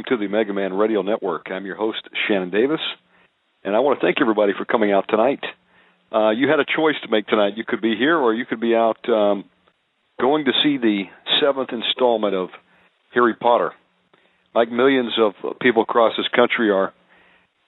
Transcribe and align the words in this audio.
Welcome 0.00 0.18
to 0.18 0.26
the 0.26 0.34
Omega 0.34 0.54
Man 0.54 0.72
Radio 0.72 1.02
Network. 1.02 1.50
I'm 1.50 1.66
your 1.66 1.76
host, 1.76 1.98
Shannon 2.26 2.48
Davis, 2.48 2.80
and 3.62 3.76
I 3.76 3.80
want 3.80 4.00
to 4.00 4.06
thank 4.06 4.16
everybody 4.18 4.54
for 4.56 4.64
coming 4.64 4.92
out 4.92 5.04
tonight. 5.10 5.40
Uh, 6.10 6.30
you 6.30 6.48
had 6.48 6.58
a 6.58 6.64
choice 6.64 6.94
to 7.02 7.10
make 7.10 7.26
tonight. 7.26 7.58
You 7.58 7.64
could 7.68 7.82
be 7.82 7.96
here, 7.98 8.16
or 8.16 8.32
you 8.32 8.46
could 8.46 8.62
be 8.62 8.74
out 8.74 8.96
um, 9.10 9.44
going 10.18 10.46
to 10.46 10.52
see 10.62 10.78
the 10.78 11.02
seventh 11.42 11.68
installment 11.70 12.34
of 12.34 12.48
Harry 13.12 13.34
Potter. 13.34 13.72
Like 14.54 14.70
millions 14.70 15.12
of 15.20 15.34
people 15.60 15.82
across 15.82 16.14
this 16.16 16.28
country 16.34 16.70
are, 16.70 16.94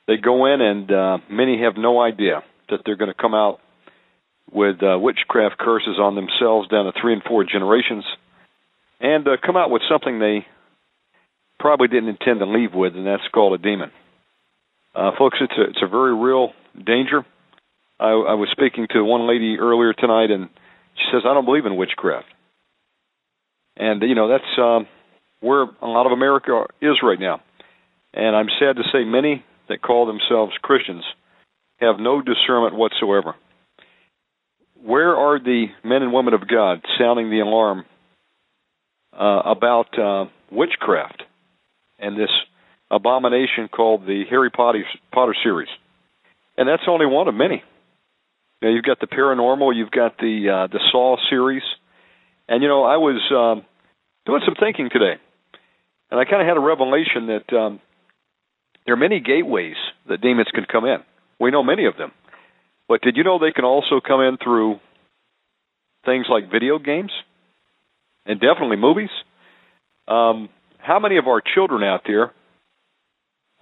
they 0.06 0.16
go 0.16 0.46
in, 0.46 0.62
and 0.62 0.90
uh, 0.90 1.18
many 1.30 1.60
have 1.60 1.74
no 1.76 2.00
idea 2.00 2.42
that 2.70 2.78
they're 2.86 2.96
going 2.96 3.12
to 3.12 3.20
come 3.20 3.34
out 3.34 3.58
with 4.50 4.82
uh, 4.82 4.98
witchcraft 4.98 5.58
curses 5.58 5.98
on 6.00 6.14
themselves 6.14 6.66
down 6.68 6.86
to 6.86 6.92
three 6.98 7.12
and 7.12 7.22
four 7.24 7.44
generations, 7.44 8.04
and 9.00 9.28
uh, 9.28 9.36
come 9.44 9.58
out 9.58 9.70
with 9.70 9.82
something 9.86 10.18
they 10.18 10.46
probably 11.62 11.86
didn't 11.86 12.08
intend 12.10 12.40
to 12.40 12.46
leave 12.46 12.74
with, 12.74 12.94
and 12.94 13.06
that's 13.06 13.22
called 13.32 13.58
a 13.58 13.62
demon. 13.62 13.92
Uh, 14.94 15.12
folks, 15.16 15.38
it's 15.40 15.54
a, 15.56 15.70
it's 15.70 15.82
a 15.82 15.88
very 15.88 16.14
real 16.14 16.50
danger. 16.74 17.24
I, 17.98 18.10
I 18.10 18.34
was 18.34 18.48
speaking 18.50 18.88
to 18.90 19.02
one 19.04 19.28
lady 19.28 19.56
earlier 19.58 19.94
tonight, 19.94 20.30
and 20.30 20.50
she 20.96 21.04
says, 21.12 21.22
"I 21.24 21.32
don't 21.32 21.46
believe 21.46 21.64
in 21.64 21.76
witchcraft." 21.76 22.26
And 23.76 24.02
you 24.02 24.16
know 24.16 24.28
that's 24.28 24.58
um, 24.58 24.86
where 25.40 25.62
a 25.62 25.86
lot 25.86 26.06
of 26.06 26.12
America 26.12 26.64
is 26.82 26.96
right 27.02 27.18
now. 27.18 27.40
And 28.12 28.36
I'm 28.36 28.48
sad 28.58 28.76
to 28.76 28.82
say, 28.92 29.04
many 29.04 29.42
that 29.68 29.80
call 29.80 30.06
themselves 30.06 30.52
Christians 30.60 31.04
have 31.78 31.98
no 31.98 32.20
discernment 32.20 32.74
whatsoever. 32.74 33.34
Where 34.84 35.16
are 35.16 35.38
the 35.38 35.66
men 35.82 36.02
and 36.02 36.12
women 36.12 36.34
of 36.34 36.46
God 36.46 36.84
sounding 36.98 37.30
the 37.30 37.40
alarm 37.40 37.84
uh, 39.12 39.42
about 39.46 39.98
uh, 39.98 40.26
witchcraft? 40.50 41.22
And 42.02 42.18
this 42.18 42.30
abomination 42.90 43.68
called 43.68 44.02
the 44.02 44.24
Harry 44.28 44.50
Potter, 44.50 44.84
Potter 45.12 45.34
series. 45.42 45.68
And 46.58 46.68
that's 46.68 46.82
only 46.86 47.06
one 47.06 47.28
of 47.28 47.34
many. 47.34 47.62
Know, 48.60 48.68
you've 48.68 48.84
got 48.84 49.00
the 49.00 49.06
paranormal, 49.06 49.74
you've 49.74 49.90
got 49.90 50.18
the 50.18 50.48
uh, 50.48 50.66
the 50.68 50.78
Saw 50.92 51.16
series, 51.28 51.62
and 52.48 52.62
you 52.62 52.68
know 52.68 52.84
I 52.84 52.96
was 52.96 53.20
um, 53.32 53.64
doing 54.24 54.40
some 54.44 54.54
thinking 54.54 54.88
today, 54.92 55.14
and 56.10 56.20
I 56.20 56.24
kind 56.24 56.40
of 56.42 56.46
had 56.46 56.56
a 56.56 56.60
revelation 56.60 57.26
that 57.26 57.56
um, 57.56 57.80
there 58.86 58.94
are 58.94 58.98
many 58.98 59.18
gateways 59.18 59.74
that 60.08 60.20
demons 60.20 60.46
can 60.54 60.64
come 60.70 60.84
in. 60.84 60.98
We 61.40 61.50
know 61.50 61.64
many 61.64 61.86
of 61.86 61.96
them, 61.96 62.12
but 62.88 63.02
did 63.02 63.16
you 63.16 63.24
know 63.24 63.40
they 63.40 63.50
can 63.50 63.64
also 63.64 64.00
come 64.00 64.20
in 64.20 64.36
through 64.36 64.78
things 66.04 66.26
like 66.30 66.52
video 66.52 66.78
games 66.78 67.10
and 68.26 68.38
definitely 68.38 68.76
movies? 68.76 69.10
Um, 70.06 70.50
how 70.82 70.98
many 70.98 71.16
of 71.16 71.26
our 71.26 71.40
children 71.40 71.82
out 71.82 72.02
there 72.06 72.32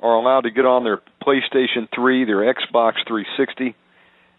are 0.00 0.14
allowed 0.14 0.42
to 0.42 0.50
get 0.50 0.64
on 0.64 0.84
their 0.84 1.00
PlayStation 1.22 1.88
3, 1.94 2.24
their 2.24 2.52
Xbox 2.54 2.94
360, 3.06 3.76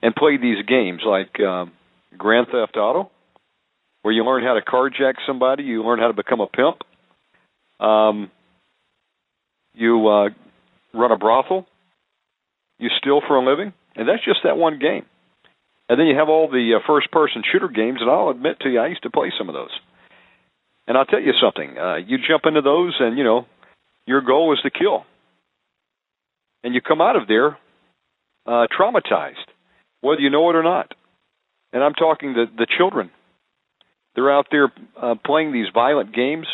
and 0.01 0.15
play 0.15 0.37
these 0.37 0.65
games 0.65 1.01
like 1.05 1.39
um, 1.39 1.71
Grand 2.17 2.47
Theft 2.51 2.75
Auto, 2.75 3.11
where 4.01 4.13
you 4.13 4.25
learn 4.25 4.43
how 4.43 4.55
to 4.55 4.61
carjack 4.61 5.13
somebody, 5.27 5.63
you 5.63 5.83
learn 5.83 5.99
how 5.99 6.07
to 6.07 6.13
become 6.13 6.41
a 6.41 6.47
pimp, 6.47 6.77
um, 7.79 8.31
you 9.75 10.07
uh, 10.07 10.29
run 10.93 11.11
a 11.11 11.17
brothel, 11.17 11.67
you 12.79 12.89
steal 12.99 13.21
for 13.27 13.37
a 13.37 13.45
living, 13.45 13.73
and 13.95 14.07
that's 14.07 14.25
just 14.25 14.39
that 14.43 14.57
one 14.57 14.79
game. 14.79 15.05
And 15.87 15.99
then 15.99 16.07
you 16.07 16.17
have 16.17 16.29
all 16.29 16.49
the 16.49 16.79
uh, 16.79 16.87
first-person 16.87 17.43
shooter 17.51 17.67
games, 17.67 17.99
and 18.01 18.09
I'll 18.09 18.29
admit 18.29 18.59
to 18.61 18.69
you, 18.69 18.79
I 18.79 18.87
used 18.87 19.03
to 19.03 19.11
play 19.11 19.31
some 19.37 19.49
of 19.49 19.53
those. 19.53 19.71
And 20.91 20.97
I'll 20.97 21.05
tell 21.05 21.21
you 21.21 21.31
something. 21.41 21.77
Uh, 21.77 21.95
you 22.05 22.17
jump 22.17 22.43
into 22.45 22.59
those, 22.59 22.93
and 22.99 23.17
you 23.17 23.23
know, 23.23 23.45
your 24.05 24.19
goal 24.19 24.51
is 24.51 24.59
to 24.63 24.69
kill, 24.69 25.05
and 26.65 26.75
you 26.75 26.81
come 26.81 26.99
out 26.99 27.15
of 27.15 27.29
there 27.29 27.57
uh, 28.45 28.67
traumatized, 28.77 29.47
whether 30.01 30.19
you 30.19 30.29
know 30.29 30.49
it 30.49 30.57
or 30.57 30.63
not. 30.63 30.93
And 31.71 31.81
I'm 31.81 31.93
talking 31.93 32.33
the 32.33 32.43
the 32.57 32.67
children. 32.77 33.09
They're 34.15 34.37
out 34.37 34.47
there 34.51 34.73
uh, 35.01 35.15
playing 35.25 35.53
these 35.53 35.67
violent 35.73 36.13
games. 36.13 36.45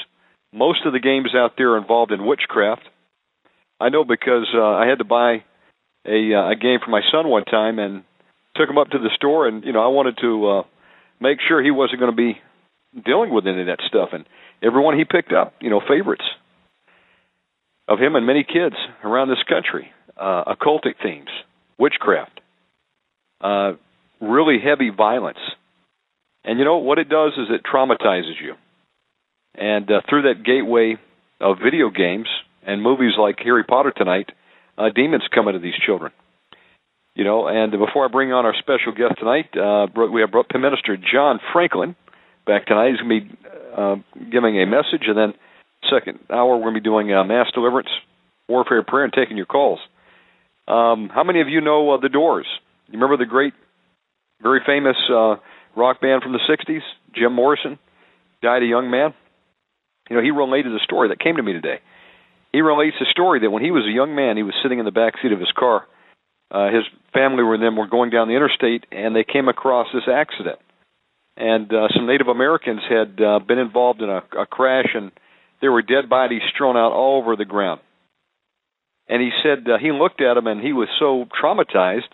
Most 0.53 0.85
of 0.85 0.93
the 0.93 0.99
games 0.99 1.33
out 1.35 1.53
there 1.57 1.71
are 1.71 1.79
involved 1.79 2.11
in 2.11 2.23
witchcraft. 2.23 2.83
I 3.79 3.89
know 3.89 4.03
because 4.03 4.45
uh, 4.53 4.61
I 4.63 4.85
had 4.85 4.99
to 4.99 5.03
buy 5.03 5.43
a 6.05 6.35
uh, 6.35 6.51
a 6.51 6.55
game 6.55 6.77
for 6.85 6.91
my 6.91 7.01
son 7.11 7.27
one 7.27 7.45
time, 7.45 7.79
and 7.79 8.03
took 8.55 8.69
him 8.69 8.77
up 8.77 8.91
to 8.91 8.99
the 8.99 9.09
store, 9.15 9.47
and 9.47 9.63
you 9.63 9.73
know 9.73 9.83
I 9.83 9.87
wanted 9.87 10.19
to 10.21 10.47
uh, 10.47 10.63
make 11.19 11.40
sure 11.47 11.63
he 11.63 11.72
wasn't 11.72 12.01
going 12.01 12.11
to 12.11 12.16
be 12.16 12.40
dealing 13.03 13.34
with 13.34 13.46
any 13.47 13.61
of 13.61 13.67
that 13.67 13.79
stuff. 13.88 14.09
And 14.14 14.26
everyone 14.61 14.97
he 14.97 15.05
picked 15.05 15.34
up, 15.34 15.53
you 15.61 15.70
know, 15.70 15.82
favorites 15.88 16.26
of 17.88 17.99
him 17.99 18.16
and 18.16 18.26
many 18.26 18.44
kids 18.44 18.76
around 19.03 19.29
this 19.29 19.44
country, 19.47 19.91
uh, 20.17 20.44
occultic 20.46 20.96
themes, 21.02 21.29
witchcraft, 21.78 22.41
uh, 23.41 23.73
really 24.20 24.58
heavy 24.64 24.90
violence. 24.90 25.40
And 26.44 26.59
you 26.59 26.66
know 26.66 26.78
what 26.78 26.97
it 26.97 27.09
does 27.09 27.34
is 27.34 27.47
it 27.49 27.61
traumatizes 27.64 28.41
you. 28.41 28.55
And 29.55 29.90
uh, 29.90 30.02
through 30.09 30.23
that 30.23 30.43
gateway 30.46 30.97
of 31.40 31.58
video 31.64 31.90
games 31.90 32.28
and 32.66 32.82
movies 32.82 33.14
like 33.17 33.38
Harry 33.43 33.64
Potter 33.64 33.93
tonight, 33.96 34.29
uh, 34.78 34.90
demons 34.93 35.23
come 35.34 35.47
into 35.47 35.59
these 35.59 35.78
children. 35.85 36.11
You 37.16 37.23
know, 37.23 37.47
and 37.47 37.72
before 37.72 38.05
I 38.05 38.09
bring 38.09 38.32
on 38.32 38.46
our 38.46 38.53
special 38.59 38.91
guest 38.91 39.17
tonight, 39.17 39.50
uh, 39.58 39.88
we 40.14 40.22
have 40.22 40.32
brought 40.32 40.53
Minister 40.53 40.97
John 40.97 41.40
Franklin 41.52 41.96
back 42.47 42.66
tonight. 42.66 42.91
He's 42.91 43.02
going 43.02 43.22
to 43.22 43.28
be 43.28 43.38
uh, 43.78 43.96
giving 44.32 44.59
a 44.59 44.66
message, 44.66 45.05
and 45.08 45.17
then 45.17 45.34
second 45.91 46.20
hour 46.32 46.55
we're 46.55 46.64
going 46.64 46.76
to 46.76 46.79
be 46.79 46.84
doing 46.84 47.14
uh, 47.14 47.23
mass 47.23 47.47
deliverance, 47.53 47.90
warfare 48.49 48.84
prayer, 48.84 49.03
and 49.03 49.14
taking 49.14 49.38
your 49.38 49.46
calls. 49.46 49.79
Um, 50.67 51.09
how 51.14 51.23
many 51.23 51.41
of 51.41 51.47
you 51.49 51.61
know 51.61 51.91
uh, 51.91 51.97
the 51.99 52.09
Doors? 52.09 52.47
You 52.88 52.94
remember 52.94 53.17
the 53.17 53.29
great, 53.29 53.53
very 54.41 54.61
famous 54.66 54.97
uh, 55.09 55.35
rock 55.76 56.02
band 56.02 56.23
from 56.23 56.34
the 56.34 56.40
60s, 56.49 56.82
Jim 57.14 57.34
Morrison, 57.34 57.78
died 58.41 58.64
a 58.64 58.66
young 58.66 58.90
man. 58.90 59.14
You 60.09 60.16
know, 60.16 60.23
he 60.23 60.32
related 60.32 60.73
a 60.73 60.84
story 60.84 61.09
that 61.09 61.20
came 61.20 61.35
to 61.35 61.43
me 61.43 61.53
today. 61.53 61.79
He 62.52 62.61
relates 62.61 62.96
a 63.02 63.11
story 63.11 63.41
that 63.41 63.52
when 63.52 63.64
he 63.64 63.72
was 63.72 63.85
a 63.85 63.93
young 63.93 64.16
man, 64.16 64.38
he 64.38 64.43
was 64.43 64.55
sitting 64.64 64.79
in 64.79 64.85
the 64.85 64.91
back 64.91 65.14
seat 65.22 65.32
of 65.32 65.40
his 65.40 65.52
car. 65.52 65.85
Uh, 66.50 66.67
his 66.67 66.84
family 67.14 67.43
were 67.43 67.58
them 67.58 67.76
were 67.76 67.88
going 67.88 68.09
down 68.09 68.29
the 68.29 68.35
interstate, 68.35 68.85
and 68.91 69.16
they 69.16 69.26
came 69.26 69.50
across 69.50 69.88
this 69.93 70.08
accident. 70.08 70.59
And 71.37 71.72
uh, 71.72 71.87
some 71.95 72.07
Native 72.07 72.28
Americans 72.28 72.81
had 72.89 73.22
uh, 73.22 73.39
been 73.39 73.59
involved 73.59 74.01
in 74.01 74.09
a, 74.09 74.23
a 74.39 74.45
crash, 74.47 74.87
and 74.95 75.11
there 75.61 75.72
were 75.72 75.84
dead 75.84 76.09
bodies 76.09 76.41
strewn 76.53 76.75
out 76.75 76.93
all 76.93 77.22
over 77.22 77.35
the 77.35 77.45
ground. 77.45 77.79
And 79.07 79.22
he 79.22 79.29
said 79.43 79.69
uh, 79.69 79.78
he 79.79 79.91
looked 79.91 80.19
at 80.19 80.34
them, 80.34 80.47
and 80.47 80.59
he 80.59 80.73
was 80.73 80.89
so 80.99 81.25
traumatized 81.41 82.09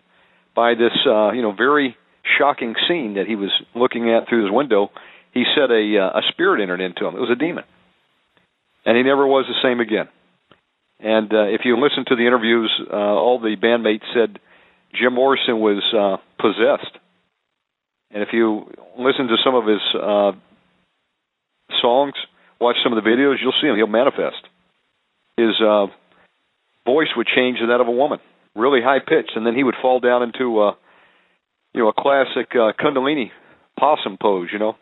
by 0.55 0.73
this, 0.75 0.91
uh, 1.07 1.31
you 1.31 1.41
know, 1.41 1.53
very 1.53 1.95
shocking 2.37 2.75
scene 2.87 3.15
that 3.15 3.25
he 3.25 3.35
was 3.35 3.49
looking 3.73 4.13
at 4.13 4.27
through 4.27 4.43
his 4.43 4.51
window. 4.51 4.89
He 5.33 5.45
said 5.55 5.71
a 5.71 5.97
uh, 5.97 6.19
a 6.19 6.21
spirit 6.31 6.61
entered 6.61 6.81
into 6.81 7.07
him. 7.07 7.15
It 7.15 7.19
was 7.19 7.31
a 7.31 7.39
demon, 7.39 7.63
and 8.85 8.95
he 8.97 9.03
never 9.03 9.25
was 9.25 9.45
the 9.47 9.67
same 9.67 9.79
again. 9.79 10.09
And 10.99 11.33
uh, 11.33 11.47
if 11.47 11.61
you 11.65 11.75
listen 11.81 12.05
to 12.07 12.15
the 12.15 12.27
interviews, 12.27 12.71
uh, 12.91 12.95
all 12.95 13.39
the 13.39 13.55
bandmates 13.55 14.05
said 14.13 14.39
Jim 14.93 15.13
Morrison 15.13 15.59
was 15.59 15.83
uh, 15.91 16.17
possessed. 16.39 16.97
And 18.13 18.21
if 18.21 18.29
you 18.31 18.69
listen 18.97 19.27
to 19.27 19.37
some 19.43 19.55
of 19.55 19.65
his 19.65 19.81
uh, 19.95 20.33
songs, 21.81 22.13
watch 22.61 22.77
some 22.83 22.93
of 22.93 23.03
the 23.03 23.09
videos, 23.09 23.37
you'll 23.41 23.57
see 23.59 23.67
him. 23.67 23.75
He'll 23.75 23.87
manifest. 23.87 24.45
His 25.35 25.59
uh, 25.59 25.87
voice 26.85 27.09
would 27.17 27.27
change 27.27 27.57
to 27.59 27.67
that 27.67 27.81
of 27.81 27.87
a 27.87 27.91
woman, 27.91 28.19
really 28.55 28.81
high 28.81 28.99
pitched, 28.99 29.33
and 29.35 29.45
then 29.45 29.55
he 29.55 29.63
would 29.63 29.75
fall 29.81 29.99
down 29.99 30.21
into 30.21 30.61
uh, 30.61 30.75
you 31.73 31.81
know 31.81 31.89
a 31.89 31.93
classic 31.93 32.51
uh, 32.53 32.71
Kundalini 32.79 33.31
possum 33.79 34.17
pose, 34.21 34.49
you 34.53 34.59
know, 34.59 34.75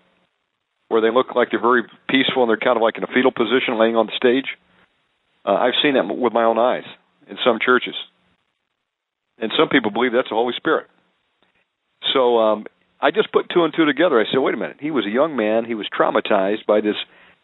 where 0.89 0.99
they 0.99 1.09
look 1.09 1.33
like 1.33 1.51
they're 1.51 1.61
very 1.61 1.83
peaceful 2.09 2.43
and 2.43 2.49
they're 2.49 2.57
kind 2.57 2.75
of 2.75 2.83
like 2.83 2.97
in 2.97 3.03
a 3.05 3.07
fetal 3.07 3.31
position, 3.31 3.79
laying 3.79 3.95
on 3.95 4.07
the 4.07 4.17
stage. 4.17 4.57
Uh, 5.45 5.53
I've 5.53 5.79
seen 5.81 5.93
that 5.93 6.05
with 6.05 6.33
my 6.33 6.43
own 6.43 6.59
eyes 6.59 6.83
in 7.29 7.37
some 7.45 7.59
churches, 7.63 7.95
and 9.39 9.53
some 9.57 9.69
people 9.69 9.89
believe 9.89 10.11
that's 10.11 10.29
the 10.29 10.35
Holy 10.35 10.53
Spirit. 10.57 10.87
So 12.13 12.37
um, 12.39 12.65
I 13.01 13.09
just 13.11 13.31
put 13.31 13.49
two 13.49 13.63
and 13.63 13.73
two 13.75 13.85
together. 13.85 14.19
I 14.19 14.25
said, 14.31 14.37
wait 14.37 14.53
a 14.53 14.57
minute. 14.57 14.77
He 14.79 14.91
was 14.91 15.05
a 15.05 15.09
young 15.09 15.35
man. 15.35 15.65
He 15.65 15.73
was 15.73 15.87
traumatized 15.89 16.65
by 16.67 16.81
this 16.81 16.95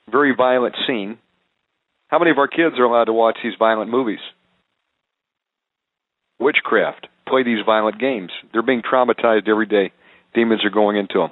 very 0.10 0.36
violent 0.36 0.76
scene. 0.86 1.18
How 2.08 2.20
many 2.20 2.32
of 2.32 2.38
our 2.38 2.48
kids 2.48 2.78
are 2.78 2.84
allowed 2.84 3.06
to 3.06 3.14
watch 3.14 3.38
these 3.44 3.56
violent 3.58 3.90
movies? 3.90 4.20
Witchcraft, 6.40 7.08
play 7.28 7.44
these 7.44 7.66
violent 7.66 8.00
games. 8.00 8.30
They're 8.54 8.62
being 8.62 8.84
traumatized 8.84 9.50
every 9.50 9.66
day. 9.66 9.92
Demons 10.36 10.64
are 10.64 10.70
going 10.70 10.96
into 10.96 11.20
them. 11.20 11.32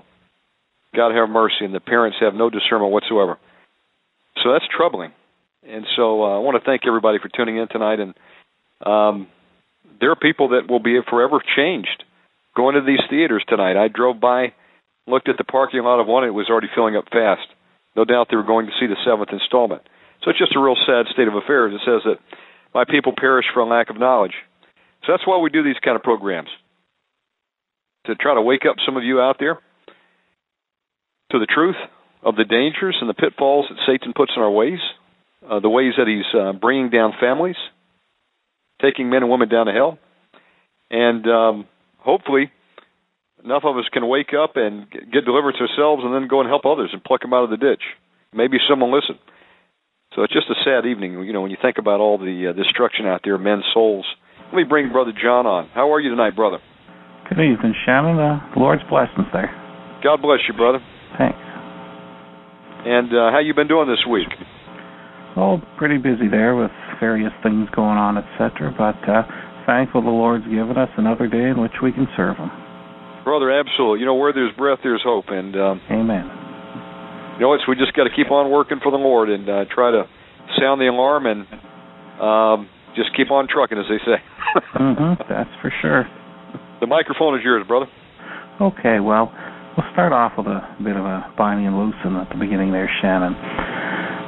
God 0.96 1.14
have 1.14 1.30
mercy, 1.30 1.62
and 1.64 1.76
the 1.76 1.80
parents 1.80 2.18
have 2.20 2.34
no 2.34 2.50
discernment 2.50 2.92
whatsoever. 2.92 3.38
So 4.44 4.52
that's 4.52 4.66
troubling. 4.76 5.12
And 5.68 5.86
so 5.96 6.24
uh, 6.24 6.36
I 6.36 6.40
want 6.40 6.62
to 6.62 6.66
thank 6.66 6.82
everybody 6.88 7.20
for 7.20 7.30
tuning 7.30 7.58
in 7.58 7.68
tonight. 7.68 8.00
And 8.00 8.14
um, 8.86 9.28
there 10.00 10.12
are 10.12 10.16
people 10.16 10.50
that 10.50 10.70
will 10.70 10.80
be 10.80 11.00
forever 11.08 11.42
changed 11.56 12.04
going 12.56 12.76
to 12.76 12.82
these 12.82 13.04
theaters 13.10 13.44
tonight. 13.48 13.78
I 13.78 13.88
drove 13.88 14.20
by, 14.20 14.54
looked 15.08 15.30
at 15.30 15.38
the 15.38 15.44
parking 15.44 15.84
lot 15.84 16.00
of 16.00 16.08
one, 16.08 16.24
it 16.24 16.34
was 16.34 16.50
already 16.50 16.70
filling 16.74 16.96
up 16.96 17.06
fast. 17.12 17.48
No 17.96 18.06
doubt 18.06 18.28
they 18.30 18.38
were 18.38 18.44
going 18.44 18.68
to 18.68 18.74
see 18.80 18.88
the 18.88 18.98
seventh 19.06 19.30
installment. 19.32 19.82
So 20.24 20.32
it's 20.32 20.40
just 20.40 20.56
a 20.56 20.60
real 20.60 20.76
sad 20.86 21.06
state 21.14 21.28
of 21.28 21.36
affairs. 21.36 21.74
It 21.74 21.82
says 21.86 22.02
that 22.06 22.20
my 22.74 22.84
people 22.84 23.14
perish 23.16 23.46
for 23.54 23.64
lack 23.66 23.90
of 23.90 24.00
knowledge. 24.00 24.34
So 25.06 25.14
that's 25.14 25.28
why 25.28 25.38
we 25.40 25.50
do 25.50 25.64
these 25.64 25.80
kind 25.84 25.96
of 25.96 26.04
programs 26.04 26.50
to 28.06 28.16
try 28.16 28.34
to 28.34 28.42
wake 28.42 28.64
up 28.70 28.78
some 28.86 28.98
of 28.98 29.04
you 29.04 29.20
out 29.22 29.38
there 29.40 29.60
to 31.32 31.40
the 31.40 31.46
truth 31.46 31.76
of 32.24 32.36
the 32.36 32.44
dangers 32.44 32.98
and 33.00 33.10
the 33.10 33.14
pitfalls 33.14 33.66
that 33.70 33.78
Satan 33.86 34.14
puts 34.16 34.32
in 34.36 34.42
our 34.42 34.52
ways, 34.52 34.80
uh, 35.50 35.60
the 35.60 35.70
ways 35.70 35.94
that 35.98 36.08
he's 36.08 36.40
uh, 36.40 36.54
bringing 36.54 36.90
down 36.90 37.14
families, 37.20 37.56
taking 38.82 39.10
men 39.10 39.24
and 39.24 39.32
women 39.32 39.50
down 39.50 39.68
to 39.68 39.72
hell, 39.72 40.00
and 40.90 41.26
um, 41.28 41.68
hopefully 42.06 42.52
enough 43.44 43.64
of 43.66 43.78
us 43.78 43.86
can 43.92 44.08
wake 44.08 44.32
up 44.38 44.54
and 44.56 44.90
get 44.90 45.26
deliverance 45.26 45.58
ourselves 45.60 46.04
and 46.06 46.14
then 46.14 46.30
go 46.30 46.40
and 46.40 46.48
help 46.48 46.66
others 46.66 46.90
and 46.94 47.04
pluck 47.04 47.22
them 47.22 47.34
out 47.34 47.44
of 47.44 47.50
the 47.50 47.58
ditch. 47.58 47.82
Maybe 48.34 48.58
someone 48.70 48.94
listen. 48.94 49.18
So 50.14 50.24
it's 50.24 50.34
just 50.34 50.48
a 50.50 50.56
sad 50.64 50.86
evening, 50.86 51.20
you 51.26 51.34
know, 51.34 51.42
when 51.42 51.52
you 51.52 51.58
think 51.62 51.78
about 51.78 52.00
all 52.00 52.18
the 52.18 52.50
uh, 52.50 52.54
destruction 52.54 53.06
out 53.06 53.22
there, 53.24 53.38
men's 53.38 53.66
souls. 53.74 54.06
Let 54.48 54.56
me 54.56 54.64
bring 54.64 54.92
Brother 54.92 55.12
John 55.12 55.46
on. 55.46 55.68
How 55.74 55.92
are 55.94 56.00
you 56.00 56.10
tonight, 56.10 56.36
brother? 56.36 56.60
Good 57.28 57.42
evening, 57.42 57.74
Shannon. 57.86 58.18
Uh, 58.18 58.40
the 58.54 58.62
Lord's 58.62 58.84
blessings 58.88 59.28
there. 59.34 59.52
God 60.04 60.22
bless 60.22 60.40
you, 60.48 60.54
brother. 60.54 60.80
Thanks. 61.18 61.38
And 62.86 63.10
uh, 63.10 63.34
how 63.34 63.40
you 63.40 63.54
been 63.54 63.68
doing 63.68 63.90
this 63.90 64.06
week? 64.10 64.30
Oh, 65.36 65.60
pretty 65.78 65.98
busy 65.98 66.30
there 66.30 66.56
with 66.56 66.72
various 67.02 67.34
things 67.44 67.68
going 67.76 67.98
on, 67.98 68.18
etc. 68.18 68.72
But 68.72 69.02
uh, 69.10 69.24
thankful 69.66 70.02
the 70.02 70.10
Lord's 70.10 70.46
given 70.46 70.78
us 70.78 70.90
another 70.98 71.28
day 71.28 71.50
in 71.50 71.62
which 71.62 71.74
we 71.82 71.92
can 71.92 72.08
serve 72.16 72.38
Him. 72.38 72.50
Brother, 73.24 73.50
absolutely. 73.52 74.00
You 74.00 74.06
know, 74.06 74.16
where 74.16 74.32
there's 74.32 74.54
breath, 74.56 74.80
there's 74.84 75.02
hope. 75.04 75.26
And 75.30 75.56
um, 75.56 75.82
Amen. 75.90 76.30
You 77.36 77.42
know, 77.42 77.54
it's 77.54 77.68
we 77.68 77.76
just 77.76 77.94
got 77.94 78.06
to 78.06 78.14
keep 78.16 78.32
on 78.32 78.52
working 78.52 78.80
for 78.82 78.92
the 78.92 79.02
Lord 79.02 79.30
and 79.30 79.50
uh, 79.50 79.66
try 79.74 79.92
to 79.92 80.08
sound 80.60 80.80
the 80.80 80.88
alarm 80.88 81.26
and 81.26 81.42
um, 82.22 82.70
just 82.96 83.12
keep 83.18 83.32
on 83.32 83.48
trucking, 83.52 83.78
as 83.78 83.86
they 83.90 84.00
say. 84.06 84.20
mm-hmm, 84.80 85.22
that's 85.28 85.50
for 85.62 85.74
sure. 85.82 86.08
The 86.80 86.88
microphone 86.88 87.38
is 87.38 87.44
yours, 87.44 87.66
brother. 87.68 87.88
Okay, 88.62 89.02
well, 89.04 89.34
we'll 89.76 89.92
start 89.92 90.14
off 90.14 90.34
with 90.38 90.48
a 90.48 90.64
bit 90.80 90.96
of 90.96 91.04
a 91.04 91.34
binding 91.38 91.68
and 91.68 91.76
loosing 91.76 92.16
at 92.16 92.30
the 92.30 92.40
beginning 92.40 92.72
there, 92.72 92.90
Shannon. 93.02 93.36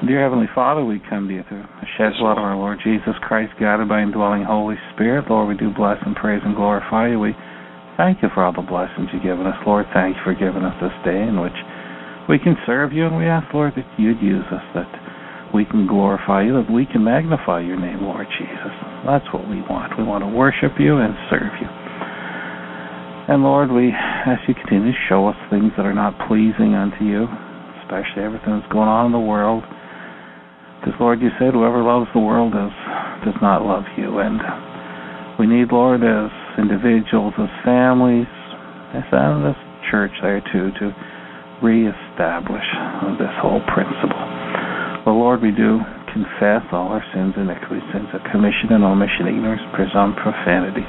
Dear 0.06 0.22
Heavenly 0.22 0.48
Father, 0.54 0.83
we 0.83 1.01
come 1.10 1.28
to 1.30 1.33
you 1.33 1.44
through 1.48 1.63
of 1.98 2.38
our 2.38 2.56
Lord 2.56 2.78
Jesus 2.86 3.18
Christ, 3.26 3.58
guided 3.60 3.90
by 3.90 4.06
indwelling 4.06 4.46
Holy 4.46 4.78
Spirit. 4.94 5.26
Lord, 5.30 5.50
we 5.50 5.58
do 5.58 5.74
bless 5.74 5.98
and 6.06 6.16
praise 6.16 6.42
and 6.46 6.56
glorify 6.56 7.10
you. 7.10 7.18
We 7.18 7.34
thank 7.98 8.22
you 8.22 8.30
for 8.38 8.46
all 8.46 8.54
the 8.54 8.62
blessings 8.62 9.10
you've 9.10 9.26
given 9.26 9.50
us. 9.50 9.58
Lord, 9.66 9.90
thank 9.98 10.14
you 10.14 10.22
for 10.22 10.38
giving 10.38 10.62
us 10.62 10.78
this 10.78 10.94
day 11.02 11.18
in 11.18 11.42
which 11.42 11.58
we 12.30 12.38
can 12.38 12.54
serve 12.70 12.94
you, 12.94 13.10
and 13.10 13.18
we 13.18 13.26
ask, 13.26 13.50
Lord, 13.50 13.74
that 13.82 13.90
you'd 13.98 14.22
use 14.22 14.46
us, 14.54 14.62
that 14.78 14.86
we 15.58 15.66
can 15.66 15.90
glorify 15.90 16.46
you, 16.46 16.54
that 16.62 16.70
we 16.70 16.86
can 16.86 17.02
magnify 17.02 17.66
your 17.66 17.82
name, 17.82 18.06
Lord 18.06 18.30
Jesus. 18.38 18.74
That's 19.02 19.26
what 19.34 19.50
we 19.50 19.66
want. 19.66 19.98
We 19.98 20.06
want 20.06 20.22
to 20.22 20.30
worship 20.30 20.78
you 20.78 21.02
and 21.02 21.18
serve 21.34 21.50
you. 21.58 21.70
And 23.34 23.42
Lord, 23.42 23.74
we 23.74 23.90
ask 23.90 24.46
you 24.46 24.54
continue 24.54 24.94
to 24.94 25.04
show 25.10 25.26
us 25.26 25.40
things 25.50 25.74
that 25.82 25.90
are 25.90 25.98
not 25.98 26.14
pleasing 26.30 26.78
unto 26.78 27.02
you, 27.02 27.26
especially 27.81 28.21
everything 28.21 28.54
that's 28.62 28.69
going 28.69 28.86
on 28.86 29.10
in 29.10 29.18
the 29.18 29.24
world. 29.24 29.66
Because 30.80 30.96
Lord, 31.00 31.22
you 31.22 31.30
said 31.40 31.54
whoever 31.54 31.81
loves 31.84 32.07
the 32.14 32.22
world 32.22 32.54
does 32.54 32.74
does 33.26 33.38
not 33.42 33.66
love 33.66 33.84
you, 33.98 34.19
and 34.19 34.40
we 35.42 35.48
need, 35.48 35.74
Lord, 35.74 36.06
as 36.06 36.31
individuals, 36.57 37.34
as 37.38 37.50
families, 37.66 38.30
as 38.94 39.04
and 39.12 39.52
as 39.52 39.57
church 39.90 40.14
there 40.22 40.42
too, 40.54 40.69
to 40.80 40.86
reestablish 41.62 42.68
this 43.18 43.34
whole 43.42 43.62
principle. 43.74 44.22
Well, 45.06 45.18
Lord, 45.18 45.42
we 45.42 45.52
do 45.52 45.81
confess 46.14 46.64
all 46.72 46.94
our 46.94 47.04
sins, 47.14 47.34
iniquities, 47.36 47.84
sins 47.92 48.07
of 48.14 48.22
commission 48.31 48.72
and 48.78 48.84
omission, 48.84 49.28
ignorance, 49.28 49.64
presumption, 49.74 50.22
profanity 50.22 50.86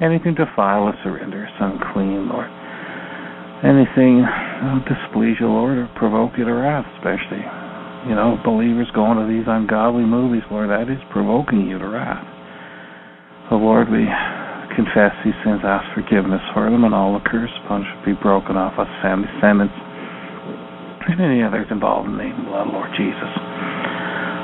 anything 0.00 0.34
defile 0.34 0.88
us 0.88 0.96
or 1.04 1.12
render 1.16 1.46
us 1.46 1.52
unclean, 1.60 2.28
Lord. 2.28 2.50
Anything 3.62 4.20
uh, 4.24 4.84
displease 4.84 5.36
you, 5.40 5.48
Lord, 5.48 5.78
or 5.78 5.88
provoke 5.96 6.32
you 6.36 6.44
to 6.44 6.52
wrath, 6.52 6.86
especially. 6.96 7.63
You 8.04 8.12
know, 8.12 8.36
believers 8.44 8.92
going 8.92 9.16
to 9.16 9.24
these 9.24 9.48
ungodly 9.48 10.04
movies, 10.04 10.44
Lord, 10.52 10.68
that 10.68 10.92
is 10.92 11.00
provoking 11.08 11.64
you 11.64 11.80
to 11.80 11.88
wrath. 11.88 12.20
So, 13.48 13.56
Lord, 13.56 13.88
we 13.88 14.04
confess 14.76 15.16
these 15.24 15.36
sins, 15.40 15.64
ask 15.64 15.88
forgiveness 15.96 16.44
for 16.52 16.68
them, 16.68 16.84
and 16.84 16.92
all 16.92 17.16
the 17.16 17.24
curse 17.24 17.52
punishment 17.64 18.04
be 18.04 18.12
broken 18.12 18.60
off 18.60 18.76
us, 18.76 18.88
family, 19.00 19.24
descendants, 19.32 19.72
and 21.08 21.16
any 21.16 21.40
others 21.40 21.64
involved 21.72 22.12
in 22.12 22.20
the 22.20 22.24
name 22.28 22.44
of 22.44 22.68
the 22.68 22.72
Lord 22.76 22.92
Jesus. 22.92 23.32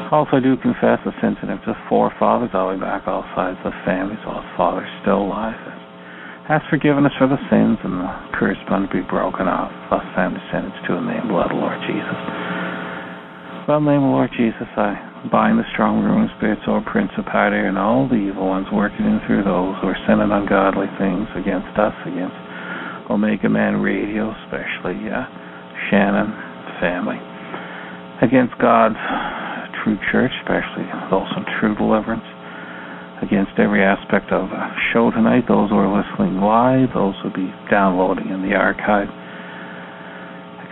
Also, 0.08 0.36
I 0.36 0.42
do 0.42 0.56
confess 0.56 0.98
the 1.04 1.12
sins 1.20 1.36
of 1.44 1.48
the 1.48 1.76
forefathers 1.88 2.50
all 2.56 2.72
the 2.72 2.74
way 2.74 2.80
back 2.80 3.04
all 3.06 3.28
sides 3.36 3.60
of 3.64 3.76
families, 3.84 4.18
all 4.24 4.40
fathers 4.56 4.88
still 5.04 5.28
alive. 5.28 5.54
Has 6.48 6.64
forgiven 6.66 7.06
us 7.06 7.12
for 7.14 7.28
the 7.28 7.38
sins 7.46 7.78
and 7.84 8.00
the 8.00 8.12
curse 8.34 8.58
bound 8.66 8.88
to 8.90 8.96
be 8.98 9.06
broken 9.06 9.46
off. 9.46 9.70
Us 9.92 10.02
family 10.16 10.40
descendants 10.48 10.80
to 10.88 10.98
in 10.98 11.06
the 11.06 11.12
name 11.12 11.30
of 11.30 11.48
the 11.48 11.54
Lord 11.54 11.78
Jesus. 11.86 12.59
The 13.70 13.78
name 13.78 14.02
of 14.02 14.10
Lord 14.10 14.34
Jesus, 14.34 14.66
I 14.74 14.98
bind 15.30 15.54
the 15.54 15.68
strong 15.70 16.02
ruling 16.02 16.26
spirits, 16.34 16.66
all 16.66 16.82
principality, 16.82 17.62
and 17.62 17.78
all 17.78 18.10
the 18.10 18.18
evil 18.18 18.50
ones 18.50 18.66
working 18.74 19.06
in 19.06 19.22
through 19.30 19.46
those 19.46 19.78
who 19.78 19.94
are 19.94 20.02
sending 20.10 20.26
ungodly 20.26 20.90
things 20.98 21.30
against 21.38 21.70
us, 21.78 21.94
against 22.02 22.34
Omega 23.06 23.46
Man 23.46 23.78
Radio, 23.78 24.34
especially 24.42 25.06
uh, 25.06 25.22
Shannon 25.86 26.34
family, 26.82 27.22
against 28.26 28.58
God's 28.58 28.98
true 29.86 30.02
church, 30.10 30.34
especially 30.42 30.90
those 31.06 31.30
in 31.38 31.46
true 31.62 31.78
deliverance, 31.78 32.26
against 33.22 33.54
every 33.54 33.86
aspect 33.86 34.34
of 34.34 34.50
the 34.50 34.62
show 34.90 35.14
tonight, 35.14 35.46
those 35.46 35.70
who 35.70 35.78
are 35.78 35.86
listening 35.86 36.42
live, 36.42 36.90
those 36.90 37.14
who 37.22 37.30
will 37.30 37.38
be 37.38 37.54
downloading 37.70 38.34
in 38.34 38.42
the 38.42 38.58
archive. 38.58 39.06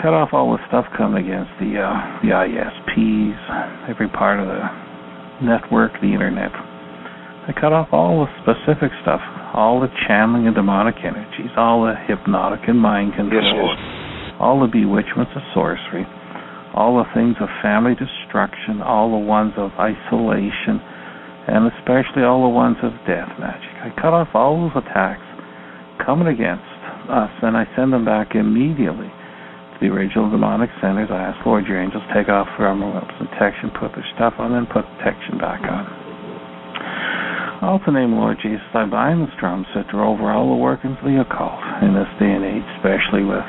Cut 0.02 0.14
off 0.14 0.31
all 0.33 0.55
the 0.55 0.62
stuff 0.71 0.87
coming 0.95 1.26
against 1.26 1.50
the 1.59 1.75
uh, 1.75 2.23
the 2.23 2.31
ISPs, 2.31 3.38
every 3.90 4.09
part 4.09 4.38
of 4.38 4.47
the 4.47 4.62
network, 5.43 5.93
the 6.00 6.14
internet. 6.14 6.55
I 6.55 7.55
cut 7.57 7.73
off 7.73 7.88
all 7.90 8.23
the 8.23 8.31
specific 8.45 8.95
stuff, 9.02 9.21
all 9.55 9.81
the 9.81 9.90
channeling 10.07 10.47
of 10.47 10.55
demonic 10.55 11.00
energies, 11.02 11.50
all 11.57 11.83
the 11.83 11.97
hypnotic 12.07 12.69
and 12.69 12.78
mind 12.78 13.17
control, 13.17 13.43
yes, 13.43 13.75
yes. 13.75 14.38
all 14.38 14.61
the 14.61 14.71
bewitchments 14.71 15.33
of 15.35 15.43
sorcery, 15.55 16.07
all 16.76 17.00
the 17.02 17.09
things 17.17 17.35
of 17.40 17.49
family 17.64 17.97
destruction, 17.99 18.85
all 18.85 19.11
the 19.11 19.25
ones 19.25 19.57
of 19.57 19.73
isolation, 19.81 20.78
and 21.49 21.67
especially 21.75 22.23
all 22.23 22.47
the 22.47 22.55
ones 22.55 22.76
of 22.85 22.93
death 23.09 23.33
magic. 23.40 23.73
I 23.83 23.90
cut 23.97 24.12
off 24.14 24.28
all 24.37 24.69
those 24.69 24.85
attacks 24.85 25.25
coming 26.05 26.28
against 26.28 26.69
us, 27.09 27.33
and 27.43 27.57
I 27.57 27.64
send 27.75 27.90
them 27.97 28.05
back 28.05 28.37
immediately 28.37 29.09
the 29.80 29.87
original 29.87 30.30
demonic 30.30 30.70
centers. 30.82 31.08
I 31.11 31.30
ask 31.30 31.38
Lord, 31.47 31.66
your 31.66 31.80
angels 31.80 32.02
take 32.14 32.28
off 32.28 32.47
from 32.56 32.80
the 32.80 33.02
protection, 33.18 33.70
put 33.78 33.94
their 33.94 34.06
stuff 34.14 34.35
on, 34.38 34.54
and 34.54 34.66
put 34.68 34.82
protection 34.99 35.38
back 35.38 35.62
on. 35.62 35.87
Also, 37.58 37.90
name 37.90 38.14
Lord 38.14 38.38
Jesus, 38.38 38.62
I 38.70 38.87
bind 38.87 39.18
the 39.23 39.30
strong 39.35 39.66
sitter 39.75 39.99
over 39.99 40.30
all 40.30 40.47
the 40.54 40.62
workings 40.62 40.94
of 41.02 41.11
the 41.11 41.18
occult 41.18 41.58
in 41.82 41.90
this 41.90 42.06
day 42.23 42.30
and 42.30 42.47
age, 42.47 42.66
especially 42.78 43.26
with 43.26 43.47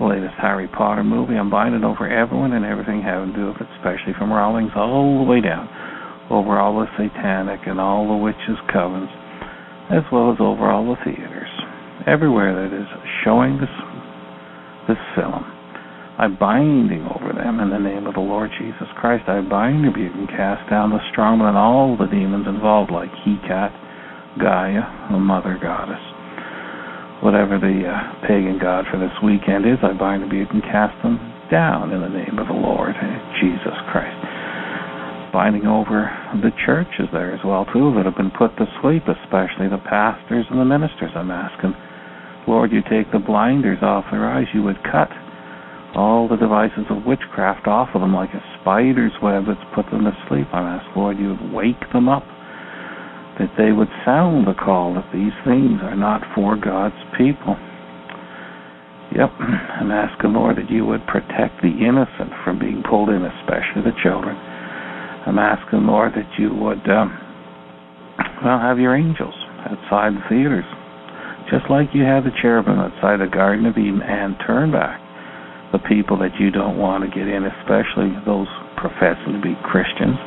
the 0.00 0.08
latest 0.08 0.36
Harry 0.40 0.68
Potter 0.68 1.04
movie. 1.04 1.36
I'm 1.36 1.52
binding 1.52 1.84
over 1.84 2.08
everyone 2.08 2.56
and 2.56 2.64
everything 2.64 3.04
having 3.04 3.32
to 3.32 3.36
do 3.36 3.46
with 3.52 3.60
it, 3.60 3.68
especially 3.76 4.16
from 4.16 4.32
Rawlings 4.32 4.72
all 4.72 5.20
the 5.20 5.28
way 5.28 5.44
down, 5.44 5.68
over 6.32 6.56
all 6.56 6.80
the 6.80 6.88
satanic 6.96 7.60
and 7.68 7.76
all 7.76 8.08
the 8.08 8.16
witches' 8.16 8.60
covens, 8.72 9.12
as 9.92 10.04
well 10.08 10.32
as 10.32 10.40
over 10.40 10.72
all 10.72 10.88
the 10.88 11.00
theaters, 11.04 11.52
everywhere 12.08 12.56
that 12.56 12.72
is 12.72 12.88
showing 13.20 13.60
this 13.60 13.72
this 14.88 15.00
film. 15.14 15.44
I'm 16.16 16.38
binding 16.40 17.04
over 17.12 17.36
them 17.36 17.60
in 17.60 17.68
the 17.68 17.78
name 17.78 18.06
of 18.08 18.14
the 18.14 18.24
Lord 18.24 18.48
Jesus 18.56 18.88
Christ. 18.96 19.28
I 19.28 19.44
bind, 19.44 19.84
rebuke, 19.84 20.16
and 20.16 20.28
cast 20.32 20.64
down 20.70 20.88
the 20.88 21.04
strongman 21.12 21.52
and 21.52 21.60
all 21.60 21.92
the 21.92 22.08
demons 22.08 22.48
involved, 22.48 22.90
like 22.90 23.12
Hecate, 23.20 23.76
Gaia, 24.40 25.12
the 25.12 25.20
Mother 25.20 25.60
Goddess. 25.60 26.00
Whatever 27.20 27.60
the 27.60 27.84
uh, 27.84 28.24
pagan 28.24 28.56
god 28.56 28.88
for 28.88 28.96
this 28.96 29.12
weekend 29.20 29.68
is, 29.68 29.76
I 29.84 29.92
bind, 29.92 30.24
rebuke, 30.24 30.48
and 30.56 30.64
cast 30.64 30.96
them 31.04 31.20
down 31.52 31.92
in 31.92 32.00
the 32.00 32.08
name 32.08 32.40
of 32.40 32.48
the 32.48 32.56
Lord 32.56 32.96
Jesus 33.40 33.76
Christ. 33.92 34.16
Binding 35.36 35.68
over 35.68 36.08
the 36.40 36.52
churches 36.64 37.12
there 37.12 37.36
as 37.36 37.44
well, 37.44 37.68
too, 37.72 37.92
that 37.92 38.08
have 38.08 38.16
been 38.16 38.32
put 38.32 38.56
to 38.56 38.64
sleep, 38.80 39.04
especially 39.04 39.68
the 39.68 39.84
pastors 39.84 40.48
and 40.48 40.56
the 40.56 40.64
ministers. 40.64 41.12
I'm 41.12 41.30
asking, 41.30 41.76
Lord, 42.46 42.70
you 42.72 42.80
take 42.88 43.10
the 43.12 43.18
blinders 43.18 43.78
off 43.82 44.04
their 44.10 44.24
eyes, 44.24 44.46
you 44.54 44.62
would 44.62 44.82
cut 44.84 45.10
all 45.96 46.28
the 46.28 46.36
devices 46.36 46.84
of 46.90 47.04
witchcraft 47.06 47.66
off 47.66 47.88
of 47.94 48.00
them 48.02 48.14
like 48.14 48.30
a 48.30 48.44
spider's 48.60 49.12
web 49.22 49.44
that's 49.48 49.64
put 49.74 49.88
them 49.90 50.04
to 50.04 50.12
sleep. 50.28 50.46
I'm 50.52 50.66
asking, 50.66 50.94
Lord, 50.94 51.18
you 51.18 51.34
would 51.34 51.52
wake 51.52 51.80
them 51.92 52.08
up, 52.08 52.22
that 53.40 53.50
they 53.56 53.72
would 53.72 53.88
sound 54.04 54.46
the 54.46 54.54
call 54.54 54.94
that 54.94 55.08
these 55.12 55.34
things 55.44 55.80
are 55.82 55.96
not 55.96 56.20
for 56.34 56.54
God's 56.54 57.00
people. 57.16 57.56
Yep, 59.16 59.30
I'm 59.80 59.90
asking, 59.90 60.34
Lord, 60.34 60.56
that 60.56 60.68
you 60.70 60.84
would 60.84 61.06
protect 61.06 61.62
the 61.62 61.72
innocent 61.72 62.30
from 62.44 62.58
being 62.58 62.82
pulled 62.84 63.08
in, 63.08 63.24
especially 63.24 63.88
the 63.88 63.96
children. 64.04 64.36
I'm 64.36 65.38
asking, 65.38 65.86
Lord, 65.86 66.12
that 66.12 66.28
you 66.38 66.52
would, 66.54 66.84
um, 66.92 67.16
well, 68.44 68.60
have 68.60 68.78
your 68.78 68.94
angels 68.94 69.34
outside 69.64 70.12
the 70.12 70.22
theaters, 70.28 70.68
just 71.50 71.70
like 71.70 71.94
you 71.94 72.02
had 72.02 72.24
the 72.24 72.34
cherubim 72.42 72.78
outside 72.78 73.20
the 73.22 73.30
Garden 73.30 73.66
of 73.66 73.78
Eden, 73.78 74.02
and 74.02 74.34
turn 74.46 74.72
back 74.72 74.98
the 75.72 75.78
people 75.86 76.18
that 76.18 76.34
you 76.38 76.50
don't 76.50 76.78
want 76.78 77.02
to 77.02 77.10
get 77.10 77.26
in, 77.26 77.46
especially 77.46 78.10
those 78.26 78.50
professing 78.78 79.34
to 79.34 79.42
be 79.42 79.54
Christians, 79.66 80.18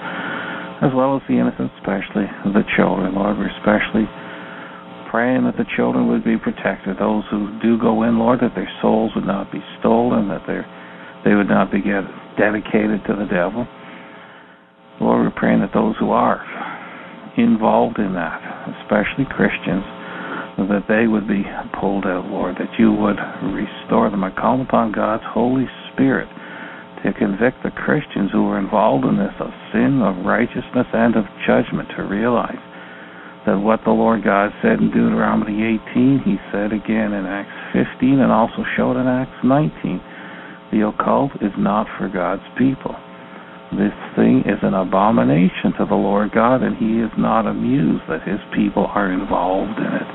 as 0.79 0.91
well 0.95 1.15
as 1.15 1.23
the 1.27 1.35
innocent, 1.35 1.71
especially 1.79 2.27
the 2.55 2.63
children. 2.75 3.15
Lord, 3.15 3.35
we're 3.35 3.51
especially 3.59 4.07
praying 5.11 5.43
that 5.43 5.57
the 5.57 5.67
children 5.75 6.07
would 6.07 6.23
be 6.23 6.38
protected. 6.38 6.95
Those 6.99 7.23
who 7.31 7.51
do 7.59 7.75
go 7.79 8.03
in, 8.03 8.19
Lord, 8.19 8.39
that 8.39 8.55
their 8.55 8.69
souls 8.79 9.11
would 9.15 9.27
not 9.27 9.51
be 9.51 9.59
stolen, 9.79 10.27
that 10.29 10.47
they 10.47 11.35
would 11.35 11.49
not 11.49 11.71
be 11.71 11.81
get 11.81 12.07
dedicated 12.39 13.03
to 13.07 13.15
the 13.15 13.27
devil. 13.27 13.67
Lord, 15.01 15.23
we're 15.23 15.35
praying 15.35 15.59
that 15.61 15.73
those 15.73 15.95
who 15.99 16.11
are 16.11 16.39
involved 17.35 17.99
in 17.99 18.13
that, 18.15 18.39
especially 18.83 19.25
Christians, 19.27 19.83
that 20.68 20.88
they 20.88 21.08
would 21.08 21.28
be 21.28 21.44
pulled 21.80 22.06
out, 22.06 22.25
Lord, 22.28 22.56
that 22.60 22.74
you 22.80 22.92
would 22.92 23.20
restore 23.54 24.10
them. 24.10 24.24
I 24.24 24.32
call 24.32 24.62
upon 24.62 24.92
God's 24.92 25.24
Holy 25.28 25.68
Spirit 25.92 26.28
to 27.04 27.13
convict 27.13 27.63
the 27.63 27.72
Christians 27.72 28.32
who 28.32 28.48
are 28.50 28.60
involved 28.60 29.06
in 29.06 29.16
this 29.16 29.36
of 29.39 29.56
sin, 29.72 30.01
of 30.04 30.25
righteousness, 30.25 30.88
and 30.92 31.16
of 31.16 31.24
judgment 31.48 31.88
to 31.96 32.04
realize 32.04 32.60
that 33.46 33.56
what 33.56 33.80
the 33.86 33.96
Lord 33.96 34.24
God 34.24 34.51
said 34.62 34.84
in 34.84 34.92
Deuteronomy 34.92 35.80
18, 35.96 36.28
He 36.28 36.36
said 36.51 36.75
again 36.75 37.16
in 37.16 37.24
Acts 37.24 37.56
15 37.72 38.20
and 38.20 38.32
also 38.32 38.68
showed 38.75 39.00
in 39.00 39.08
Acts 39.08 39.39
19. 39.44 40.75
The 40.75 40.86
occult 40.86 41.32
is 41.42 41.56
not 41.58 41.88
for 41.98 42.10
God's 42.10 42.46
people. 42.58 42.94
This 43.72 43.96
thing 44.18 44.44
is 44.46 44.60
an 44.62 44.74
abomination 44.74 45.78
to 45.78 45.86
the 45.86 45.96
Lord 45.96 46.32
God, 46.34 46.62
and 46.62 46.75
He 46.75 47.00
is 47.00 47.13
not 47.18 47.48
amused 47.48 48.04
that 48.10 48.28
His 48.28 48.42
people 48.54 48.89
are 48.92 49.12
involved 49.12 49.78
in 49.78 49.94
it. 49.94 50.10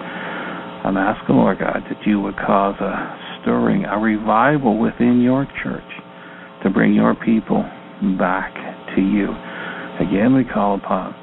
I'm 0.84 0.98
asking, 0.98 1.36
Lord 1.36 1.58
God, 1.58 1.82
that 1.88 2.06
you 2.06 2.20
would 2.20 2.36
cause 2.36 2.76
a 2.78 3.40
stirring, 3.40 3.84
a 3.84 3.98
revival 3.98 4.78
within 4.78 5.22
your 5.22 5.46
church 5.62 5.82
to 6.62 6.70
bring 6.70 6.92
your 6.92 7.14
people 7.14 7.64
back 8.18 8.52
to 8.94 9.00
you. 9.00 9.32
Again, 10.00 10.34
we 10.36 10.44
call 10.44 10.76
upon 10.76 11.14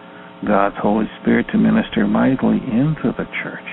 God's 0.47 0.75
Holy 0.81 1.05
Spirit 1.21 1.45
to 1.51 1.57
minister 1.57 2.07
mightily 2.07 2.57
into 2.57 3.13
the 3.13 3.25
church, 3.43 3.69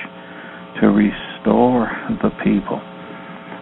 to 0.80 0.88
restore 0.88 1.88
the 2.20 2.30
people. 2.44 2.80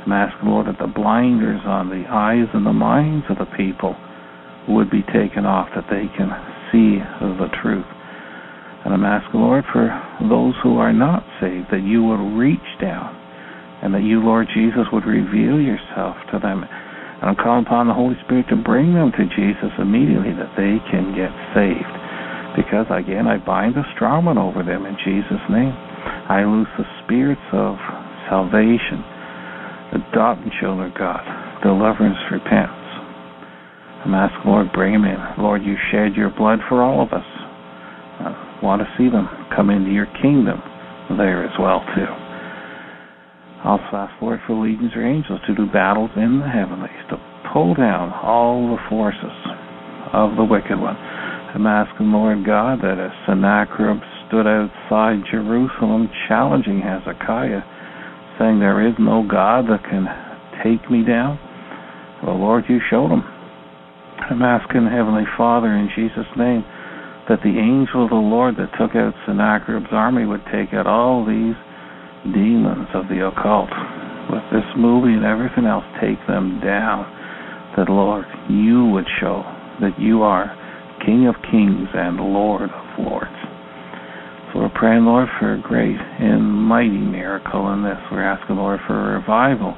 I'm 0.06 0.11
asking, 0.11 0.49
Lord, 0.49 0.66
that 0.66 0.78
the 0.78 0.90
blinders 0.90 1.62
on 1.64 1.90
the 1.90 2.04
eyes 2.11 2.49
and 2.54 2.66
the 2.66 2.73
minds 2.73 3.26
of 3.30 3.38
the 3.38 3.47
people 3.56 3.95
would 4.68 4.90
be 4.90 5.02
taken 5.14 5.47
off, 5.47 5.68
that 5.75 5.87
they 5.90 6.11
can 6.18 6.30
see 6.73 6.99
the 7.23 7.49
truth. 7.62 7.87
And 8.87 8.95
I'm 8.95 9.02
asking, 9.02 9.43
Lord, 9.43 9.66
for 9.75 9.90
those 10.31 10.55
who 10.62 10.78
are 10.78 10.95
not 10.95 11.26
saved, 11.43 11.75
that 11.75 11.83
you 11.83 12.07
would 12.07 12.23
reach 12.38 12.71
down 12.78 13.11
and 13.83 13.90
that 13.90 14.07
you, 14.07 14.23
Lord 14.23 14.47
Jesus, 14.55 14.87
would 14.95 15.02
reveal 15.02 15.59
yourself 15.59 16.14
to 16.31 16.38
them. 16.38 16.62
And 16.62 17.26
I'm 17.26 17.35
calling 17.35 17.66
upon 17.66 17.90
the 17.90 17.99
Holy 17.99 18.14
Spirit 18.23 18.47
to 18.55 18.57
bring 18.57 18.95
them 18.95 19.11
to 19.11 19.26
Jesus 19.35 19.75
immediately 19.83 20.31
that 20.38 20.55
they 20.55 20.78
can 20.87 21.19
get 21.19 21.35
saved. 21.50 21.95
Because, 22.55 22.87
again, 22.95 23.26
I 23.26 23.43
bind 23.43 23.75
the 23.75 23.83
strongman 23.99 24.38
over 24.38 24.62
them 24.62 24.87
in 24.87 24.95
Jesus' 25.02 25.43
name. 25.50 25.75
I 26.31 26.47
loose 26.47 26.71
the 26.78 26.87
spirits 27.02 27.43
of 27.50 27.75
salvation, 28.31 29.02
adopting 29.99 30.55
children, 30.62 30.95
of 30.95 30.95
God, 30.95 31.26
deliverance, 31.59 32.23
repentance. 32.31 32.87
I'm 34.07 34.14
asking, 34.14 34.47
Lord, 34.47 34.71
bring 34.71 34.95
them 34.95 35.11
in. 35.11 35.19
Lord, 35.43 35.66
you 35.66 35.75
shed 35.90 36.14
your 36.14 36.31
blood 36.31 36.62
for 36.71 36.87
all 36.87 37.02
of 37.02 37.11
us 37.11 37.26
want 38.62 38.80
to 38.82 38.88
see 38.96 39.08
them 39.08 39.28
come 39.54 39.70
into 39.70 39.90
your 39.90 40.06
kingdom 40.22 40.62
there 41.16 41.44
as 41.44 41.54
well 41.58 41.84
too. 41.94 42.10
Also 43.64 43.84
ask 43.92 44.14
Lord 44.22 44.40
for 44.46 44.54
legions 44.54 44.92
or 44.94 45.04
angels 45.04 45.40
to 45.46 45.54
do 45.54 45.66
battles 45.66 46.10
in 46.16 46.40
the 46.40 46.48
heavenlies 46.48 47.02
to 47.10 47.16
pull 47.52 47.75
down 47.75 48.12
all 48.12 48.68
the 48.75 48.82
forces 48.88 49.36
of 50.12 50.36
the 50.36 50.44
wicked 50.44 50.78
one. 50.78 50.96
I'm 50.96 51.66
asking 51.66 52.12
Lord 52.12 52.44
God 52.44 52.80
that 52.82 53.00
as 53.00 53.12
Sennacherib 53.26 54.00
stood 54.28 54.46
outside 54.46 55.25
Jerusalem 55.30 56.10
challenging 56.28 56.80
Hezekiah, 56.80 57.62
saying 58.38 58.60
there 58.60 58.86
is 58.86 58.94
no 58.98 59.25
God 59.25 59.66
that 59.72 59.82
can 59.88 60.04
take 60.62 60.90
me 60.90 61.04
down. 61.04 61.40
Well, 62.25 62.38
Lord, 62.38 62.64
you 62.68 62.78
showed 62.90 63.08
him. 63.08 63.25
I'm 64.30 64.42
asking 64.42 64.86
Heavenly 64.86 65.25
Father 65.36 65.72
in 65.72 65.88
Jesus' 65.96 66.28
name 66.36 66.64
that 67.28 67.42
the 67.42 67.59
angel 67.59 68.04
of 68.04 68.11
the 68.11 68.23
Lord 68.23 68.54
that 68.56 68.71
took 68.78 68.95
out 68.95 69.14
Sennacherib's 69.26 69.90
army 69.90 70.26
would 70.26 70.45
take 70.52 70.73
out 70.73 70.87
all 70.87 71.26
these 71.26 71.59
demons 72.25 72.87
of 72.95 73.09
the 73.09 73.26
occult. 73.26 73.71
With 74.30 74.47
this 74.50 74.66
movie 74.76 75.14
and 75.14 75.25
everything 75.25 75.66
else, 75.66 75.85
take 76.00 76.18
them 76.26 76.59
down. 76.62 77.06
That, 77.76 77.90
Lord, 77.90 78.25
you 78.49 78.87
would 78.95 79.06
show 79.21 79.42
that 79.80 79.99
you 79.99 80.23
are 80.23 80.50
King 81.04 81.28
of 81.28 81.35
kings 81.50 81.88
and 81.95 82.16
Lord 82.16 82.71
of 82.71 82.87
lords. 82.99 83.38
So 84.50 84.61
we're 84.61 84.75
praying, 84.75 85.04
Lord, 85.04 85.28
for 85.38 85.54
a 85.54 85.61
great 85.61 85.99
and 85.99 86.42
mighty 86.42 86.99
miracle 86.99 87.71
in 87.75 87.83
this. 87.83 87.99
We're 88.11 88.25
asking, 88.25 88.56
Lord, 88.56 88.80
for 88.87 88.95
a 88.95 89.21
revival 89.21 89.76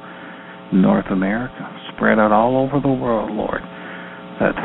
in 0.71 0.81
North 0.81 1.05
America, 1.11 1.69
spread 1.93 2.17
out 2.17 2.31
all 2.31 2.57
over 2.57 2.79
the 2.79 2.93
world, 2.93 3.31
Lord, 3.31 3.61
that 4.39 4.55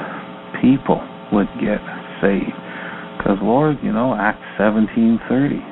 people 0.62 1.02
would 1.32 1.48
get 1.60 1.82
saved. 2.22 2.63
Because 3.24 3.40
Lord, 3.40 3.80
you 3.80 3.88
know, 3.90 4.12
Acts 4.12 4.44
seventeen 4.60 5.16
thirty, 5.32 5.64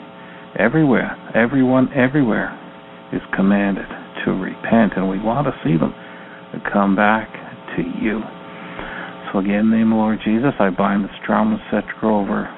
everywhere, 0.57 1.13
everyone, 1.37 1.93
everywhere 1.93 2.49
is 3.13 3.21
commanded 3.37 3.85
to 4.25 4.33
repent, 4.33 4.97
and 4.97 5.05
we 5.05 5.21
want 5.21 5.45
to 5.45 5.53
see 5.61 5.77
them 5.77 5.93
come 6.73 6.97
back 6.97 7.29
to 7.77 7.85
you. 8.01 8.25
So 9.29 9.41
again, 9.45 9.69
name 9.69 9.91
the 9.93 9.97
Lord 9.97 10.21
Jesus, 10.25 10.57
I 10.57 10.71
bind 10.73 11.05
the 11.05 11.13
strong 11.23 11.61
scepter 11.69 12.09
over 12.09 12.49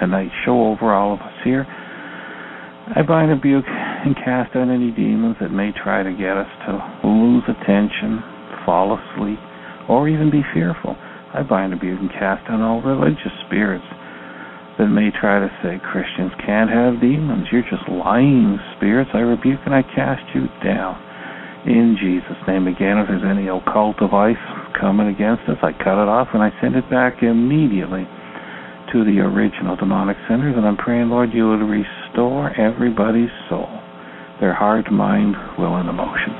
tonight's 0.00 0.32
show 0.46 0.64
over 0.64 0.94
all 0.96 1.12
of 1.12 1.20
us 1.20 1.36
here. 1.44 1.68
I 1.68 3.04
bind, 3.06 3.28
rebuke, 3.28 3.68
and 3.68 4.16
cast 4.16 4.56
out 4.56 4.72
any 4.72 4.92
demons 4.96 5.36
that 5.44 5.52
may 5.52 5.76
try 5.76 6.02
to 6.02 6.12
get 6.16 6.40
us 6.40 6.48
to 6.64 6.72
lose 7.04 7.44
attention, 7.52 8.24
fall 8.64 8.96
asleep, 8.96 9.38
or 9.92 10.08
even 10.08 10.30
be 10.32 10.40
fearful. 10.56 10.96
I 11.36 11.42
bind, 11.44 11.76
rebuke, 11.76 12.00
and 12.00 12.10
cast 12.16 12.48
out 12.48 12.64
all 12.64 12.80
religious 12.80 13.36
spirits 13.44 13.84
that 14.78 14.88
may 14.88 15.12
try 15.12 15.40
to 15.40 15.50
say 15.60 15.76
Christians 15.84 16.32
can't 16.44 16.70
have 16.70 17.00
demons. 17.00 17.48
You're 17.52 17.66
just 17.68 17.84
lying 17.88 18.58
spirits. 18.76 19.10
I 19.12 19.20
rebuke 19.20 19.60
and 19.66 19.74
I 19.74 19.82
cast 19.82 20.24
you 20.34 20.48
down. 20.64 20.96
In 21.68 21.94
Jesus' 22.00 22.40
name, 22.48 22.66
again, 22.66 22.98
if 22.98 23.06
there's 23.06 23.22
any 23.22 23.46
occult 23.46 24.00
device 24.00 24.40
coming 24.80 25.06
against 25.06 25.46
us, 25.46 25.60
I 25.62 25.70
cut 25.76 26.00
it 26.00 26.10
off 26.10 26.28
and 26.34 26.42
I 26.42 26.50
send 26.60 26.74
it 26.74 26.88
back 26.90 27.22
immediately 27.22 28.02
to 28.90 29.04
the 29.04 29.22
original 29.22 29.76
demonic 29.76 30.16
centers. 30.26 30.56
And 30.56 30.66
I'm 30.66 30.76
praying, 30.76 31.08
Lord, 31.08 31.30
you 31.32 31.48
would 31.48 31.62
restore 31.62 32.50
everybody's 32.58 33.30
soul, 33.48 33.70
their 34.40 34.52
heart, 34.52 34.90
mind, 34.90 35.36
will, 35.54 35.76
and 35.76 35.88
emotion. 35.88 36.34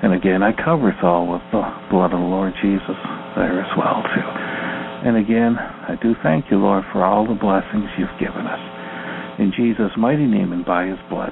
And 0.00 0.14
again, 0.14 0.42
I 0.42 0.54
cover 0.54 0.94
us 0.94 1.00
all 1.02 1.26
with 1.26 1.42
the 1.50 1.60
blood 1.90 2.14
of 2.14 2.20
the 2.22 2.30
Lord 2.30 2.54
Jesus 2.62 2.98
there 3.36 3.60
as 3.60 3.72
well, 3.76 4.00
too. 4.14 4.28
And 5.04 5.16
again, 5.16 5.54
I 5.58 5.94
do 6.02 6.14
thank 6.22 6.50
you, 6.50 6.58
Lord, 6.58 6.82
for 6.92 7.04
all 7.04 7.22
the 7.26 7.38
blessings 7.38 7.86
you've 7.98 8.18
given 8.18 8.46
us. 8.46 8.62
In 9.38 9.54
Jesus' 9.54 9.94
mighty 9.96 10.26
name 10.26 10.50
and 10.50 10.66
by 10.66 10.86
his 10.86 10.98
blood. 11.08 11.30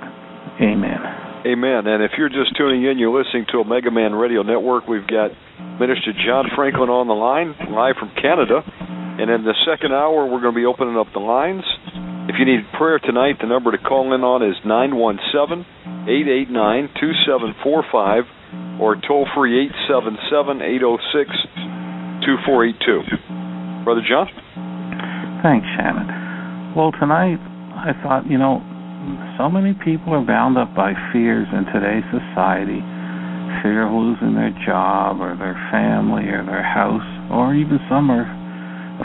Amen. 0.62 1.02
Amen. 1.42 1.86
And 1.86 2.02
if 2.02 2.12
you're 2.18 2.30
just 2.30 2.54
tuning 2.56 2.86
in, 2.86 2.98
you're 2.98 3.10
listening 3.10 3.46
to 3.50 3.58
Omega 3.58 3.90
Man 3.90 4.14
Radio 4.14 4.42
Network. 4.42 4.86
We've 4.86 5.06
got 5.06 5.34
Minister 5.78 6.14
John 6.14 6.46
Franklin 6.54 6.90
on 6.90 7.06
the 7.10 7.18
line, 7.18 7.54
live 7.74 7.98
from 7.98 8.14
Canada. 8.14 8.62
And 8.66 9.30
in 9.30 9.42
the 9.42 9.54
second 9.66 9.92
hour, 9.92 10.26
we're 10.26 10.40
going 10.40 10.54
to 10.54 10.60
be 10.60 10.66
opening 10.66 10.96
up 10.96 11.06
the 11.12 11.22
lines. 11.22 11.66
If 12.30 12.38
you 12.38 12.46
need 12.46 12.66
prayer 12.78 12.98
tonight, 12.98 13.38
the 13.40 13.46
number 13.46 13.70
to 13.70 13.78
call 13.78 14.14
in 14.14 14.22
on 14.22 14.42
is 14.42 14.58
917 14.66 15.66
889 16.06 16.90
2745 16.98 18.82
or 18.82 18.94
toll 18.94 19.26
free 19.34 19.70
877 19.90 20.62
806 20.62 22.26
2482. 22.26 23.45
Brother 23.86 24.02
John? 24.02 24.26
Thanks, 25.46 25.62
Shannon. 25.78 26.74
Well, 26.74 26.90
tonight 26.98 27.38
I 27.78 27.94
thought, 28.02 28.26
you 28.26 28.34
know, 28.34 28.58
so 29.38 29.46
many 29.46 29.78
people 29.78 30.10
are 30.10 30.26
bound 30.26 30.58
up 30.58 30.74
by 30.74 30.90
fears 31.14 31.46
in 31.54 31.62
today's 31.70 32.02
society 32.10 32.82
fear 33.62 33.86
of 33.86 33.94
losing 33.94 34.34
their 34.34 34.50
job 34.66 35.22
or 35.22 35.38
their 35.38 35.54
family 35.70 36.26
or 36.34 36.42
their 36.42 36.66
house, 36.66 37.06
or 37.30 37.54
even 37.54 37.78
some 37.86 38.10
are 38.10 38.26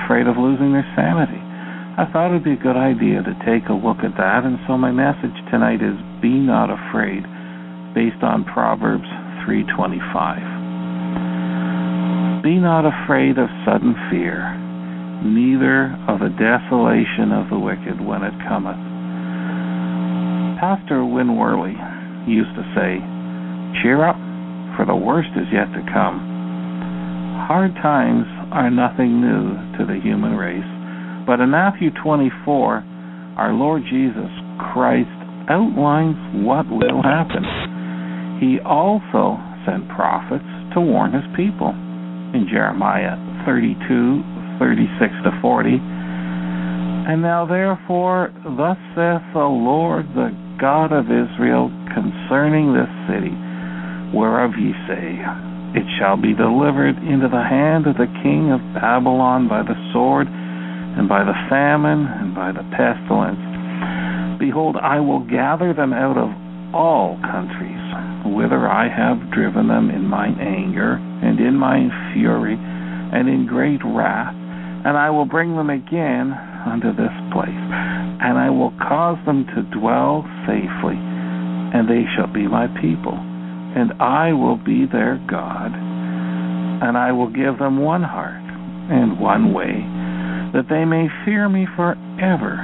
afraid 0.01 0.25
of 0.25 0.41
losing 0.41 0.73
their 0.73 0.89
sanity. 0.97 1.37
I 1.37 2.09
thought 2.09 2.33
it 2.33 2.41
would 2.41 2.49
be 2.49 2.57
a 2.57 2.65
good 2.65 2.73
idea 2.73 3.21
to 3.21 3.37
take 3.45 3.69
a 3.69 3.77
look 3.77 4.01
at 4.01 4.17
that, 4.17 4.49
and 4.49 4.57
so 4.65 4.81
my 4.81 4.89
message 4.89 5.37
tonight 5.53 5.85
is 5.85 5.93
Be 6.25 6.41
Not 6.41 6.73
Afraid, 6.73 7.21
based 7.93 8.25
on 8.25 8.49
Proverbs 8.49 9.05
325. 9.45 12.41
Be 12.41 12.57
not 12.57 12.89
afraid 12.89 13.37
of 13.37 13.45
sudden 13.61 13.93
fear 14.09 14.57
neither 15.23 15.93
of 16.09 16.19
the 16.19 16.33
desolation 16.37 17.31
of 17.31 17.49
the 17.49 17.59
wicked 17.59 18.01
when 18.01 18.25
it 18.25 18.33
cometh. 18.49 18.79
Pastor 20.57 21.05
Win 21.05 21.37
Worley 21.37 21.77
used 22.25 22.53
to 22.57 22.65
say, 22.73 23.01
Cheer 23.81 24.05
up, 24.05 24.17
for 24.77 24.85
the 24.85 24.95
worst 24.95 25.29
is 25.37 25.49
yet 25.53 25.69
to 25.73 25.81
come. 25.93 26.21
Hard 27.47 27.73
times 27.81 28.25
are 28.53 28.69
nothing 28.69 29.21
new 29.21 29.57
to 29.77 29.85
the 29.85 29.99
human 30.01 30.37
race, 30.37 30.71
but 31.25 31.39
in 31.39 31.49
Matthew 31.49 31.89
24, 32.03 33.37
our 33.37 33.53
Lord 33.53 33.83
Jesus 33.89 34.29
Christ 34.73 35.09
outlines 35.49 36.17
what 36.45 36.69
will 36.69 37.01
happen. 37.01 37.43
He 38.41 38.59
also 38.61 39.37
sent 39.65 39.89
prophets 39.89 40.45
to 40.73 40.81
warn 40.81 41.13
his 41.13 41.25
people. 41.35 41.73
In 42.31 42.47
Jeremiah 42.49 43.17
32, 43.45 44.30
36 44.61 45.09
to 45.25 45.33
40. 45.41 45.73
And 47.09 47.25
now 47.25 47.49
therefore, 47.49 48.29
thus 48.45 48.77
saith 48.93 49.25
the 49.33 49.49
Lord, 49.49 50.05
the 50.13 50.29
God 50.61 50.93
of 50.93 51.09
Israel, 51.09 51.73
concerning 51.97 52.69
this 52.69 52.93
city, 53.09 53.33
whereof 54.13 54.53
ye 54.61 54.69
say, 54.85 55.17
It 55.73 55.87
shall 55.97 56.13
be 56.13 56.37
delivered 56.37 56.93
into 57.01 57.25
the 57.25 57.41
hand 57.41 57.89
of 57.89 57.97
the 57.97 58.05
king 58.21 58.53
of 58.53 58.61
Babylon 58.77 59.49
by 59.49 59.65
the 59.65 59.73
sword, 59.89 60.29
and 60.29 61.09
by 61.09 61.25
the 61.25 61.33
famine, 61.49 62.05
and 62.05 62.37
by 62.37 62.53
the 62.53 62.61
pestilence. 62.77 63.41
Behold, 64.37 64.77
I 64.77 65.01
will 65.01 65.25
gather 65.25 65.73
them 65.73 65.89
out 65.89 66.21
of 66.21 66.29
all 66.69 67.17
countries, 67.25 67.81
whither 68.29 68.69
I 68.69 68.93
have 68.93 69.33
driven 69.33 69.67
them 69.73 69.89
in 69.89 70.05
mine 70.05 70.37
anger, 70.37 71.01
and 71.25 71.41
in 71.41 71.57
mine 71.57 71.89
fury, 72.13 72.61
and 72.61 73.25
in 73.27 73.49
great 73.49 73.81
wrath 73.83 74.37
and 74.83 74.97
I 74.97 75.09
will 75.09 75.25
bring 75.25 75.55
them 75.55 75.69
again 75.69 76.33
unto 76.65 76.89
this 76.89 77.13
place, 77.29 77.65
and 78.21 78.37
I 78.37 78.49
will 78.49 78.73
cause 78.81 79.17
them 79.25 79.45
to 79.53 79.61
dwell 79.77 80.25
safely, 80.49 80.97
and 80.97 81.85
they 81.85 82.05
shall 82.17 82.31
be 82.31 82.49
my 82.49 82.65
people, 82.81 83.13
and 83.13 83.93
I 84.01 84.33
will 84.33 84.57
be 84.57 84.85
their 84.89 85.21
God, 85.29 85.69
and 85.73 86.97
I 86.97 87.11
will 87.11 87.29
give 87.29 87.59
them 87.59 87.77
one 87.77 88.01
heart 88.01 88.41
and 88.89 89.19
one 89.19 89.53
way, 89.53 89.85
that 90.53 90.65
they 90.69 90.83
may 90.83 91.07
fear 91.25 91.47
me 91.47 91.67
forever, 91.77 92.57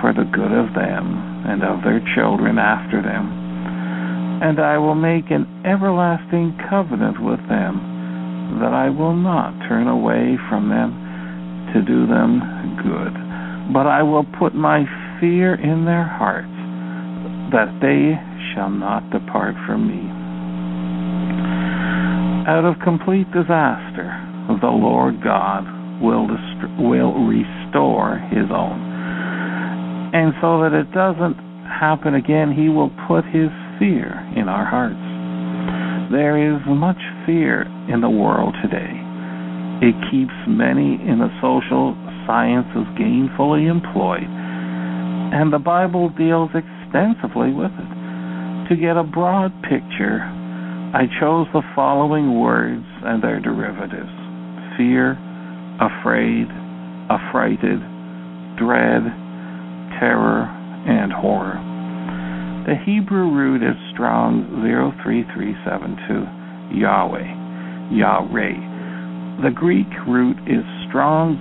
for 0.00 0.16
the 0.16 0.28
good 0.32 0.52
of 0.52 0.72
them 0.72 1.20
and 1.44 1.62
of 1.62 1.84
their 1.84 2.00
children 2.16 2.58
after 2.58 3.00
them. 3.00 3.44
And 4.42 4.60
I 4.60 4.76
will 4.76 4.96
make 4.96 5.30
an 5.30 5.44
everlasting 5.64 6.56
covenant 6.68 7.22
with 7.22 7.40
them, 7.48 8.56
that 8.60 8.72
I 8.72 8.88
will 8.88 9.14
not 9.14 9.52
turn 9.68 9.86
away 9.88 10.36
from 10.48 10.68
them 10.68 11.05
to 11.76 11.84
do 11.84 12.08
them 12.08 12.40
good. 12.80 13.12
But 13.72 13.84
I 13.84 14.02
will 14.02 14.24
put 14.40 14.54
my 14.54 14.88
fear 15.20 15.60
in 15.60 15.84
their 15.84 16.08
hearts, 16.08 16.48
that 17.52 17.68
they 17.84 18.16
shall 18.54 18.70
not 18.70 19.04
depart 19.12 19.54
from 19.68 19.84
me. 19.84 20.00
Out 22.48 22.64
of 22.64 22.80
complete 22.80 23.28
disaster, 23.32 24.08
the 24.48 24.72
Lord 24.72 25.20
God 25.22 25.68
will, 26.00 26.26
dist- 26.26 26.80
will 26.80 27.12
restore 27.28 28.16
his 28.32 28.48
own. 28.48 28.80
And 30.14 30.32
so 30.40 30.64
that 30.64 30.72
it 30.72 30.88
doesn't 30.96 31.36
happen 31.68 32.14
again, 32.14 32.54
he 32.56 32.70
will 32.70 32.90
put 33.06 33.24
his 33.26 33.50
fear 33.78 34.16
in 34.32 34.48
our 34.48 34.64
hearts. 34.64 35.02
There 36.10 36.38
is 36.40 36.62
much 36.66 37.02
fear 37.26 37.62
in 37.92 38.00
the 38.00 38.08
world 38.08 38.54
today. 38.62 39.05
It 39.82 39.92
keeps 40.08 40.32
many 40.48 40.96
in 41.04 41.20
the 41.20 41.28
social 41.44 41.92
sciences 42.24 42.88
gainfully 42.96 43.68
employed, 43.68 44.24
and 44.24 45.52
the 45.52 45.60
Bible 45.60 46.08
deals 46.16 46.48
extensively 46.56 47.52
with 47.52 47.76
it. 47.76 47.92
To 48.72 48.74
get 48.74 48.96
a 48.96 49.04
broad 49.04 49.52
picture, 49.68 50.24
I 50.96 51.04
chose 51.20 51.44
the 51.52 51.60
following 51.76 52.40
words 52.40 52.88
and 53.04 53.22
their 53.22 53.38
derivatives 53.38 54.08
fear, 54.80 55.12
afraid, 55.76 56.48
affrighted, 57.12 57.84
dread, 58.56 59.04
terror, 60.00 60.48
and 60.88 61.12
horror. 61.12 61.60
The 62.64 62.80
Hebrew 62.80 63.28
root 63.30 63.62
is 63.62 63.76
strong 63.92 64.48
03372, 64.64 66.80
Yahweh, 66.80 67.28
Yahweh 67.92 68.75
the 69.42 69.52
Greek 69.52 69.88
root 70.08 70.36
is 70.48 70.64
strong 70.88 71.36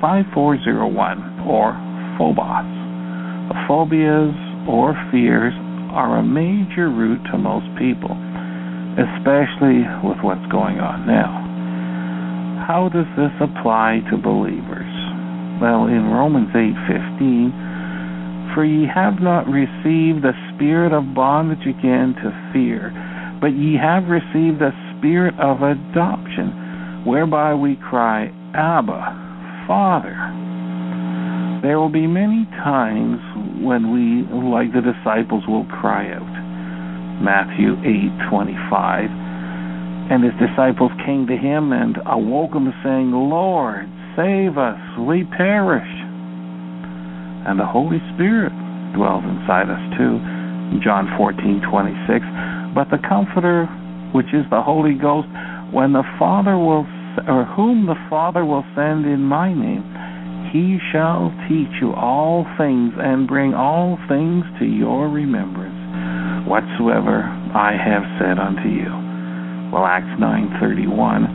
5401 0.00 1.44
or 1.44 1.76
phobos. 2.16 2.64
Phobias 3.68 4.32
or 4.64 4.96
fears 5.12 5.52
are 5.92 6.16
a 6.16 6.24
major 6.24 6.88
root 6.88 7.20
to 7.28 7.36
most 7.36 7.68
people, 7.76 8.16
especially 8.96 9.84
with 10.00 10.16
what's 10.24 10.48
going 10.48 10.80
on 10.80 11.04
now. 11.04 11.44
How 12.64 12.88
does 12.88 13.08
this 13.20 13.32
apply 13.36 14.00
to 14.08 14.16
believers? 14.16 14.88
Well, 15.60 15.92
in 15.92 16.08
Romans 16.08 16.56
8:15, 16.56 17.52
for 18.56 18.64
ye 18.64 18.88
have 18.88 19.20
not 19.20 19.44
received 19.44 20.24
the 20.24 20.32
spirit 20.54 20.96
of 20.96 21.12
bondage 21.12 21.68
again 21.68 22.16
to 22.24 22.32
fear, 22.52 22.96
but 23.40 23.52
ye 23.52 23.76
have 23.76 24.08
received 24.08 24.58
the 24.58 24.72
spirit 24.96 25.38
of 25.38 25.60
adoption 25.60 26.65
whereby 27.06 27.54
we 27.54 27.76
cry, 27.88 28.26
Abba, 28.52 29.64
Father. 29.66 30.18
There 31.62 31.78
will 31.78 31.88
be 31.88 32.06
many 32.06 32.44
times 32.62 33.18
when 33.62 33.94
we, 33.94 34.26
like 34.50 34.74
the 34.74 34.82
disciples, 34.82 35.46
will 35.46 35.64
cry 35.66 36.10
out. 36.12 36.34
Matthew 37.22 37.78
8:25. 37.80 39.08
And 40.10 40.22
his 40.22 40.34
disciples 40.38 40.92
came 41.06 41.26
to 41.26 41.36
him 41.36 41.72
and 41.72 41.98
awoke 42.06 42.54
him, 42.54 42.70
saying, 42.84 43.10
Lord, 43.10 43.86
save 44.14 44.58
us, 44.58 44.78
we 44.98 45.24
perish. 45.36 45.88
And 47.46 47.58
the 47.58 47.66
Holy 47.66 47.98
Spirit 48.14 48.52
dwells 48.94 49.24
inside 49.24 49.70
us 49.70 49.82
too. 49.98 50.18
John 50.82 51.10
14, 51.16 51.62
26. 51.62 52.22
But 52.74 52.90
the 52.90 52.98
Comforter, 53.08 53.66
which 54.14 54.30
is 54.34 54.46
the 54.50 54.62
Holy 54.62 54.94
Ghost, 54.94 55.28
when 55.72 55.92
the 55.92 56.06
Father 56.18 56.58
will, 56.58 56.86
or 57.28 57.44
whom 57.44 57.86
the 57.86 57.96
Father 58.10 58.44
will 58.44 58.64
send 58.74 59.06
in 59.06 59.22
my 59.22 59.52
name, 59.52 59.84
he 60.52 60.78
shall 60.92 61.32
teach 61.48 61.80
you 61.80 61.92
all 61.92 62.46
things 62.56 62.92
and 62.96 63.26
bring 63.26 63.54
all 63.54 63.98
things 64.08 64.44
to 64.58 64.64
your 64.64 65.08
remembrance 65.08 65.76
whatsoever 66.46 67.24
I 67.54 67.72
have 67.74 68.04
said 68.20 68.38
unto 68.38 68.68
you. 68.68 68.90
Well, 69.72 69.84
Acts 69.84 70.18
9:31. 70.18 71.26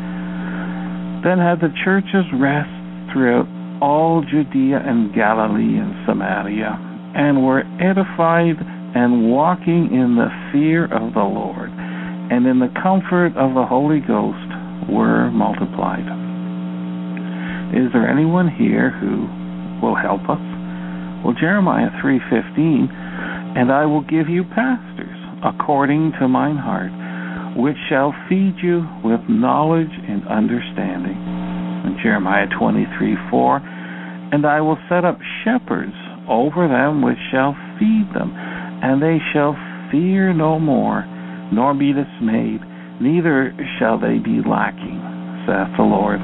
Then 1.24 1.38
had 1.38 1.60
the 1.60 1.74
churches 1.84 2.26
rest 2.34 2.72
throughout 3.12 3.48
all 3.82 4.22
Judea 4.22 4.82
and 4.86 5.14
Galilee 5.14 5.78
and 5.78 5.94
Samaria, 6.06 6.80
and 7.14 7.44
were 7.44 7.64
edified 7.80 8.58
and 8.96 9.30
walking 9.30 9.92
in 9.92 10.16
the 10.16 10.32
fear 10.52 10.86
of 10.86 11.14
the 11.14 11.24
Lord, 11.24 11.72
and 12.32 12.48
in 12.48 12.60
the 12.60 12.70
comfort 12.82 13.36
of 13.36 13.54
the 13.54 13.66
Holy 13.66 14.00
Ghost 14.00 14.51
were 14.90 15.30
multiplied. 15.32 16.06
Is 17.74 17.92
there 17.94 18.10
anyone 18.10 18.50
here 18.50 18.90
who 18.90 19.28
will 19.86 19.96
help 19.96 20.28
us? 20.30 20.42
Well, 21.24 21.34
Jeremiah 21.34 21.90
3:15, 22.02 22.90
and 23.56 23.72
I 23.72 23.86
will 23.86 24.02
give 24.02 24.28
you 24.28 24.44
pastors 24.44 25.18
according 25.44 26.14
to 26.20 26.28
mine 26.28 26.58
heart, 26.58 26.92
which 27.56 27.78
shall 27.90 28.14
feed 28.28 28.56
you 28.62 28.88
with 29.04 29.22
knowledge 29.30 29.92
and 30.08 30.28
understanding. 30.28 31.18
And 31.86 31.98
Jeremiah 32.00 32.48
23:4, 32.48 33.62
and 34.32 34.46
I 34.46 34.62
will 34.62 34.78
set 34.90 35.06
up 35.06 35.20
shepherds 35.44 35.96
over 36.28 36.68
them 36.68 37.02
which 37.02 37.20
shall 37.32 37.56
feed 37.78 38.08
them, 38.14 38.34
and 38.36 39.02
they 39.02 39.20
shall 39.34 39.56
fear 39.92 40.34
no 40.34 40.60
more, 40.60 41.06
nor 41.52 41.74
be 41.74 41.94
dismayed, 41.94 42.62
neither 43.02 43.52
shall 43.82 43.98
they 43.98 44.22
be 44.22 44.46
lacking, 44.46 45.02
saith 45.50 45.74
the 45.76 45.84
Lord. 45.84 46.22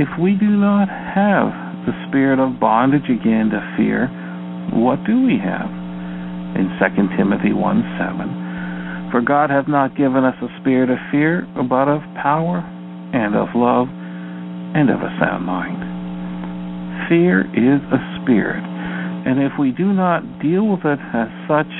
If 0.00 0.08
we 0.16 0.32
do 0.34 0.56
not 0.56 0.88
have 0.88 1.52
the 1.84 1.92
spirit 2.08 2.40
of 2.40 2.58
bondage 2.58 3.08
again 3.12 3.52
to 3.52 3.60
fear, 3.76 4.08
what 4.72 5.04
do 5.04 5.20
we 5.20 5.36
have? 5.36 5.68
In 6.56 6.72
2 6.80 7.16
Timothy 7.16 7.52
1 7.52 7.84
7. 8.00 9.12
For 9.12 9.20
God 9.20 9.50
hath 9.50 9.68
not 9.68 9.96
given 9.96 10.24
us 10.24 10.36
a 10.40 10.48
spirit 10.60 10.88
of 10.88 10.98
fear, 11.10 11.46
but 11.54 11.88
of 11.88 12.00
power, 12.20 12.64
and 13.12 13.36
of 13.36 13.48
love, 13.54 13.88
and 13.88 14.90
of 14.90 15.00
a 15.00 15.12
sound 15.20 15.44
mind. 15.44 15.80
Fear 17.08 17.48
is 17.56 17.80
a 17.88 18.00
spirit, 18.20 18.60
and 18.60 19.40
if 19.40 19.52
we 19.58 19.72
do 19.72 19.92
not 19.92 20.20
deal 20.40 20.68
with 20.68 20.84
it 20.84 21.00
as 21.12 21.28
such, 21.48 21.72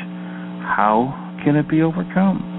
how 0.64 1.12
can 1.44 1.56
it 1.56 1.68
be 1.68 1.82
overcome? 1.82 2.57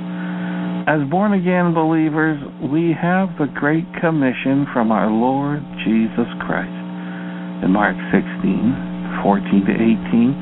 As 0.89 1.06
born 1.06 1.38
again 1.38 1.78
believers, 1.78 2.41
we 2.65 2.97
have 2.97 3.38
the 3.38 3.45
Great 3.54 3.86
Commission 4.02 4.65
from 4.73 4.89
our 4.89 5.06
Lord 5.06 5.62
Jesus 5.86 6.25
Christ. 6.41 6.73
In 7.62 7.69
Mark 7.69 7.93
16, 8.10 9.21
14 9.21 9.69
to 9.69 9.75
18, 9.78 10.34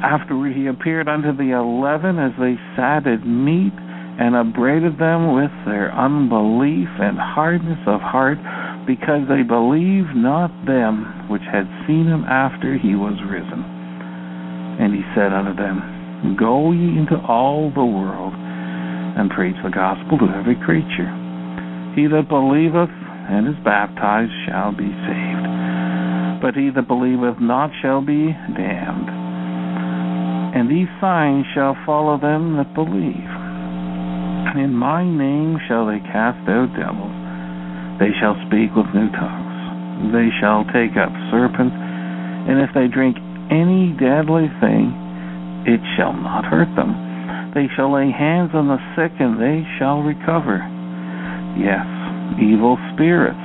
after 0.00 0.48
he 0.48 0.72
appeared 0.72 1.04
unto 1.04 1.36
the 1.36 1.52
eleven 1.52 2.16
as 2.16 2.32
they 2.40 2.56
sat 2.80 3.04
at 3.04 3.28
meat, 3.28 3.76
and 4.16 4.32
upbraided 4.32 4.96
them 4.96 5.36
with 5.36 5.52
their 5.68 5.92
unbelief 5.92 6.88
and 6.96 7.20
hardness 7.20 7.80
of 7.84 8.00
heart, 8.00 8.40
because 8.88 9.28
they 9.28 9.44
believed 9.44 10.16
not 10.16 10.48
them 10.64 11.28
which 11.28 11.44
had 11.52 11.68
seen 11.84 12.08
him 12.08 12.24
after 12.24 12.80
he 12.80 12.96
was 12.96 13.20
risen. 13.28 13.60
And 14.80 14.96
he 14.96 15.04
said 15.12 15.28
unto 15.28 15.52
them, 15.52 16.40
Go 16.40 16.72
ye 16.72 16.96
into 16.96 17.20
all 17.28 17.68
the 17.68 17.84
world 17.84 18.32
and 19.16 19.30
preach 19.30 19.56
the 19.62 19.70
gospel 19.70 20.16
to 20.18 20.28
every 20.32 20.56
creature. 20.64 21.10
He 21.92 22.08
that 22.08 22.28
believeth 22.32 22.92
and 23.28 23.48
is 23.48 23.58
baptized 23.64 24.32
shall 24.48 24.72
be 24.72 24.88
saved, 24.88 25.46
but 26.40 26.56
he 26.56 26.72
that 26.72 26.88
believeth 26.88 27.36
not 27.36 27.70
shall 27.84 28.00
be 28.00 28.32
damned. 28.56 29.10
And 30.56 30.68
these 30.68 30.88
signs 31.00 31.44
shall 31.54 31.76
follow 31.84 32.16
them 32.16 32.56
that 32.56 32.72
believe. 32.74 33.32
In 34.56 34.72
my 34.72 35.04
name 35.04 35.60
shall 35.68 35.86
they 35.86 36.00
cast 36.12 36.40
out 36.48 36.72
devils. 36.76 37.16
They 38.00 38.12
shall 38.20 38.36
speak 38.48 38.72
with 38.72 38.88
new 38.96 39.08
tongues. 39.12 40.12
They 40.12 40.28
shall 40.40 40.64
take 40.72 40.96
up 40.96 41.12
serpents, 41.30 41.76
and 41.76 42.60
if 42.60 42.72
they 42.74 42.88
drink 42.88 43.16
any 43.52 43.92
deadly 44.00 44.48
thing, 44.60 44.92
it 45.68 45.80
shall 45.96 46.12
not 46.12 46.44
hurt 46.44 46.72
them 46.74 47.11
they 47.54 47.68
shall 47.76 47.92
lay 47.92 48.08
hands 48.08 48.50
on 48.54 48.68
the 48.68 48.80
sick, 48.96 49.12
and 49.20 49.36
they 49.36 49.60
shall 49.78 50.00
recover. 50.00 50.56
Yes, 51.60 51.84
evil 52.40 52.80
spirits, 52.96 53.44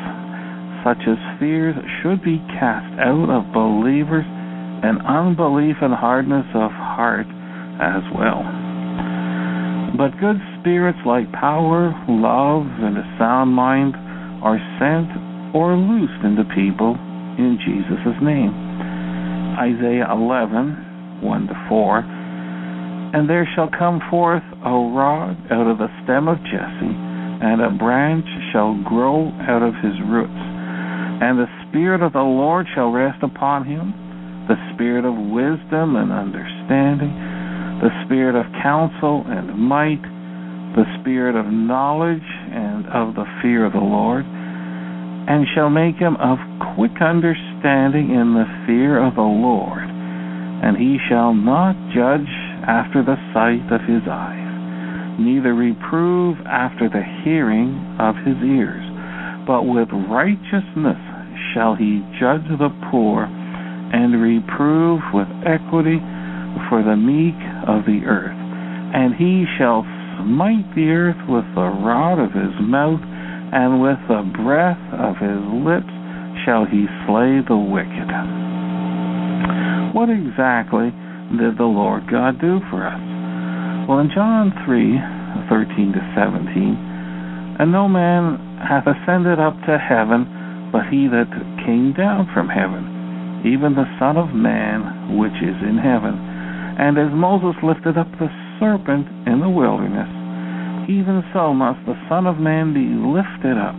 such 0.83 1.03
as 1.03 1.19
fears, 1.39 1.75
should 1.99 2.23
be 2.23 2.39
cast 2.55 2.87
out 3.03 3.27
of 3.27 3.51
believers, 3.51 4.23
and 4.23 5.03
unbelief 5.03 5.75
and 5.81 5.91
hardness 5.93 6.47
of 6.55 6.71
heart 6.71 7.27
as 7.83 8.03
well. 8.15 8.47
But 9.99 10.15
good 10.23 10.39
spirits 10.59 10.99
like 11.05 11.27
power, 11.33 11.91
love, 12.07 12.63
and 12.63 12.95
a 12.95 13.05
sound 13.19 13.51
mind 13.51 13.95
are 14.39 14.61
sent 14.79 15.11
or 15.55 15.75
loosed 15.75 16.23
into 16.23 16.47
people 16.55 16.95
in 17.35 17.59
Jesus' 17.59 18.15
name. 18.23 18.55
Isaiah 19.59 20.07
11, 20.11 21.19
1 21.23 21.47
to 21.47 21.65
4 21.67 22.16
and 23.13 23.29
there 23.29 23.47
shall 23.55 23.69
come 23.69 24.01
forth 24.09 24.43
a 24.65 24.75
rod 24.91 25.37
out 25.51 25.67
of 25.67 25.77
the 25.77 25.87
stem 26.03 26.27
of 26.27 26.37
Jesse, 26.43 26.95
and 27.39 27.61
a 27.61 27.71
branch 27.71 28.25
shall 28.51 28.75
grow 28.83 29.31
out 29.47 29.63
of 29.63 29.73
his 29.79 29.95
roots. 30.09 30.43
And 31.21 31.39
the 31.39 31.49
Spirit 31.67 32.01
of 32.01 32.13
the 32.13 32.25
Lord 32.25 32.67
shall 32.75 32.91
rest 32.91 33.23
upon 33.23 33.65
him 33.65 33.93
the 34.47 34.59
Spirit 34.73 35.03
of 35.03 35.13
wisdom 35.13 35.95
and 35.95 36.11
understanding, 36.11 37.11
the 37.83 37.91
Spirit 38.05 38.35
of 38.35 38.47
counsel 38.63 39.23
and 39.27 39.51
might, 39.59 40.01
the 40.75 40.87
Spirit 41.01 41.35
of 41.35 41.45
knowledge 41.51 42.27
and 42.51 42.87
of 42.87 43.15
the 43.15 43.27
fear 43.41 43.65
of 43.65 43.73
the 43.73 43.83
Lord, 43.83 44.23
and 44.23 45.45
shall 45.53 45.69
make 45.69 45.95
him 45.95 46.15
of 46.17 46.39
quick 46.75 46.95
understanding 47.01 48.15
in 48.15 48.39
the 48.39 48.47
fear 48.65 49.03
of 49.03 49.15
the 49.15 49.21
Lord. 49.21 49.83
And 49.83 50.77
he 50.77 50.97
shall 51.09 51.33
not 51.33 51.75
judge 51.93 52.31
after 52.67 52.99
the 53.01 53.15
sight 53.32 53.63
of 53.71 53.80
his 53.88 54.03
eyes, 54.12 55.17
neither 55.19 55.56
reprove 55.56 56.36
after 56.45 56.91
the 56.91 57.03
hearing 57.23 57.80
of 57.97 58.13
his 58.27 58.38
ears, 58.43 58.84
but 59.47 59.63
with 59.63 59.88
righteousness 60.12 60.99
shall 61.56 61.73
he 61.75 62.03
judge 62.19 62.45
the 62.60 62.69
poor, 62.91 63.23
and 63.23 64.19
reprove 64.19 64.99
with 65.15 65.32
equity 65.47 65.97
for 66.67 66.84
the 66.84 66.99
meek 66.99 67.39
of 67.65 67.88
the 67.88 68.03
earth. 68.03 68.36
And 68.36 69.15
he 69.15 69.47
shall 69.58 69.88
smite 70.19 70.67
the 70.75 70.91
earth 70.91 71.21
with 71.32 71.47
the 71.56 71.71
rod 71.71 72.19
of 72.19 72.36
his 72.36 72.51
mouth, 72.60 72.99
and 72.99 73.80
with 73.80 73.99
the 74.12 74.27
breath 74.43 74.82
of 74.91 75.15
his 75.23 75.39
lips 75.63 75.93
shall 76.43 76.67
he 76.67 76.84
slay 77.08 77.39
the 77.47 77.56
wicked. 77.56 78.12
What 79.95 80.12
exactly 80.12 80.91
did 81.35 81.57
the 81.57 81.67
Lord 81.67 82.07
God 82.09 82.39
do 82.39 82.59
for 82.71 82.87
us? 82.87 83.01
Well, 83.89 83.99
in 83.99 84.11
John 84.15 84.55
3 84.63 85.49
13 85.51 85.93
to 85.93 86.01
17, 86.15 87.59
and 87.59 87.71
no 87.71 87.87
man 87.87 88.39
hath 88.63 88.87
ascended 88.87 89.39
up 89.39 89.55
to 89.67 89.77
heaven 89.77 90.37
but 90.71 90.87
he 90.91 91.07
that 91.07 91.31
came 91.63 91.93
down 91.95 92.27
from 92.33 92.51
heaven, 92.51 93.43
even 93.47 93.75
the 93.75 93.87
Son 93.99 94.17
of 94.17 94.35
Man 94.35 95.17
which 95.17 95.35
is 95.39 95.57
in 95.63 95.79
heaven. 95.79 96.15
And 96.77 96.99
as 96.99 97.11
Moses 97.15 97.55
lifted 97.63 97.97
up 97.97 98.11
the 98.19 98.29
serpent 98.59 99.07
in 99.25 99.39
the 99.39 99.49
wilderness, 99.49 100.11
even 100.91 101.23
so 101.33 101.53
must 101.53 101.79
the 101.87 101.97
Son 102.09 102.27
of 102.27 102.37
Man 102.37 102.75
be 102.75 102.85
lifted 102.85 103.55
up, 103.55 103.75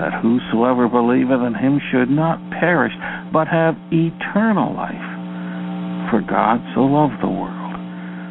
that 0.00 0.16
whosoever 0.20 0.88
believeth 0.88 1.44
in 1.44 1.54
him 1.54 1.80
should 1.92 2.10
not 2.10 2.40
perish, 2.58 2.92
but 3.32 3.48
have 3.48 3.76
eternal 3.92 4.74
life. 4.74 5.05
For 6.10 6.22
God 6.22 6.62
so 6.74 6.86
loved 6.86 7.18
the 7.20 7.30
world, 7.30 7.74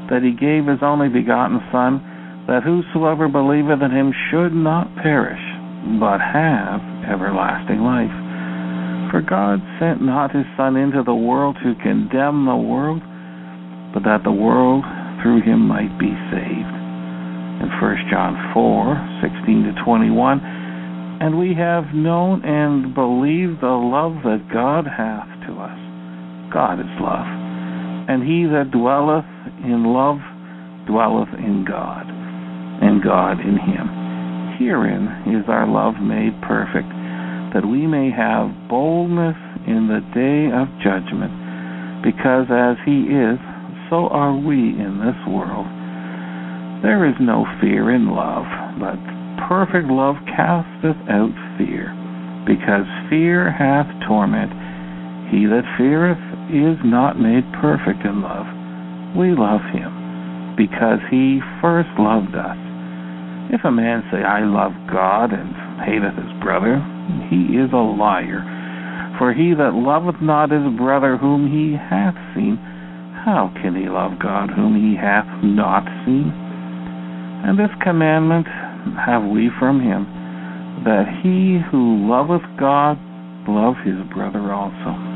that 0.07 0.23
he 0.23 0.31
gave 0.31 0.65
his 0.65 0.79
only 0.81 1.09
begotten 1.09 1.59
Son, 1.71 1.99
that 2.47 2.63
whosoever 2.63 3.27
believeth 3.27 3.81
in 3.81 3.91
him 3.91 4.13
should 4.31 4.53
not 4.53 4.87
perish, 5.01 5.41
but 5.99 6.23
have 6.23 6.79
everlasting 7.03 7.83
life. 7.83 8.13
For 9.11 9.21
God 9.21 9.59
sent 9.79 10.01
not 10.01 10.35
his 10.35 10.45
Son 10.55 10.75
into 10.75 11.03
the 11.03 11.15
world 11.15 11.57
to 11.63 11.75
condemn 11.83 12.45
the 12.45 12.55
world, 12.55 13.01
but 13.93 14.03
that 14.03 14.23
the 14.23 14.31
world 14.31 14.83
through 15.21 15.41
him 15.41 15.67
might 15.67 15.97
be 15.99 16.11
saved. 16.31 16.75
in 17.59 17.69
1 17.81 18.11
John 18.11 18.51
4 18.53 19.21
16 19.21 19.75
to 19.75 19.83
21. 19.83 20.39
And 21.21 21.39
we 21.39 21.55
have 21.55 21.95
known 21.95 22.43
and 22.43 22.93
believed 22.93 23.61
the 23.61 23.67
love 23.67 24.21
that 24.23 24.51
God 24.51 24.85
hath 24.85 25.27
to 25.47 25.59
us. 25.59 25.79
God 26.51 26.79
is 26.79 26.91
love. 26.99 27.44
And 28.07 28.21
he 28.21 28.45
that 28.45 28.69
dwelleth 28.69 29.25
in 29.65 29.89
love 29.89 30.21
dwelleth 30.85 31.33
in 31.41 31.65
God, 31.65 32.05
and 32.05 33.01
God 33.01 33.41
in 33.41 33.57
him. 33.57 33.89
Herein 34.61 35.33
is 35.33 35.49
our 35.49 35.65
love 35.65 35.95
made 35.97 36.37
perfect, 36.45 36.87
that 37.57 37.65
we 37.65 37.87
may 37.87 38.11
have 38.13 38.53
boldness 38.69 39.35
in 39.65 39.89
the 39.89 40.05
day 40.13 40.53
of 40.53 40.69
judgment, 40.85 41.33
because 42.05 42.45
as 42.53 42.77
he 42.85 43.09
is, 43.09 43.41
so 43.89 44.05
are 44.13 44.37
we 44.37 44.77
in 44.77 45.01
this 45.01 45.17
world. 45.25 45.65
There 46.85 47.09
is 47.09 47.17
no 47.17 47.49
fear 47.57 47.89
in 47.89 48.13
love, 48.13 48.45
but 48.77 49.01
perfect 49.49 49.89
love 49.89 50.21
casteth 50.29 51.01
out 51.09 51.33
fear, 51.57 51.89
because 52.45 52.85
fear 53.09 53.49
hath 53.49 53.89
torment. 54.05 54.53
He 55.33 55.49
that 55.49 55.65
feareth 55.77 56.21
is 56.59 56.77
not 56.83 57.19
made 57.19 57.43
perfect 57.59 58.05
in 58.05 58.21
love. 58.21 58.45
We 59.15 59.31
love 59.31 59.63
him, 59.71 60.55
because 60.55 60.99
he 61.11 61.39
first 61.61 61.89
loved 61.97 62.35
us. 62.35 62.59
If 63.51 63.63
a 63.63 63.71
man 63.71 64.03
say, 64.11 64.23
I 64.23 64.43
love 64.43 64.73
God, 64.91 65.31
and 65.31 65.55
hateth 65.83 66.15
his 66.15 66.33
brother, 66.41 66.81
he 67.29 67.55
is 67.55 67.71
a 67.71 67.79
liar. 67.79 68.43
For 69.17 69.31
he 69.31 69.53
that 69.55 69.73
loveth 69.73 70.19
not 70.21 70.51
his 70.51 70.67
brother 70.75 71.15
whom 71.15 71.47
he 71.47 71.77
hath 71.77 72.15
seen, 72.35 72.57
how 73.23 73.49
can 73.61 73.75
he 73.75 73.87
love 73.87 74.19
God 74.19 74.49
whom 74.49 74.75
he 74.75 74.97
hath 74.99 75.25
not 75.41 75.85
seen? 76.05 76.29
And 77.47 77.57
this 77.57 77.71
commandment 77.81 78.47
have 78.99 79.23
we 79.23 79.49
from 79.57 79.79
him, 79.79 80.05
that 80.83 81.07
he 81.23 81.61
who 81.71 82.05
loveth 82.09 82.45
God 82.59 82.99
love 83.47 83.75
his 83.85 83.97
brother 84.13 84.51
also. 84.51 85.14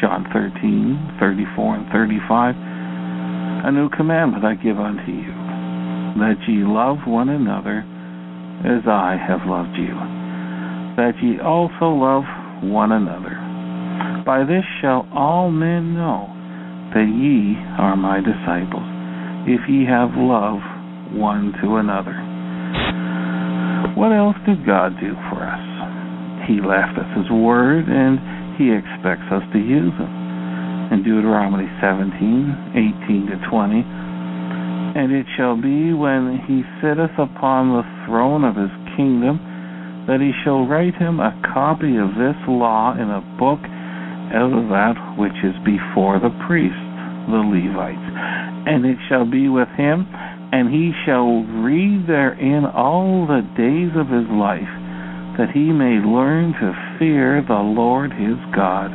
John 0.00 0.24
13, 0.32 1.18
34 1.18 1.76
and 1.76 1.86
35. 1.90 2.54
A 3.66 3.72
new 3.72 3.90
commandment 3.90 4.44
I 4.44 4.54
give 4.54 4.78
unto 4.78 5.10
you, 5.10 5.34
that 6.22 6.38
ye 6.46 6.62
love 6.62 6.98
one 7.06 7.28
another 7.28 7.82
as 8.62 8.86
I 8.86 9.18
have 9.18 9.42
loved 9.46 9.74
you, 9.74 9.94
that 10.94 11.18
ye 11.22 11.42
also 11.42 11.90
love 11.90 12.22
one 12.62 12.92
another. 12.92 13.34
By 14.24 14.46
this 14.46 14.62
shall 14.80 15.08
all 15.10 15.50
men 15.50 15.94
know 15.94 16.30
that 16.94 17.10
ye 17.10 17.58
are 17.78 17.96
my 17.96 18.22
disciples, 18.22 18.86
if 19.50 19.66
ye 19.68 19.82
have 19.86 20.14
love 20.14 20.62
one 21.10 21.52
to 21.62 21.82
another. 21.82 22.14
What 23.98 24.14
else 24.14 24.36
did 24.46 24.62
God 24.64 24.94
do 25.00 25.14
for 25.30 25.42
us? 25.42 25.66
He 26.46 26.62
left 26.62 26.94
us 26.94 27.10
His 27.18 27.30
Word, 27.30 27.90
and 27.90 28.37
He 28.58 28.74
expects 28.74 29.30
us 29.30 29.46
to 29.54 29.58
use 29.62 29.94
them. 29.94 30.10
In 30.90 31.06
Deuteronomy 31.06 31.70
17, 31.78 33.06
18 33.06 33.30
to 33.30 33.38
20, 33.46 33.86
and 34.98 35.14
it 35.14 35.26
shall 35.38 35.54
be 35.54 35.94
when 35.94 36.42
He 36.42 36.66
sitteth 36.82 37.14
upon 37.16 37.70
the 37.70 37.86
throne 38.04 38.42
of 38.42 38.58
His 38.58 38.74
kingdom 38.98 39.38
that 40.10 40.18
He 40.18 40.34
shall 40.42 40.66
write 40.66 40.98
him 40.98 41.20
a 41.20 41.30
copy 41.54 41.96
of 42.02 42.18
this 42.18 42.36
law 42.50 42.98
in 42.98 43.06
a 43.06 43.22
book 43.38 43.62
out 44.34 44.50
of 44.50 44.66
that 44.74 44.98
which 45.16 45.38
is 45.46 45.54
before 45.62 46.18
the 46.18 46.34
priests, 46.50 46.90
the 47.30 47.38
Levites. 47.38 48.08
And 48.66 48.84
it 48.84 48.98
shall 49.08 49.24
be 49.24 49.48
with 49.48 49.68
him 49.78 50.04
and 50.50 50.72
he 50.72 50.92
shall 51.04 51.44
read 51.60 52.08
therein 52.08 52.64
all 52.64 53.26
the 53.28 53.44
days 53.52 53.92
of 53.92 54.08
his 54.08 54.24
life, 54.32 54.72
that 55.36 55.52
he 55.52 55.68
may 55.72 56.00
learn 56.00 56.56
to 56.56 56.87
fear 56.98 57.42
the 57.46 57.62
Lord 57.62 58.12
his 58.12 58.38
God, 58.54 58.90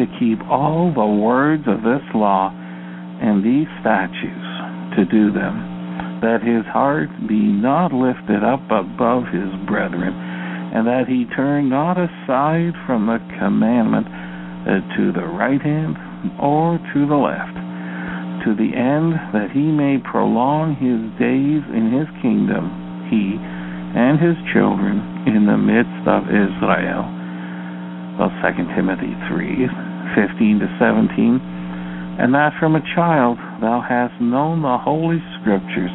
to 0.00 0.04
keep 0.18 0.40
all 0.48 0.92
the 0.92 1.06
words 1.06 1.64
of 1.68 1.84
this 1.84 2.02
law 2.14 2.50
and 2.50 3.44
these 3.44 3.68
statutes, 3.84 4.50
to 4.96 5.04
do 5.06 5.30
them, 5.30 6.20
that 6.24 6.40
his 6.40 6.64
heart 6.72 7.08
be 7.28 7.38
not 7.38 7.92
lifted 7.92 8.42
up 8.42 8.64
above 8.72 9.28
his 9.28 9.52
brethren, 9.68 10.12
and 10.72 10.86
that 10.88 11.04
he 11.06 11.28
turn 11.36 11.68
not 11.68 12.00
aside 12.00 12.72
from 12.86 13.06
the 13.06 13.20
commandment 13.38 14.08
uh, 14.08 14.80
to 14.96 15.12
the 15.12 15.28
right 15.36 15.60
hand 15.60 15.96
or 16.40 16.80
to 16.94 17.06
the 17.06 17.16
left 17.16 17.62
to 18.44 18.58
the 18.58 18.74
end 18.74 19.14
that 19.30 19.54
he 19.54 19.62
may 19.62 20.02
prolong 20.02 20.74
his 20.74 20.98
days 21.14 21.62
in 21.70 21.94
his 21.94 22.10
kingdom, 22.18 22.66
he 23.06 23.38
and 23.94 24.18
his 24.18 24.34
children 24.50 24.98
in 25.30 25.46
the 25.46 25.54
midst 25.54 26.02
of 26.10 26.26
Israel. 26.26 27.21
Well, 28.22 28.30
2 28.38 28.78
Timothy 28.78 29.18
3 29.34 29.66
15 30.14 30.62
to 30.62 30.70
17. 30.78 32.22
And 32.22 32.30
that 32.38 32.54
from 32.62 32.78
a 32.78 32.84
child 32.94 33.34
thou 33.58 33.82
hast 33.82 34.14
known 34.22 34.62
the 34.62 34.78
holy 34.78 35.18
scriptures, 35.42 35.90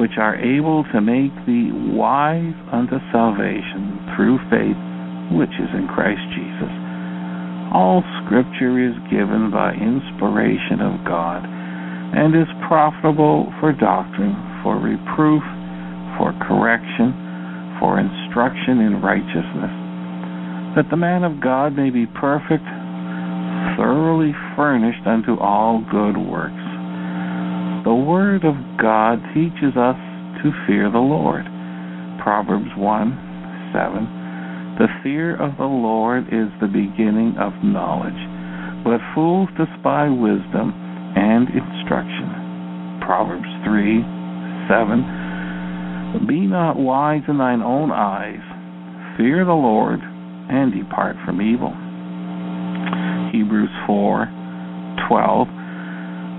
which 0.00 0.16
are 0.16 0.40
able 0.40 0.88
to 0.96 1.04
make 1.04 1.36
thee 1.44 1.68
wise 1.92 2.56
unto 2.72 2.96
salvation 3.12 4.00
through 4.16 4.40
faith 4.48 4.80
which 5.36 5.52
is 5.60 5.68
in 5.76 5.84
Christ 5.92 6.24
Jesus. 6.32 6.72
All 7.76 8.00
scripture 8.24 8.80
is 8.80 8.96
given 9.12 9.52
by 9.52 9.76
inspiration 9.76 10.80
of 10.80 11.04
God 11.04 11.44
and 11.44 12.32
is 12.32 12.48
profitable 12.72 13.52
for 13.60 13.76
doctrine, 13.76 14.32
for 14.64 14.80
reproof, 14.80 15.44
for 16.16 16.32
correction, 16.40 17.12
for 17.76 18.00
instruction 18.00 18.80
in 18.80 19.04
righteousness, 19.04 19.85
that 20.76 20.92
the 20.92 20.96
man 20.96 21.24
of 21.24 21.40
God 21.40 21.72
may 21.72 21.88
be 21.88 22.04
perfect, 22.04 22.68
thoroughly 23.80 24.36
furnished 24.54 25.08
unto 25.08 25.40
all 25.40 25.80
good 25.90 26.20
works. 26.20 26.68
The 27.88 27.96
Word 27.96 28.44
of 28.44 28.52
God 28.76 29.16
teaches 29.32 29.72
us 29.72 29.96
to 30.44 30.52
fear 30.68 30.92
the 30.92 31.00
Lord. 31.00 31.48
Proverbs 32.20 32.68
1 32.76 33.72
7. 33.72 34.76
The 34.76 34.92
fear 35.02 35.32
of 35.40 35.56
the 35.56 35.64
Lord 35.64 36.28
is 36.28 36.52
the 36.60 36.68
beginning 36.68 37.40
of 37.40 37.56
knowledge, 37.64 38.20
but 38.84 39.00
fools 39.16 39.48
despise 39.56 40.12
wisdom 40.12 40.76
and 41.16 41.48
instruction. 41.56 43.00
Proverbs 43.00 43.48
3 43.64 44.04
7. 44.68 46.28
Be 46.28 46.44
not 46.44 46.76
wise 46.76 47.24
in 47.28 47.38
thine 47.38 47.62
own 47.62 47.90
eyes, 47.90 48.44
fear 49.16 49.46
the 49.46 49.56
Lord, 49.56 50.04
and 50.48 50.72
depart 50.72 51.16
from 51.24 51.40
evil. 51.40 51.72
Hebrews 53.32 53.72
4 53.86 54.26
12. 55.08 55.48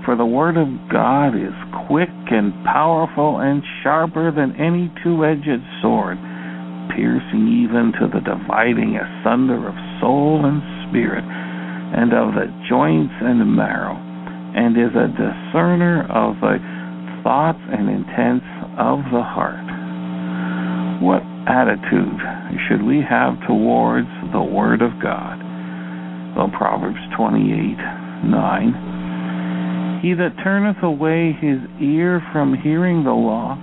For 0.04 0.16
the 0.16 0.26
word 0.26 0.56
of 0.56 0.68
God 0.90 1.36
is 1.36 1.54
quick 1.86 2.12
and 2.30 2.52
powerful 2.64 3.40
and 3.40 3.62
sharper 3.82 4.32
than 4.32 4.56
any 4.56 4.92
two 5.04 5.24
edged 5.24 5.62
sword, 5.82 6.16
piercing 6.96 7.64
even 7.64 7.92
to 8.00 8.08
the 8.08 8.24
dividing 8.24 8.96
asunder 8.96 9.68
of 9.68 9.74
soul 10.00 10.44
and 10.44 10.60
spirit, 10.88 11.24
and 11.24 12.12
of 12.12 12.34
the 12.34 12.48
joints 12.68 13.14
and 13.20 13.54
marrow 13.54 14.08
and 14.54 14.76
is 14.76 14.90
a 14.96 15.12
discerner 15.12 16.02
of 16.10 16.34
the 16.40 16.56
thoughts 17.22 17.60
and 17.70 17.88
intents 17.88 18.46
of 18.80 18.98
the 19.12 19.22
heart. 19.22 19.68
What 20.98 21.22
attitude 21.46 22.18
should 22.66 22.82
we 22.82 23.02
have 23.08 23.38
towards 23.46 24.08
the 24.32 24.42
Word 24.42 24.82
of 24.82 24.98
God? 25.02 25.38
Well, 26.36 26.50
Proverbs 26.50 26.98
28 27.16 27.78
9. 28.24 30.00
He 30.02 30.14
that 30.14 30.34
turneth 30.42 30.82
away 30.82 31.36
his 31.38 31.58
ear 31.82 32.22
from 32.32 32.54
hearing 32.54 33.04
the 33.04 33.14
law, 33.14 33.58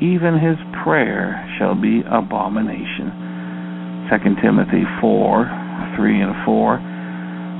even 0.00 0.40
his 0.40 0.56
prayer 0.82 1.40
shall 1.58 1.74
be 1.74 2.02
abomination. 2.04 3.12
2 4.08 4.40
Timothy 4.40 4.84
4 5.00 5.44
3 5.96 6.22
and 6.22 6.34
4. 6.44 6.80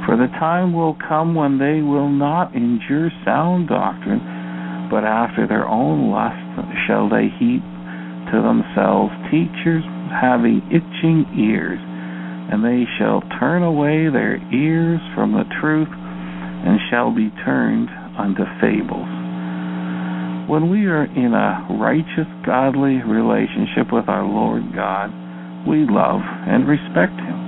For 0.07 0.17
the 0.17 0.29
time 0.41 0.73
will 0.73 0.97
come 1.09 1.35
when 1.35 1.59
they 1.59 1.81
will 1.81 2.09
not 2.09 2.55
endure 2.55 3.11
sound 3.25 3.69
doctrine, 3.69 4.21
but 4.91 5.05
after 5.05 5.47
their 5.47 5.69
own 5.69 6.11
lust 6.11 6.41
shall 6.87 7.09
they 7.09 7.29
heap 7.41 7.63
to 8.33 8.41
themselves 8.41 9.13
teachers 9.31 9.85
having 10.15 10.63
itching 10.71 11.27
ears, 11.35 11.81
and 11.83 12.63
they 12.63 12.87
shall 12.99 13.23
turn 13.41 13.63
away 13.63 14.07
their 14.09 14.39
ears 14.55 15.01
from 15.15 15.33
the 15.33 15.45
truth, 15.61 15.91
and 15.91 16.79
shall 16.91 17.11
be 17.11 17.31
turned 17.45 17.91
unto 18.19 18.45
fables. 18.63 19.11
When 20.49 20.69
we 20.71 20.87
are 20.87 21.05
in 21.05 21.33
a 21.33 21.67
righteous, 21.81 22.29
godly 22.45 23.01
relationship 23.03 23.91
with 23.91 24.09
our 24.09 24.25
Lord 24.25 24.75
God, 24.77 25.09
we 25.67 25.89
love 25.89 26.21
and 26.21 26.69
respect 26.69 27.17
Him. 27.17 27.39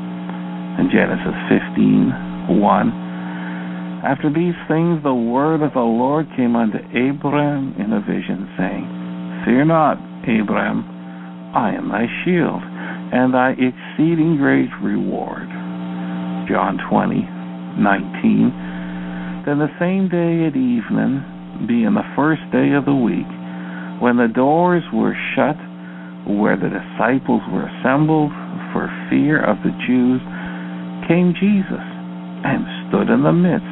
In 0.81 0.89
Genesis 0.89 1.37
15, 1.77 2.57
1. 2.61 3.07
After 4.05 4.33
these 4.33 4.57
things, 4.69 5.03
the 5.03 5.13
word 5.13 5.61
of 5.61 5.73
the 5.73 5.85
Lord 5.85 6.27
came 6.37 6.57
unto 6.57 6.79
Abram 6.79 7.77
in 7.77 7.93
a 7.93 8.01
vision, 8.01 8.49
saying, 8.57 8.87
Fear 9.45 9.67
not, 9.67 9.99
Abraham, 10.25 10.96
I 11.57 11.73
am 11.73 11.89
thy 11.89 12.05
shield, 12.21 12.61
and 12.61 13.33
thy 13.33 13.57
exceeding 13.57 14.37
great 14.37 14.69
reward. 14.85 15.49
John 16.53 16.77
20, 16.93 17.17
19. 17.81 19.49
Then 19.49 19.65
the 19.65 19.73
same 19.81 20.13
day 20.13 20.45
at 20.45 20.53
evening, 20.53 21.25
being 21.65 21.97
the 21.97 22.05
first 22.13 22.45
day 22.53 22.77
of 22.77 22.85
the 22.85 22.93
week, 22.93 23.25
when 24.05 24.21
the 24.21 24.29
doors 24.29 24.85
were 24.93 25.17
shut, 25.33 25.57
where 26.29 26.61
the 26.61 26.69
disciples 26.69 27.41
were 27.49 27.65
assembled 27.65 28.37
for 28.77 28.93
fear 29.09 29.41
of 29.41 29.57
the 29.65 29.73
Jews, 29.89 30.21
came 31.09 31.33
Jesus 31.41 31.89
and 32.45 32.69
stood 32.93 33.09
in 33.09 33.25
the 33.25 33.33
midst 33.33 33.65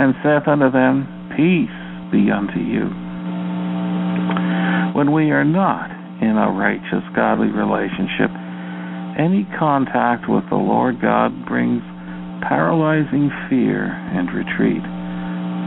and 0.00 0.16
saith 0.24 0.48
unto 0.48 0.72
them, 0.72 1.04
Peace 1.36 1.76
be 2.08 2.32
unto 2.32 2.56
you. 2.56 2.88
When 4.96 5.12
we 5.12 5.28
are 5.28 5.44
not 5.44 5.97
in 6.20 6.36
a 6.36 6.50
righteous, 6.50 7.04
godly 7.14 7.48
relationship, 7.48 8.30
any 9.18 9.46
contact 9.58 10.28
with 10.28 10.44
the 10.50 10.58
Lord 10.58 11.00
God 11.00 11.46
brings 11.46 11.82
paralyzing 12.46 13.30
fear 13.50 13.86
and 13.86 14.30
retreat. 14.30 14.82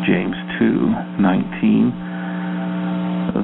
James 0.07 0.35
2:19 0.59 1.91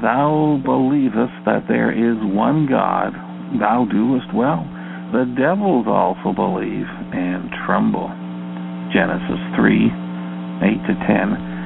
Thou 0.00 0.60
believest 0.64 1.32
that 1.44 1.66
there 1.68 1.92
is 1.92 2.16
one 2.24 2.66
God, 2.66 3.14
thou 3.58 3.84
doest 3.84 4.32
well. 4.34 4.66
The 5.12 5.24
devils 5.36 5.86
also 5.88 6.32
believe 6.32 6.88
and 7.12 7.50
tremble. 7.64 8.08
Genesis 8.92 9.40
3 9.56 9.92
8 10.60 10.86
to 10.86 10.94
10. 11.06 11.57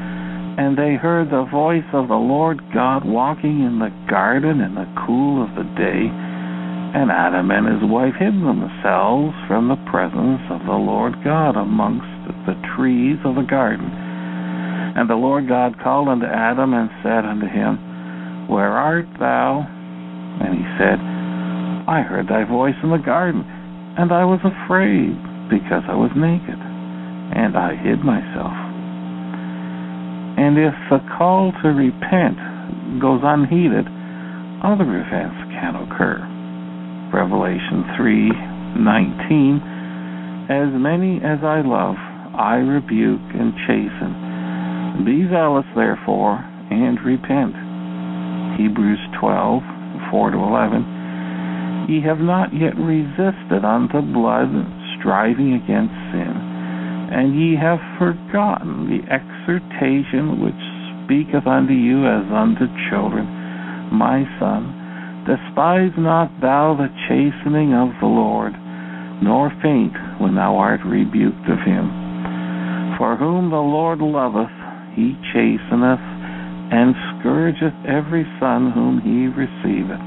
And 0.59 0.77
they 0.77 1.01
heard 1.01 1.31
the 1.31 1.49
voice 1.49 1.89
of 1.97 2.09
the 2.09 2.21
Lord 2.21 2.61
God 2.75 3.09
walking 3.09 3.65
in 3.65 3.81
the 3.81 3.89
garden 4.09 4.61
in 4.61 4.75
the 4.75 4.89
cool 5.07 5.41
of 5.41 5.49
the 5.57 5.65
day. 5.81 6.13
And 6.93 7.09
Adam 7.09 7.49
and 7.51 7.65
his 7.65 7.89
wife 7.89 8.13
hid 8.21 8.37
themselves 8.37 9.33
from 9.49 9.73
the 9.73 9.81
presence 9.89 10.45
of 10.53 10.61
the 10.69 10.77
Lord 10.77 11.17
God 11.25 11.57
amongst 11.57 12.05
the 12.45 12.53
trees 12.77 13.17
of 13.25 13.35
the 13.35 13.49
garden. 13.49 13.89
And 13.89 15.09
the 15.09 15.17
Lord 15.17 15.49
God 15.49 15.81
called 15.81 16.09
unto 16.09 16.29
Adam 16.29 16.75
and 16.77 16.93
said 17.01 17.25
unto 17.25 17.49
him, 17.49 18.47
Where 18.53 18.77
art 18.77 19.09
thou? 19.17 19.65
And 19.65 20.53
he 20.53 20.65
said, 20.77 21.01
I 21.89 22.05
heard 22.05 22.29
thy 22.29 22.45
voice 22.45 22.77
in 22.85 22.91
the 22.91 23.01
garden, 23.01 23.41
and 23.97 24.13
I 24.13 24.29
was 24.29 24.45
afraid 24.45 25.17
because 25.49 25.83
I 25.89 25.97
was 25.97 26.13
naked, 26.13 26.61
and 26.61 27.57
I 27.57 27.75
hid 27.75 28.05
myself. 28.05 28.62
And 30.43 30.59
if 30.59 30.75
the 30.91 30.99
call 31.17 31.53
to 31.63 31.69
repent 31.69 32.35
goes 32.99 33.21
unheeded, 33.23 33.87
other 34.67 34.91
events 34.99 35.39
can 35.55 35.79
occur. 35.79 36.19
Revelation 37.15 37.87
3:19 37.95 39.63
As 40.51 40.75
many 40.75 41.23
as 41.23 41.45
I 41.45 41.61
love, 41.61 41.95
I 42.35 42.57
rebuke 42.57 43.23
and 43.39 43.55
chasten. 43.69 45.05
Be 45.05 45.29
zealous 45.31 45.67
therefore 45.77 46.45
and 46.73 47.01
repent. 47.03 47.55
Hebrews 48.59 48.99
12:4 49.23 50.33
to 50.33 50.39
11 50.43 51.87
Ye 51.89 52.01
have 52.01 52.19
not 52.19 52.53
yet 52.53 52.77
resisted 52.77 53.65
unto 53.65 54.01
blood, 54.01 54.51
striving 54.99 55.55
against 55.55 55.95
sin, 56.11 56.52
and 57.13 57.37
ye 57.37 57.53
have 57.61 57.77
forgotten 58.01 58.89
the 58.89 59.05
exhortation 59.13 60.41
which 60.41 60.65
speaketh 61.05 61.45
unto 61.45 61.77
you 61.77 62.09
as 62.09 62.25
unto 62.33 62.65
children, 62.89 63.29
my 63.93 64.25
son, 64.41 64.73
despise 65.29 65.93
not 66.01 66.33
thou 66.41 66.73
the 66.73 66.89
chastening 67.05 67.77
of 67.77 67.93
the 68.01 68.09
Lord, 68.09 68.57
nor 69.21 69.53
faint 69.61 69.93
when 70.25 70.35
thou 70.35 70.57
art 70.57 70.81
rebuked 70.89 71.45
of 71.53 71.61
him. 71.69 71.93
For 72.97 73.21
whom 73.21 73.53
the 73.53 73.61
Lord 73.61 74.01
loveth, 74.01 74.57
he 74.97 75.13
chasteneth, 75.37 76.01
and 76.73 76.97
scourgeth 77.21 77.77
every 77.85 78.25
son 78.41 78.73
whom 78.73 79.05
he 79.05 79.29
receiveth. 79.29 80.01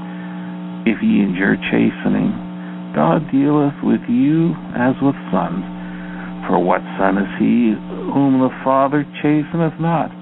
If 0.90 0.98
ye 1.06 1.22
endure 1.22 1.54
chastening, 1.70 2.34
God 2.98 3.30
dealeth 3.30 3.78
with 3.86 4.02
you 4.10 4.58
as 4.74 4.98
with 4.98 5.14
sons. 5.30 5.75
For 6.46 6.62
what 6.62 6.80
son 6.98 7.18
is 7.18 7.30
he 7.38 7.74
whom 8.14 8.38
the 8.38 8.54
Father 8.62 9.02
chasteneth 9.18 9.80
not? 9.80 10.14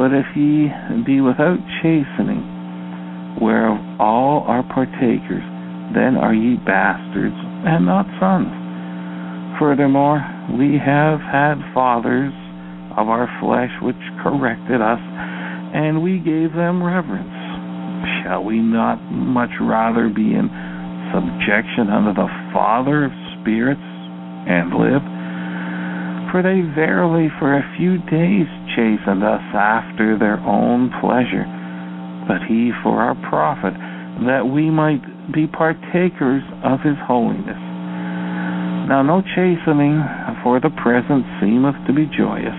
But 0.00 0.16
if 0.16 0.24
ye 0.34 0.72
be 1.04 1.20
without 1.20 1.60
chastening, 1.84 2.40
whereof 3.40 3.76
all 4.00 4.44
are 4.48 4.64
partakers, 4.64 5.44
then 5.92 6.16
are 6.16 6.32
ye 6.32 6.56
bastards 6.64 7.36
and 7.68 7.84
not 7.84 8.08
sons. 8.16 8.48
Furthermore, 9.60 10.24
we 10.56 10.80
have 10.80 11.20
had 11.20 11.60
fathers 11.76 12.32
of 12.96 13.12
our 13.12 13.28
flesh 13.40 13.70
which 13.84 14.00
corrected 14.24 14.80
us, 14.80 15.00
and 15.76 16.02
we 16.02 16.16
gave 16.16 16.56
them 16.56 16.82
reverence. 16.82 17.28
Shall 18.24 18.42
we 18.42 18.56
not 18.58 18.96
much 19.12 19.52
rather 19.60 20.08
be 20.08 20.32
in 20.32 20.48
subjection 21.12 21.92
unto 21.92 22.16
the 22.16 22.28
Father 22.56 23.04
of 23.04 23.12
spirits 23.36 23.84
and 24.48 24.72
live? 24.72 25.11
For 26.32 26.40
they 26.40 26.64
verily 26.72 27.28
for 27.38 27.52
a 27.52 27.74
few 27.76 28.00
days 28.08 28.48
chastened 28.72 29.20
us 29.20 29.44
after 29.52 30.16
their 30.16 30.40
own 30.40 30.88
pleasure, 30.96 31.44
but 32.24 32.40
he 32.48 32.72
for 32.82 33.04
our 33.04 33.12
profit, 33.28 33.76
that 34.24 34.48
we 34.48 34.72
might 34.72 35.04
be 35.28 35.46
partakers 35.46 36.40
of 36.64 36.80
his 36.80 36.96
holiness. 37.04 37.60
Now 38.88 39.04
no 39.04 39.20
chastening 39.20 40.00
for 40.42 40.56
the 40.56 40.72
present 40.80 41.28
seemeth 41.36 41.76
to 41.86 41.92
be 41.92 42.08
joyous, 42.16 42.56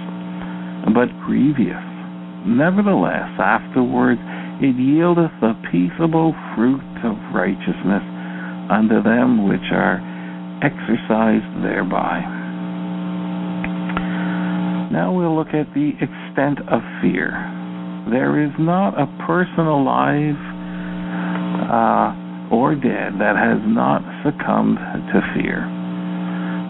but 0.94 1.10
grievous. 1.26 1.82
Nevertheless, 2.46 3.34
afterwards 3.42 4.22
it 4.62 4.78
yieldeth 4.78 5.34
the 5.42 5.58
peaceable 5.74 6.38
fruit 6.54 6.86
of 7.02 7.18
righteousness 7.34 8.06
unto 8.70 9.02
them 9.02 9.50
which 9.50 9.66
are 9.74 9.98
exercised 10.62 11.66
thereby. 11.66 12.33
Now 14.94 15.10
we'll 15.10 15.34
look 15.34 15.58
at 15.58 15.74
the 15.74 15.98
extent 15.98 16.62
of 16.70 16.86
fear. 17.02 17.34
There 18.14 18.38
is 18.46 18.54
not 18.62 18.94
a 18.94 19.10
person 19.26 19.66
alive 19.66 20.38
uh, 21.66 22.54
or 22.54 22.78
dead 22.78 23.18
that 23.18 23.34
has 23.34 23.58
not 23.66 24.06
succumbed 24.22 24.78
to 24.78 25.18
fear. 25.34 25.66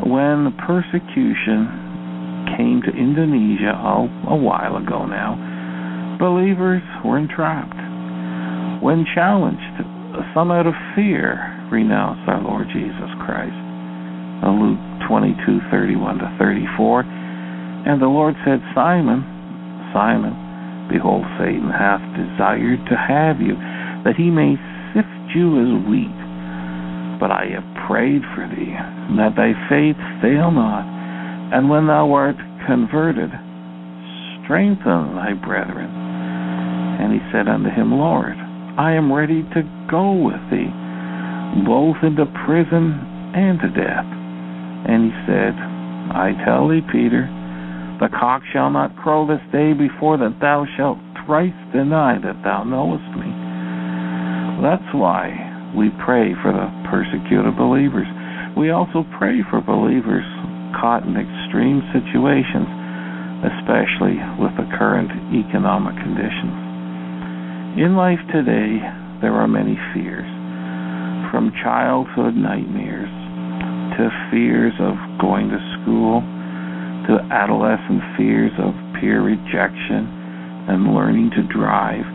When 0.07 0.55
persecution 0.55 2.47
came 2.55 2.79
to 2.87 2.95
Indonesia 2.95 3.75
a, 3.75 4.07
a 4.31 4.39
while 4.39 4.79
ago 4.79 5.03
now, 5.03 5.35
believers 6.15 6.81
were 7.03 7.19
entrapped. 7.19 7.75
When 8.79 9.03
challenged, 9.13 9.83
some 10.31 10.47
out 10.47 10.63
of 10.63 10.79
fear 10.95 11.43
renounced 11.67 12.23
our 12.31 12.39
Lord 12.39 12.71
Jesus 12.71 13.11
Christ. 13.27 13.59
Luke 14.47 14.79
22:31 15.11 16.23
to 16.23 16.27
34 16.39 17.03
and 17.85 18.01
the 18.01 18.07
Lord 18.07 18.35
said, 18.47 18.63
Simon, 18.71 19.27
Simon, 19.91 20.87
behold, 20.87 21.27
Satan 21.35 21.67
hath 21.67 21.99
desired 22.15 22.79
to 22.87 22.95
have 22.95 23.43
you, 23.43 23.59
that 24.07 24.15
he 24.15 24.31
may 24.31 24.55
sift 24.95 25.35
you 25.35 25.59
as 25.59 25.71
wheat. 25.87 26.19
But 27.19 27.31
I 27.31 27.51
have 27.51 27.67
prayed 27.87 28.23
for 28.35 28.47
thee, 28.47 28.71
that 29.19 29.35
thy 29.35 29.51
faith 29.67 29.99
fail 30.23 30.51
not. 30.51 30.87
And 31.51 31.69
when 31.69 31.87
thou 31.87 32.11
art 32.15 32.39
converted, 32.65 33.29
strengthen 34.43 35.19
thy 35.19 35.35
brethren. 35.35 35.91
And 35.91 37.11
he 37.11 37.19
said 37.31 37.47
unto 37.51 37.69
him, 37.69 37.91
Lord, 37.91 38.35
I 38.79 38.95
am 38.95 39.11
ready 39.11 39.43
to 39.53 39.61
go 39.91 40.15
with 40.15 40.39
thee, 40.47 40.71
both 41.67 41.99
into 41.99 42.25
prison 42.47 42.95
and 43.35 43.59
to 43.59 43.69
death. 43.75 44.07
And 44.87 45.11
he 45.11 45.13
said, 45.27 45.53
I 46.15 46.31
tell 46.45 46.67
thee, 46.67 46.81
Peter, 46.91 47.27
the 48.03 48.11
cock 48.19 48.43
shall 48.51 48.67
not 48.67 48.91
crow 48.99 49.23
this 49.23 49.39
day 49.55 49.71
before 49.71 50.19
that 50.19 50.35
thou 50.43 50.67
shalt 50.75 50.99
thrice 51.23 51.55
deny 51.71 52.19
that 52.19 52.35
thou 52.43 52.67
knowest 52.67 53.07
me. 53.15 53.31
That's 54.59 54.91
why 54.91 55.31
we 55.71 55.87
pray 56.03 56.35
for 56.43 56.51
the 56.51 56.67
persecuted 56.91 57.55
believers. 57.55 58.03
We 58.59 58.75
also 58.75 59.07
pray 59.15 59.39
for 59.47 59.63
believers 59.63 60.27
caught 60.75 61.07
in 61.07 61.15
extreme 61.15 61.79
situations, 61.95 62.67
especially 63.55 64.19
with 64.35 64.51
the 64.59 64.67
current 64.75 65.07
economic 65.31 65.95
conditions. 66.03 67.79
In 67.79 67.95
life 67.95 68.19
today, 68.35 68.83
there 69.23 69.39
are 69.39 69.47
many 69.47 69.79
fears, 69.95 70.27
from 71.31 71.55
childhood 71.63 72.35
nightmares 72.35 73.07
to 73.95 74.11
fears 74.27 74.75
of 74.83 74.99
going 75.23 75.47
to 75.47 75.61
school 75.79 76.19
to 77.07 77.19
adolescent 77.31 78.01
fears 78.15 78.51
of 78.59 78.71
peer 78.99 79.21
rejection 79.21 80.07
and 80.69 80.95
learning 80.95 81.31
to 81.35 81.43
drive, 81.51 82.07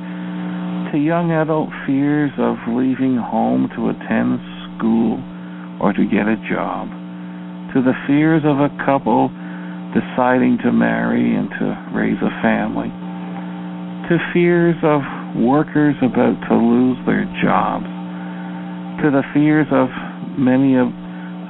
to 0.92 0.96
young 0.96 1.32
adult 1.32 1.68
fears 1.84 2.32
of 2.40 2.56
leaving 2.72 3.16
home 3.20 3.68
to 3.76 3.92
attend 3.92 4.40
school 4.72 5.20
or 5.84 5.92
to 5.92 6.04
get 6.08 6.24
a 6.24 6.40
job, 6.48 6.88
to 7.76 7.84
the 7.84 7.92
fears 8.08 8.42
of 8.48 8.56
a 8.64 8.72
couple 8.88 9.28
deciding 9.92 10.56
to 10.64 10.72
marry 10.72 11.36
and 11.36 11.52
to 11.60 11.66
raise 11.92 12.18
a 12.24 12.32
family, 12.40 12.88
to 14.08 14.16
fears 14.32 14.76
of 14.80 15.04
workers 15.36 15.94
about 16.00 16.36
to 16.48 16.54
lose 16.56 16.96
their 17.04 17.28
jobs, 17.44 17.84
to 19.04 19.12
the 19.12 19.22
fears 19.36 19.68
of 19.68 19.92
many 20.40 20.76
of, 20.80 20.88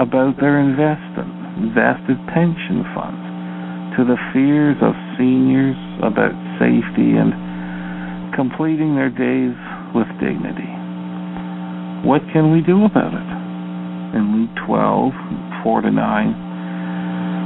about 0.02 0.34
their 0.40 0.58
invested, 0.58 1.26
invested 1.62 2.18
pension 2.34 2.82
funds, 2.94 3.27
to 3.98 4.06
the 4.06 4.14
fears 4.30 4.78
of 4.78 4.94
seniors 5.18 5.74
about 6.06 6.30
safety 6.62 7.18
and 7.18 7.34
completing 8.30 8.94
their 8.94 9.10
days 9.10 9.58
with 9.90 10.06
dignity. 10.22 10.70
What 12.06 12.22
can 12.30 12.54
we 12.54 12.62
do 12.62 12.86
about 12.86 13.10
it? 13.10 13.28
In 14.14 14.38
Luke 14.38 14.54
12, 14.70 15.10
4 15.66 15.82
to 15.82 15.90
9, 15.90 15.98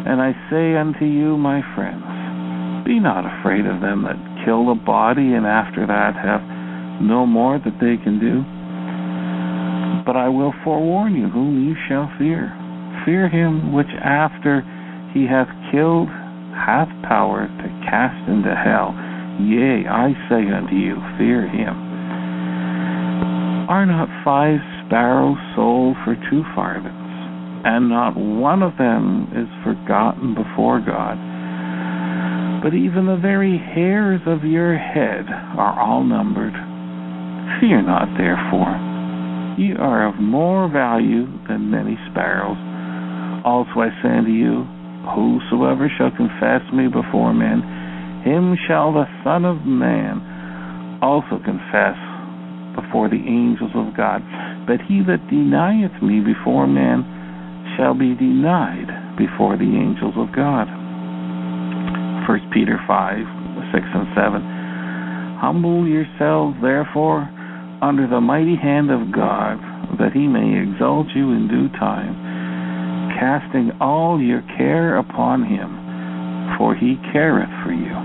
and 0.05 0.21
I 0.21 0.37
say 0.53 0.77
unto 0.77 1.09
you, 1.09 1.41
my 1.41 1.65
friends, 1.73 2.85
be 2.85 3.01
not 3.01 3.25
afraid 3.25 3.65
of 3.65 3.81
them 3.81 4.05
that 4.05 4.21
kill 4.45 4.69
the 4.69 4.77
body, 4.77 5.33
and 5.33 5.49
after 5.49 5.89
that 5.89 6.13
have 6.21 6.45
no 7.01 7.25
more 7.25 7.57
that 7.65 7.81
they 7.81 7.97
can 7.97 8.21
do. 8.21 8.45
But 10.05 10.21
I 10.21 10.29
will 10.29 10.53
forewarn 10.65 11.17
you 11.17 11.31
whom 11.33 11.65
you 11.65 11.73
shall 11.89 12.13
fear. 12.19 12.53
Fear 13.07 13.31
him 13.31 13.73
which 13.73 13.89
after 14.05 14.61
he 15.15 15.25
hath 15.25 15.49
killed 15.73 16.13
hath 16.55 16.89
power 17.09 17.49
to 17.49 17.69
cast 17.89 18.29
into 18.29 18.55
hell. 18.55 18.95
Yea, 19.41 19.89
I 19.89 20.13
say 20.29 20.45
unto 20.53 20.77
you, 20.77 20.97
fear 21.19 21.49
him. 21.49 21.77
Are 23.69 23.87
not 23.87 24.09
five 24.25 24.61
sparrows 24.87 25.39
sold 25.57 25.97
for 26.05 26.15
two 26.31 26.45
farthings? 26.55 27.03
and 27.65 27.89
not 27.89 28.17
one 28.17 28.63
of 28.63 28.77
them 28.77 29.31
is 29.31 29.47
forgotten 29.63 30.35
before 30.35 30.81
God. 30.83 31.15
But 32.63 32.75
even 32.75 33.07
the 33.07 33.19
very 33.21 33.59
hairs 33.59 34.21
of 34.27 34.45
your 34.45 34.77
head 34.77 35.27
are 35.59 35.79
all 35.79 36.03
numbered. 36.03 36.55
Fear 37.61 37.83
not, 37.83 38.11
therefore. 38.19 38.75
Ye 39.59 39.75
are 39.79 40.09
of 40.09 40.19
more 40.19 40.69
value 40.71 41.27
than 41.47 41.71
many 41.71 41.99
sparrows. 42.11 42.59
Also 43.45 43.79
I 43.79 43.91
say 44.03 44.11
unto 44.11 44.31
you, 44.31 44.67
Whosoever 45.11 45.91
shall 45.99 46.15
confess 46.15 46.63
me 46.73 46.87
before 46.87 47.35
men, 47.35 47.63
him 48.23 48.57
shall 48.69 48.93
the 48.93 49.07
Son 49.25 49.45
of 49.45 49.67
Man 49.67 51.01
also 51.03 51.43
confess 51.43 51.99
before 52.79 53.11
the 53.11 53.21
angels 53.27 53.75
of 53.75 53.97
God. 53.97 54.23
But 54.67 54.79
he 54.87 55.03
that 55.03 55.27
denieth 55.29 55.99
me 56.01 56.23
before 56.23 56.67
men, 56.71 57.03
shall 57.77 57.95
be 57.95 58.15
denied 58.15 59.17
before 59.19 59.57
the 59.57 59.69
angels 59.69 60.15
of 60.17 60.31
God. 60.35 60.71
1 62.29 62.51
Peter 62.55 62.79
5, 62.87 63.75
6 63.75 63.83
and 63.83 64.09
7. 64.15 65.39
Humble 65.43 65.89
yourselves, 65.89 66.55
therefore, 66.63 67.27
under 67.83 68.07
the 68.07 68.21
mighty 68.21 68.55
hand 68.55 68.91
of 68.95 69.11
God, 69.11 69.59
that 69.99 70.15
he 70.15 70.31
may 70.31 70.63
exalt 70.63 71.11
you 71.15 71.35
in 71.35 71.49
due 71.51 71.69
time, 71.79 72.15
casting 73.19 73.73
all 73.81 74.21
your 74.21 74.43
care 74.57 74.97
upon 74.97 75.45
him, 75.45 76.57
for 76.59 76.75
he 76.75 76.97
careth 77.13 77.51
for 77.65 77.73
you. 77.73 77.97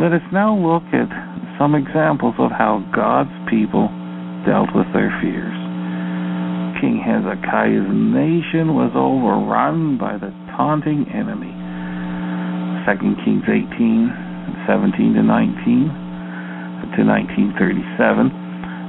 Let 0.00 0.12
us 0.16 0.24
now 0.32 0.56
look 0.56 0.82
at 0.94 1.10
some 1.58 1.74
examples 1.74 2.34
of 2.38 2.50
how 2.50 2.80
God's 2.94 3.34
people 3.46 3.86
dealt 4.48 4.72
with 4.74 4.88
their 4.96 5.12
fears. 5.20 5.54
King 6.80 6.98
Hezekiah's 6.98 7.86
nation 7.86 8.74
was 8.74 8.90
overrun 8.98 9.98
by 9.98 10.18
the 10.18 10.34
taunting 10.56 11.06
enemy. 11.14 11.54
2 12.82 13.22
Kings 13.22 13.46
18, 13.46 14.66
17 14.66 15.14
to 15.14 15.22
19 15.22 16.02
to 16.98 17.00
1937. 17.06 18.32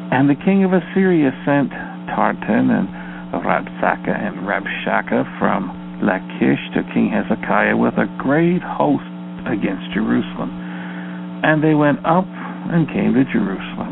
And 0.09 0.25
the 0.25 0.39
king 0.41 0.65
of 0.65 0.73
Assyria 0.73 1.29
sent 1.45 1.69
Tartan 2.09 2.73
and 2.73 3.02
Rabshakeh 3.41 4.13
and 4.13 4.45
Rabshakeh 4.45 5.39
from 5.39 5.99
Lachish 6.03 6.61
to 6.75 6.83
King 6.93 7.09
Hezekiah 7.09 7.77
with 7.77 7.97
a 7.97 8.05
great 8.19 8.61
host 8.61 9.07
against 9.49 9.89
Jerusalem. 9.93 10.51
And 11.43 11.63
they 11.63 11.73
went 11.73 12.05
up 12.05 12.27
and 12.27 12.87
came 12.87 13.13
to 13.13 13.25
Jerusalem. 13.25 13.91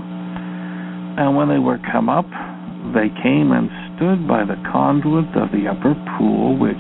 And 1.18 1.36
when 1.36 1.50
they 1.50 1.60
were 1.60 1.80
come 1.92 2.08
up, 2.08 2.30
they 2.94 3.10
came 3.22 3.52
and 3.52 3.70
stood 3.94 4.28
by 4.28 4.46
the 4.46 4.58
conduit 4.72 5.30
of 5.36 5.52
the 5.52 5.68
upper 5.68 5.94
pool, 6.18 6.58
which 6.58 6.80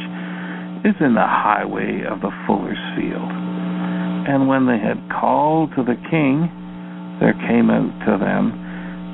is 0.85 0.95
in 1.01 1.13
the 1.13 1.27
highway 1.27 2.05
of 2.05 2.21
the 2.21 2.31
fuller's 2.45 2.79
field. 2.95 3.31
And 4.27 4.47
when 4.47 4.65
they 4.65 4.77
had 4.77 5.01
called 5.09 5.73
to 5.75 5.83
the 5.83 5.97
king, 6.09 6.49
there 7.19 7.33
came 7.49 7.69
out 7.69 7.91
to 8.05 8.17
them 8.17 8.60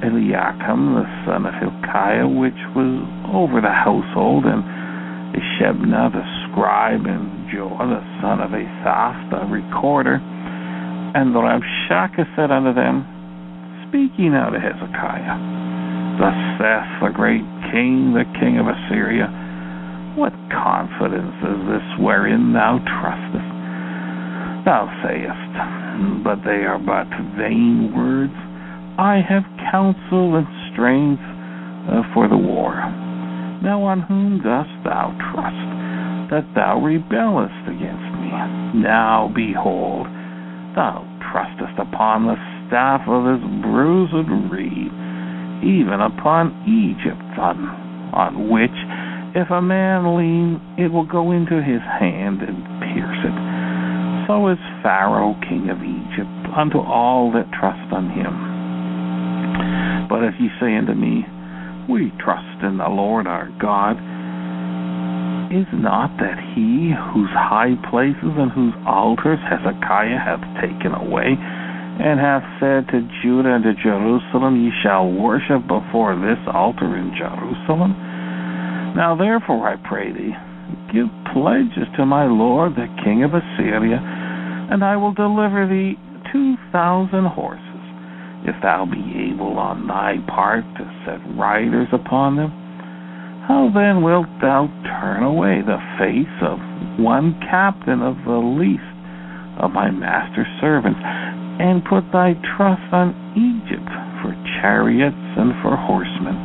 Eliakim 0.03 0.93
the 0.93 1.07
son 1.25 1.45
of 1.45 1.53
Hilkiah, 1.57 2.27
which 2.27 2.59
was 2.75 3.01
over 3.33 3.61
the 3.61 3.73
household, 3.73 4.45
and 4.45 4.61
Shebna 5.57 6.13
the 6.13 6.25
scribe, 6.45 7.05
and 7.05 7.49
Joah 7.49 7.89
the 7.89 8.03
son 8.21 8.41
of 8.41 8.53
Asaph 8.53 9.17
the 9.33 9.41
recorder. 9.49 10.21
And 11.17 11.33
the 11.33 11.41
Rabshakeh 11.41 12.29
said 12.35 12.51
unto 12.51 12.73
them, 12.73 13.05
Speak 13.89 14.11
ye 14.17 14.29
now 14.29 14.49
to 14.49 14.59
Hezekiah. 14.59 15.37
Thus 16.21 16.37
saith 16.61 16.91
the 17.01 17.13
great 17.13 17.45
king, 17.73 18.13
the 18.13 18.25
king 18.37 18.61
of 18.61 18.69
Assyria, 18.69 19.29
What 20.13 20.33
confidence 20.53 21.37
is 21.41 21.59
this 21.69 21.87
wherein 21.97 22.53
thou 22.53 22.77
trustest? 22.85 23.53
Thou 24.65 24.85
sayest, 25.01 25.53
but 26.23 26.43
they 26.45 26.65
are 26.69 26.77
but 26.77 27.09
vain 27.37 27.93
words. 27.95 28.46
I 28.97 29.21
have 29.21 29.43
counsel 29.69 30.35
and 30.41 30.47
strength 30.73 31.21
uh, 31.21 32.01
for 32.13 32.27
the 32.27 32.37
war. 32.37 32.73
Now 33.61 33.81
on 33.85 34.01
whom 34.01 34.41
dost 34.41 34.73
thou 34.83 35.13
trust, 35.33 35.69
that 36.33 36.45
thou 36.53 36.81
rebellest 36.81 37.69
against 37.69 38.09
me? 38.17 38.33
Now 38.81 39.31
behold, 39.33 40.09
thou 40.73 41.05
trustest 41.29 41.77
upon 41.77 42.25
the 42.25 42.37
staff 42.67 43.01
of 43.07 43.25
this 43.25 43.43
bruised 43.61 44.29
reed 44.49 44.91
even 45.63 46.01
upon 46.01 46.53
Egypt, 46.69 47.37
on, 47.39 47.57
on 48.13 48.49
which, 48.49 48.75
if 49.33 49.49
a 49.49 49.61
man 49.61 50.17
lean, 50.17 50.61
it 50.77 50.91
will 50.91 51.05
go 51.05 51.31
into 51.31 51.61
his 51.61 51.81
hand 51.81 52.41
and 52.41 52.61
pierce 52.81 53.21
it. 53.25 53.37
So 54.29 54.49
is 54.49 54.61
Pharaoh, 54.83 55.33
king 55.49 55.69
of 55.69 55.81
Egypt, 55.81 56.29
unto 56.53 56.77
all 56.77 57.31
that 57.33 57.49
trust 57.57 57.89
on 57.93 58.09
him. 58.11 58.46
But 60.09 60.23
if 60.23 60.35
ye 60.39 60.49
say 60.59 60.75
unto 60.77 60.93
me, 60.93 61.25
We 61.89 62.11
trust 62.23 62.63
in 62.63 62.77
the 62.77 62.89
Lord 62.89 63.27
our 63.27 63.49
God, 63.59 63.97
is 65.47 65.67
not 65.71 66.11
that 66.19 66.35
he 66.55 66.91
whose 67.15 67.31
high 67.31 67.75
places 67.87 68.35
and 68.35 68.51
whose 68.51 68.75
altars 68.83 69.39
Hezekiah 69.47 70.19
hath 70.19 70.43
taken 70.59 70.91
away, 70.91 71.39
and 71.39 72.19
hath 72.19 72.43
said 72.59 72.85
to 72.91 73.07
Judah 73.23 73.55
and 73.55 73.63
to 73.63 73.73
Jerusalem, 73.79 74.59
Ye 74.59 74.71
shall 74.83 75.07
worship 75.07 75.63
before 75.65 76.19
this 76.19 76.39
altar 76.51 76.99
in 76.99 77.15
Jerusalem. 77.15 77.95
Now 78.95 79.15
therefore, 79.15 79.67
I 79.67 79.75
pray 79.87 80.11
thee, 80.11 80.35
give 80.91 81.07
pledges 81.33 81.87
to 81.97 82.05
my 82.05 82.25
lord 82.27 82.75
the 82.75 82.91
king 83.03 83.23
of 83.23 83.31
Assyria, 83.31 83.99
and 84.03 84.83
I 84.83 84.97
will 84.97 85.13
deliver 85.13 85.65
thee 85.65 85.95
two 86.31 86.55
thousand 86.71 87.25
horses, 87.25 87.66
if 88.45 88.55
thou 88.61 88.85
be 88.85 89.31
able 89.31 89.57
on 89.57 89.87
thy 89.87 90.17
part 90.27 90.63
to 90.77 90.85
set 91.05 91.21
riders 91.37 91.87
upon 91.91 92.35
them. 92.35 92.51
How 93.47 93.71
then 93.73 94.03
wilt 94.03 94.27
thou 94.41 94.67
turn 94.83 95.23
away 95.23 95.63
the 95.63 95.79
face 95.95 96.37
of 96.43 96.59
one 96.99 97.39
captain 97.49 98.03
of 98.03 98.19
the 98.27 98.37
least 98.37 98.83
of 99.63 99.71
my 99.71 99.89
master's 99.89 100.51
servants, 100.61 100.99
and 101.01 101.81
put 101.85 102.05
thy 102.13 102.37
trust 102.55 102.85
on 102.93 103.15
Egypt 103.33 103.89
for 104.21 104.35
chariots 104.61 105.15
and 105.37 105.55
for 105.63 105.73
horsemen. 105.75 106.37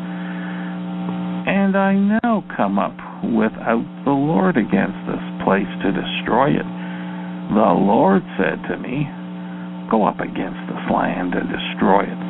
And 1.45 1.76
I 1.76 1.93
now 2.22 2.45
come 2.57 2.78
up 2.78 2.97
without 3.22 3.84
the 4.05 4.14
Lord 4.14 4.57
against 4.57 4.97
this 5.11 5.26
place 5.45 5.68
to 5.82 5.90
destroy 5.90 6.55
it. 6.55 6.68
The 7.53 7.74
Lord 7.76 8.22
said 8.38 8.62
to 8.70 8.78
me, 8.78 9.11
Go 9.93 10.09
up 10.09 10.24
against 10.24 10.57
this 10.72 10.80
land 10.88 11.36
and 11.36 11.53
destroy 11.53 12.09
it. 12.09 12.22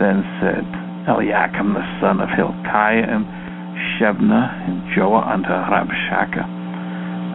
Then 0.00 0.24
said 0.40 0.64
Eliakim 1.12 1.76
the 1.76 1.84
son 2.00 2.24
of 2.24 2.32
Hilkiah 2.32 3.04
and 3.04 3.28
Shebna 4.00 4.48
and 4.64 4.96
Joah 4.96 5.28
unto 5.28 5.52
Rabshakeh, 5.52 6.40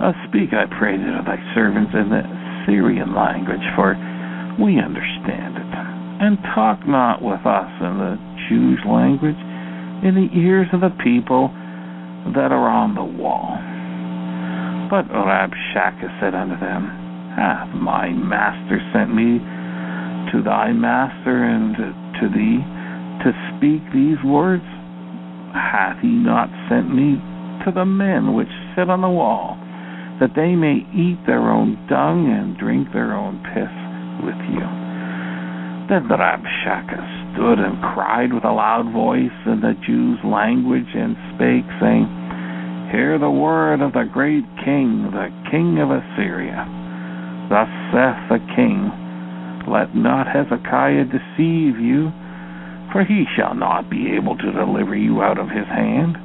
uh, 0.02 0.14
Speak, 0.28 0.50
I 0.54 0.66
pray 0.66 0.98
thee, 0.98 1.14
to 1.14 1.22
thy 1.26 1.38
servants 1.54 1.94
in 1.94 2.10
the 2.10 2.26
Syrian 2.66 3.14
language, 3.14 3.62
for 3.78 3.94
we 4.58 4.82
understand 4.82 5.62
it. 5.62 5.72
and 6.16 6.40
talk 6.56 6.88
not 6.88 7.22
with 7.22 7.46
us 7.46 7.70
in 7.82 8.00
the 8.00 8.16
Jews' 8.48 8.80
language 8.88 9.38
in 10.02 10.16
the 10.16 10.30
ears 10.34 10.68
of 10.72 10.82
the 10.82 10.96
people 11.04 11.50
that 12.34 12.52
are 12.52 12.70
on 12.70 12.96
the 12.96 13.04
wall. 13.04 13.54
But 14.90 15.12
Rabshakeh 15.12 16.20
said 16.22 16.34
unto 16.34 16.58
them, 16.60 17.05
Hath 17.36 17.76
my 17.76 18.10
master 18.10 18.80
sent 18.96 19.14
me 19.14 19.44
to 20.32 20.42
thy 20.42 20.72
master 20.72 21.44
and 21.44 21.76
to 21.76 22.30
thee 22.32 22.64
to 23.24 23.36
speak 23.52 23.84
these 23.92 24.22
words? 24.24 24.64
Hath 25.52 26.00
he 26.00 26.16
not 26.16 26.48
sent 26.70 26.94
me 26.96 27.20
to 27.66 27.72
the 27.72 27.84
men 27.84 28.36
which 28.36 28.52
sit 28.76 28.90
on 28.90 29.02
the 29.02 29.10
wall, 29.10 29.58
that 30.20 30.32
they 30.36 30.56
may 30.56 30.88
eat 30.96 31.20
their 31.28 31.52
own 31.52 31.76
dung 31.90 32.32
and 32.32 32.58
drink 32.58 32.88
their 32.94 33.12
own 33.12 33.44
piss 33.52 33.74
with 34.24 34.40
you? 34.48 34.64
Then 35.92 36.08
the 36.08 36.16
Rabshakeh 36.16 37.36
stood 37.36 37.60
and 37.60 37.84
cried 37.94 38.32
with 38.32 38.46
a 38.46 38.52
loud 38.52 38.92
voice 38.94 39.36
in 39.46 39.60
the 39.60 39.76
Jews' 39.86 40.24
language 40.24 40.96
and 40.96 41.20
spake, 41.36 41.68
saying, 41.84 42.08
Hear 42.92 43.20
the 43.20 43.30
word 43.30 43.82
of 43.82 43.92
the 43.92 44.08
great 44.08 44.46
king, 44.64 45.12
the 45.12 45.28
king 45.52 45.80
of 45.84 45.92
Assyria. 45.92 46.85
Thus 47.50 47.70
saith 47.94 48.22
the 48.30 48.42
king, 48.56 48.92
Let 49.68 49.96
not 49.96 50.28
Hezekiah 50.28 51.06
deceive 51.06 51.80
you, 51.80 52.12
for 52.92 53.04
he 53.04 53.26
shall 53.36 53.56
not 53.56 53.90
be 53.90 54.14
able 54.16 54.38
to 54.38 54.52
deliver 54.52 54.96
you 54.96 55.22
out 55.22 55.40
of 55.40 55.50
his 55.50 55.68
hand. 55.68 56.18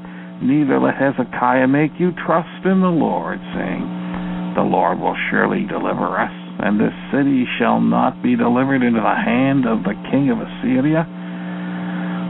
Neither 0.42 0.80
let 0.80 0.96
Hezekiah 0.96 1.68
make 1.68 1.92
you 1.98 2.12
trust 2.26 2.64
in 2.64 2.80
the 2.80 2.92
Lord, 2.92 3.38
saying, 3.54 4.54
The 4.56 4.64
Lord 4.64 4.98
will 4.98 5.16
surely 5.30 5.66
deliver 5.66 6.18
us 6.18 6.32
and 6.62 6.76
this 6.76 6.92
city 7.08 7.48
shall 7.58 7.80
not 7.80 8.22
be 8.22 8.36
delivered 8.36 8.84
into 8.84 9.00
the 9.00 9.16
hand 9.16 9.64
of 9.64 9.80
the 9.82 9.96
king 10.12 10.28
of 10.28 10.44
Assyria? 10.44 11.08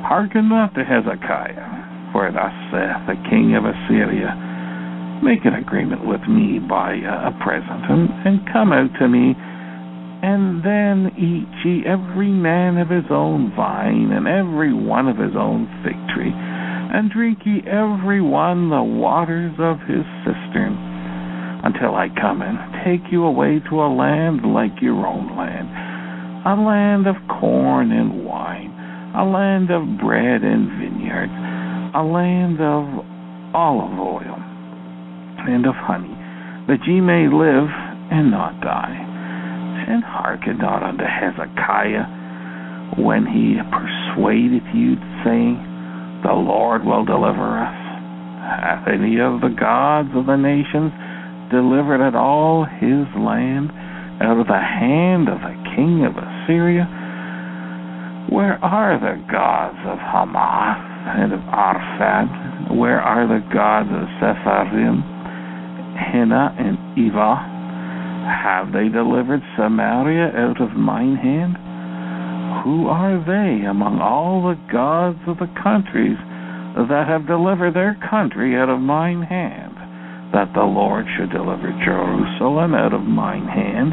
Hearken 0.07 0.49
not 0.49 0.75
to 0.75 0.87
Hezekiah, 0.87 2.15
for 2.15 2.31
thus 2.31 2.55
saith 2.71 3.11
the 3.11 3.19
king 3.27 3.59
of 3.59 3.67
Assyria, 3.67 4.31
Make 5.23 5.45
an 5.45 5.53
agreement 5.53 6.07
with 6.07 6.23
me 6.29 6.59
by 6.59 6.97
uh, 6.97 7.29
a 7.29 7.33
present, 7.45 7.85
and, 7.93 8.09
and 8.25 8.53
come 8.53 8.73
out 8.73 8.89
to 9.01 9.07
me, 9.07 9.37
and 9.37 10.65
then 10.65 11.13
eat 11.13 11.53
ye 11.61 11.85
every 11.85 12.33
man 12.33 12.79
of 12.79 12.89
his 12.89 13.05
own 13.11 13.53
vine, 13.55 14.13
and 14.17 14.27
every 14.27 14.73
one 14.73 15.09
of 15.09 15.19
his 15.19 15.37
own 15.37 15.69
fig 15.85 15.97
tree, 16.17 16.33
and 16.33 17.13
drink 17.13 17.41
ye 17.45 17.61
every 17.69 18.23
one 18.23 18.71
the 18.71 18.83
waters 18.83 19.53
of 19.61 19.77
his 19.85 20.09
cistern 20.25 20.73
until 21.69 21.95
I 21.95 22.09
come 22.17 22.41
and 22.41 22.57
take 22.81 23.13
you 23.13 23.25
away 23.25 23.61
to 23.69 23.83
a 23.85 23.93
land 23.93 24.41
like 24.49 24.81
your 24.81 25.07
own 25.07 25.37
land, 25.37 25.69
a 26.49 26.57
land 26.57 27.07
of 27.07 27.17
corn 27.29 27.93
and 27.93 28.25
wine, 28.25 28.73
a 29.15 29.25
land 29.29 29.71
of 29.71 29.85
bread 30.01 30.41
and 30.41 30.81
vineyards, 30.81 31.37
a 31.93 32.03
land 32.03 32.57
of 32.61 33.05
olive 33.53 33.99
oil 34.01 34.50
and 35.49 35.67
of 35.67 35.75
honey, 35.75 36.13
that 36.69 36.85
ye 36.87 37.01
may 37.01 37.29
live 37.29 37.71
and 38.11 38.31
not 38.31 38.61
die. 38.61 38.97
And 39.89 40.05
hearken 40.05 40.59
not 40.59 40.83
unto 40.83 41.05
Hezekiah 41.05 42.21
when 42.99 43.27
he 43.27 43.57
persuadeth 43.71 44.67
you, 44.75 44.97
saying, 45.25 45.57
The 46.23 46.35
Lord 46.35 46.85
will 46.85 47.05
deliver 47.05 47.59
us. 47.59 47.81
Hath 48.41 48.89
any 48.89 49.21
of 49.21 49.41
the 49.41 49.55
gods 49.55 50.11
of 50.15 50.27
the 50.27 50.37
nations 50.37 50.91
delivered 51.51 52.03
at 52.03 52.15
all 52.15 52.65
his 52.65 53.07
land 53.15 53.71
out 54.21 54.39
of 54.39 54.47
the 54.47 54.59
hand 54.59 55.29
of 55.29 55.39
the 55.41 55.57
king 55.75 56.05
of 56.05 56.19
Assyria? 56.19 56.87
Where 58.31 58.59
are 58.63 58.99
the 58.99 59.19
gods 59.31 59.79
of 59.87 59.99
Hamath 59.99 60.83
and 61.19 61.33
of 61.33 61.41
Arpad? 61.51 62.77
Where 62.77 63.01
are 63.01 63.27
the 63.27 63.43
gods 63.53 63.91
of 63.91 64.07
Sepharvaim, 64.23 65.03
Hena, 66.01 66.57
and 66.59 66.79
Ivah, 66.97 67.37
Have 68.45 68.73
they 68.73 68.89
delivered 68.89 69.43
Samaria 69.57 70.33
out 70.35 70.61
of 70.61 70.73
mine 70.73 71.17
hand? 71.17 71.57
Who 72.65 72.89
are 72.89 73.21
they 73.21 73.67
among 73.67 74.01
all 74.01 74.43
the 74.43 74.59
gods 74.73 75.21
of 75.27 75.39
the 75.39 75.53
countries 75.63 76.19
that 76.89 77.07
have 77.07 77.27
delivered 77.27 77.75
their 77.75 77.97
country 78.09 78.57
out 78.57 78.69
of 78.69 78.81
mine 78.81 79.23
hand? 79.23 79.71
that 80.33 80.55
the 80.55 80.63
Lord 80.63 81.07
should 81.19 81.31
deliver 81.31 81.75
Jerusalem 81.83 82.75
out 82.75 82.95
of 82.95 83.03
mine 83.03 83.47
hand. 83.51 83.91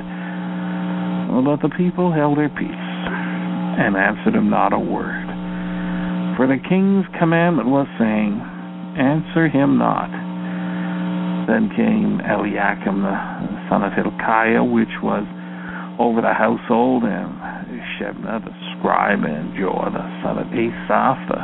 But 1.46 1.62
the 1.62 1.74
people 1.74 2.14
held 2.14 2.38
their 2.38 2.50
peace 2.50 2.88
and 3.82 3.98
answered 3.98 4.36
him 4.36 4.50
not 4.50 4.74
a 4.74 4.80
word. 4.80 5.26
For 6.38 6.46
the 6.46 6.62
king's 6.70 7.06
commandment 7.18 7.70
was 7.70 7.88
saying, 7.98 8.38
Answer 8.98 9.50
him 9.50 9.78
not. 9.78 10.10
Then 11.48 11.72
came 11.72 12.20
Eliakim 12.20 13.08
the 13.08 13.18
son 13.72 13.82
of 13.82 13.94
Hilkiah, 13.96 14.64
which 14.68 14.92
was 15.02 15.24
over 15.98 16.20
the 16.20 16.36
household, 16.36 17.04
and 17.08 17.32
Shebna 17.96 18.44
the 18.44 18.52
scribe, 18.76 19.24
and 19.24 19.56
Joah 19.56 19.90
the 19.96 20.06
son 20.20 20.38
of 20.38 20.52
Asaph 20.52 21.24
the 21.32 21.40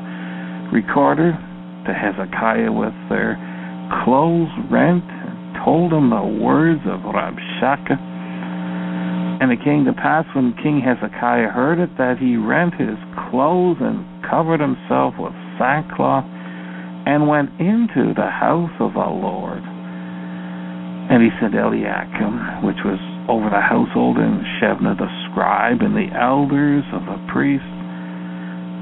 recorder, 0.75 1.31
to 1.87 1.91
Hezekiah 1.95 2.71
with 2.71 2.93
their 3.07 3.39
clothes 4.03 4.51
rent, 4.69 5.07
and 5.07 5.55
told 5.63 5.93
him 5.93 6.11
the 6.11 6.43
words 6.43 6.83
of 6.83 6.99
Rabshakeh. 7.07 7.95
And 9.39 9.51
it 9.51 9.63
came 9.63 9.85
to 9.85 9.93
pass 9.93 10.25
when 10.35 10.53
King 10.61 10.83
Hezekiah 10.83 11.47
heard 11.47 11.79
it 11.79 11.97
that 11.97 12.19
he 12.19 12.35
rent 12.35 12.75
his 12.75 12.99
clothes 13.31 13.77
and 13.79 14.03
covered 14.29 14.59
himself 14.59 15.15
with 15.17 15.33
sackcloth 15.57 16.27
and 17.07 17.27
went 17.27 17.49
into 17.59 18.13
the 18.15 18.29
house 18.29 18.71
of 18.79 18.93
the 18.93 18.99
Lord. 18.99 19.63
And 21.09 21.19
he 21.21 21.29
sent 21.39 21.53
Eliakim, 21.53 22.63
which 22.63 22.79
was 22.85 22.99
over 23.27 23.49
the 23.51 23.59
household, 23.59 24.17
and 24.17 24.39
Shebna 24.59 24.95
the 24.95 25.11
scribe, 25.29 25.83
and 25.83 25.95
the 25.95 26.11
elders 26.15 26.83
of 26.95 27.03
the 27.07 27.19
priests, 27.31 27.67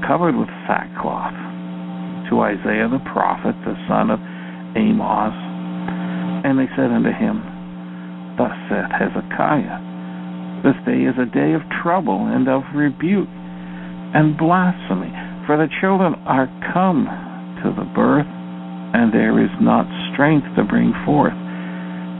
covered 0.06 0.34
with 0.34 0.50
sackcloth, 0.66 1.34
to 2.30 2.42
Isaiah 2.42 2.88
the 2.90 3.02
prophet, 3.10 3.54
the 3.66 3.74
son 3.90 4.10
of 4.10 4.18
Amos. 4.78 5.34
And 6.46 6.58
they 6.58 6.70
said 6.74 6.90
unto 6.90 7.10
him, 7.10 7.42
Thus 8.38 8.54
saith 8.70 8.90
Hezekiah, 8.90 10.62
This 10.62 10.78
day 10.86 11.02
is 11.06 11.18
a 11.18 11.26
day 11.26 11.52
of 11.58 11.62
trouble 11.82 12.30
and 12.30 12.48
of 12.48 12.62
rebuke 12.74 13.30
and 14.14 14.38
blasphemy, 14.38 15.12
for 15.46 15.58
the 15.58 15.68
children 15.80 16.14
are 16.26 16.46
come 16.72 17.06
to 17.62 17.70
the 17.74 17.86
birth, 17.94 18.30
and 18.94 19.12
there 19.12 19.42
is 19.42 19.50
not 19.60 19.86
strength 20.12 20.46
to 20.56 20.64
bring 20.64 20.94
forth. 21.04 21.41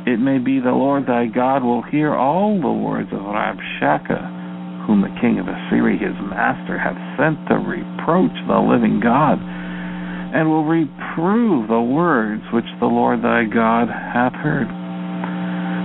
It 0.02 0.18
may 0.18 0.38
be 0.38 0.58
the 0.58 0.74
Lord 0.74 1.06
thy 1.06 1.26
God 1.26 1.62
will 1.62 1.82
hear 1.82 2.10
all 2.10 2.58
the 2.58 2.72
words 2.72 3.08
of 3.14 3.22
Rabshakeh, 3.22 4.86
whom 4.86 4.98
the 4.98 5.14
king 5.22 5.38
of 5.38 5.46
Assyria 5.46 5.94
his 5.94 6.18
master 6.26 6.74
hath 6.74 6.98
sent 7.14 7.38
to 7.46 7.54
reproach 7.62 8.34
the 8.50 8.58
living 8.58 8.98
God 8.98 9.38
and 9.38 10.50
will 10.50 10.66
reprove 10.66 11.68
the 11.68 11.78
words 11.78 12.42
which 12.50 12.66
the 12.80 12.90
Lord 12.90 13.22
thy 13.22 13.44
God 13.46 13.86
hath 13.86 14.34
heard. 14.42 14.66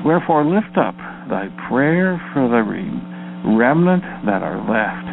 Wherefore 0.02 0.50
lift 0.50 0.80
up 0.82 0.98
thy 1.30 1.54
prayer 1.70 2.18
for 2.34 2.50
the 2.50 2.64
remnant 3.54 4.02
that 4.26 4.42
are 4.42 4.58
left. 4.66 5.06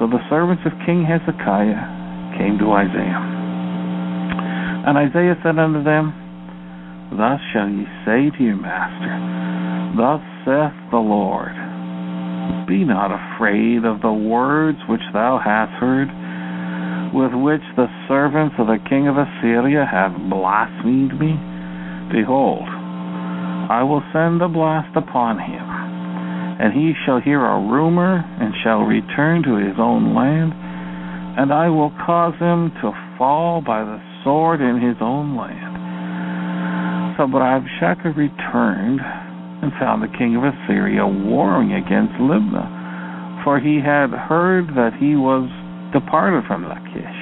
So 0.00 0.10
the 0.10 0.24
servants 0.26 0.66
of 0.66 0.72
King 0.82 1.06
Hezekiah 1.06 2.34
came 2.42 2.58
to 2.58 2.72
Isaiah. 2.74 3.22
And 4.90 4.98
Isaiah 4.98 5.38
said 5.44 5.62
unto 5.62 5.84
them, 5.84 6.23
Thus 7.16 7.38
shall 7.52 7.68
ye 7.70 7.86
say 8.04 8.26
to 8.36 8.42
your 8.42 8.58
master, 8.58 9.14
Thus 9.94 10.18
saith 10.42 10.90
the 10.90 10.98
Lord, 10.98 11.54
Be 12.66 12.82
not 12.82 13.14
afraid 13.14 13.86
of 13.86 14.02
the 14.02 14.12
words 14.12 14.78
which 14.88 15.04
thou 15.12 15.38
hast 15.38 15.70
heard 15.78 16.10
with 17.14 17.30
which 17.30 17.62
the 17.76 17.86
servants 18.10 18.56
of 18.58 18.66
the 18.66 18.82
king 18.90 19.06
of 19.06 19.14
Assyria 19.14 19.86
have 19.86 20.10
blasphemed 20.28 21.14
me? 21.14 21.38
Behold, 22.10 22.66
I 22.66 23.86
will 23.86 24.02
send 24.12 24.42
a 24.42 24.48
blast 24.48 24.96
upon 24.96 25.38
him, 25.38 25.62
and 26.58 26.74
he 26.74 26.94
shall 27.06 27.20
hear 27.20 27.38
a 27.38 27.62
rumor, 27.62 28.26
and 28.42 28.52
shall 28.64 28.82
return 28.82 29.44
to 29.44 29.54
his 29.54 29.78
own 29.78 30.18
land, 30.18 30.50
and 31.38 31.52
I 31.52 31.68
will 31.70 31.94
cause 32.04 32.34
him 32.42 32.74
to 32.82 32.90
fall 33.16 33.62
by 33.62 33.84
the 33.84 34.02
sword 34.24 34.60
in 34.60 34.82
his 34.82 34.96
own 35.00 35.36
land. 35.36 35.73
So 37.16 37.30
Rabshakeh 37.30 38.16
returned 38.16 38.98
and 39.62 39.70
found 39.78 40.02
the 40.02 40.10
king 40.18 40.34
of 40.34 40.42
Assyria 40.42 41.06
warring 41.06 41.70
against 41.72 42.12
Libnah, 42.18 43.44
for 43.46 43.60
he 43.60 43.78
had 43.78 44.10
heard 44.10 44.74
that 44.74 44.98
he 44.98 45.14
was 45.14 45.46
departed 45.94 46.42
from 46.50 46.66
Lachish. 46.66 47.20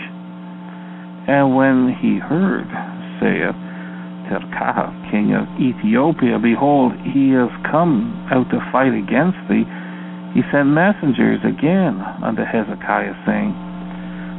And 1.28 1.52
when 1.52 1.92
he 2.00 2.16
heard, 2.16 2.64
saith 3.20 3.52
Tirhakah, 4.32 5.12
king 5.12 5.36
of 5.36 5.44
Ethiopia, 5.60 6.40
Behold, 6.40 6.96
he 7.12 7.36
is 7.36 7.52
come 7.68 8.16
out 8.32 8.48
to 8.48 8.64
fight 8.72 8.96
against 8.96 9.36
thee, 9.52 9.68
he 10.32 10.40
sent 10.48 10.72
messengers 10.72 11.44
again 11.44 12.00
unto 12.24 12.48
Hezekiah, 12.48 13.12
saying, 13.28 13.52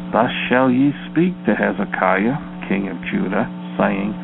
Thus 0.09 0.33
shall 0.49 0.73
ye 0.73 0.97
speak 1.13 1.37
to 1.45 1.53
Hezekiah, 1.53 2.65
king 2.65 2.89
of 2.89 2.97
Judah, 3.13 3.45
saying, 3.77 4.17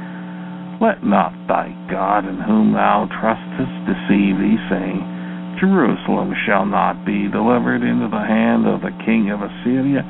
Let 0.80 1.04
not 1.04 1.36
thy 1.48 1.76
God 1.92 2.24
in 2.24 2.40
whom 2.40 2.72
thou 2.72 3.12
trustest 3.20 3.76
deceive 3.84 4.40
thee, 4.40 4.56
saying, 4.72 5.04
Jerusalem 5.60 6.32
shall 6.48 6.66
not 6.66 7.04
be 7.04 7.28
delivered 7.28 7.84
into 7.84 8.08
the 8.08 8.24
hand 8.24 8.64
of 8.64 8.80
the 8.80 8.96
king 9.04 9.28
of 9.28 9.44
Assyria. 9.44 10.08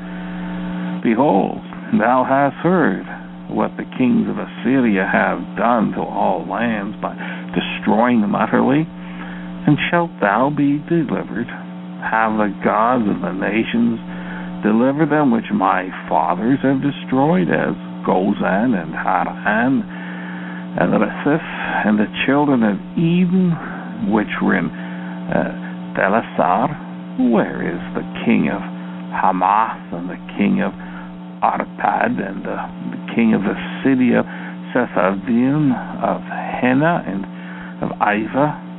Behold, 1.02 1.58
thou 1.98 2.22
hast 2.22 2.54
heard 2.62 3.02
what 3.50 3.74
the 3.74 3.90
kings 3.98 4.30
of 4.30 4.38
Assyria 4.38 5.10
have 5.10 5.42
done 5.58 5.90
to 5.98 6.02
all 6.06 6.46
lands 6.46 6.94
by 7.02 7.18
destroying 7.50 8.22
them 8.22 8.38
utterly 8.38 8.86
and 9.66 9.76
shalt 9.90 10.10
thou 10.20 10.54
be 10.54 10.78
delivered? 10.88 11.50
Have 12.00 12.38
the 12.38 12.54
gods 12.62 13.10
of 13.10 13.20
the 13.20 13.34
nations 13.34 13.98
delivered 14.62 15.10
them 15.10 15.30
which 15.34 15.50
my 15.52 15.90
fathers 16.08 16.58
have 16.62 16.80
destroyed, 16.80 17.50
as 17.50 17.74
Gozan 18.06 18.72
and 18.78 18.94
Haran 18.94 19.99
and 20.78 20.94
Retheph 20.94 21.48
and 21.86 21.98
the 21.98 22.06
children 22.26 22.62
of 22.62 22.78
Eden, 22.94 23.50
which 24.12 24.30
were 24.42 24.54
in 24.54 24.70
uh, 24.70 25.50
Telassar? 25.98 26.70
Where 27.30 27.66
is 27.66 27.82
the 27.98 28.06
king 28.24 28.48
of 28.54 28.62
Hamath 29.10 29.82
and 29.92 30.08
the 30.08 30.20
king 30.38 30.62
of 30.62 30.70
Arpad 31.42 32.22
and 32.22 32.44
the, 32.46 32.58
the 32.94 33.02
king 33.14 33.34
of 33.34 33.42
the 33.42 33.58
city 33.82 34.14
of 34.14 34.24
Sepharvaim, 34.70 35.74
of 35.98 36.22
Hena 36.62 37.02
and 37.02 37.26
of 37.82 37.90
Ivah? 37.98 38.70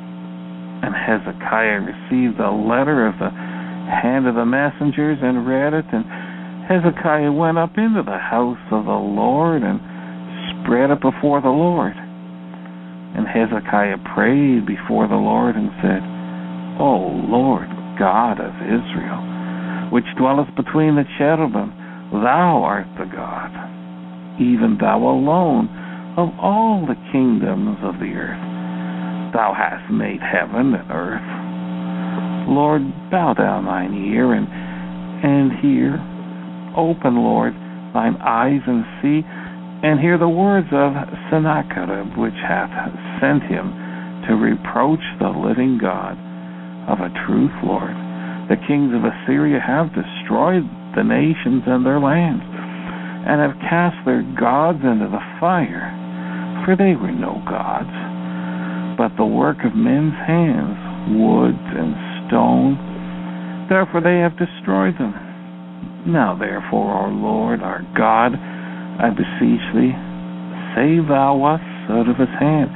And 0.82 0.96
Hezekiah 0.96 1.84
received 1.84 2.40
the 2.40 2.50
letter 2.50 3.06
of 3.06 3.20
the 3.20 3.30
hand 3.30 4.26
of 4.28 4.36
the 4.36 4.46
messengers 4.46 5.20
and 5.22 5.46
read 5.46 5.74
it. 5.74 5.86
And 5.92 6.06
Hezekiah 6.66 7.32
went 7.32 7.60
up 7.60 7.78
into 7.78 8.02
the 8.02 8.18
house 8.18 8.64
of 8.72 8.86
the 8.86 8.92
Lord 8.92 9.62
and 9.62 9.91
spread 10.64 10.90
it 10.90 11.02
before 11.02 11.42
the 11.42 11.50
Lord. 11.50 11.94
And 11.96 13.28
Hezekiah 13.28 13.98
prayed 14.16 14.66
before 14.66 15.08
the 15.08 15.20
Lord 15.20 15.56
and 15.56 15.70
said, 15.82 16.02
O 16.80 17.12
Lord 17.28 17.68
God 18.00 18.40
of 18.40 18.56
Israel, 18.64 19.92
which 19.92 20.08
dwellest 20.18 20.56
between 20.56 20.96
the 20.96 21.04
cherubim, 21.18 21.76
thou 22.12 22.64
art 22.64 22.88
the 22.98 23.06
God, 23.12 23.52
even 24.40 24.78
thou 24.80 24.98
alone 25.04 25.68
of 26.18 26.30
all 26.40 26.86
the 26.88 27.00
kingdoms 27.12 27.78
of 27.84 28.00
the 28.00 28.16
earth. 28.16 28.42
Thou 29.34 29.54
hast 29.56 29.92
made 29.92 30.20
heaven 30.20 30.74
and 30.76 30.92
earth. 30.92 31.30
Lord, 32.50 32.82
bow 33.12 33.34
down 33.34 33.66
thine 33.66 33.94
ear 34.12 34.34
and, 34.34 34.48
and 35.24 35.52
hear. 35.60 35.96
Open, 36.76 37.16
Lord, 37.16 37.54
thine 37.94 38.16
eyes 38.24 38.62
and 38.68 38.84
see, 39.00 39.24
and 39.84 40.00
hear 40.00 40.18
the 40.18 40.30
words 40.30 40.68
of 40.72 40.94
Sennacherib, 41.30 42.18
which 42.18 42.38
hath 42.42 42.70
sent 43.20 43.44
him 43.44 43.74
to 44.30 44.38
reproach 44.38 45.04
the 45.20 45.30
living 45.30 45.78
God. 45.82 46.18
Of 46.90 47.00
a 47.00 47.14
truth, 47.26 47.54
Lord, 47.64 47.94
the 48.50 48.62
kings 48.68 48.94
of 48.94 49.06
Assyria 49.06 49.62
have 49.62 49.94
destroyed 49.94 50.66
the 50.98 51.06
nations 51.06 51.64
and 51.66 51.86
their 51.86 52.00
lands, 52.02 52.44
and 52.44 53.42
have 53.42 53.58
cast 53.70 53.98
their 54.06 54.26
gods 54.38 54.82
into 54.82 55.08
the 55.08 55.24
fire, 55.40 55.94
for 56.66 56.76
they 56.76 56.98
were 56.98 57.14
no 57.14 57.42
gods 57.46 58.12
but 59.02 59.18
the 59.18 59.26
work 59.26 59.58
of 59.66 59.74
men's 59.74 60.14
hands, 60.30 60.78
wood 61.18 61.58
and 61.58 61.98
stone. 62.30 62.78
Therefore 63.66 63.98
they 63.98 64.22
have 64.22 64.38
destroyed 64.38 64.94
them. 65.02 65.18
Now 66.06 66.38
therefore, 66.38 66.86
our 66.94 67.10
Lord, 67.10 67.62
our 67.66 67.82
God, 67.98 68.38
I 69.02 69.10
beseech 69.10 69.66
thee, 69.74 69.98
save 70.78 71.10
thou 71.10 71.42
us 71.42 71.66
out 71.90 72.06
of 72.06 72.22
his 72.22 72.30
hand, 72.38 72.70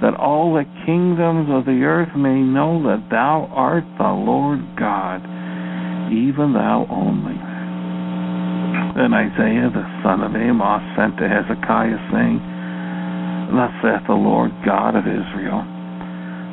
that 0.00 0.16
all 0.16 0.56
the 0.56 0.64
kingdoms 0.88 1.52
of 1.52 1.68
the 1.68 1.84
earth 1.84 2.16
may 2.16 2.40
know 2.40 2.80
that 2.88 3.12
thou 3.12 3.44
art 3.52 3.84
the 4.00 4.08
Lord 4.08 4.64
God, 4.80 5.20
even 6.08 6.56
thou 6.56 6.88
only. 6.88 7.36
Then 8.96 9.12
Isaiah 9.12 9.68
the 9.68 9.84
son 10.00 10.24
of 10.24 10.32
Amos 10.32 10.80
sent 10.96 11.20
to 11.20 11.28
Hezekiah, 11.28 12.00
saying, 12.08 12.40
Thus 13.52 13.72
saith 13.84 14.08
the 14.08 14.16
Lord 14.16 14.56
God 14.64 14.96
of 14.96 15.04
Israel, 15.04 15.60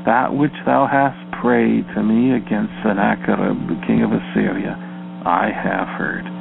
That 0.03 0.35
which 0.35 0.55
thou 0.67 0.83
hast 0.83 1.15
prayed 1.39 1.87
to 1.95 2.03
me 2.03 2.35
against 2.35 2.75
Sennacherib, 2.83 3.71
the 3.71 3.79
king 3.87 4.03
of 4.03 4.11
Assyria, 4.11 4.75
I 5.23 5.47
have 5.47 5.87
heard. 5.95 6.32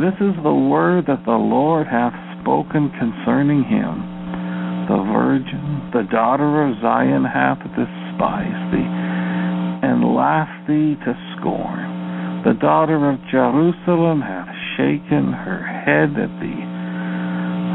This 0.00 0.14
is 0.20 0.34
the 0.42 0.54
word 0.54 1.06
that 1.06 1.24
the 1.24 1.36
Lord 1.36 1.86
hath 1.86 2.14
spoken 2.40 2.90
concerning 2.98 3.64
him. 3.64 4.86
The 4.88 5.02
virgin, 5.12 5.90
the 5.92 6.08
daughter 6.10 6.64
of 6.64 6.80
Zion, 6.80 7.24
hath 7.24 7.60
despised 7.76 8.66
thee, 8.72 8.92
and 9.84 10.14
laughed 10.14 10.68
thee 10.68 10.96
to 11.04 11.12
scorn. 11.36 12.42
The 12.44 12.58
daughter 12.60 13.10
of 13.10 13.20
Jerusalem 13.30 14.20
hath 14.20 14.50
shaken 14.76 15.32
her 15.32 15.62
head 15.62 16.18
at 16.18 16.32
thee 16.40 16.72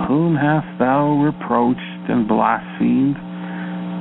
whom 0.08 0.36
hast 0.36 0.68
thou 0.80 1.20
reproached 1.20 2.08
and 2.08 2.28
blasphemed? 2.28 3.18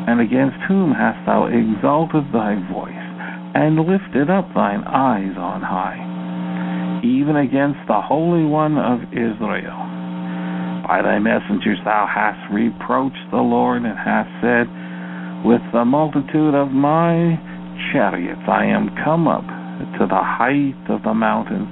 And 0.07 0.21
against 0.21 0.57
whom 0.69 0.93
hast 0.93 1.19
thou 1.27 1.47
exalted 1.51 2.31
thy 2.33 2.55
voice, 2.71 3.07
and 3.59 3.75
lifted 3.75 4.31
up 4.31 4.47
thine 4.55 4.85
eyes 4.85 5.35
on 5.37 5.63
high? 5.63 6.16
Even 7.07 7.37
against 7.37 7.79
the 7.87 8.03
Holy 8.03 8.43
One 8.43 8.79
of 8.79 8.99
Israel. 9.15 9.79
By 10.83 11.03
thy 11.07 11.23
messengers 11.23 11.79
thou 11.85 12.03
hast 12.03 12.51
reproached 12.51 13.31
the 13.31 13.39
Lord, 13.47 13.87
and 13.87 13.95
hast 13.95 14.27
said, 14.43 14.67
With 15.47 15.63
the 15.71 15.87
multitude 15.87 16.55
of 16.59 16.75
my 16.75 17.39
chariots 17.95 18.43
I 18.51 18.67
am 18.67 18.91
come 19.07 19.29
up 19.29 19.47
to 19.99 20.07
the 20.11 20.19
height 20.19 20.75
of 20.91 21.05
the 21.07 21.15
mountains 21.15 21.71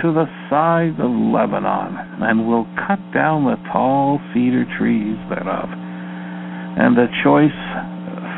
to 0.00 0.14
the 0.14 0.30
sides 0.48 0.94
of 1.02 1.10
Lebanon, 1.10 2.22
and 2.22 2.46
will 2.46 2.66
cut 2.86 3.02
down 3.12 3.44
the 3.44 3.58
tall 3.72 4.20
cedar 4.32 4.64
trees 4.78 5.18
thereof, 5.26 5.68
and 6.78 6.94
the 6.94 7.10
choice 7.26 7.60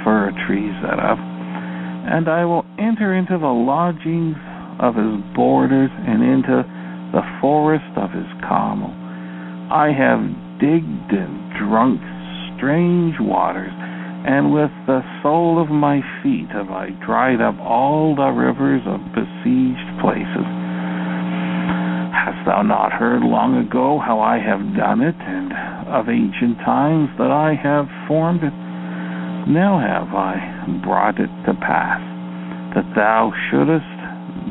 fir 0.02 0.32
trees 0.48 0.72
thereof. 0.80 1.18
And 1.20 2.28
I 2.28 2.44
will 2.44 2.64
enter 2.78 3.12
into 3.12 3.36
the 3.36 3.52
lodgings 3.52 4.36
of 4.80 4.94
his 4.94 5.20
borders, 5.34 5.90
and 6.06 6.22
into 6.22 6.64
the 7.12 7.22
forest 7.40 7.90
of 7.96 8.10
his 8.10 8.26
Carmel. 8.42 8.90
I 9.70 9.94
have 9.94 10.20
digged 10.58 11.10
and 11.14 11.34
drunk 11.58 12.00
strange 12.56 13.14
waters, 13.20 13.72
and 14.26 14.52
with 14.52 14.70
the 14.86 15.02
sole 15.22 15.60
of 15.62 15.68
my 15.68 16.00
feet 16.22 16.48
have 16.50 16.70
I 16.70 16.90
dried 17.04 17.40
up 17.40 17.58
all 17.60 18.16
the 18.16 18.30
rivers 18.30 18.82
of 18.86 19.00
besieged 19.14 19.90
places. 20.00 20.48
Hast 22.14 22.40
thou 22.46 22.62
not 22.62 22.92
heard 22.92 23.22
long 23.22 23.56
ago 23.60 24.00
how 24.00 24.18
I 24.20 24.38
have 24.40 24.74
done 24.76 25.02
it, 25.02 25.16
and 25.20 25.52
of 25.92 26.08
ancient 26.08 26.58
times 26.64 27.10
that 27.18 27.30
I 27.30 27.54
have 27.54 27.86
formed 28.08 28.42
it? 28.42 28.56
Now 29.46 29.78
have 29.78 30.14
I 30.16 30.40
brought 30.82 31.20
it 31.20 31.30
to 31.44 31.52
pass, 31.60 32.00
that 32.74 32.88
thou 32.96 33.30
shouldest 33.50 33.93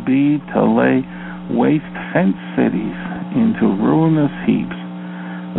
be 0.06 0.41
to 0.54 0.62
lay 0.66 1.06
waste 1.52 1.96
fenced 2.14 2.41
cities 2.58 2.98
into 3.36 3.78
ruinous 3.82 4.34
heaps. 4.46 4.80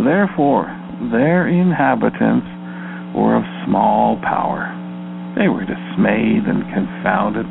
Therefore 0.03 0.67
their 1.11 1.47
inhabitants 1.47 2.47
were 3.15 3.35
of 3.35 3.43
small 3.67 4.17
power. 4.23 4.71
They 5.37 5.47
were 5.47 5.67
dismayed 5.67 6.47
and 6.47 6.63
confounded. 6.71 7.45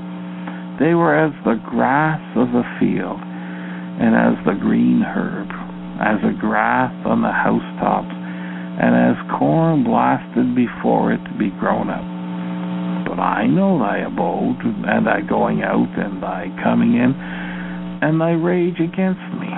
They 0.81 0.95
were 0.95 1.15
as 1.15 1.33
the 1.45 1.61
grass 1.65 2.21
of 2.37 2.53
the 2.53 2.65
field 2.81 3.21
and 3.21 4.17
as 4.17 4.35
the 4.45 4.59
green 4.59 5.03
herb, 5.03 5.49
as 6.01 6.19
a 6.25 6.35
grass 6.41 6.93
on 7.07 7.23
the 7.23 7.31
housetops, 7.31 8.11
and 8.11 8.93
as 8.97 9.39
corn 9.39 9.85
blasted 9.85 10.57
before 10.57 11.13
it 11.13 11.23
to 11.25 11.39
be 11.39 11.51
grown 11.61 11.91
up. 11.91 12.14
But 13.05 13.21
I 13.21 13.47
know 13.47 13.79
thy 13.79 13.99
abode, 13.99 14.61
and 14.65 15.07
thy 15.07 15.21
going 15.21 15.63
out, 15.63 15.93
and 15.97 16.23
thy 16.23 16.49
coming 16.63 16.95
in, 16.95 17.15
and 18.03 18.21
thy 18.21 18.33
rage 18.33 18.81
against 18.81 19.25
me. 19.39 19.53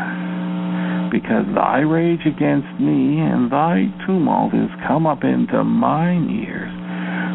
Because 1.11 1.47
thy 1.55 1.80
rage 1.80 2.26
against 2.26 2.68
me 2.80 3.22
and 3.22 3.51
thy 3.51 3.86
tumult 4.05 4.53
is 4.55 4.70
come 4.86 5.07
up 5.07 5.22
into 5.22 5.62
mine 5.62 6.28
ears, 6.30 6.74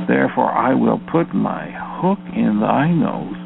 therefore 0.07 0.51
I 0.51 0.75
will 0.75 0.99
put 1.11 1.33
my 1.33 1.71
hook 2.01 2.19
in 2.35 2.59
thy 2.59 2.91
nose 2.91 3.41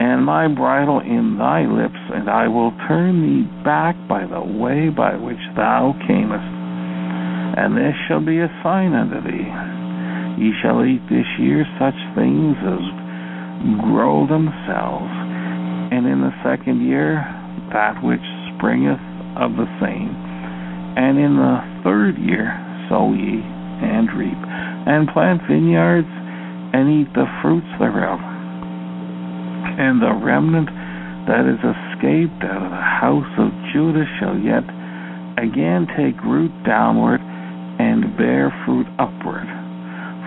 and 0.00 0.24
my 0.24 0.48
bridle 0.48 1.00
in 1.00 1.36
thy 1.36 1.68
lips, 1.68 2.00
and 2.08 2.30
I 2.30 2.48
will 2.48 2.72
turn 2.88 3.20
thee 3.20 3.44
back 3.62 3.94
by 4.08 4.24
the 4.24 4.40
way 4.40 4.88
by 4.88 5.14
which 5.14 5.44
thou 5.54 5.92
camest. 6.08 6.40
And 7.60 7.76
this 7.76 7.92
shall 8.08 8.24
be 8.24 8.40
a 8.40 8.48
sign 8.64 8.94
unto 8.94 9.20
thee. 9.20 9.79
Ye 10.40 10.56
shall 10.64 10.80
eat 10.88 11.04
this 11.12 11.28
year 11.36 11.68
such 11.76 12.00
things 12.16 12.56
as 12.64 12.80
grow 13.92 14.24
themselves, 14.24 15.12
and 15.92 16.08
in 16.08 16.24
the 16.24 16.32
second 16.40 16.80
year 16.80 17.20
that 17.76 18.00
which 18.00 18.24
springeth 18.56 19.04
of 19.36 19.52
the 19.60 19.68
same, 19.84 20.16
and 20.96 21.20
in 21.20 21.36
the 21.36 21.60
third 21.84 22.16
year 22.16 22.56
sow 22.88 23.12
ye 23.12 23.44
and 23.84 24.08
reap, 24.16 24.40
and 24.88 25.12
plant 25.12 25.42
vineyards 25.44 26.08
and 26.08 26.88
eat 26.88 27.12
the 27.12 27.28
fruits 27.44 27.68
thereof. 27.78 28.20
And 29.76 30.00
the 30.00 30.16
remnant 30.24 30.72
that 31.28 31.44
is 31.44 31.60
escaped 31.60 32.40
out 32.48 32.64
of 32.64 32.72
the 32.72 32.80
house 32.80 33.32
of 33.36 33.52
Judah 33.76 34.08
shall 34.16 34.40
yet 34.40 34.64
again 35.36 35.84
take 36.00 36.16
root 36.24 36.52
downward 36.64 37.20
and 37.20 38.16
bear 38.16 38.48
fruit 38.64 38.86
upward. 38.98 39.59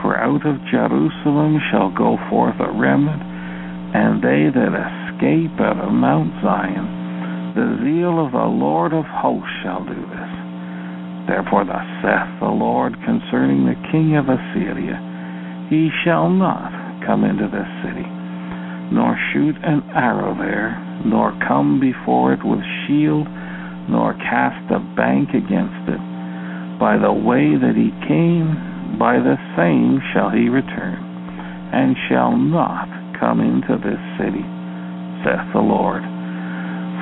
For 0.04 0.20
out 0.20 0.44
of 0.44 0.60
Jerusalem 0.68 1.64
shall 1.72 1.88
go 1.96 2.20
forth 2.30 2.60
a 2.60 2.68
remnant, 2.76 3.24
and 3.96 4.20
they 4.20 4.52
that 4.52 4.76
escape 4.76 5.56
out 5.64 5.80
of 5.80 5.96
Mount 5.96 6.28
Zion. 6.44 7.56
The 7.56 7.80
zeal 7.80 8.20
of 8.20 8.36
the 8.36 8.52
Lord 8.52 8.92
of 8.92 9.08
hosts 9.08 9.48
shall 9.64 9.80
do 9.88 9.96
this. 9.96 10.32
Therefore 11.32 11.64
thus 11.64 11.88
saith 12.04 12.36
the 12.44 12.52
Lord 12.52 13.00
concerning 13.08 13.64
the 13.64 13.80
king 13.96 14.20
of 14.20 14.28
Assyria, 14.28 15.00
He 15.72 15.88
shall 16.04 16.28
not 16.28 16.76
come 17.08 17.24
into 17.24 17.48
this 17.48 17.72
city, 17.80 18.04
nor 18.92 19.16
shoot 19.32 19.56
an 19.64 19.88
arrow 19.96 20.36
there, 20.36 20.76
nor 21.08 21.32
come 21.48 21.80
before 21.80 22.34
it 22.34 22.44
with 22.44 22.60
shield, 22.84 23.24
nor 23.88 24.20
cast 24.20 24.68
a 24.68 24.84
bank 25.00 25.30
against 25.32 25.88
it. 25.88 26.04
By 26.76 27.00
the 27.00 27.16
way 27.16 27.56
that 27.56 27.80
he 27.80 27.96
came, 28.04 28.73
by 29.00 29.18
the 29.18 29.38
same 29.58 30.00
shall 30.14 30.30
he 30.30 30.50
return, 30.50 31.02
and 31.74 31.96
shall 32.10 32.38
not 32.38 32.88
come 33.20 33.40
into 33.40 33.78
this 33.82 34.02
city, 34.20 34.46
saith 35.26 35.50
the 35.54 35.64
Lord. 35.64 36.04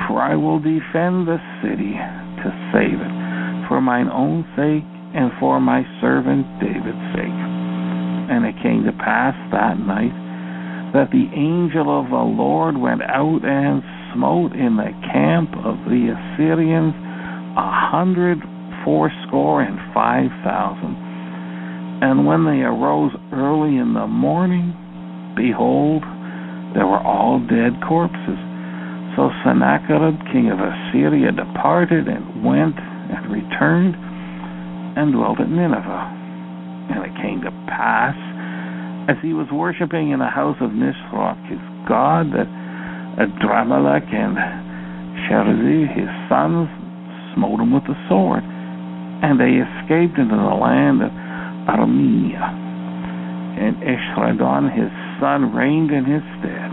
For 0.08 0.20
I 0.20 0.34
will 0.34 0.58
defend 0.58 1.28
the 1.28 1.40
city 1.60 1.94
to 1.94 2.48
save 2.72 2.96
it, 2.96 3.14
for 3.68 3.80
mine 3.80 4.08
own 4.08 4.44
sake 4.56 4.86
and 5.14 5.30
for 5.38 5.60
my 5.60 5.84
servant 6.00 6.46
David's 6.60 7.06
sake. 7.12 7.40
And 8.32 8.46
it 8.46 8.56
came 8.62 8.84
to 8.84 8.92
pass 8.96 9.36
that 9.52 9.76
night 9.78 10.14
that 10.96 11.10
the 11.12 11.28
angel 11.36 11.88
of 11.88 12.08
the 12.08 12.24
Lord 12.24 12.76
went 12.76 13.02
out 13.02 13.44
and 13.44 13.82
smote 14.14 14.52
in 14.52 14.76
the 14.76 14.92
camp 15.12 15.50
of 15.64 15.76
the 15.88 16.12
Assyrians 16.12 16.94
a 17.56 17.68
hundred 17.92 18.38
fourscore 18.84 19.62
and 19.62 19.76
five 19.92 20.30
thousand. 20.44 21.01
And 22.02 22.26
when 22.26 22.42
they 22.42 22.66
arose 22.66 23.14
early 23.30 23.78
in 23.78 23.94
the 23.94 24.10
morning, 24.10 24.74
behold, 25.38 26.02
they 26.74 26.82
were 26.82 26.98
all 26.98 27.38
dead 27.46 27.78
corpses. 27.86 28.42
So 29.14 29.30
Sennacherib, 29.46 30.18
king 30.34 30.50
of 30.50 30.58
Assyria, 30.58 31.30
departed 31.30 32.10
and 32.10 32.42
went 32.42 32.74
and 32.74 33.22
returned 33.30 33.94
and 34.98 35.14
dwelt 35.14 35.38
at 35.38 35.46
Nineveh. 35.46 36.90
And 36.90 37.06
it 37.06 37.14
came 37.22 37.38
to 37.46 37.54
pass, 37.70 38.18
as 39.06 39.14
he 39.22 39.30
was 39.30 39.46
worshipping 39.54 40.10
in 40.10 40.18
the 40.18 40.26
house 40.26 40.58
of 40.58 40.74
Nisroch, 40.74 41.38
his 41.46 41.62
god, 41.86 42.34
that 42.34 42.50
Adrammelech 43.22 44.10
and 44.10 44.34
Sharezer, 45.30 45.86
his 45.86 46.10
sons, 46.26 46.66
smote 47.38 47.62
him 47.62 47.70
with 47.70 47.86
the 47.86 47.94
sword, 48.10 48.42
and 48.42 49.38
they 49.38 49.62
escaped 49.62 50.18
into 50.18 50.34
the 50.34 50.58
land 50.58 50.98
of 50.98 51.14
Armenia. 51.68 52.42
And 52.42 53.76
Esarhaddon, 53.84 54.72
his 54.72 54.90
son, 55.20 55.54
reigned 55.54 55.90
in 55.90 56.04
his 56.04 56.22
stead. 56.40 56.70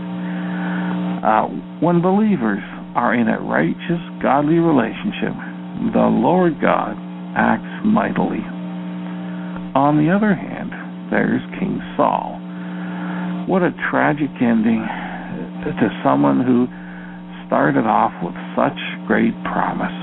Uh, 1.20 1.46
when 1.84 2.00
believers 2.00 2.64
are 2.96 3.14
in 3.14 3.28
a 3.28 3.38
righteous, 3.40 4.02
godly 4.22 4.58
relationship, 4.58 5.36
the 5.92 6.08
Lord 6.08 6.60
God 6.60 6.96
acts 7.36 7.84
mightily. 7.84 8.42
On 9.76 10.00
the 10.00 10.10
other 10.10 10.34
hand, 10.34 10.72
there's 11.10 11.42
King 11.60 11.78
Saul. 11.96 12.40
What 13.46 13.62
a 13.62 13.70
tragic 13.90 14.30
ending 14.40 14.82
to 15.64 15.88
someone 16.02 16.42
who 16.42 16.66
started 17.46 17.86
off 17.86 18.14
with 18.22 18.34
such 18.56 18.78
great 19.06 19.34
promise. 19.44 19.94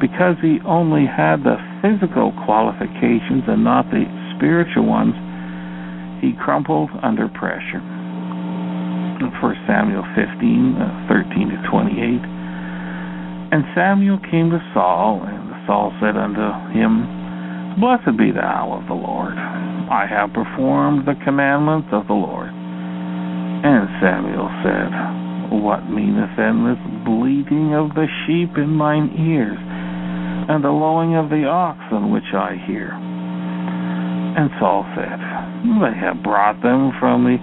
Because 0.00 0.36
he 0.42 0.58
only 0.66 1.06
had 1.06 1.42
the 1.42 1.56
physical 1.86 2.34
qualifications 2.42 3.46
and 3.46 3.62
not 3.62 3.86
the 3.94 4.02
spiritual 4.34 4.90
ones, 4.90 5.14
he 6.18 6.34
crumpled 6.42 6.90
under 7.02 7.30
pressure. 7.30 7.78
1 9.22 9.54
Samuel 9.70 10.02
15, 10.18 10.74
uh, 10.74 11.06
13 11.06 11.54
to 11.54 11.58
28. 11.70 12.18
And 13.54 13.62
Samuel 13.78 14.18
came 14.18 14.50
to 14.50 14.58
Saul, 14.74 15.22
and 15.22 15.54
Saul 15.66 15.94
said 16.02 16.18
unto 16.18 16.42
him, 16.74 17.06
Blessed 17.78 18.18
be 18.18 18.34
thou 18.34 18.74
of 18.74 18.88
the 18.88 18.98
Lord. 18.98 19.38
I 19.38 20.10
have 20.10 20.34
performed 20.34 21.06
the 21.06 21.14
commandments 21.22 21.88
of 21.92 22.08
the 22.10 22.18
Lord. 22.18 22.50
And 22.50 23.86
Samuel 24.02 24.50
said, 24.66 24.90
What 25.62 25.86
meaneth 25.86 26.34
then 26.34 26.66
this 26.66 26.82
bleating 27.06 27.78
of 27.78 27.94
the 27.94 28.10
sheep 28.26 28.58
in 28.58 28.74
mine 28.74 29.14
ears, 29.14 29.60
and 30.48 30.62
the 30.62 30.70
lowing 30.70 31.16
of 31.16 31.30
the 31.30 31.44
oxen 31.44 32.12
which 32.12 32.30
I 32.34 32.54
hear? 32.66 32.90
And 34.36 34.50
Saul 34.60 34.84
said, 34.94 35.18
They 35.80 35.96
have 35.96 36.22
brought 36.22 36.60
them 36.62 36.92
from 37.00 37.24
the 37.24 37.40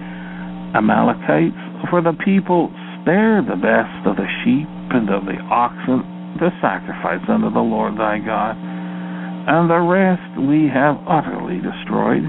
Amalekites, 0.78 1.90
for 1.90 2.00
the 2.00 2.16
people 2.24 2.70
spare 3.02 3.42
the 3.42 3.58
best 3.58 4.06
of 4.06 4.16
the 4.16 4.30
sheep 4.42 4.70
and 4.94 5.10
of 5.10 5.26
the 5.26 5.38
oxen 5.50 6.06
to 6.38 6.50
sacrifice 6.62 7.22
unto 7.28 7.50
the 7.50 7.62
Lord 7.62 7.94
thy 7.94 8.18
God, 8.18 8.56
and 8.56 9.68
the 9.68 9.82
rest 9.82 10.24
we 10.40 10.70
have 10.72 10.96
utterly 11.06 11.60
destroyed. 11.60 12.24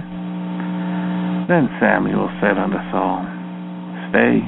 Then 1.48 1.70
Samuel 1.80 2.30
said 2.42 2.58
unto 2.58 2.82
Saul, 2.90 3.22
Stay, 4.10 4.42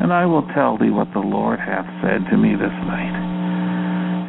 and 0.00 0.12
I 0.12 0.24
will 0.24 0.48
tell 0.56 0.76
thee 0.76 0.90
what 0.90 1.12
the 1.12 1.20
Lord 1.20 1.60
hath 1.60 1.86
said 2.00 2.24
to 2.32 2.36
me 2.36 2.56
this 2.56 2.76
night. 2.88 3.39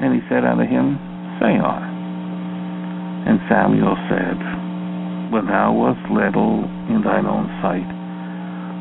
And 0.01 0.17
he 0.17 0.21
said 0.27 0.41
unto 0.41 0.65
him, 0.65 0.97
Say 1.37 1.61
on. 1.61 1.81
And 3.29 3.37
Samuel 3.45 3.93
said, 4.09 4.37
When 5.29 5.45
thou 5.45 5.77
wast 5.77 6.01
little 6.09 6.65
in 6.89 7.05
thine 7.05 7.29
own 7.29 7.45
sight, 7.61 7.85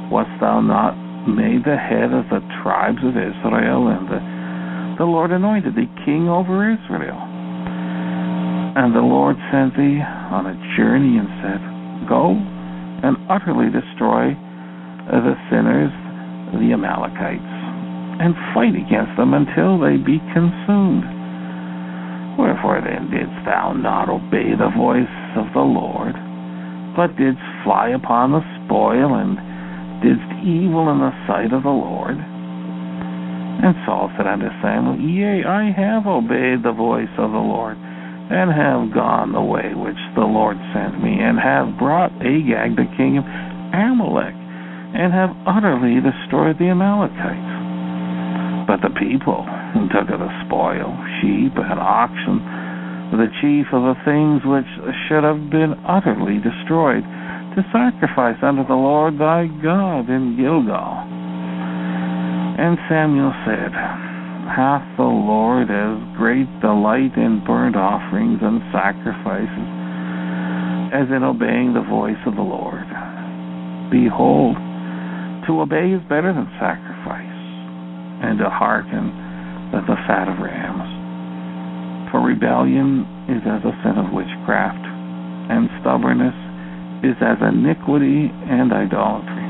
wast 0.09 0.33
thou 0.41 0.65
not 0.65 0.97
made 1.29 1.69
the 1.69 1.77
head 1.77 2.17
of 2.17 2.25
the 2.33 2.41
tribes 2.65 3.05
of 3.05 3.13
Israel, 3.21 3.93
and 3.93 4.09
the, 4.09 4.21
the 4.97 5.05
Lord 5.05 5.31
anointed 5.31 5.77
thee 5.77 5.93
king 6.09 6.33
over 6.33 6.65
Israel? 6.65 7.21
And 8.81 8.97
the 8.97 9.05
Lord 9.05 9.37
sent 9.53 9.77
thee 9.77 10.01
on 10.01 10.49
a 10.49 10.57
journey 10.79 11.21
and 11.21 11.29
said, 11.45 11.61
Go 12.09 12.33
and 12.33 13.21
utterly 13.29 13.69
destroy 13.69 14.33
the 15.11 15.37
sinners, 15.51 15.93
the 16.57 16.73
Amalekites, 16.73 17.50
and 18.21 18.37
fight 18.53 18.77
against 18.77 19.17
them 19.17 19.33
until 19.33 19.81
they 19.81 19.97
be 19.97 20.21
consumed. 20.37 21.09
Wherefore 22.37 22.85
then 22.85 23.09
didst 23.09 23.41
thou 23.49 23.73
not 23.73 24.13
obey 24.13 24.53
the 24.53 24.71
voice 24.77 25.17
of 25.41 25.49
the 25.57 25.65
Lord, 25.65 26.13
but 26.97 27.17
didst 27.17 27.41
fly 27.65 27.97
upon 27.97 28.33
the 28.37 28.45
spoil, 28.61 29.17
and 29.17 29.41
didst 30.05 30.29
evil 30.45 30.93
in 30.93 31.01
the 31.01 31.17
sight 31.25 31.53
of 31.57 31.65
the 31.65 31.73
Lord? 31.73 32.17
And 32.21 33.77
Saul 33.85 34.13
said 34.17 34.29
unto 34.29 34.49
Samuel, 34.61 35.01
Yea, 35.01 35.45
I 35.45 35.73
have 35.73 36.07
obeyed 36.07 36.63
the 36.63 36.77
voice 36.77 37.13
of 37.17 37.33
the 37.33 37.45
Lord, 37.45 37.77
and 37.77 38.53
have 38.53 38.95
gone 38.95 39.33
the 39.33 39.43
way 39.43 39.73
which 39.75 40.01
the 40.15 40.29
Lord 40.29 40.57
sent 40.73 41.03
me, 41.03 41.21
and 41.21 41.41
have 41.41 41.77
brought 41.77 42.13
Agag 42.21 42.77
the 42.77 42.89
king 42.97 43.19
of 43.19 43.25
Amalek 43.73 44.37
and 44.95 45.13
have 45.13 45.31
utterly 45.47 46.03
destroyed 46.03 46.59
the 46.59 46.67
Amalekites. 46.67 47.50
But 48.71 48.87
the 48.87 48.95
people 48.95 49.43
who 49.75 49.91
took 49.91 50.15
of 50.15 50.23
the 50.23 50.31
spoil, 50.47 50.95
sheep 51.19 51.59
and 51.59 51.81
oxen, 51.83 52.39
the 53.11 53.27
chief 53.43 53.67
of 53.75 53.83
the 53.83 53.99
things 54.07 54.47
which 54.47 54.71
should 55.11 55.27
have 55.27 55.51
been 55.51 55.75
utterly 55.83 56.39
destroyed, 56.39 57.03
to 57.03 57.67
sacrifice 57.75 58.39
unto 58.47 58.63
the 58.63 58.79
Lord 58.79 59.19
thy 59.19 59.51
God 59.59 60.07
in 60.07 60.39
Gilgal. 60.39 61.03
And 62.63 62.79
Samuel 62.87 63.35
said, 63.43 63.75
Hath 64.55 64.87
the 64.95 65.03
Lord 65.03 65.67
as 65.67 65.99
great 66.15 66.47
delight 66.63 67.19
in 67.19 67.43
burnt 67.43 67.75
offerings 67.75 68.39
and 68.39 68.63
sacrifices 68.71 69.67
as 70.95 71.11
in 71.11 71.27
obeying 71.27 71.75
the 71.75 71.83
voice 71.91 72.23
of 72.23 72.39
the 72.39 72.47
Lord? 72.47 72.87
Behold, 73.91 74.55
to 75.51 75.59
obey 75.59 75.91
is 75.91 76.03
better 76.07 76.31
than 76.31 76.47
sacrifice, 76.63 76.90
and 78.23 78.39
to 78.39 78.49
hearken 78.49 79.11
than 79.73 79.85
the 79.87 79.97
fat 80.07 80.29
of 80.29 80.39
rams. 80.39 80.89
For 82.11 82.21
rebellion 82.21 83.07
is 83.31 83.43
as 83.47 83.63
a 83.63 83.75
sin 83.83 83.97
of 83.99 84.13
witchcraft, 84.13 84.83
and 84.83 85.71
stubbornness 85.81 86.35
is 87.07 87.17
as 87.23 87.39
iniquity 87.41 88.29
and 88.51 88.73
idolatry. 88.73 89.47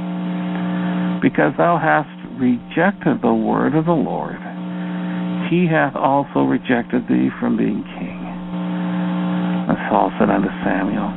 because 1.21 1.53
thou 1.59 1.77
hast 1.77 2.09
rejected 2.41 3.21
the 3.21 3.33
word 3.33 3.77
of 3.77 3.85
the 3.85 3.93
Lord, 3.93 4.41
he 5.53 5.69
hath 5.69 5.95
also 5.95 6.49
rejected 6.49 7.05
thee 7.09 7.29
from 7.39 7.57
being 7.57 7.85
king. 7.99 8.21
And 9.69 9.77
Saul 9.89 10.11
said 10.19 10.31
unto 10.31 10.49
Samuel, 10.65 11.13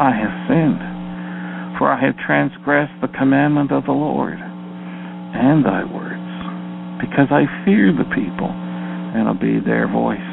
I 0.00 0.10
have 0.16 0.34
sinned, 0.48 1.76
for 1.78 1.92
I 1.92 2.00
have 2.00 2.16
transgressed 2.24 2.96
the 3.00 3.12
commandment 3.18 3.70
of 3.70 3.84
the 3.84 3.92
Lord 3.92 4.38
and 4.38 5.64
thy 5.64 5.84
words, 5.84 6.13
because 7.00 7.28
I 7.30 7.46
fear 7.64 7.92
the 7.92 8.08
people 8.14 8.50
and 8.50 9.28
obeyed 9.28 9.64
their 9.64 9.86
voice. 9.86 10.30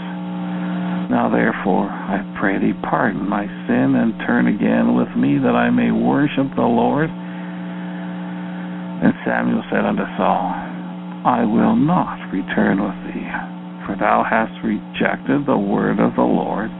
Now 1.09 1.29
therefore, 1.29 1.89
I 1.89 2.23
pray 2.39 2.57
thee, 2.59 2.77
pardon 2.87 3.27
my 3.27 3.45
sin 3.67 3.95
and 3.99 4.15
turn 4.25 4.47
again 4.47 4.95
with 4.95 5.11
me 5.17 5.37
that 5.39 5.55
I 5.55 5.69
may 5.69 5.91
worship 5.91 6.47
the 6.55 6.67
Lord. 6.67 7.09
And 9.01 9.13
Samuel 9.25 9.63
said 9.69 9.83
unto 9.83 10.05
Saul, 10.15 10.53
I 11.25 11.43
will 11.45 11.75
not 11.75 12.17
return 12.31 12.81
with 12.81 12.97
thee, 13.11 13.27
for 13.85 13.97
thou 13.99 14.23
hast 14.23 14.55
rejected 14.63 15.45
the 15.45 15.57
word 15.57 15.99
of 15.99 16.15
the 16.15 16.25
Lord 16.25 16.71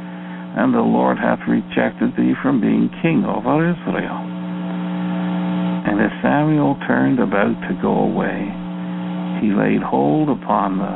and 0.52 0.74
the 0.74 0.84
Lord 0.84 1.18
hath 1.18 1.40
rejected 1.48 2.12
thee 2.20 2.36
from 2.44 2.60
being 2.60 2.92
king 3.02 3.24
over 3.24 3.64
Israel. 3.64 4.20
And 5.88 5.96
as 6.04 6.12
Samuel 6.22 6.76
turned 6.88 7.20
about 7.20 7.56
to 7.72 7.80
go 7.82 8.04
away, 8.12 8.52
he 9.42 9.50
laid 9.50 9.82
hold 9.82 10.30
upon 10.30 10.78
the 10.78 10.94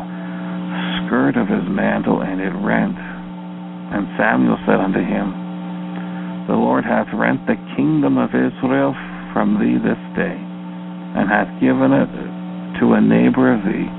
skirt 1.01 1.33
of 1.33 1.49
his 1.49 1.65
mantle, 1.65 2.21
and 2.21 2.37
it 2.37 2.53
rent. 2.61 2.93
And 2.93 4.05
Samuel 4.15 4.61
said 4.69 4.77
unto 4.77 5.01
him, 5.01 6.45
The 6.45 6.53
Lord 6.53 6.85
hath 6.85 7.09
rent 7.17 7.41
the 7.49 7.57
kingdom 7.73 8.21
of 8.21 8.37
Israel 8.37 8.93
from 9.33 9.57
thee 9.57 9.81
this 9.81 9.99
day, 10.13 10.37
and 10.37 11.25
hath 11.25 11.49
given 11.57 11.89
it 11.89 12.11
to 12.79 12.93
a 12.93 13.01
neighbor 13.01 13.49
of 13.49 13.65
thee 13.65 13.89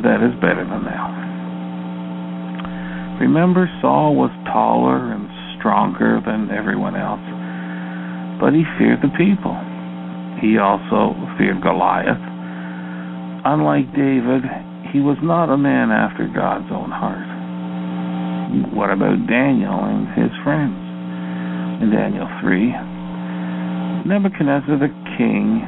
that 0.00 0.24
is 0.24 0.32
better 0.40 0.64
than 0.64 0.88
thou. 0.88 1.12
Remember, 3.20 3.68
Saul 3.84 4.16
was 4.16 4.32
taller 4.48 5.12
and 5.12 5.28
stronger 5.60 6.24
than 6.24 6.48
everyone 6.48 6.96
else, 6.96 7.22
but 8.40 8.56
he 8.56 8.64
feared 8.80 9.04
the 9.04 9.12
people. 9.20 9.52
He 10.40 10.56
also 10.56 11.12
feared 11.36 11.60
Goliath. 11.60 12.31
Unlike 13.44 13.90
David, 13.98 14.46
he 14.94 15.02
was 15.02 15.18
not 15.18 15.50
a 15.50 15.58
man 15.58 15.90
after 15.90 16.30
God's 16.30 16.70
own 16.70 16.94
heart. 16.94 17.26
What 18.70 18.94
about 18.94 19.26
Daniel 19.26 19.82
and 19.82 20.06
his 20.14 20.30
friends? 20.46 20.78
In 21.82 21.90
Daniel 21.90 22.30
3, 22.38 24.06
Nebuchadnezzar 24.06 24.78
the 24.78 24.94
king 25.18 25.58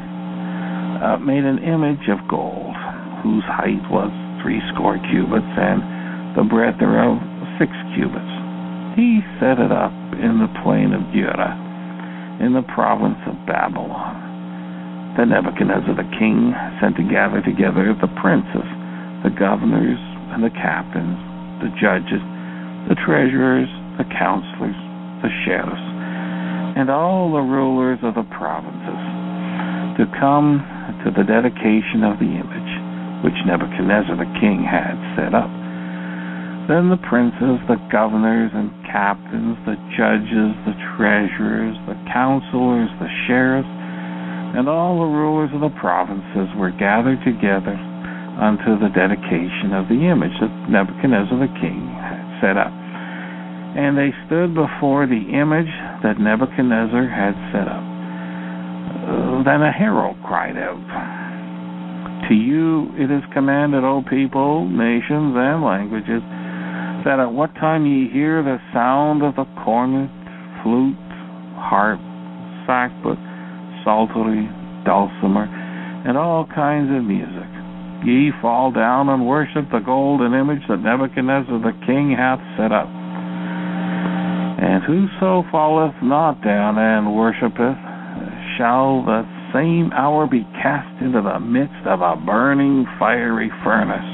uh, 1.03 1.19
made 1.19 1.43
an 1.43 1.59
image 1.67 2.07
of 2.07 2.23
gold 2.31 2.79
whose 3.27 3.43
height 3.51 3.83
was 3.91 4.15
threescore 4.39 5.03
cubits 5.11 5.55
and 5.59 6.39
the 6.39 6.47
breadth 6.47 6.79
thereof 6.79 7.19
six 7.59 7.75
cubits. 7.99 8.35
He 8.95 9.19
set 9.43 9.59
it 9.59 9.75
up 9.75 9.91
in 10.15 10.39
the 10.39 10.51
plain 10.63 10.95
of 10.95 11.03
Dura, 11.11 11.59
in 12.39 12.55
the 12.55 12.63
province 12.71 13.19
of 13.27 13.35
Babylon. 13.51 14.24
Then 15.15 15.31
Nebuchadnezzar 15.31 15.95
the 15.95 16.11
king 16.19 16.51
sent 16.83 16.99
to 16.99 17.07
gather 17.07 17.39
together 17.39 17.95
the 17.95 18.11
princes, 18.19 18.67
the 19.23 19.31
governors, 19.31 20.03
and 20.35 20.43
the 20.43 20.51
captains, 20.51 21.19
the 21.63 21.71
judges, 21.79 22.19
the 22.91 22.99
treasurers, 23.07 23.71
the 23.95 24.05
counselors, 24.19 24.75
the 25.23 25.31
sheriffs, 25.47 25.87
and 26.75 26.91
all 26.91 27.31
the 27.31 27.47
rulers 27.47 28.03
of 28.03 28.19
the 28.19 28.27
provinces 28.35 29.03
to 30.03 30.11
come 30.19 30.59
to 31.07 31.15
the 31.15 31.23
dedication 31.23 32.03
of 32.03 32.19
the 32.19 32.35
image 32.35 32.73
which 33.23 33.39
Nebuchadnezzar 33.47 34.19
the 34.19 34.29
king 34.43 34.67
had 34.67 34.99
set 35.15 35.33
up. 35.33 35.49
Then 36.67 36.91
the 36.91 37.01
princes, 37.07 37.63
the 37.71 37.79
governors 37.89 38.51
and 38.53 38.69
captains, 38.91 39.57
the 39.63 39.79
judges, 39.95 40.53
the 40.67 40.75
treasurers, 40.99 41.79
the 41.87 41.97
counselors, 42.11 42.91
the 42.99 43.09
sheriffs, 43.25 43.71
and 44.55 44.71
all 44.71 45.03
the 45.03 45.11
rulers 45.11 45.51
of 45.51 45.61
the 45.61 45.75
provinces 45.83 46.47
were 46.55 46.71
gathered 46.71 47.19
together 47.27 47.75
unto 48.39 48.79
the 48.79 48.91
dedication 48.95 49.75
of 49.75 49.91
the 49.91 49.99
image 50.07 50.35
that 50.39 50.51
Nebuchadnezzar 50.71 51.39
the 51.43 51.51
king 51.59 51.91
had 51.99 52.23
set 52.39 52.55
up. 52.55 52.71
And 52.71 53.99
they 53.99 54.15
stood 54.27 54.55
before 54.55 55.11
the 55.11 55.27
image 55.35 55.71
that 56.07 56.23
Nebuchadnezzar 56.23 57.03
had 57.11 57.35
set 57.51 57.67
up. 57.67 57.83
Uh, 57.83 59.43
then 59.43 59.59
a 59.63 59.75
herald 59.75 60.23
cried 60.23 60.55
out, 60.55 60.79
To 62.31 62.35
you 62.35 62.95
it 62.95 63.11
is 63.11 63.27
commanded, 63.35 63.83
O 63.83 64.07
people, 64.07 64.71
nations, 64.71 65.35
and 65.35 65.67
languages, 65.67 66.23
that 67.03 67.19
at 67.19 67.35
what 67.35 67.51
time 67.59 67.87
ye 67.87 68.07
hear 68.07 68.43
the 68.43 68.63
sound 68.73 69.27
of 69.27 69.35
the 69.35 69.51
cornet, 69.67 70.11
flute, 70.63 70.95
harp, 71.59 71.99
sackbut, 72.71 73.19
psaltery, 73.85 74.49
dulcimer, 74.85 75.47
and 76.09 76.17
all 76.17 76.49
kinds 76.55 76.91
of 76.91 77.05
music, 77.05 77.49
ye 78.05 78.33
fall 78.43 78.73
down 78.73 79.09
and 79.09 79.27
worship 79.27 79.71
the 79.71 79.81
golden 79.85 80.35
image 80.35 80.61
that 80.69 80.81
Nebuchadnezzar 80.81 81.61
the 81.61 81.77
king 81.87 82.17
hath 82.17 82.41
set 82.57 82.73
up. 82.73 82.89
And 84.61 84.83
whoso 84.85 85.45
falleth 85.53 85.95
not 86.03 86.43
down 86.43 86.79
and 86.79 87.15
worshippeth 87.15 87.81
shall 88.57 89.05
the 89.05 89.25
same 89.53 89.93
hour 89.93 90.27
be 90.27 90.43
cast 90.61 91.03
into 91.03 91.23
the 91.23 91.41
midst 91.41 91.87
of 91.87 92.01
a 92.01 92.17
burning 92.17 92.87
fiery 92.99 93.51
furnace. 93.63 94.11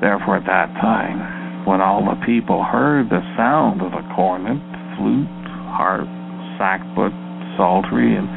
Therefore, 0.00 0.36
at 0.36 0.46
that 0.46 0.72
time, 0.80 1.66
when 1.66 1.80
all 1.80 2.04
the 2.04 2.20
people 2.26 2.62
heard 2.62 3.08
the 3.08 3.24
sound 3.36 3.80
of 3.80 3.92
the 3.92 4.04
cornet, 4.14 4.60
flute, 4.96 5.28
harp, 5.72 6.08
sackbut, 6.60 7.23
psaltery, 7.56 8.16
and 8.16 8.28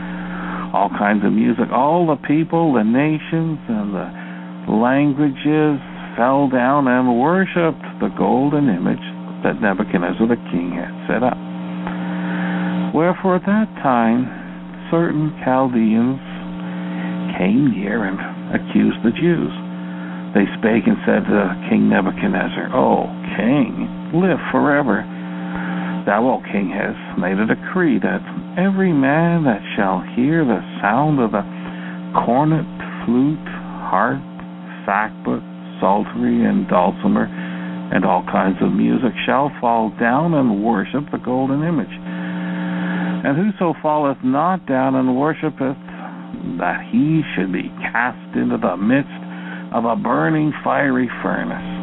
all 0.73 0.89
kinds 0.89 1.25
of 1.25 1.31
music, 1.31 1.71
all 1.71 2.07
the 2.07 2.19
people, 2.27 2.73
the 2.73 2.83
nations, 2.83 3.59
and 3.69 3.93
the 3.93 4.07
languages 4.71 5.79
fell 6.15 6.49
down 6.49 6.87
and 6.87 7.19
worshipped 7.19 7.85
the 8.01 8.09
golden 8.17 8.69
image 8.69 9.03
that 9.43 9.61
Nebuchadnezzar 9.61 10.27
the 10.27 10.41
king 10.49 10.73
had 10.73 10.93
set 11.05 11.21
up. 11.21 11.37
Wherefore 12.93 13.37
at 13.37 13.45
that 13.45 13.69
time 13.85 14.25
certain 14.89 15.31
Chaldeans 15.45 16.19
came 17.37 17.71
near 17.71 18.05
and 18.09 18.17
accused 18.55 19.03
the 19.05 19.13
Jews 19.13 19.53
they 20.37 20.45
spake 20.59 20.85
and 20.85 21.01
said 21.01 21.25
to 21.25 21.55
King 21.65 21.89
Nebuchadnezzar, 21.89 22.69
O 22.75 23.09
king, 23.39 23.89
live 24.13 24.37
forever. 24.51 25.01
Thou, 26.05 26.29
O 26.29 26.43
king, 26.51 26.69
hast 26.69 27.17
made 27.17 27.39
a 27.39 27.47
decree 27.49 27.97
that 27.97 28.21
every 28.57 28.91
man 28.91 29.45
that 29.45 29.61
shall 29.77 30.01
hear 30.17 30.41
the 30.41 30.57
sound 30.81 31.21
of 31.21 31.29
the 31.29 31.45
cornet, 32.25 32.65
flute, 33.05 33.47
harp, 33.85 34.17
sackbut, 34.81 35.45
psaltery, 35.77 36.41
and 36.41 36.67
dulcimer, 36.67 37.29
and 37.93 38.03
all 38.03 38.25
kinds 38.25 38.57
of 38.65 38.73
music 38.73 39.13
shall 39.29 39.53
fall 39.61 39.93
down 40.01 40.33
and 40.33 40.65
worship 40.65 41.05
the 41.13 41.21
golden 41.21 41.61
image. 41.61 41.93
And 43.21 43.37
whoso 43.37 43.77
falleth 43.81 44.17
not 44.25 44.65
down 44.65 44.95
and 44.95 45.15
worshipeth, 45.15 45.77
that 46.57 46.81
he 46.89 47.21
should 47.35 47.53
be 47.53 47.69
cast 47.93 48.35
into 48.35 48.57
the 48.57 48.75
midst 48.75 49.21
of 49.69 49.85
a 49.85 49.95
burning 49.95 50.51
fiery 50.63 51.09
furnace. 51.21 51.77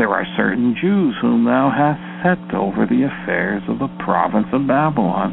There 0.00 0.08
are 0.08 0.24
certain 0.36 0.74
Jews 0.80 1.14
whom 1.20 1.44
thou 1.44 1.68
hast 1.68 2.05
over 2.26 2.90
the 2.90 3.06
affairs 3.06 3.62
of 3.68 3.78
the 3.78 3.86
province 4.02 4.50
of 4.52 4.66
Babylon, 4.66 5.30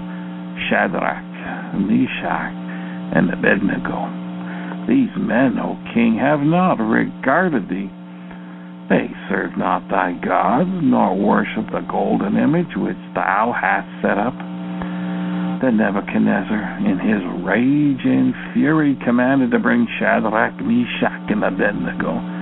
Shadrach, 0.69 1.25
Meshach, 1.73 2.53
and 3.17 3.33
Abednego. 3.33 4.05
These 4.85 5.09
men, 5.17 5.57
O 5.57 5.73
king, 5.89 6.21
have 6.21 6.41
not 6.45 6.77
regarded 6.77 7.65
thee. 7.65 7.89
They 8.93 9.09
serve 9.25 9.57
not 9.57 9.89
thy 9.89 10.13
gods, 10.21 10.69
nor 10.69 11.17
worship 11.17 11.65
the 11.73 11.81
golden 11.89 12.37
image 12.37 12.77
which 12.77 13.01
thou 13.17 13.57
hast 13.57 13.89
set 14.05 14.21
up. 14.21 14.37
Then 15.65 15.81
Nebuchadnezzar, 15.81 16.77
in 16.85 17.01
his 17.01 17.25
rage 17.41 18.05
and 18.05 18.37
fury, 18.53 18.99
commanded 19.03 19.49
to 19.49 19.57
bring 19.57 19.87
Shadrach, 19.97 20.61
Meshach, 20.61 21.25
and 21.33 21.41
Abednego. 21.41 22.32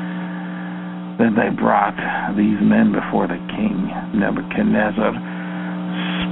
Then 1.22 1.38
they 1.38 1.54
brought 1.54 1.94
these 2.34 2.58
men 2.66 2.90
before 2.90 3.30
the 3.30 3.38
king. 3.54 3.78
Nebuchadnezzar 4.18 5.14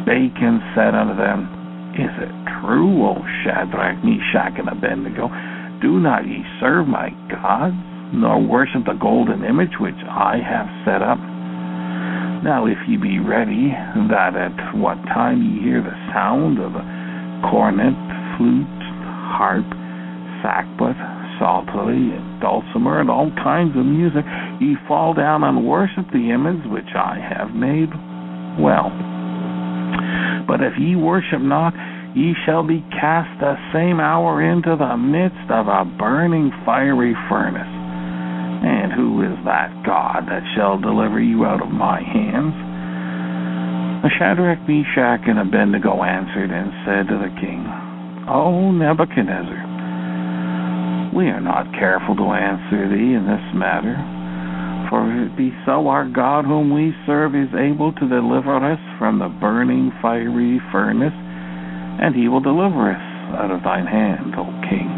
spake 0.01 0.33
and 0.41 0.57
said 0.73 0.97
unto 0.97 1.13
them, 1.13 1.45
Is 1.93 2.09
it 2.17 2.33
true, 2.57 3.05
O 3.05 3.21
Shadrach, 3.45 4.01
Meshach, 4.01 4.57
and 4.57 4.65
Abednego? 4.65 5.29
Do 5.85 6.01
not 6.01 6.25
ye 6.25 6.41
serve 6.57 6.89
my 6.89 7.13
gods, 7.29 7.77
nor 8.17 8.41
worship 8.41 8.89
the 8.89 8.97
golden 8.97 9.45
image 9.45 9.77
which 9.77 10.01
I 10.09 10.41
have 10.41 10.65
set 10.81 11.05
up? 11.05 11.21
Now, 12.41 12.65
if 12.65 12.81
ye 12.89 12.97
be 12.97 13.21
ready, 13.21 13.69
that 14.09 14.33
at 14.33 14.73
what 14.73 14.97
time 15.13 15.37
ye 15.37 15.69
hear 15.69 15.85
the 15.85 15.93
sound 16.09 16.57
of 16.57 16.73
the 16.73 16.85
cornet, 17.45 17.93
flute, 18.41 18.81
harp, 19.37 19.69
sackbut, 20.41 20.97
psaltery, 21.39 22.11
and 22.13 22.41
dulcimer, 22.41 22.99
and 22.99 23.09
all 23.09 23.31
kinds 23.41 23.75
of 23.75 23.85
music, 23.85 24.25
ye 24.59 24.75
fall 24.87 25.13
down 25.13 25.43
and 25.43 25.65
worship 25.65 26.05
the 26.11 26.29
image 26.29 26.61
which 26.67 26.91
I 26.93 27.17
have 27.17 27.55
made. 27.55 27.89
Well, 28.59 28.91
but 30.45 30.59
if 30.61 30.73
ye 30.77 30.95
worship 30.95 31.41
not, 31.41 31.73
ye 32.15 32.33
shall 32.45 32.65
be 32.65 32.83
cast 32.91 33.29
the 33.39 33.55
same 33.71 33.99
hour 33.99 34.41
into 34.43 34.75
the 34.75 34.97
midst 34.97 35.49
of 35.49 35.67
a 35.67 35.85
burning 35.97 36.51
fiery 36.65 37.15
furnace. 37.29 37.69
And 38.59 38.91
who 38.91 39.23
is 39.23 39.37
that 39.45 39.71
God 39.85 40.27
that 40.27 40.43
shall 40.57 40.77
deliver 40.77 41.21
you 41.21 41.45
out 41.45 41.61
of 41.61 41.69
my 41.69 42.01
hands? 42.01 42.51
Shadrach, 44.17 44.59
Meshach, 44.67 45.21
and 45.27 45.39
Abednego 45.39 46.03
answered 46.03 46.51
and 46.51 46.71
said 46.83 47.07
to 47.07 47.17
the 47.19 47.31
king, 47.39 47.63
O 48.27 48.71
Nebuchadnezzar, 48.71 49.68
we 51.16 51.28
are 51.28 51.41
not 51.41 51.72
careful 51.74 52.16
to 52.16 52.34
answer 52.34 52.89
thee 52.89 53.18
in 53.18 53.26
this 53.26 53.45
matter. 53.57 53.97
For 54.89 55.05
if 55.05 55.30
it 55.30 55.38
be 55.38 55.53
so 55.66 55.88
our 55.88 56.10
God 56.10 56.45
whom 56.45 56.74
we 56.74 56.93
serve 57.05 57.36
is 57.36 57.49
able 57.53 57.93
to 57.93 58.10
deliver 58.10 58.57
us 58.57 58.82
from 58.97 59.20
the 59.20 59.30
burning 59.30 59.91
fiery 60.01 60.62
furnace, 60.72 61.14
and 61.14 62.16
he 62.16 62.28
will 62.28 62.41
deliver 62.41 62.89
us 62.89 63.05
out 63.38 63.51
of 63.51 63.62
thine 63.62 63.86
hand, 63.86 64.34
O 64.38 64.45
king. 64.66 64.89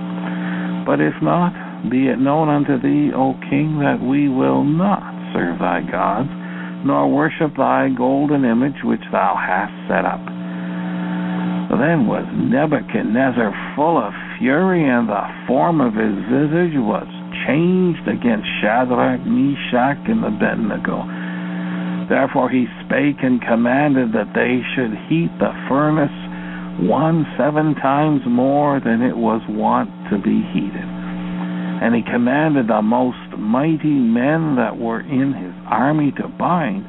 But 0.86 1.02
if 1.02 1.16
not, 1.22 1.52
be 1.90 2.08
it 2.08 2.20
known 2.20 2.48
unto 2.48 2.80
thee, 2.80 3.12
O 3.16 3.36
king, 3.50 3.80
that 3.84 4.00
we 4.00 4.30
will 4.30 4.64
not 4.64 5.04
serve 5.34 5.60
thy 5.60 5.82
gods, 5.82 6.30
nor 6.86 7.12
worship 7.12 7.56
thy 7.58 7.90
golden 7.90 8.46
image 8.46 8.80
which 8.84 9.04
thou 9.12 9.36
hast 9.36 9.74
set 9.92 10.06
up. 10.06 10.24
Then 11.72 12.06
was 12.06 12.28
Nebuchadnezzar 12.32 13.76
full 13.76 13.98
of 13.98 14.14
fury, 14.42 14.82
and 14.90 15.08
the 15.08 15.22
form 15.46 15.80
of 15.80 15.94
his 15.94 16.18
visage 16.26 16.74
was 16.82 17.06
changed 17.46 18.10
against 18.10 18.50
Shadrach, 18.60 19.22
Meshach, 19.22 20.02
and 20.10 20.26
Abednego. 20.26 21.06
Therefore 22.10 22.50
he 22.50 22.66
spake 22.84 23.22
and 23.22 23.40
commanded 23.40 24.12
that 24.18 24.34
they 24.34 24.66
should 24.74 24.98
heat 25.08 25.30
the 25.38 25.54
furnace 25.70 26.12
one 26.82 27.24
seven 27.38 27.78
times 27.78 28.22
more 28.26 28.82
than 28.82 29.06
it 29.06 29.16
was 29.16 29.42
wont 29.48 29.94
to 30.10 30.18
be 30.18 30.42
heated. 30.52 30.90
And 31.86 31.94
he 31.94 32.02
commanded 32.02 32.68
the 32.68 32.82
most 32.82 33.22
mighty 33.38 33.94
men 33.94 34.58
that 34.58 34.78
were 34.78 35.02
in 35.02 35.34
his 35.38 35.54
army 35.70 36.12
to 36.18 36.28
bind 36.28 36.84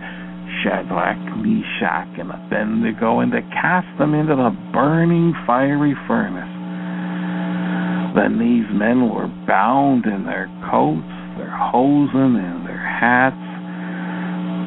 Shadrach, 0.64 1.20
Meshach, 1.36 2.08
and 2.16 2.32
Abednego, 2.32 3.20
and 3.20 3.32
to 3.32 3.42
cast 3.52 3.88
them 3.98 4.14
into 4.14 4.36
the 4.36 4.56
burning 4.72 5.34
fiery 5.46 5.94
furnace. 6.08 6.51
Then 8.14 8.36
these 8.36 8.68
men 8.68 9.08
were 9.08 9.28
bound 9.48 10.04
in 10.04 10.24
their 10.28 10.46
coats, 10.68 11.08
their 11.40 11.50
hosen, 11.50 12.36
and 12.36 12.68
their 12.68 12.84
hats, 12.84 13.40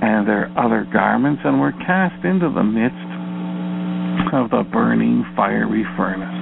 and 0.02 0.28
their 0.28 0.50
other 0.58 0.88
garments, 0.91 1.41
and 1.46 1.62
were 1.62 1.74
cast 1.86 2.18
into 2.26 2.50
the 2.50 2.66
midst 2.66 3.10
of 4.34 4.50
the 4.50 4.66
burning 4.74 5.24
fiery 5.36 5.86
furnace. 5.96 6.34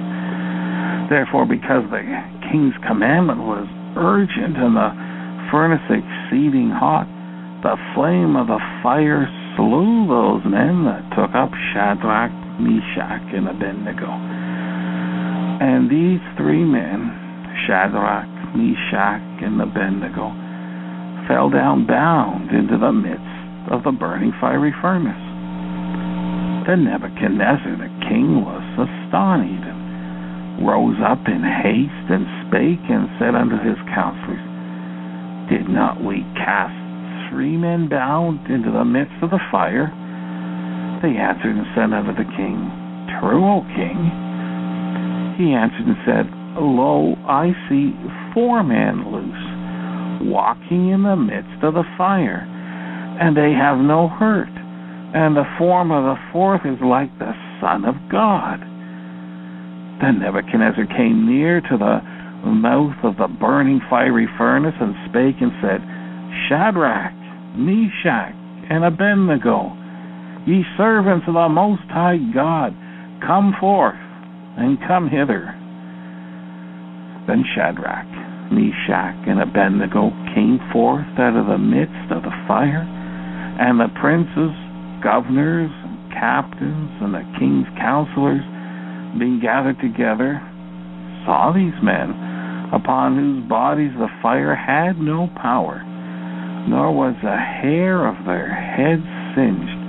Therefore, 1.12 1.44
because 1.44 1.84
the 1.92 2.00
king's 2.48 2.74
commandment 2.88 3.44
was 3.44 3.68
urgent 4.00 4.56
and 4.56 4.72
the 4.72 4.90
furnace 5.52 5.84
exceeding 5.92 6.72
hot, 6.72 7.04
the 7.60 7.76
flame 7.92 8.36
of 8.36 8.48
the 8.48 8.60
fire 8.82 9.28
slew 9.56 10.08
those 10.08 10.42
men 10.48 10.88
that 10.88 11.04
took 11.12 11.36
up 11.36 11.52
Shadrach, 11.72 12.32
Meshach, 12.58 13.28
and 13.36 13.48
Abednego. 13.48 14.33
And 15.60 15.86
these 15.86 16.22
three 16.36 16.64
men, 16.64 17.14
Shadrach, 17.66 18.26
Meshach, 18.58 19.22
and 19.42 19.62
Abednego, 19.62 20.34
fell 21.28 21.48
down 21.48 21.86
bound 21.86 22.50
into 22.50 22.76
the 22.76 22.92
midst 22.92 23.70
of 23.70 23.82
the 23.84 23.92
burning 23.92 24.32
fiery 24.40 24.74
furnace. 24.82 25.24
Then 26.66 26.84
Nebuchadnezzar 26.84 27.76
the 27.76 27.92
king 28.08 28.42
was 28.42 28.64
astonished, 28.76 29.64
and 29.64 30.66
rose 30.66 30.98
up 31.04 31.22
in 31.28 31.40
haste, 31.40 32.08
and 32.10 32.26
spake, 32.48 32.84
and 32.90 33.08
said 33.22 33.34
unto 33.34 33.56
his 33.62 33.78
counselors, 33.94 34.42
Did 35.48 35.68
not 35.68 36.02
we 36.02 36.26
cast 36.34 36.74
three 37.30 37.56
men 37.56 37.88
bound 37.88 38.50
into 38.50 38.70
the 38.70 38.84
midst 38.84 39.16
of 39.22 39.30
the 39.30 39.42
fire? 39.50 39.92
They 41.00 41.14
answered 41.14 41.56
and 41.56 41.68
said 41.76 41.92
unto 41.92 42.12
the 42.16 42.28
king, 42.36 42.58
True, 43.20 43.44
O 43.44 43.62
king. 43.76 44.33
He 45.36 45.52
answered 45.52 45.86
and 45.86 45.98
said, 46.06 46.26
Lo, 46.62 47.16
I 47.26 47.50
see 47.68 47.90
four 48.32 48.62
men 48.62 49.10
loose, 49.10 50.30
walking 50.30 50.90
in 50.90 51.02
the 51.02 51.16
midst 51.16 51.62
of 51.62 51.74
the 51.74 51.82
fire, 51.98 52.46
and 53.20 53.36
they 53.36 53.50
have 53.50 53.78
no 53.78 54.06
hurt, 54.08 54.54
and 55.14 55.36
the 55.36 55.48
form 55.58 55.90
of 55.90 56.04
the 56.04 56.22
fourth 56.32 56.62
is 56.64 56.78
like 56.80 57.10
the 57.18 57.34
Son 57.60 57.84
of 57.84 57.96
God. 58.10 58.60
Then 59.98 60.20
Nebuchadnezzar 60.22 60.86
came 60.94 61.26
near 61.26 61.60
to 61.60 61.76
the 61.76 61.98
mouth 62.46 62.96
of 63.02 63.16
the 63.16 63.26
burning 63.26 63.80
fiery 63.90 64.28
furnace 64.38 64.74
and 64.80 64.94
spake 65.10 65.42
and 65.42 65.50
said, 65.58 65.82
Shadrach, 66.46 67.14
Meshach, 67.58 68.34
and 68.70 68.84
Abednego, 68.84 69.74
ye 70.46 70.62
servants 70.76 71.26
of 71.26 71.34
the 71.34 71.48
Most 71.48 71.86
High 71.90 72.18
God, 72.32 72.74
come 73.26 73.54
forth 73.58 73.98
and 74.56 74.78
come 74.86 75.08
hither. 75.08 75.54
Then 77.26 77.44
Shadrach, 77.54 78.06
Meshach, 78.52 79.16
and 79.26 79.40
Abednego 79.40 80.10
came 80.34 80.60
forth 80.72 81.08
out 81.18 81.36
of 81.36 81.46
the 81.46 81.58
midst 81.58 82.12
of 82.12 82.22
the 82.22 82.34
fire, 82.46 82.84
and 83.60 83.80
the 83.80 83.88
princes, 84.00 84.52
governors, 85.02 85.72
and 85.72 86.12
captains, 86.12 86.90
and 87.00 87.14
the 87.14 87.24
king's 87.38 87.68
counselors, 87.80 88.44
being 89.18 89.40
gathered 89.40 89.80
together, 89.80 90.42
saw 91.24 91.52
these 91.54 91.76
men, 91.82 92.12
upon 92.74 93.16
whose 93.16 93.48
bodies 93.48 93.92
the 93.96 94.10
fire 94.20 94.54
had 94.54 94.98
no 94.98 95.28
power 95.40 95.82
nor 96.68 96.92
was 96.92 97.14
a 97.20 97.36
hair 97.36 98.08
of 98.08 98.16
their 98.24 98.48
heads 98.48 99.04
singed, 99.36 99.80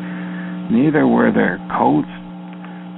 neither 0.72 1.08
were 1.08 1.32
their 1.32 1.56
coats 1.72 2.12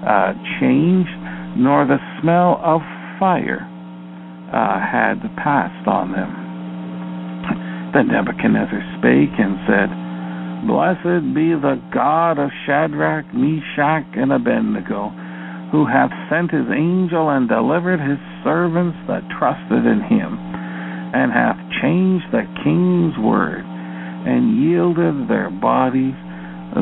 uh, 0.02 0.34
changed, 0.58 1.17
nor 1.58 1.86
the 1.90 1.98
smell 2.22 2.62
of 2.62 2.82
fire 3.18 3.66
uh, 4.54 4.78
had 4.78 5.18
passed 5.42 5.88
on 5.90 6.14
them. 6.14 6.30
Then 7.94 8.14
Nebuchadnezzar 8.14 8.84
spake 9.02 9.34
and 9.42 9.58
said, 9.66 9.90
Blessed 10.70 11.34
be 11.34 11.58
the 11.58 11.82
God 11.94 12.38
of 12.38 12.54
Shadrach, 12.66 13.26
Meshach, 13.34 14.06
and 14.14 14.32
Abednego, 14.32 15.10
who 15.74 15.86
hath 15.86 16.14
sent 16.30 16.54
his 16.54 16.70
angel 16.70 17.30
and 17.30 17.50
delivered 17.50 18.00
his 18.00 18.22
servants 18.46 18.98
that 19.10 19.26
trusted 19.38 19.82
in 19.82 20.02
him, 20.06 20.38
and 20.38 21.34
hath 21.34 21.58
changed 21.82 22.30
the 22.32 22.46
king's 22.64 23.18
word 23.18 23.66
and 23.66 24.62
yielded 24.62 25.30
their 25.30 25.50
bodies 25.50 26.16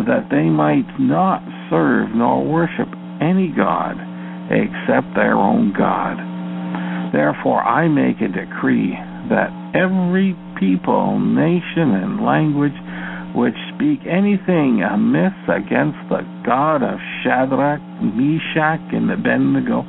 that 0.04 0.28
they 0.30 0.50
might 0.52 0.88
not 1.00 1.40
serve 1.70 2.10
nor 2.12 2.44
worship 2.44 2.90
any 3.22 3.54
God 3.56 3.96
except 4.50 5.16
their 5.16 5.36
own 5.36 5.74
God. 5.74 6.18
Therefore, 7.14 7.64
I 7.64 7.88
make 7.88 8.22
a 8.22 8.28
decree 8.28 8.94
that 9.30 9.50
every 9.74 10.36
people, 10.60 11.20
nation, 11.20 11.96
and 11.96 12.26
language 12.26 12.76
which 13.36 13.56
speak 13.76 14.00
anything 14.08 14.80
amiss 14.80 15.36
against 15.52 16.00
the 16.08 16.24
God 16.46 16.80
of 16.84 17.00
Shadrach, 17.24 17.84
Meshach, 18.00 18.80
and 18.96 19.12
Abednego 19.12 19.84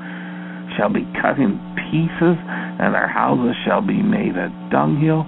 shall 0.74 0.90
be 0.90 1.06
cut 1.22 1.38
in 1.38 1.54
pieces, 1.88 2.36
and 2.80 2.92
their 2.92 3.06
houses 3.06 3.54
shall 3.64 3.80
be 3.82 4.02
made 4.02 4.34
a 4.34 4.50
dunghill, 4.70 5.22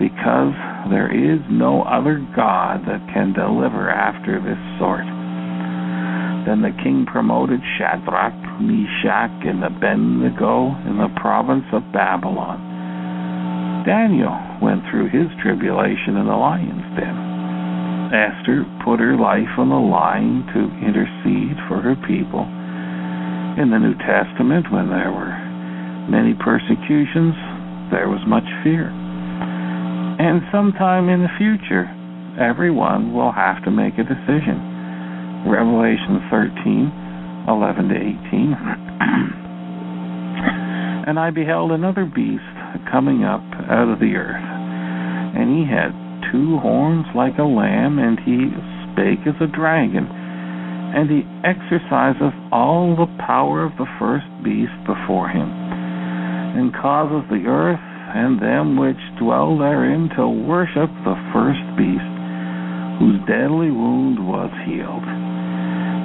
because 0.00 0.56
there 0.88 1.12
is 1.12 1.40
no 1.52 1.82
other 1.84 2.24
God 2.34 2.80
that 2.88 3.04
can 3.12 3.34
deliver 3.36 3.90
after 3.90 4.40
this 4.40 4.58
sort. 4.80 5.04
Then 6.46 6.62
the 6.62 6.72
king 6.82 7.04
promoted 7.04 7.60
Shadrach, 7.76 8.36
Meshach, 8.60 9.44
and 9.44 9.64
Abednego 9.64 10.72
in 10.88 10.96
the 10.96 11.12
province 11.20 11.68
of 11.72 11.84
Babylon. 11.92 13.84
Daniel 13.84 14.36
went 14.60 14.84
through 14.88 15.08
his 15.08 15.28
tribulation 15.40 16.16
in 16.16 16.26
the 16.28 16.36
lion's 16.36 16.84
den. 16.96 17.16
Esther 18.12 18.64
put 18.84 18.98
her 19.00 19.16
life 19.16 19.52
on 19.56 19.68
the 19.68 19.78
line 19.78 20.42
to 20.52 20.60
intercede 20.82 21.56
for 21.68 21.80
her 21.80 21.94
people. 22.08 22.42
In 23.60 23.70
the 23.70 23.78
New 23.78 23.94
Testament, 24.02 24.66
when 24.72 24.88
there 24.88 25.12
were 25.12 25.32
many 26.10 26.34
persecutions, 26.34 27.36
there 27.92 28.08
was 28.08 28.22
much 28.26 28.46
fear. 28.62 28.90
And 30.20 30.42
sometime 30.52 31.08
in 31.08 31.22
the 31.22 31.34
future, 31.38 31.86
everyone 32.38 33.12
will 33.12 33.32
have 33.32 33.62
to 33.64 33.70
make 33.70 33.94
a 33.98 34.04
decision. 34.04 34.69
Revelation 35.46 36.20
13, 36.30 37.48
11 37.48 37.88
to 37.88 37.96
18. 37.96 38.56
And 41.10 41.18
I 41.18 41.30
beheld 41.30 41.72
another 41.72 42.04
beast 42.04 42.44
coming 42.92 43.24
up 43.24 43.42
out 43.66 43.88
of 43.90 43.98
the 43.98 44.14
earth, 44.14 44.46
and 45.34 45.50
he 45.50 45.66
had 45.66 45.90
two 46.30 46.58
horns 46.58 47.06
like 47.16 47.38
a 47.38 47.42
lamb, 47.42 47.98
and 47.98 48.20
he 48.20 48.52
spake 48.92 49.26
as 49.26 49.34
a 49.40 49.50
dragon, 49.50 50.06
and 50.06 51.10
he 51.10 51.26
exerciseth 51.42 52.36
all 52.52 52.94
the 52.94 53.10
power 53.26 53.64
of 53.64 53.72
the 53.74 53.90
first 53.98 54.28
beast 54.44 54.76
before 54.86 55.26
him, 55.26 55.50
and 55.50 56.70
causeth 56.74 57.26
the 57.30 57.48
earth 57.48 57.80
and 58.14 58.42
them 58.42 58.76
which 58.78 59.00
dwell 59.18 59.58
therein 59.58 60.10
to 60.14 60.28
worship 60.28 60.90
the 61.02 61.18
first 61.32 61.62
beast, 61.78 62.14
whose 62.98 63.18
deadly 63.26 63.70
wound 63.70 64.18
was 64.18 64.50
healed. 64.66 65.29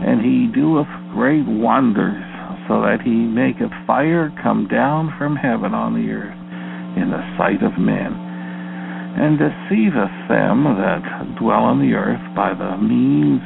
And 0.03 0.19
he 0.19 0.51
doeth 0.51 0.89
great 1.13 1.45
wonders, 1.47 2.23
so 2.67 2.81
that 2.81 2.99
he 3.05 3.13
maketh 3.13 3.71
fire 3.85 4.33
come 4.41 4.67
down 4.67 5.13
from 5.17 5.35
heaven 5.35 5.73
on 5.73 5.93
the 5.93 6.09
earth 6.11 6.39
in 6.97 7.11
the 7.11 7.23
sight 7.37 7.61
of 7.61 7.77
men, 7.77 8.11
and 8.11 9.37
deceiveth 9.39 10.15
them 10.27 10.65
that 10.65 11.03
dwell 11.39 11.63
on 11.63 11.79
the 11.79 11.93
earth 11.93 12.23
by 12.35 12.51
the 12.51 12.75
means 12.81 13.41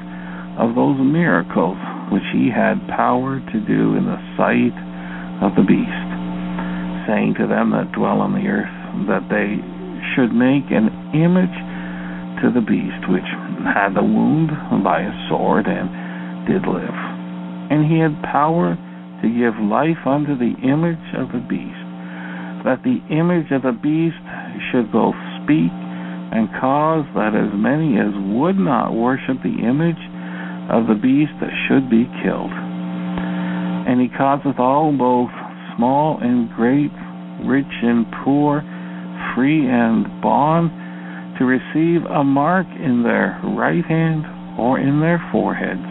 of 0.58 0.76
those 0.76 0.98
miracles 1.00 1.78
which 2.12 2.26
he 2.34 2.50
had 2.50 2.82
power 2.90 3.40
to 3.40 3.58
do 3.68 3.96
in 3.96 4.06
the 4.06 4.22
sight 4.36 4.76
of 5.46 5.56
the 5.56 5.64
beast 5.64 6.10
saying 7.10 7.34
to 7.34 7.48
them 7.48 7.72
that 7.72 7.90
dwell 7.98 8.22
on 8.22 8.38
the 8.38 8.46
earth 8.46 8.70
that 9.10 9.26
they 9.34 9.58
should 10.14 10.30
make 10.30 10.70
an 10.70 10.94
image 11.18 11.58
to 12.38 12.54
the 12.54 12.62
beast 12.62 13.02
which 13.10 13.26
had 13.66 13.98
the 13.98 14.04
wound 14.04 14.54
by 14.86 15.02
a 15.02 15.14
sword 15.26 15.66
and 15.66 15.90
did 16.50 16.66
live. 16.66 16.98
And 17.70 17.86
he 17.86 18.02
had 18.02 18.18
power 18.26 18.74
to 19.22 19.28
give 19.30 19.54
life 19.62 20.02
unto 20.10 20.34
the 20.34 20.58
image 20.66 21.08
of 21.14 21.30
the 21.30 21.46
beast, 21.46 21.86
that 22.66 22.82
the 22.82 22.98
image 23.14 23.54
of 23.54 23.62
the 23.62 23.78
beast 23.78 24.18
should 24.74 24.90
both 24.92 25.16
speak 25.46 25.70
and 26.32 26.50
cause 26.62 27.06
that 27.14 27.34
as 27.34 27.50
many 27.54 27.98
as 27.98 28.14
would 28.38 28.58
not 28.58 28.94
worship 28.94 29.38
the 29.42 29.62
image 29.62 30.02
of 30.70 30.86
the 30.86 30.98
beast 30.98 31.34
should 31.66 31.90
be 31.90 32.06
killed. 32.22 32.54
And 32.54 33.98
he 33.98 34.10
causeth 34.14 34.60
all 34.60 34.94
both 34.94 35.34
small 35.74 36.22
and 36.22 36.50
great, 36.54 36.94
rich 37.46 37.74
and 37.82 38.06
poor, 38.24 38.62
free 39.34 39.66
and 39.66 40.06
bond, 40.22 40.70
to 41.40 41.46
receive 41.46 42.06
a 42.06 42.24
mark 42.24 42.68
in 42.78 43.02
their 43.02 43.42
right 43.58 43.86
hand 43.86 44.26
or 44.60 44.78
in 44.78 45.00
their 45.00 45.18
foreheads, 45.32 45.89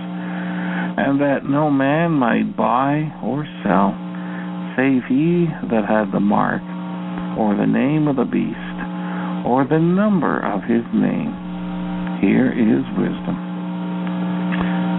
and 0.99 1.21
that 1.21 1.47
no 1.47 1.71
man 1.71 2.13
might 2.13 2.57
buy 2.57 3.07
or 3.23 3.47
sell, 3.63 3.95
save 4.75 5.07
he 5.07 5.47
that 5.71 5.87
had 5.87 6.11
the 6.11 6.21
mark, 6.21 6.63
or 7.39 7.55
the 7.55 7.67
name 7.67 8.09
of 8.09 8.17
the 8.17 8.27
beast, 8.27 8.79
or 9.47 9.63
the 9.63 9.79
number 9.79 10.43
of 10.43 10.63
his 10.67 10.85
name. 10.91 11.31
Here 12.21 12.51
is 12.51 12.83
wisdom. 12.99 13.39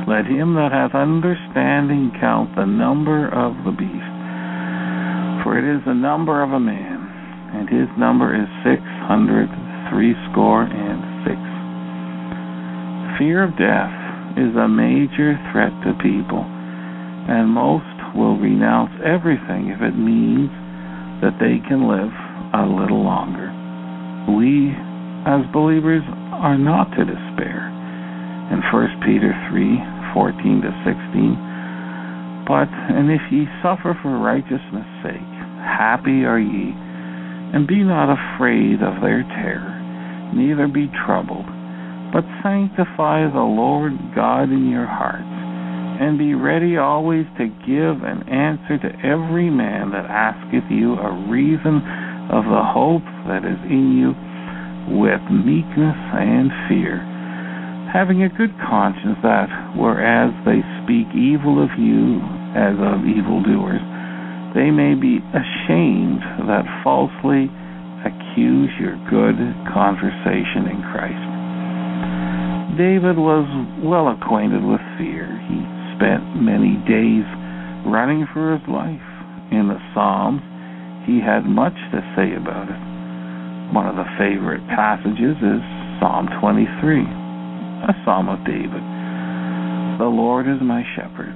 Let 0.08 0.26
him 0.26 0.56
that 0.56 0.72
hath 0.72 0.96
understanding 0.96 2.12
count 2.20 2.56
the 2.56 2.66
number 2.66 3.28
of 3.28 3.54
the 3.66 3.76
beast 3.76 4.20
for 5.44 5.58
it 5.58 5.64
is 5.64 5.82
the 5.86 5.96
number 5.96 6.44
of 6.44 6.52
a 6.52 6.60
man, 6.60 7.00
and 7.56 7.70
his 7.70 7.88
number 7.98 8.36
is 8.36 8.48
six 8.62 8.84
hundred 9.08 9.48
threescore 9.90 10.68
and 10.68 11.00
six. 11.24 11.40
Fear 13.18 13.48
of 13.48 13.52
death 13.56 13.99
is 14.40 14.56
a 14.56 14.72
major 14.72 15.36
threat 15.52 15.76
to 15.84 15.92
people, 16.00 16.48
and 17.28 17.52
most 17.52 17.84
will 18.16 18.40
renounce 18.40 18.96
everything 19.04 19.68
if 19.68 19.84
it 19.84 20.00
means 20.00 20.48
that 21.20 21.36
they 21.44 21.60
can 21.68 21.92
live 21.92 22.16
a 22.56 22.64
little 22.64 23.04
longer. 23.04 23.52
We, 24.32 24.72
as 25.28 25.44
believers, 25.52 26.08
are 26.40 26.56
not 26.56 26.88
to 26.96 27.04
despair. 27.04 27.68
In 28.56 28.64
1 28.64 29.04
Peter 29.04 29.36
3 29.52 30.16
14 30.16 30.64
to 30.64 30.72
16, 30.88 32.48
but, 32.48 32.72
and 32.72 33.12
if 33.12 33.22
ye 33.30 33.46
suffer 33.62 33.94
for 34.02 34.18
righteousness' 34.24 34.90
sake, 35.04 35.34
happy 35.62 36.24
are 36.24 36.40
ye, 36.40 36.72
and 37.54 37.68
be 37.68 37.84
not 37.84 38.08
afraid 38.08 38.82
of 38.82 39.04
their 39.04 39.22
terror, 39.36 39.76
neither 40.34 40.68
be 40.68 40.90
troubled, 41.06 41.46
but 42.12 42.26
sanctify 42.42 43.30
the 43.30 43.46
Lord 43.46 43.94
God 44.16 44.50
in 44.50 44.70
your 44.70 44.88
hearts, 44.88 45.30
and 46.00 46.18
be 46.18 46.34
ready 46.34 46.78
always 46.78 47.26
to 47.38 47.46
give 47.68 48.02
an 48.02 48.24
answer 48.30 48.80
to 48.80 48.90
every 49.06 49.50
man 49.50 49.92
that 49.92 50.08
asketh 50.08 50.66
you 50.72 50.96
a 50.96 51.12
reason 51.30 51.84
of 52.32 52.46
the 52.46 52.66
hope 52.66 53.06
that 53.28 53.44
is 53.46 53.60
in 53.70 53.94
you 54.00 54.10
with 54.90 55.22
meekness 55.30 56.00
and 56.18 56.50
fear, 56.66 56.98
having 57.94 58.24
a 58.24 58.30
good 58.30 58.54
conscience 58.66 59.18
that, 59.22 59.50
whereas 59.78 60.34
they 60.46 60.66
speak 60.82 61.06
evil 61.14 61.62
of 61.62 61.70
you 61.78 62.18
as 62.58 62.74
of 62.80 63.06
evildoers, 63.06 63.82
they 64.58 64.74
may 64.74 64.98
be 64.98 65.22
ashamed 65.30 66.22
that 66.50 66.66
falsely 66.82 67.46
accuse 68.02 68.72
your 68.82 68.98
good 69.12 69.38
conversation 69.70 70.66
in 70.74 70.82
Christ. 70.90 71.29
David 72.80 73.20
was 73.20 73.44
well 73.84 74.08
acquainted 74.08 74.64
with 74.64 74.80
fear. 74.96 75.28
He 75.52 75.60
spent 76.00 76.24
many 76.40 76.80
days 76.88 77.28
running 77.84 78.24
for 78.32 78.56
his 78.56 78.64
life. 78.72 79.04
In 79.52 79.68
the 79.68 79.76
Psalms, 79.92 80.40
he 81.04 81.20
had 81.20 81.44
much 81.44 81.76
to 81.92 82.00
say 82.16 82.40
about 82.40 82.72
it. 82.72 82.80
One 83.76 83.84
of 83.84 84.00
the 84.00 84.08
favorite 84.16 84.64
passages 84.72 85.36
is 85.44 85.60
Psalm 86.00 86.32
23, 86.40 87.04
a 87.84 87.92
psalm 88.08 88.32
of 88.32 88.40
David. 88.48 88.80
The 90.00 90.08
Lord 90.08 90.48
is 90.48 90.64
my 90.64 90.88
shepherd 90.96 91.36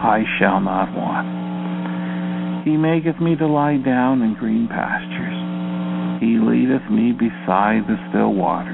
I 0.00 0.24
shall 0.40 0.64
not 0.64 0.96
want. 0.96 2.64
He 2.64 2.80
maketh 2.80 3.20
me 3.20 3.36
to 3.36 3.46
lie 3.46 3.76
down 3.84 4.24
in 4.24 4.32
green 4.32 4.66
pastures. 4.72 6.24
He 6.24 6.40
leadeth 6.40 6.88
me 6.88 7.12
beside 7.12 7.84
the 7.84 8.00
still 8.08 8.32
waters. 8.32 8.73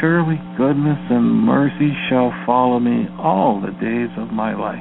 Surely 0.00 0.36
goodness 0.58 0.98
and 1.08 1.24
mercy 1.24 1.88
shall 2.10 2.28
follow 2.44 2.78
me 2.78 3.08
all 3.18 3.62
the 3.62 3.72
days 3.80 4.12
of 4.18 4.28
my 4.28 4.52
life, 4.52 4.76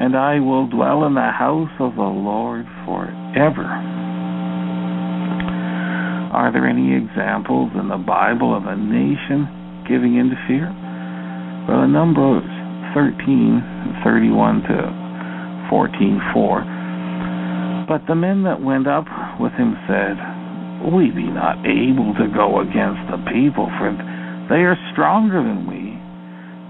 and 0.00 0.16
I 0.16 0.40
will 0.40 0.66
dwell 0.68 1.04
in 1.04 1.12
the 1.12 1.30
house 1.36 1.68
of 1.78 1.96
the 1.96 2.08
Lord 2.08 2.64
forever. 2.88 3.68
Are 6.32 6.48
there 6.50 6.66
any 6.66 6.96
examples 6.96 7.72
in 7.76 7.88
the 7.88 8.00
Bible 8.00 8.56
of 8.56 8.64
a 8.64 8.76
nation 8.76 9.84
giving 9.84 10.16
in 10.16 10.30
to 10.30 10.36
fear? 10.48 10.72
Well, 11.68 11.84
a 11.84 11.88
number 11.88 12.40
13, 12.94 14.00
31 14.02 14.62
to 14.64 15.68
14, 15.68 16.20
4. 16.32 16.64
But 17.84 18.06
the 18.08 18.14
men 18.14 18.44
that 18.44 18.62
went 18.62 18.88
up 18.88 19.04
with 19.38 19.52
him 19.60 19.76
said, 19.84 20.16
We 20.80 21.12
be 21.12 21.28
not 21.28 21.60
able 21.68 22.16
to 22.16 22.26
go 22.32 22.64
against 22.64 23.04
the 23.12 23.20
people, 23.28 23.68
for 23.76 23.92
they 24.48 24.64
are 24.64 24.80
stronger 24.92 25.44
than 25.44 25.68
we. 25.68 25.92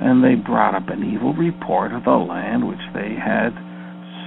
And 0.03 0.24
they 0.24 0.35
brought 0.35 0.74
up 0.74 0.89
an 0.89 1.07
evil 1.07 1.32
report 1.35 1.93
of 1.93 2.03
the 2.03 2.19
land 2.19 2.66
which 2.66 2.82
they 2.93 3.15
had 3.15 3.55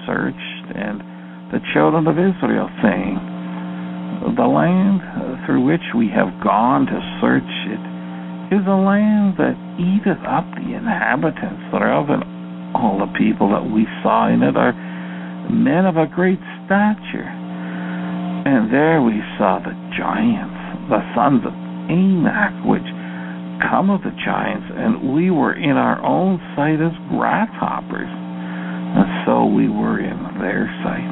searched, 0.07 0.65
and 0.72 1.03
the 1.51 1.60
children 1.76 2.07
of 2.07 2.15
Israel, 2.15 2.72
saying, 2.80 3.19
The 4.39 4.47
land 4.47 5.43
through 5.45 5.65
which 5.68 5.84
we 5.97 6.07
have 6.15 6.31
gone 6.39 6.88
to 6.88 6.99
search 7.19 7.53
it 7.68 7.84
is 8.55 8.64
a 8.69 8.80
land 8.80 9.35
that 9.41 9.57
eateth 9.81 10.22
up 10.23 10.47
the 10.55 10.77
inhabitants 10.77 11.65
thereof, 11.76 12.07
and 12.07 12.23
all 12.76 13.03
the 13.03 13.11
people 13.18 13.49
that 13.51 13.65
we 13.65 13.84
saw 14.01 14.31
in 14.31 14.43
it 14.43 14.55
are 14.55 14.73
men 15.51 15.85
of 15.85 15.97
a 15.97 16.07
great 16.07 16.39
stature. 16.64 17.43
And 18.44 18.68
there 18.68 18.99
we 18.99 19.24
saw 19.40 19.64
the 19.64 19.72
giants, 19.95 20.91
the 20.91 20.99
sons 21.15 21.48
of 21.48 21.56
Anak, 21.88 22.52
which 22.68 22.84
come 23.72 23.88
of 23.88 24.03
the 24.03 24.11
giants, 24.20 24.68
and 24.68 25.15
we 25.15 25.32
were 25.32 25.56
in 25.56 25.80
our 25.80 26.03
own 26.03 26.44
sight 26.52 26.84
as 26.84 26.91
grasshoppers. 27.07 28.11
And 28.11 29.07
so 29.24 29.48
we 29.48 29.72
were 29.72 30.03
in 30.03 30.20
their 30.44 30.68
sight. 30.84 31.07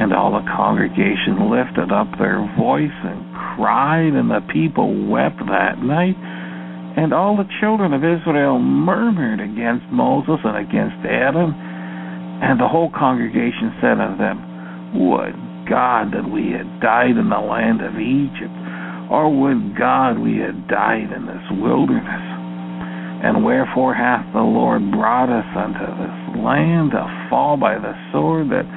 And 0.00 0.16
all 0.16 0.32
the 0.32 0.48
congregation 0.56 1.52
lifted 1.52 1.92
up 1.92 2.08
their 2.16 2.40
voice 2.56 2.96
and 3.04 3.20
cried, 3.36 4.16
and 4.16 4.32
the 4.32 4.40
people 4.48 4.88
wept 4.88 5.38
that 5.52 5.84
night. 5.84 6.16
And 6.96 7.12
all 7.12 7.36
the 7.36 7.48
children 7.60 7.92
of 7.92 8.00
Israel 8.00 8.58
murmured 8.58 9.40
against 9.44 9.84
Moses 9.92 10.40
and 10.48 10.56
against 10.56 10.96
Aaron. 11.04 11.52
And 12.40 12.58
the 12.58 12.68
whole 12.68 12.90
congregation 12.90 13.76
said 13.84 14.00
unto 14.00 14.16
them, 14.16 14.40
Would 14.96 15.43
God 15.68 16.12
that 16.12 16.28
we 16.28 16.52
had 16.52 16.80
died 16.80 17.16
in 17.16 17.28
the 17.28 17.40
land 17.40 17.80
of 17.80 17.96
Egypt, 17.96 18.54
or 19.10 19.28
would 19.28 19.76
God 19.76 20.18
we 20.18 20.38
had 20.40 20.68
died 20.68 21.12
in 21.12 21.26
this 21.26 21.46
wilderness? 21.60 22.24
And 23.24 23.44
wherefore 23.44 23.94
hath 23.96 24.28
the 24.32 24.44
Lord 24.44 24.92
brought 24.92 25.32
us 25.32 25.48
unto 25.56 25.86
this 25.96 26.18
land 26.44 26.92
to 26.92 27.04
fall 27.30 27.56
by 27.56 27.80
the 27.80 27.96
sword, 28.12 28.52
that 28.52 28.68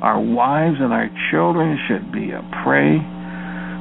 our 0.00 0.20
wives 0.20 0.76
and 0.80 0.92
our 0.92 1.08
children 1.30 1.76
should 1.88 2.12
be 2.12 2.32
a 2.32 2.40
prey? 2.64 2.96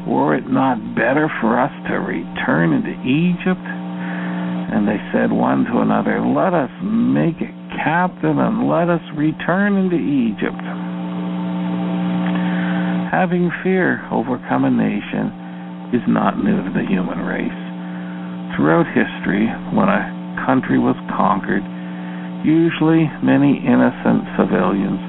Were 0.08 0.36
it 0.36 0.52
not 0.52 0.78
better 0.96 1.32
for 1.42 1.60
us 1.60 1.72
to 1.88 1.96
return 2.04 2.74
into 2.74 2.94
Egypt? 3.08 3.64
And 4.76 4.88
they 4.88 5.00
said 5.14 5.32
one 5.32 5.64
to 5.72 5.80
another, 5.80 6.20
Let 6.20 6.54
us 6.54 6.72
make 6.84 7.40
a 7.40 7.52
captain, 7.80 8.40
and 8.40 8.68
let 8.68 8.90
us 8.90 9.02
return 9.16 9.78
into 9.78 9.96
Egypt. 9.96 10.60
Having 13.16 13.48
fear 13.64 14.04
overcome 14.12 14.68
a 14.68 14.70
nation 14.76 15.32
is 15.96 16.04
not 16.04 16.36
new 16.36 16.60
to 16.60 16.72
the 16.76 16.84
human 16.84 17.24
race. 17.24 17.62
Throughout 18.52 18.92
history, 18.92 19.48
when 19.72 19.88
a 19.88 20.44
country 20.44 20.76
was 20.76 21.00
conquered, 21.16 21.64
usually 22.44 23.08
many 23.24 23.64
innocent 23.64 24.28
civilians 24.36 25.00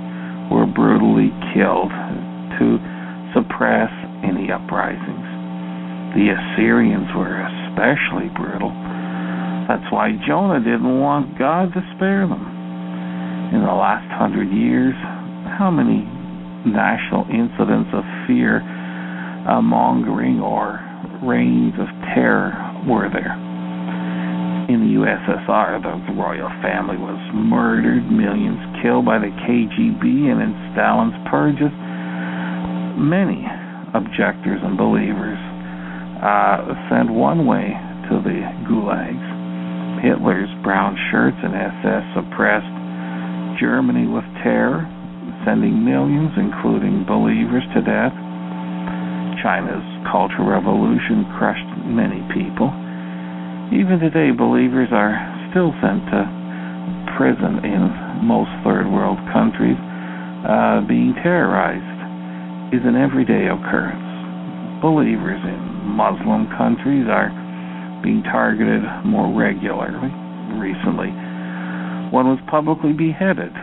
were 0.54 0.70
brutally 0.70 1.34
killed 1.50 1.90
to 2.62 2.78
suppress 3.34 3.90
any 4.22 4.54
uprisings. 4.54 5.26
The 6.14 6.30
Assyrians 6.30 7.10
were 7.10 7.42
especially 7.42 8.30
brutal. 8.38 8.70
That's 9.66 9.90
why 9.90 10.14
Jonah 10.22 10.62
didn't 10.62 11.02
want 11.02 11.34
God 11.42 11.74
to 11.74 11.82
spare 11.98 12.22
them. 12.30 12.46
In 13.50 13.66
the 13.66 13.74
last 13.74 14.06
hundred 14.14 14.54
years, 14.54 14.94
how 15.58 15.74
many 15.74 16.06
national 16.66 17.24
incidents 17.30 17.90
of 17.94 18.02
fear 18.26 18.60
uh, 19.46 19.62
mongering 19.62 20.42
or 20.42 20.82
reigns 21.22 21.74
of 21.78 21.86
terror 22.12 22.50
were 22.84 23.08
there. 23.08 23.34
In 24.66 24.82
the 24.82 24.98
USSR, 24.98 25.78
the 25.78 26.12
royal 26.18 26.50
family 26.58 26.98
was 26.98 27.18
murdered, 27.30 28.02
millions 28.10 28.58
killed 28.82 29.06
by 29.06 29.22
the 29.22 29.30
KGB, 29.46 30.02
and 30.02 30.42
in 30.42 30.52
Stalin's 30.74 31.14
purges, 31.30 31.70
many 32.98 33.46
objectors 33.94 34.58
and 34.66 34.74
believers 34.74 35.38
uh, 36.18 36.66
sent 36.90 37.14
one 37.14 37.46
way 37.46 37.70
to 38.10 38.18
the 38.26 38.42
gulags. 38.66 40.02
Hitler's 40.02 40.50
brown 40.66 40.98
shirts 41.14 41.38
and 41.38 41.54
SS 41.54 42.04
suppressed 42.18 42.74
Germany 43.62 44.10
with 44.10 44.26
terror, 44.42 44.82
sending 45.46 45.86
millions, 45.86 46.34
including 46.34 47.06
believers, 47.06 47.62
to 47.70 47.78
death. 47.86 48.10
China's 49.38 49.86
Cultural 50.10 50.50
Revolution 50.50 51.22
crushed 51.38 51.70
many 51.86 52.18
people. 52.34 52.66
Even 53.70 54.02
today, 54.02 54.34
believers 54.34 54.90
are 54.90 55.14
still 55.54 55.70
sent 55.78 56.02
to 56.10 56.26
prison 57.14 57.62
in 57.62 58.26
most 58.26 58.50
third 58.66 58.90
world 58.90 59.22
countries. 59.30 59.78
Uh, 60.42 60.82
being 60.82 61.14
terrorized 61.22 61.94
is 62.74 62.82
an 62.82 62.98
everyday 62.98 63.46
occurrence. 63.46 64.02
Believers 64.82 65.38
in 65.46 65.60
Muslim 65.94 66.50
countries 66.58 67.06
are 67.06 67.30
being 68.02 68.26
targeted 68.26 68.82
more 69.06 69.30
regularly. 69.30 70.10
Recently, 70.58 71.14
one 72.10 72.26
was 72.26 72.42
publicly 72.50 72.92
beheaded 72.92 73.54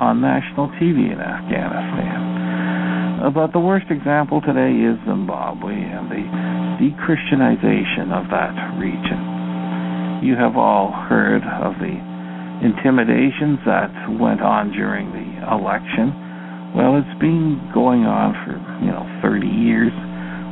on 0.00 0.20
national 0.20 0.68
TV 0.80 1.12
in 1.12 1.20
Afghanistan. 1.20 3.30
But 3.34 3.52
the 3.52 3.62
worst 3.62 3.86
example 3.90 4.40
today 4.42 4.74
is 4.74 4.98
Zimbabwe 5.06 5.78
and 5.78 6.10
the 6.10 6.26
de-Christianization 6.82 8.10
of 8.10 8.26
that 8.34 8.50
region. 8.82 10.26
You 10.26 10.34
have 10.34 10.58
all 10.58 10.90
heard 10.90 11.42
of 11.42 11.78
the 11.78 11.94
intimidations 12.62 13.58
that 13.66 13.90
went 14.18 14.42
on 14.42 14.72
during 14.74 15.10
the 15.14 15.26
election. 15.54 16.10
Well, 16.74 16.98
it's 16.98 17.18
been 17.22 17.62
going 17.74 18.06
on 18.06 18.34
for, 18.42 18.58
you 18.82 18.90
know, 18.90 19.06
30 19.22 19.46
years. 19.46 19.94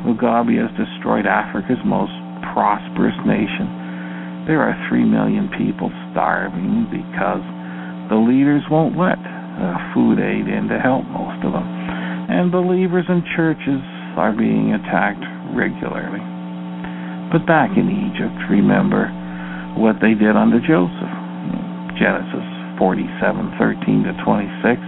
Mugabe 0.06 0.54
has 0.58 0.70
destroyed 0.78 1.26
Africa's 1.26 1.82
most 1.82 2.14
prosperous 2.54 3.18
nation. 3.26 3.66
There 4.46 4.62
are 4.62 4.74
3 4.90 5.04
million 5.06 5.50
people 5.58 5.90
starving 6.10 6.86
because 6.90 7.42
the 8.10 8.18
leaders 8.18 8.62
won't 8.68 8.98
let 8.98 9.16
uh, 9.16 9.94
food 9.94 10.18
aid 10.18 10.50
in 10.50 10.68
to 10.68 10.78
help 10.82 11.06
most 11.06 11.40
of 11.46 11.54
them 11.54 11.80
and 12.30 12.54
believers 12.54 13.04
in 13.10 13.26
churches 13.34 13.82
are 14.14 14.30
being 14.30 14.70
attacked 14.70 15.26
regularly. 15.50 16.22
But 17.34 17.42
back 17.42 17.74
in 17.74 17.90
Egypt, 17.90 18.38
remember 18.46 19.10
what 19.74 19.98
they 19.98 20.14
did 20.14 20.38
under 20.38 20.62
Joseph. 20.62 21.14
Genesis 21.98 22.46
47:13 22.78 24.06
to 24.06 24.14
26. 24.22 24.78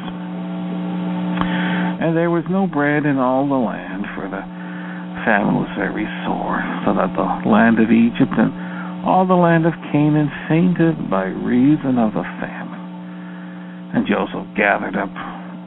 And 1.99 2.17
there 2.17 2.31
was 2.31 2.47
no 2.47 2.71
bread 2.71 3.07
in 3.07 3.19
all 3.19 3.47
the 3.47 3.59
land, 3.59 4.07
for 4.15 4.31
the 4.31 4.43
famine 5.27 5.59
was 5.59 5.71
very 5.75 6.07
sore, 6.23 6.63
so 6.87 6.95
that 6.95 7.11
the 7.19 7.27
land 7.51 7.83
of 7.83 7.91
Egypt 7.91 8.39
and 8.39 8.55
all 9.03 9.27
the 9.27 9.35
land 9.35 9.67
of 9.67 9.75
Canaan 9.91 10.31
fainted 10.49 11.11
by 11.11 11.27
reason 11.27 11.99
of 11.99 12.15
the 12.15 12.23
famine. 12.39 12.62
And 13.93 14.09
Joseph 14.09 14.49
gathered 14.57 14.97
up 14.97 15.13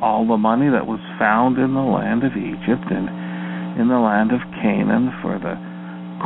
all 0.02 0.26
the 0.28 0.38
money 0.38 0.70
that 0.70 0.90
was 0.90 1.02
found 1.22 1.58
in 1.62 1.74
the 1.78 1.86
land 1.86 2.26
of 2.26 2.34
Egypt 2.34 2.90
and 2.90 3.06
in 3.80 3.88
the 3.88 4.02
land 4.02 4.34
of 4.34 4.42
Canaan 4.62 5.14
for 5.22 5.38
the 5.38 5.56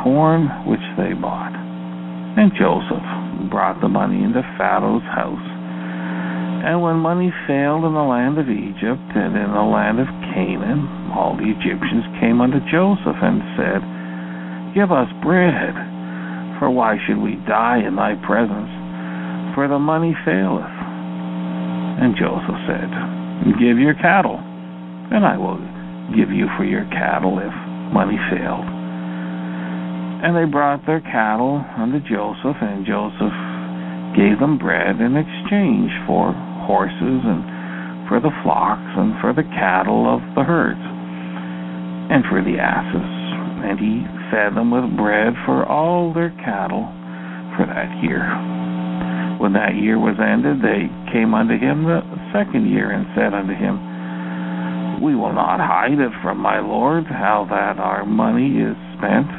corn 0.01 0.47
which 0.69 0.83
they 0.95 1.11
bought. 1.11 1.51
And 2.37 2.55
Joseph 2.55 3.51
brought 3.51 3.81
the 3.81 3.91
money 3.91 4.23
into 4.23 4.45
Pharaoh's 4.55 5.05
house. 5.11 5.47
And 6.63 6.81
when 6.81 7.03
money 7.03 7.31
failed 7.47 7.83
in 7.83 7.93
the 7.95 8.07
land 8.07 8.39
of 8.39 8.47
Egypt 8.47 9.07
and 9.15 9.35
in 9.35 9.51
the 9.51 9.67
land 9.67 9.99
of 9.99 10.07
Canaan, 10.35 11.11
all 11.11 11.35
the 11.35 11.51
Egyptians 11.51 12.05
came 12.19 12.39
unto 12.39 12.59
Joseph 12.71 13.19
and 13.19 13.43
said, 13.59 13.81
Give 14.75 14.91
us 14.91 15.09
bread, 15.23 15.75
for 16.59 16.69
why 16.69 16.95
should 17.07 17.17
we 17.17 17.35
die 17.47 17.81
in 17.83 17.95
thy 17.95 18.15
presence? 18.27 18.71
For 19.55 19.67
the 19.67 19.79
money 19.79 20.15
faileth. 20.23 20.78
And 21.99 22.15
Joseph 22.15 22.59
said, 22.63 22.89
Give 23.59 23.75
your 23.75 23.93
cattle, 23.99 24.39
and 24.39 25.27
I 25.27 25.35
will 25.35 25.59
give 26.15 26.31
you 26.31 26.47
for 26.55 26.63
your 26.63 26.87
cattle 26.95 27.39
if 27.43 27.51
money 27.91 28.15
failed. 28.31 28.63
And 30.23 30.31
they 30.31 30.47
brought 30.47 30.85
their 30.87 31.01
cattle 31.01 31.59
unto 31.75 31.99
Joseph, 31.99 32.55
and 32.63 32.87
Joseph 32.87 33.35
gave 34.15 34.39
them 34.39 34.57
bread 34.57 35.03
in 35.03 35.19
exchange 35.19 35.91
for 36.07 36.31
horses 36.63 37.21
and 37.27 38.07
for 38.07 38.19
the 38.19 38.31
flocks 38.43 38.95
and 38.95 39.19
for 39.21 39.33
the 39.33 39.47
cattle 39.59 40.07
of 40.07 40.23
the 40.35 40.43
herds 40.43 40.79
and 40.79 42.23
for 42.31 42.41
the 42.41 42.57
asses. 42.59 43.11
And 43.63 43.75
he 43.75 44.07
fed 44.31 44.55
them 44.55 44.71
with 44.71 44.95
bread 44.95 45.33
for 45.45 45.67
all 45.67 46.13
their 46.13 46.31
cattle 46.43 46.87
for 47.55 47.67
that 47.67 47.91
year. 48.01 48.58
When 49.39 49.55
that 49.55 49.79
year 49.79 49.95
was 49.95 50.19
ended, 50.19 50.59
they 50.59 50.91
came 51.15 51.31
unto 51.31 51.55
him 51.55 51.87
the 51.87 52.03
second 52.35 52.67
year 52.67 52.91
and 52.91 53.07
said 53.15 53.31
unto 53.31 53.55
him, 53.55 54.99
We 54.99 55.15
will 55.15 55.31
not 55.31 55.63
hide 55.63 55.95
it 55.95 56.11
from 56.19 56.43
my 56.43 56.59
Lord, 56.59 57.07
how 57.07 57.47
that 57.47 57.79
our 57.79 58.03
money 58.03 58.59
is 58.59 58.75
spent. 58.99 59.31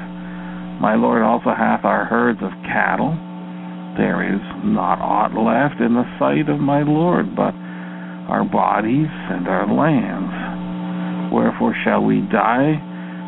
My 0.81 0.97
Lord 0.97 1.21
also 1.21 1.53
hath 1.53 1.85
our 1.85 2.09
herds 2.09 2.41
of 2.41 2.49
cattle. 2.65 3.13
There 4.01 4.25
is 4.25 4.41
not 4.65 5.05
aught 5.05 5.37
left 5.37 5.85
in 5.85 5.93
the 5.93 6.09
sight 6.17 6.49
of 6.49 6.65
my 6.65 6.81
Lord 6.81 7.37
but 7.37 7.53
our 8.33 8.49
bodies 8.49 9.13
and 9.13 9.45
our 9.53 9.69
lands. 9.69 11.29
Wherefore 11.29 11.77
shall 11.85 12.01
we 12.01 12.25
die 12.33 12.81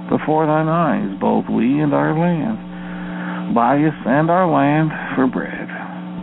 before 0.08 0.48
thine 0.48 0.72
eyes, 0.72 1.20
both 1.20 1.44
we 1.52 1.84
and 1.84 1.92
our 1.92 2.16
land? 2.16 3.52
Buy 3.54 3.76
us 3.84 3.98
and 4.08 4.30
our 4.30 4.48
land 4.48 4.88
for 5.14 5.28
bread 5.28 5.61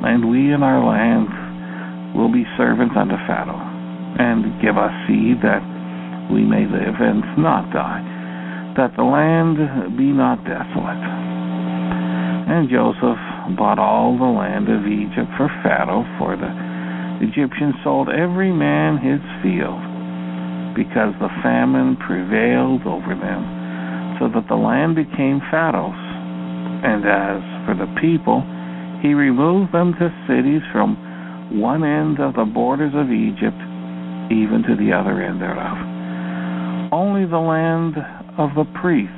and 0.03 0.30
we 0.30 0.53
in 0.53 0.63
our 0.63 0.80
land 0.80 1.27
will 2.15 2.31
be 2.31 2.45
servants 2.57 2.95
unto 2.97 3.15
Pharaoh, 3.27 3.61
and 4.19 4.61
give 4.61 4.77
us 4.77 4.91
seed 5.07 5.41
that 5.43 5.61
we 6.31 6.41
may 6.45 6.65
live 6.65 6.97
and 6.99 7.23
not 7.38 7.71
die, 7.73 8.03
that 8.77 8.95
the 8.95 9.03
land 9.03 9.57
be 9.97 10.09
not 10.13 10.43
desolate. 10.45 11.05
And 12.49 12.69
Joseph 12.69 13.21
bought 13.57 13.77
all 13.77 14.17
the 14.17 14.30
land 14.30 14.69
of 14.69 14.85
Egypt 14.85 15.30
for 15.38 15.49
Pharaoh 15.61 16.05
for 16.17 16.38
the 16.38 16.49
Egyptians 17.21 17.76
sold 17.84 18.07
every 18.07 18.51
man 18.51 18.97
his 18.97 19.19
field, 19.43 19.81
because 20.73 21.11
the 21.19 21.34
famine 21.43 21.97
prevailed 21.99 22.88
over 22.88 23.11
them, 23.11 23.43
so 24.17 24.31
that 24.31 24.47
the 24.47 24.55
land 24.55 24.95
became 24.95 25.43
Pharaoh's. 25.51 25.99
And 26.80 27.03
as 27.03 27.43
for 27.67 27.76
the 27.76 27.91
people, 27.99 28.39
he 29.01 29.13
removed 29.13 29.73
them 29.73 29.93
to 29.93 30.11
cities 30.27 30.61
from 30.71 30.97
one 31.59 31.84
end 31.84 32.19
of 32.19 32.35
the 32.35 32.45
borders 32.45 32.93
of 32.93 33.09
Egypt 33.11 33.57
even 34.30 34.61
to 34.67 34.77
the 34.77 34.93
other 34.93 35.21
end 35.21 35.41
thereof. 35.41 35.77
Only 36.93 37.26
the 37.26 37.41
land 37.41 37.97
of 38.38 38.53
the 38.53 38.65
priests 38.81 39.15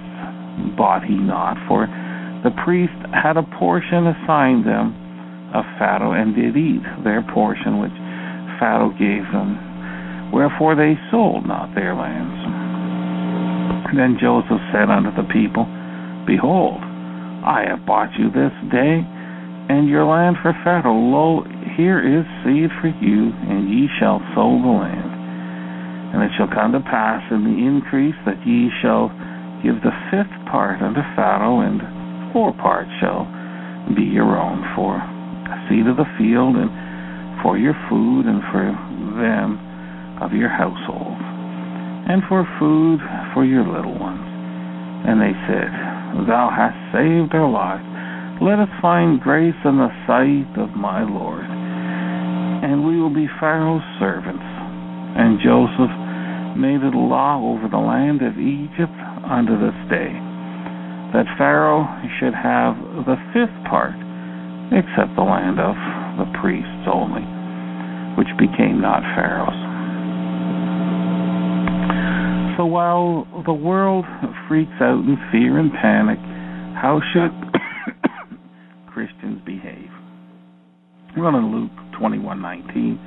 bought 0.78 1.04
he 1.04 1.16
not, 1.16 1.60
for 1.68 1.88
the 2.44 2.56
priest 2.64 2.96
had 3.12 3.36
a 3.36 3.44
portion 3.60 4.08
assigned 4.08 4.66
them 4.66 4.96
of 5.54 5.68
Pharaoh, 5.78 6.16
and 6.16 6.34
did 6.34 6.56
eat 6.56 6.84
their 7.04 7.22
portion 7.34 7.84
which 7.84 7.96
Pharaoh 8.60 8.96
gave 8.96 9.28
them. 9.36 10.32
Wherefore 10.32 10.76
they 10.76 10.96
sold 11.12 11.46
not 11.46 11.76
their 11.76 11.94
lands. 11.94 12.40
Then 13.92 14.16
Joseph 14.16 14.64
said 14.72 14.88
unto 14.88 15.12
the 15.12 15.28
people, 15.28 15.68
Behold, 16.24 16.80
I 17.44 17.68
have 17.68 17.86
bought 17.86 18.16
you 18.16 18.32
this 18.32 18.56
day, 18.72 19.04
and 19.72 19.88
your 19.88 20.04
land 20.04 20.36
for 20.44 20.52
Pharaoh. 20.68 20.92
Lo, 20.92 21.48
here 21.80 22.04
is 22.04 22.28
seed 22.44 22.68
for 22.84 22.92
you, 22.92 23.32
and 23.48 23.72
ye 23.72 23.88
shall 24.04 24.20
sow 24.36 24.52
the 24.60 24.68
land. 24.68 25.12
And 26.12 26.20
it 26.28 26.32
shall 26.36 26.52
come 26.52 26.76
to 26.76 26.84
pass 26.84 27.24
in 27.32 27.48
the 27.48 27.56
increase 27.56 28.20
that 28.28 28.44
ye 28.44 28.68
shall 28.84 29.08
give 29.64 29.80
the 29.80 29.96
fifth 30.12 30.36
part 30.52 30.84
unto 30.84 31.00
Pharaoh, 31.16 31.64
and 31.64 31.80
four 32.36 32.52
parts 32.52 32.92
shall 33.00 33.24
be 33.96 34.04
your 34.04 34.36
own 34.36 34.60
for 34.76 35.00
seed 35.72 35.88
of 35.88 35.96
the 35.96 36.10
field, 36.20 36.60
and 36.60 36.68
for 37.40 37.56
your 37.56 37.76
food, 37.88 38.28
and 38.28 38.44
for 38.52 38.68
them 39.24 39.56
of 40.20 40.36
your 40.36 40.52
household, 40.52 41.16
and 42.12 42.20
for 42.28 42.44
food 42.60 43.00
for 43.32 43.48
your 43.48 43.64
little 43.64 43.96
ones. 43.96 44.28
And 45.08 45.16
they 45.24 45.32
said, 45.48 45.72
Thou 46.28 46.52
hast 46.52 46.76
saved 46.92 47.32
our 47.32 47.48
lives. 47.48 47.91
Let 48.42 48.58
us 48.58 48.74
find 48.82 49.22
grace 49.22 49.54
in 49.66 49.78
the 49.78 49.94
sight 50.10 50.50
of 50.58 50.74
my 50.74 51.06
Lord, 51.06 51.46
and 51.46 52.82
we 52.82 52.98
will 52.98 53.14
be 53.14 53.30
Pharaoh's 53.40 53.86
servants. 54.02 54.42
And 54.42 55.38
Joseph 55.46 55.94
made 56.58 56.82
it 56.82 56.98
a 56.98 57.06
law 57.06 57.38
over 57.38 57.70
the 57.70 57.78
land 57.78 58.26
of 58.26 58.42
Egypt 58.42 58.98
unto 59.30 59.54
this 59.62 59.78
day, 59.94 60.10
that 61.14 61.30
Pharaoh 61.38 61.86
should 62.18 62.34
have 62.34 62.82
the 63.06 63.22
fifth 63.30 63.54
part, 63.70 63.94
except 64.74 65.14
the 65.14 65.22
land 65.22 65.62
of 65.62 65.78
the 66.18 66.26
priests 66.42 66.90
only, 66.90 67.22
which 68.18 68.34
became 68.42 68.82
not 68.82 69.06
Pharaoh's. 69.14 69.54
So 72.58 72.66
while 72.66 73.30
the 73.46 73.54
world 73.54 74.10
freaks 74.50 74.82
out 74.82 75.06
in 75.06 75.14
fear 75.30 75.62
and 75.62 75.70
panic, 75.78 76.18
how 76.74 77.06
should 77.14 77.51
Christians 78.94 79.40
behave? 79.46 79.90
Run 81.16 81.36
in 81.36 81.52
Luke 81.52 81.72
21:19. 82.00 83.00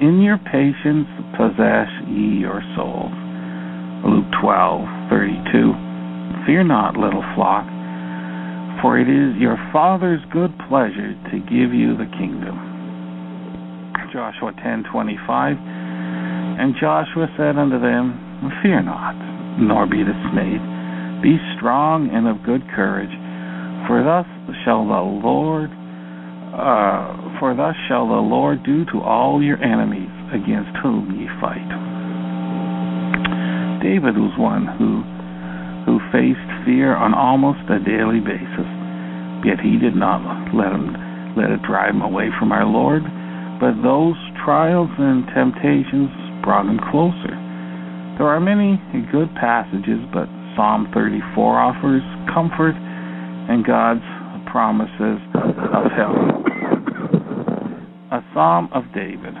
In 0.00 0.22
your 0.22 0.38
patience 0.38 1.08
possess 1.36 1.90
ye 2.06 2.38
your 2.38 2.62
souls. 2.76 3.12
Luke 4.06 4.30
12:32. 4.40 5.74
Fear 6.46 6.64
not, 6.64 6.96
little 6.96 7.24
flock, 7.34 7.66
for 8.80 8.98
it 8.98 9.08
is 9.08 9.36
your 9.36 9.58
Father's 9.72 10.24
good 10.32 10.56
pleasure 10.68 11.14
to 11.30 11.38
give 11.40 11.74
you 11.74 11.96
the 11.96 12.06
kingdom. 12.16 12.58
Joshua 14.12 14.52
10:25. 14.62 15.58
And 15.58 16.74
Joshua 16.76 17.28
said 17.36 17.56
unto 17.58 17.78
them, 17.78 18.14
Fear 18.62 18.82
not, 18.82 19.14
nor 19.58 19.86
be 19.86 20.04
dismayed. 20.04 20.62
Be 21.22 21.38
strong 21.56 22.10
and 22.10 22.26
of 22.26 22.42
good 22.42 22.62
courage, 22.74 23.12
for 23.86 24.02
thus 24.02 24.26
shall 24.64 24.86
the 24.86 25.00
Lord 25.00 25.70
uh, 26.50 27.38
for 27.38 27.54
thus 27.54 27.78
shall 27.86 28.10
the 28.10 28.20
Lord 28.20 28.66
do 28.66 28.84
to 28.90 29.00
all 29.00 29.38
your 29.42 29.62
enemies 29.62 30.10
against 30.34 30.74
whom 30.82 31.14
ye 31.14 31.30
fight. 31.38 31.70
David 33.80 34.18
was 34.18 34.34
one 34.36 34.66
who 34.76 35.06
who 35.88 35.96
faced 36.12 36.44
fear 36.66 36.92
on 36.92 37.14
almost 37.14 37.64
a 37.72 37.80
daily 37.80 38.20
basis, 38.20 38.68
yet 39.46 39.62
he 39.62 39.80
did 39.80 39.96
not 39.96 40.20
let 40.52 40.74
him 40.74 40.92
let 41.38 41.54
it 41.54 41.62
drive 41.62 41.94
him 41.94 42.02
away 42.02 42.28
from 42.36 42.50
our 42.50 42.66
Lord, 42.66 43.06
but 43.62 43.78
those 43.80 44.18
trials 44.44 44.90
and 44.98 45.24
temptations 45.30 46.10
brought 46.42 46.66
him 46.66 46.82
closer. 46.90 47.32
There 48.18 48.28
are 48.28 48.42
many 48.42 48.76
good 49.14 49.32
passages, 49.38 50.02
but 50.12 50.28
Psalm 50.58 50.90
34 50.92 51.22
offers 51.56 52.04
comfort 52.28 52.74
and 52.76 53.64
God's 53.64 54.04
promises 54.50 55.20
of 55.34 55.84
help. 55.96 56.16
A 58.12 58.24
Psalm 58.34 58.68
of 58.74 58.84
David 58.94 59.34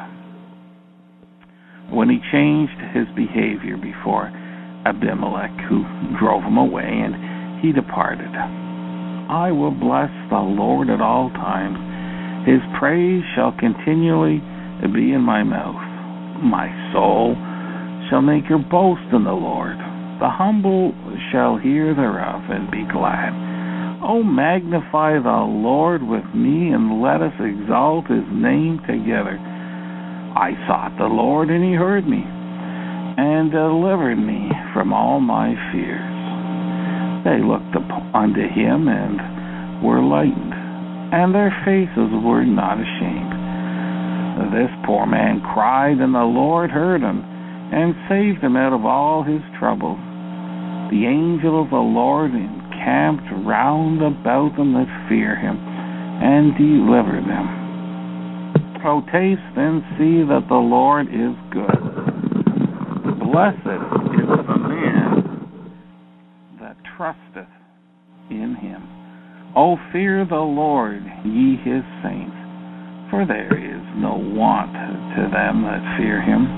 when 1.90 2.08
he 2.08 2.18
changed 2.30 2.78
his 2.94 3.06
behavior 3.16 3.76
before 3.76 4.30
Abimelech, 4.86 5.50
who 5.68 5.82
drove 6.18 6.42
him 6.42 6.56
away, 6.56 6.86
and 6.86 7.60
he 7.60 7.72
departed. 7.72 8.30
I 8.30 9.50
will 9.50 9.74
bless 9.74 10.10
the 10.30 10.38
Lord 10.38 10.88
at 10.88 11.00
all 11.00 11.30
times. 11.30 12.46
His 12.46 12.62
praise 12.78 13.22
shall 13.34 13.52
continually 13.58 14.38
be 14.94 15.12
in 15.12 15.20
my 15.20 15.42
mouth. 15.42 15.82
My 16.42 16.70
soul 16.94 17.34
shall 18.08 18.22
make 18.22 18.44
her 18.46 18.58
boast 18.58 19.04
in 19.12 19.24
the 19.24 19.34
Lord. 19.34 19.76
The 20.22 20.30
humble 20.30 20.94
shall 21.32 21.58
hear 21.58 21.94
thereof 21.94 22.42
and 22.48 22.70
be 22.70 22.86
glad. 22.90 23.49
O 24.02 24.22
magnify 24.22 25.20
the 25.20 25.44
Lord 25.44 26.02
with 26.02 26.24
me, 26.34 26.72
and 26.72 27.02
let 27.02 27.20
us 27.20 27.36
exalt 27.36 28.08
his 28.08 28.24
name 28.32 28.80
together. 28.88 29.36
I 29.36 30.56
sought 30.66 30.96
the 30.96 31.04
Lord, 31.04 31.50
and 31.50 31.62
he 31.62 31.74
heard 31.76 32.08
me, 32.08 32.24
and 32.24 33.52
delivered 33.52 34.16
me 34.16 34.48
from 34.72 34.94
all 34.94 35.20
my 35.20 35.52
fears. 35.68 36.16
They 37.28 37.44
looked 37.44 37.76
unto 38.16 38.40
him, 38.48 38.88
and 38.88 39.84
were 39.84 40.00
lightened, 40.00 40.54
and 41.12 41.34
their 41.34 41.52
faces 41.68 42.10
were 42.24 42.44
not 42.44 42.80
ashamed. 42.80 43.36
This 44.48 44.72
poor 44.86 45.04
man 45.04 45.42
cried, 45.52 46.00
and 46.00 46.14
the 46.14 46.24
Lord 46.24 46.70
heard 46.70 47.02
him, 47.02 47.20
and 47.20 47.94
saved 48.08 48.42
him 48.42 48.56
out 48.56 48.72
of 48.72 48.86
all 48.86 49.22
his 49.22 49.42
troubles. 49.58 50.00
The 50.88 51.04
angel 51.04 51.60
of 51.62 51.68
the 51.68 51.76
Lord 51.76 52.32
encamped 52.80 53.24
round 53.46 54.00
about 54.02 54.56
them 54.56 54.72
that 54.72 54.88
fear 55.08 55.36
him, 55.36 55.56
and 55.56 56.56
deliver 56.56 57.20
them. 57.20 58.80
Oh, 58.84 59.02
taste 59.12 59.56
and 59.56 59.82
see 59.98 60.24
that 60.24 60.46
the 60.48 60.54
Lord 60.54 61.08
is 61.08 61.36
good. 61.52 61.80
Blessed 63.20 63.84
is 64.16 64.28
the 64.48 64.58
man 64.58 65.60
that 66.60 66.76
trusteth 66.96 67.50
in 68.30 68.56
him. 68.56 68.88
O 69.56 69.76
fear 69.92 70.24
the 70.24 70.36
Lord, 70.36 71.02
ye 71.24 71.56
his 71.56 71.84
saints, 72.02 72.36
for 73.10 73.26
there 73.26 73.52
is 73.52 73.84
no 74.00 74.16
want 74.16 74.72
to 74.72 75.28
them 75.28 75.62
that 75.68 75.98
fear 75.98 76.22
him. 76.22 76.48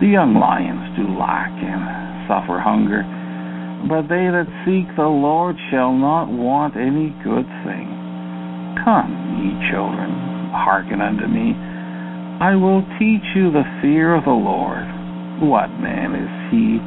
The 0.00 0.08
young 0.08 0.34
lions 0.34 0.96
do 0.98 1.08
lack 1.16 1.50
and 1.50 2.28
suffer 2.28 2.60
hunger 2.60 3.06
but 3.88 4.08
they 4.08 4.32
that 4.32 4.48
seek 4.64 4.88
the 4.96 5.08
Lord 5.08 5.56
shall 5.68 5.92
not 5.92 6.32
want 6.32 6.72
any 6.72 7.12
good 7.20 7.44
thing. 7.68 7.88
Come, 8.80 9.12
ye 9.36 9.52
children, 9.68 10.08
hearken 10.56 11.04
unto 11.04 11.28
me. 11.28 11.52
I 12.40 12.56
will 12.56 12.80
teach 12.96 13.24
you 13.36 13.52
the 13.52 13.68
fear 13.84 14.16
of 14.16 14.24
the 14.24 14.32
Lord. 14.32 14.88
What 15.44 15.68
man 15.80 16.16
is 16.16 16.32
he 16.48 16.80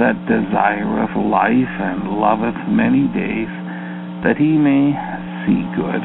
that 0.00 0.16
desireth 0.24 1.12
life 1.20 1.74
and 1.84 2.16
loveth 2.16 2.58
many 2.72 3.12
days, 3.12 3.52
that 4.24 4.40
he 4.40 4.56
may 4.56 4.96
see 5.44 5.62
good? 5.76 6.00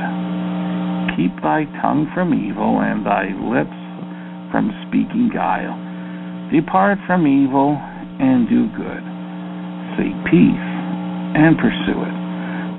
Keep 1.15 1.39
thy 1.39 1.63
tongue 1.79 2.11
from 2.13 2.35
evil, 2.35 2.83
and 2.83 3.05
thy 3.07 3.31
lips 3.31 3.79
from 4.51 4.75
speaking 4.88 5.31
guile. 5.31 5.75
Depart 6.51 6.99
from 7.07 7.23
evil, 7.23 7.79
and 8.19 8.47
do 8.49 8.67
good 8.75 9.10
seek 10.02 10.18
peace 10.26 10.68
and 11.38 11.53
pursue 11.61 12.02
it. 12.02 12.18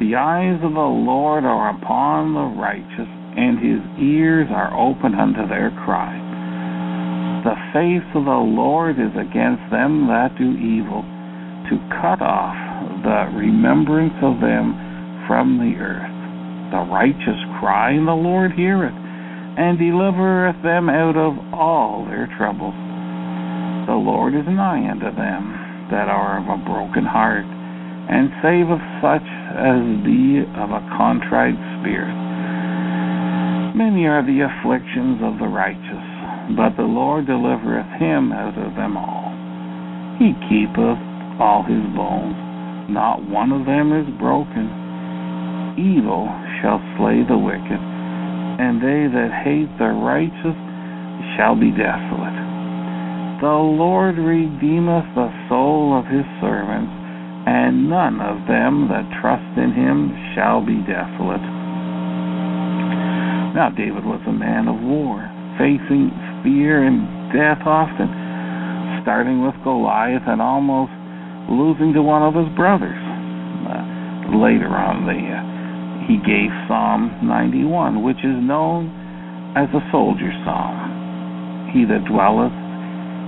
The 0.03 0.19
eyes 0.19 0.59
of 0.67 0.75
the 0.75 0.91
Lord 1.07 1.47
are 1.47 1.71
upon 1.71 2.35
the 2.35 2.51
righteous, 2.59 3.07
and 3.39 3.63
his 3.63 3.79
ears 4.03 4.51
are 4.51 4.75
open 4.75 5.15
unto 5.15 5.47
their 5.47 5.71
cry. 5.87 6.11
The 7.47 7.55
face 7.71 8.07
of 8.19 8.27
the 8.27 8.43
Lord 8.43 8.99
is 8.99 9.15
against 9.15 9.63
them 9.71 10.11
that 10.11 10.35
do 10.35 10.51
evil, 10.59 11.07
to 11.71 11.79
cut 12.03 12.19
off 12.19 12.59
the 13.07 13.31
remembrance 13.39 14.19
of 14.19 14.43
them 14.43 14.75
from 15.31 15.63
the 15.63 15.79
earth. 15.79 16.11
The 16.75 16.83
righteous 16.91 17.39
cry, 17.63 17.95
and 17.95 18.09
the 18.09 18.19
Lord 18.19 18.51
heareth, 18.53 18.95
and 18.95 19.79
delivereth 19.79 20.59
them 20.67 20.91
out 20.91 21.15
of 21.15 21.39
all 21.55 22.05
their 22.05 22.27
troubles. 22.35 22.75
The 23.87 23.95
Lord 23.95 24.35
is 24.35 24.47
nigh 24.51 24.91
unto 24.91 25.15
them 25.15 25.62
that 25.93 26.09
are 26.09 26.41
of 26.41 26.49
a 26.49 26.57
broken 26.65 27.05
heart, 27.05 27.45
and 27.45 28.33
save 28.41 28.73
of 28.73 28.81
such 29.05 29.29
as 29.55 29.85
be 30.01 30.41
of 30.57 30.73
a 30.73 30.83
contrite 30.97 31.61
spirit. 31.79 32.17
Many 33.77 34.09
are 34.09 34.25
the 34.25 34.45
afflictions 34.49 35.21
of 35.21 35.37
the 35.37 35.49
righteous, 35.53 36.09
but 36.57 36.77
the 36.81 36.89
Lord 36.89 37.29
delivereth 37.29 37.89
him 38.01 38.33
out 38.33 38.57
of 38.57 38.73
them 38.75 38.97
all. 38.97 39.33
He 40.17 40.33
keepeth 40.49 41.01
all 41.41 41.65
his 41.65 41.85
bones, 41.97 42.37
not 42.89 43.25
one 43.29 43.53
of 43.53 43.65
them 43.65 43.93
is 43.93 44.09
broken. 44.17 45.77
Evil 45.77 46.29
shall 46.61 46.81
slay 46.97 47.25
the 47.25 47.39
wicked, 47.39 47.83
and 48.61 48.81
they 48.81 49.09
that 49.09 49.33
hate 49.45 49.73
the 49.81 49.93
righteous 49.93 50.59
shall 51.37 51.57
be 51.57 51.73
desolate. 51.73 52.42
The 53.43 53.51
Lord 53.51 54.23
redeemeth 54.23 55.19
the 55.19 55.27
soul 55.51 55.99
of 55.99 56.07
his 56.07 56.23
servants, 56.39 56.95
and 57.51 57.91
none 57.91 58.23
of 58.23 58.47
them 58.47 58.87
that 58.87 59.03
trust 59.19 59.59
in 59.59 59.75
him 59.75 60.15
shall 60.31 60.63
be 60.63 60.79
desolate. 60.87 61.43
Now 63.51 63.75
David 63.75 64.07
was 64.07 64.23
a 64.31 64.33
man 64.33 64.71
of 64.71 64.79
war, 64.79 65.27
facing 65.59 66.15
fear 66.47 66.87
and 66.87 67.03
death 67.35 67.67
often, 67.67 68.07
starting 69.03 69.43
with 69.43 69.59
Goliath 69.67 70.23
and 70.31 70.39
almost 70.39 70.95
losing 71.51 71.91
to 71.99 72.03
one 72.07 72.23
of 72.23 72.39
his 72.39 72.47
brothers. 72.55 72.95
Uh, 72.95 74.39
later 74.39 74.71
on, 74.71 75.03
the, 75.03 75.19
uh, 75.19 75.43
he 76.07 76.23
gave 76.23 76.55
Psalm 76.71 77.11
91, 77.27 78.07
which 78.07 78.23
is 78.23 78.39
known 78.39 78.87
as 79.59 79.67
a 79.75 79.83
soldier's 79.91 80.39
psalm. 80.47 81.75
He 81.75 81.83
that 81.91 82.07
dwelleth 82.07 82.62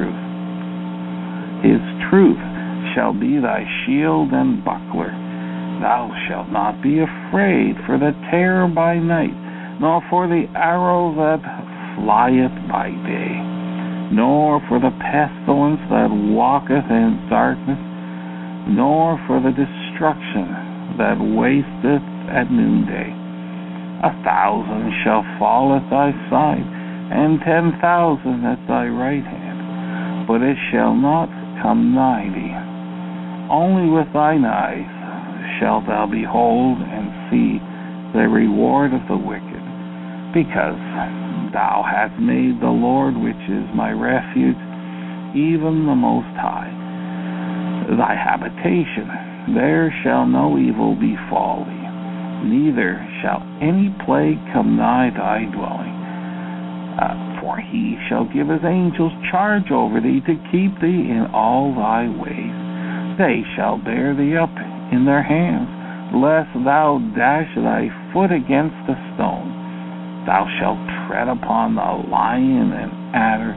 truth. 0.00 0.24
His 1.60 1.82
truth 2.08 2.40
shall 2.96 3.12
be 3.12 3.36
thy 3.36 3.68
shield 3.84 4.32
and 4.32 4.64
buckler. 4.64 5.12
Thou 5.84 6.08
shalt 6.28 6.48
not 6.48 6.82
be 6.82 7.00
afraid 7.00 7.76
for 7.84 8.00
the 8.00 8.16
terror 8.32 8.68
by 8.68 8.96
night, 8.96 9.36
nor 9.80 10.00
for 10.08 10.28
the 10.28 10.48
arrow 10.56 11.12
that 11.16 11.40
flieth 11.96 12.52
by 12.68 12.88
day, 13.04 13.32
nor 14.12 14.60
for 14.68 14.80
the 14.80 14.92
pestilence 15.00 15.80
that 15.88 16.08
walketh 16.08 16.84
in 16.88 17.16
darkness, 17.28 17.80
nor 18.68 19.20
for 19.26 19.40
the 19.40 19.52
destruction 19.52 20.96
that 21.00 21.16
wasteth 21.16 22.04
at 22.28 22.52
noonday. 22.52 23.08
A 24.04 24.12
thousand 24.24 24.92
shall 25.04 25.24
fall 25.38 25.76
at 25.76 25.84
thy 25.88 26.12
side, 26.28 26.64
and 27.12 27.40
ten 27.40 27.72
thousand 27.80 28.44
at 28.44 28.60
thy 28.68 28.84
right 28.88 29.24
hand, 29.24 29.39
but 30.30 30.46
it 30.46 30.54
shall 30.70 30.94
not 30.94 31.26
come 31.58 31.90
nigh 31.90 32.30
thee. 32.30 32.54
Only 33.50 33.90
with 33.90 34.06
thine 34.14 34.46
eyes 34.46 34.86
shalt 35.58 35.90
thou 35.90 36.06
behold 36.06 36.78
and 36.78 37.10
see 37.26 37.58
the 38.14 38.30
reward 38.30 38.94
of 38.94 39.02
the 39.10 39.18
wicked, 39.18 39.64
because 40.30 40.78
thou 41.50 41.82
hast 41.82 42.14
made 42.22 42.62
the 42.62 42.70
Lord, 42.70 43.18
which 43.18 43.42
is 43.50 43.66
my 43.74 43.90
refuge, 43.90 44.54
even 45.34 45.90
the 45.90 45.98
Most 45.98 46.30
High, 46.38 46.70
thy 47.98 48.14
habitation. 48.14 49.58
There 49.58 49.90
shall 50.06 50.30
no 50.30 50.54
evil 50.62 50.94
befall 50.94 51.66
thee, 51.66 51.90
neither 52.46 53.02
shall 53.18 53.42
any 53.58 53.90
plague 54.06 54.38
come 54.54 54.78
nigh 54.78 55.10
thy 55.10 55.50
dwelling. 55.50 55.98
Uh, 57.02 57.29
he 57.60 57.96
shall 58.08 58.24
give 58.24 58.48
his 58.48 58.64
angels 58.64 59.12
charge 59.30 59.70
over 59.70 60.00
thee 60.00 60.20
to 60.24 60.34
keep 60.50 60.72
thee 60.80 61.12
in 61.12 61.28
all 61.32 61.74
thy 61.74 62.08
ways. 62.08 62.56
They 63.20 63.44
shall 63.56 63.76
bear 63.76 64.16
thee 64.16 64.36
up 64.36 64.52
in 64.92 65.04
their 65.04 65.22
hands, 65.22 65.68
lest 66.16 66.50
thou 66.64 66.98
dash 67.14 67.52
thy 67.54 67.92
foot 68.12 68.32
against 68.32 68.80
a 68.88 68.96
stone. 69.14 70.24
Thou 70.26 70.48
shalt 70.58 70.80
tread 71.06 71.28
upon 71.28 71.76
the 71.76 72.08
lion 72.08 72.72
and 72.72 72.92
adder, 73.14 73.52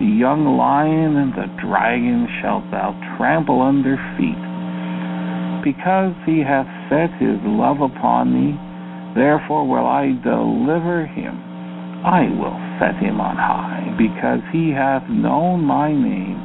the 0.00 0.10
young 0.10 0.58
lion 0.58 1.16
and 1.16 1.32
the 1.32 1.46
dragon 1.62 2.26
shalt 2.42 2.64
thou 2.70 2.98
trample 3.16 3.62
under 3.62 3.94
feet. 4.18 4.42
Because 5.62 6.12
he 6.26 6.42
hath 6.42 6.66
set 6.90 7.14
his 7.22 7.38
love 7.46 7.80
upon 7.80 8.34
me, 8.34 8.58
therefore 9.14 9.66
will 9.66 9.86
I 9.86 10.12
deliver 10.22 11.06
him. 11.06 11.53
I 12.04 12.28
will 12.36 12.60
set 12.76 13.00
him 13.00 13.16
on 13.16 13.40
high, 13.40 13.96
because 13.96 14.44
he 14.52 14.70
hath 14.76 15.08
known 15.08 15.64
my 15.64 15.88
name. 15.88 16.36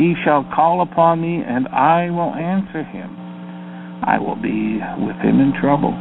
He 0.00 0.16
shall 0.24 0.48
call 0.56 0.80
upon 0.80 1.20
me, 1.20 1.44
and 1.44 1.68
I 1.68 2.08
will 2.08 2.32
answer 2.32 2.82
him. 2.82 3.12
I 4.04 4.16
will 4.16 4.40
be 4.40 4.80
with 5.04 5.16
him 5.20 5.40
in 5.40 5.52
trouble. 5.60 5.92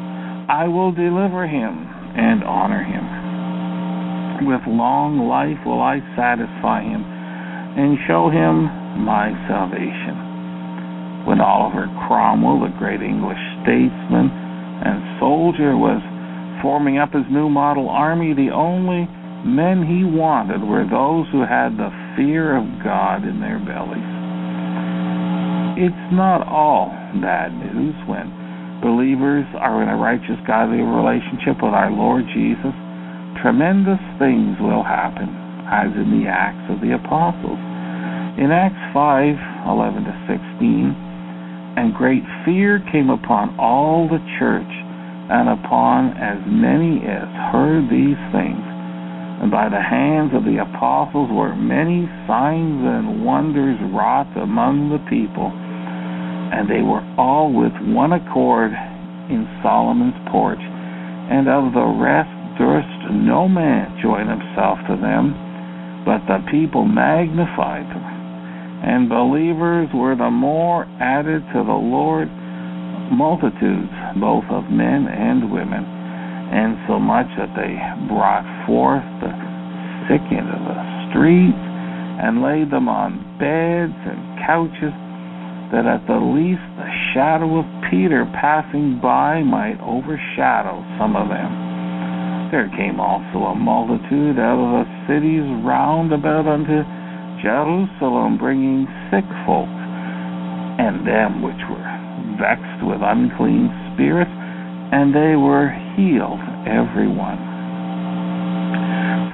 I 0.48 0.68
will 0.72 0.96
deliver 0.96 1.44
him 1.44 1.76
and 2.16 2.44
honor 2.44 2.84
him. 2.84 4.48
With 4.48 4.64
long 4.68 5.28
life 5.28 5.60
will 5.66 5.84
I 5.84 6.00
satisfy 6.16 6.84
him 6.84 7.04
and 7.04 8.00
show 8.08 8.32
him 8.32 8.72
my 9.04 9.36
salvation. 9.52 11.28
When 11.28 11.44
Oliver 11.44 11.92
Cromwell, 12.08 12.64
the 12.64 12.72
great 12.80 13.04
English 13.04 13.42
statesman 13.64 14.32
and 14.88 15.20
soldier, 15.20 15.76
was 15.76 16.00
forming 16.62 16.98
up 16.98 17.14
his 17.14 17.26
new 17.32 17.50
model 17.50 17.90
army, 17.90 18.34
the 18.34 18.52
only 18.54 19.08
men 19.46 19.86
he 19.86 20.02
wanted 20.02 20.62
were 20.66 20.90
those 20.90 21.30
who 21.32 21.46
had 21.46 21.78
the 21.78 21.94
fear 22.18 22.58
of 22.58 22.66
God 22.84 23.24
in 23.28 23.40
their 23.40 23.62
bellies. 23.62 24.16
It's 25.78 26.08
not 26.16 26.42
all 26.48 26.90
bad 27.20 27.52
news 27.52 27.96
when 28.08 28.32
believers 28.82 29.46
are 29.60 29.84
in 29.84 29.90
a 29.90 30.00
righteous, 30.00 30.40
godly 30.48 30.80
relationship 30.80 31.60
with 31.60 31.76
our 31.76 31.92
Lord 31.92 32.24
Jesus. 32.32 32.74
Tremendous 33.44 34.02
things 34.18 34.56
will 34.64 34.84
happen, 34.84 35.28
as 35.68 35.92
in 35.94 36.22
the 36.22 36.32
Acts 36.32 36.72
of 36.72 36.80
the 36.80 36.96
Apostles. 36.96 37.60
In 38.40 38.52
Acts 38.52 38.80
5 38.96 39.36
11 39.68 40.06
to 40.08 40.16
16, 40.28 41.06
and 41.76 41.94
great 41.94 42.24
fear 42.46 42.80
came 42.92 43.10
upon 43.12 43.60
all 43.60 44.08
the 44.08 44.24
church 44.40 44.72
and 45.30 45.50
upon 45.50 46.14
as 46.22 46.38
many 46.46 47.02
as 47.02 47.26
heard 47.50 47.90
these 47.90 48.20
things. 48.30 48.62
And 49.42 49.52
by 49.52 49.68
the 49.68 49.82
hands 49.82 50.32
of 50.38 50.46
the 50.46 50.64
apostles 50.64 51.28
were 51.34 51.54
many 51.58 52.08
signs 52.30 52.80
and 52.86 53.26
wonders 53.26 53.78
wrought 53.92 54.32
among 54.38 54.94
the 54.94 55.02
people. 55.10 55.50
And 55.50 56.70
they 56.70 56.86
were 56.86 57.04
all 57.18 57.52
with 57.52 57.74
one 57.90 58.14
accord 58.14 58.72
in 59.28 59.50
Solomon's 59.66 60.16
porch. 60.32 60.62
And 60.62 61.50
of 61.50 61.74
the 61.74 61.90
rest 62.00 62.32
durst 62.62 62.96
no 63.12 63.50
man 63.50 63.98
join 64.02 64.30
himself 64.30 64.80
to 64.88 64.96
them, 64.96 65.34
but 66.06 66.22
the 66.30 66.40
people 66.54 66.86
magnified 66.86 67.90
them. 67.90 68.06
And 68.86 69.10
believers 69.10 69.90
were 69.94 70.16
the 70.16 70.30
more 70.30 70.86
added 71.02 71.42
to 71.54 71.60
the 71.66 71.82
Lord, 71.82 72.30
multitudes 73.12 73.94
both 74.20 74.46
of 74.50 74.70
men 74.72 75.08
and 75.10 75.52
women, 75.52 75.84
and 75.86 76.78
so 76.88 77.00
much 77.00 77.28
that 77.38 77.52
they 77.58 77.74
brought 78.08 78.46
forth 78.66 79.06
the 79.22 79.34
sick 80.08 80.22
into 80.30 80.58
the 80.66 80.78
streets 81.10 81.66
and 82.22 82.42
laid 82.42 82.72
them 82.72 82.88
on 82.88 83.20
beds 83.42 83.98
and 84.06 84.20
couches, 84.46 84.94
that 85.74 85.86
at 85.90 86.06
the 86.08 86.22
least 86.22 86.64
the 86.78 86.92
shadow 87.12 87.60
of 87.60 87.66
Peter 87.90 88.24
passing 88.40 89.02
by 89.02 89.42
might 89.42 89.78
overshadow 89.82 90.80
some 90.98 91.18
of 91.18 91.28
them. 91.28 91.52
There 92.54 92.70
came 92.78 93.02
also 93.02 93.52
a 93.52 93.56
multitude 93.58 94.38
out 94.38 94.62
of 94.62 94.86
the 94.86 94.88
cities 95.10 95.44
round 95.66 96.14
about 96.14 96.48
unto 96.48 96.86
Jerusalem, 97.42 98.38
bringing 98.38 98.88
sick 99.12 99.26
folks, 99.46 99.82
and 100.80 101.06
them 101.06 101.42
which 101.42 101.60
were 101.70 101.85
vexed 102.40 102.84
with 102.86 103.00
unclean 103.02 103.70
spirits, 103.94 104.32
and 104.92 105.14
they 105.14 105.36
were 105.36 105.70
healed, 105.96 106.40
everyone. 106.68 107.40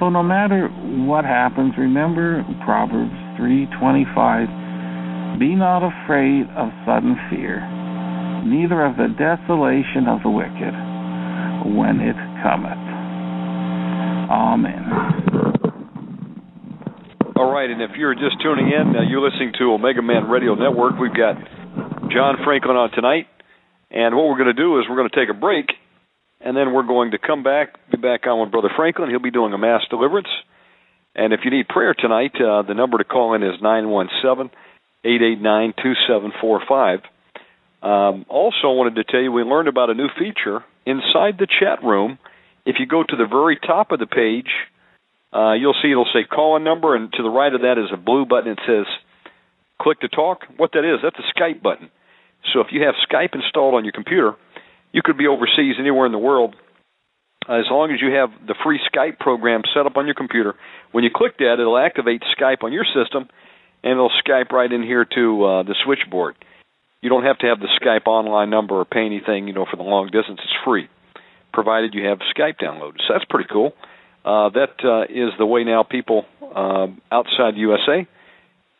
so 0.00 0.08
no 0.10 0.22
matter 0.22 0.68
what 1.06 1.24
happens, 1.24 1.74
remember 1.78 2.44
Proverbs 2.64 3.14
3:25, 3.38 4.48
be 5.38 5.54
not 5.54 5.82
afraid 5.82 6.46
of 6.56 6.70
sudden 6.84 7.16
fear, 7.30 7.60
neither 8.44 8.82
of 8.84 8.96
the 8.96 9.08
desolation 9.14 10.08
of 10.08 10.22
the 10.22 10.30
wicked 10.30 10.74
when 11.76 12.00
it 12.00 12.16
cometh. 12.42 12.78
Amen. 14.30 14.84
All 17.36 17.50
right, 17.50 17.70
and 17.70 17.80
if 17.82 17.90
you're 17.96 18.14
just 18.14 18.40
tuning 18.42 18.70
in, 18.70 18.94
uh, 18.96 19.02
you're 19.08 19.20
listening 19.20 19.52
to 19.58 19.72
Omega 19.72 20.02
Man 20.02 20.28
Radio 20.28 20.54
Network. 20.54 20.98
We've 20.98 21.14
got 21.14 21.36
John 22.12 22.36
Franklin 22.44 22.76
on 22.76 22.90
tonight, 22.90 23.26
and 23.90 24.14
what 24.14 24.28
we're 24.28 24.36
going 24.36 24.54
to 24.54 24.62
do 24.62 24.78
is 24.78 24.86
we're 24.88 24.96
going 24.96 25.08
to 25.08 25.16
take 25.16 25.34
a 25.34 25.38
break, 25.38 25.66
and 26.40 26.56
then 26.56 26.72
we're 26.72 26.86
going 26.86 27.12
to 27.12 27.18
come 27.18 27.42
back, 27.42 27.74
be 27.90 27.96
back 27.96 28.26
on 28.26 28.40
with 28.40 28.50
Brother 28.50 28.70
Franklin. 28.76 29.08
He'll 29.10 29.18
be 29.18 29.30
doing 29.30 29.52
a 29.52 29.58
mass 29.58 29.82
deliverance. 29.88 30.28
And 31.14 31.32
if 31.32 31.40
you 31.44 31.50
need 31.50 31.68
prayer 31.68 31.94
tonight, 31.94 32.32
uh, 32.36 32.62
the 32.62 32.74
number 32.74 32.98
to 32.98 33.04
call 33.04 33.34
in 33.34 33.42
is 33.42 33.60
nine 33.62 33.88
one 33.88 34.08
seven 34.22 34.50
eight 35.04 35.22
eight 35.22 35.40
nine 35.40 35.74
two 35.82 35.92
seven 36.08 36.32
four 36.40 36.60
five. 36.68 37.00
Um, 37.82 38.26
also, 38.28 38.70
wanted 38.70 38.94
to 38.96 39.04
tell 39.04 39.20
you 39.20 39.32
we 39.32 39.42
learned 39.42 39.68
about 39.68 39.90
a 39.90 39.94
new 39.94 40.08
feature 40.18 40.64
inside 40.86 41.38
the 41.38 41.48
chat 41.60 41.82
room. 41.82 42.18
If 42.64 42.76
you 42.78 42.86
go 42.86 43.02
to 43.02 43.16
the 43.16 43.26
very 43.26 43.58
top 43.58 43.90
of 43.90 43.98
the 43.98 44.06
page, 44.06 44.50
uh, 45.32 45.54
you'll 45.54 45.74
see 45.82 45.90
it'll 45.90 46.08
say 46.12 46.24
call 46.24 46.56
in 46.56 46.64
number, 46.64 46.94
and 46.94 47.12
to 47.12 47.22
the 47.22 47.30
right 47.30 47.52
of 47.52 47.62
that 47.62 47.78
is 47.78 47.90
a 47.92 47.96
blue 47.96 48.24
button. 48.24 48.52
It 48.52 48.60
says 48.66 48.86
click 49.82 50.00
to 50.00 50.08
talk. 50.08 50.46
What 50.56 50.72
that 50.72 50.84
is, 50.84 51.00
that's 51.02 51.18
a 51.18 51.38
Skype 51.38 51.62
button. 51.62 51.90
So 52.52 52.60
if 52.60 52.68
you 52.70 52.82
have 52.86 52.94
Skype 53.10 53.34
installed 53.34 53.74
on 53.74 53.84
your 53.84 53.92
computer, 53.92 54.34
you 54.92 55.02
could 55.04 55.18
be 55.18 55.26
overseas 55.26 55.76
anywhere 55.78 56.06
in 56.06 56.12
the 56.12 56.18
world. 56.18 56.54
As 57.48 57.66
long 57.70 57.90
as 57.90 58.00
you 58.00 58.14
have 58.14 58.30
the 58.46 58.54
free 58.62 58.80
Skype 58.92 59.18
program 59.18 59.62
set 59.74 59.86
up 59.86 59.96
on 59.96 60.06
your 60.06 60.14
computer, 60.14 60.54
when 60.92 61.02
you 61.02 61.10
click 61.14 61.38
that, 61.38 61.56
it'll 61.58 61.78
activate 61.78 62.22
Skype 62.38 62.62
on 62.62 62.72
your 62.72 62.84
system, 62.84 63.28
and 63.82 63.92
it'll 63.92 64.12
Skype 64.24 64.52
right 64.52 64.70
in 64.70 64.82
here 64.82 65.04
to 65.04 65.44
uh, 65.44 65.62
the 65.64 65.74
switchboard. 65.84 66.36
You 67.00 67.10
don't 67.10 67.24
have 67.24 67.38
to 67.38 67.48
have 67.48 67.58
the 67.58 67.68
Skype 67.82 68.06
online 68.06 68.50
number 68.50 68.76
or 68.76 68.84
pay 68.84 69.04
anything, 69.06 69.48
you 69.48 69.54
know, 69.54 69.66
for 69.68 69.76
the 69.76 69.82
long 69.82 70.06
distance. 70.06 70.38
It's 70.42 70.64
free, 70.64 70.88
provided 71.52 71.94
you 71.94 72.06
have 72.06 72.18
Skype 72.36 72.58
downloaded. 72.62 72.98
So 73.08 73.14
that's 73.14 73.24
pretty 73.24 73.48
cool. 73.50 73.72
Uh, 74.24 74.50
that 74.50 74.78
uh, 74.84 75.02
is 75.10 75.32
the 75.36 75.46
way 75.46 75.64
now 75.64 75.82
people 75.82 76.24
uh, 76.42 76.86
outside 77.10 77.54
the 77.54 77.66
USA 77.66 78.06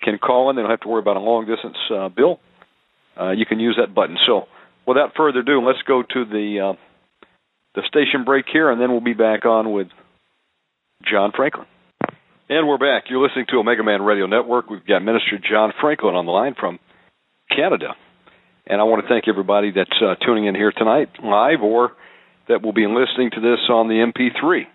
can 0.03 0.19
call 0.19 0.51
in. 0.51 0.57
They 0.57 0.63
don't 0.63 0.71
have 0.71 0.81
to 0.81 0.89
worry 0.89 1.01
about 1.01 1.17
a 1.17 1.21
long 1.21 1.47
distance 1.47 1.77
uh, 1.95 2.09
bill. 2.09 2.41
Uh, 3.19 3.31
you 3.31 3.47
can 3.47 3.61
use 3.61 3.79
that 3.81 3.95
button. 3.95 4.17
So, 4.27 4.47
without 4.87 5.13
further 5.17 5.41
ado, 5.41 5.61
let's 5.61 5.83
go 5.87 6.03
to 6.03 6.25
the 6.25 6.73
uh, 6.73 7.27
the 7.75 7.83
station 7.89 8.25
break 8.25 8.47
here, 8.53 8.71
and 8.71 8.81
then 8.81 8.91
we'll 8.91 9.01
be 9.01 9.15
back 9.15 9.45
on 9.45 9.73
with 9.73 9.89
John 11.11 11.33
Franklin. 11.35 11.67
And 12.49 12.69
we're 12.69 12.79
back. 12.79 13.05
You're 13.09 13.23
listening 13.23 13.47
to 13.49 13.57
Omega 13.57 13.83
Man 13.83 14.03
Radio 14.03 14.27
Network. 14.27 14.69
We've 14.69 14.85
got 14.85 15.03
Minister 15.03 15.39
John 15.39 15.73
Franklin 15.81 16.15
on 16.15 16.27
the 16.27 16.33
line 16.33 16.55
from 16.59 16.79
Canada. 17.55 17.95
And 18.67 18.81
I 18.81 18.85
want 18.85 19.03
to 19.03 19.09
thank 19.09 19.27
everybody 19.27 19.73
that's 19.73 19.91
uh, 20.03 20.15
tuning 20.25 20.47
in 20.47 20.55
here 20.55 20.73
tonight 20.73 21.09
live 21.23 21.63
or 21.63 21.93
that 22.49 22.63
will 22.63 22.73
be 22.73 22.87
listening 22.87 23.31
to 23.31 23.41
this 23.41 23.59
on 23.71 23.89
the 23.89 24.05
MP3. 24.13 24.67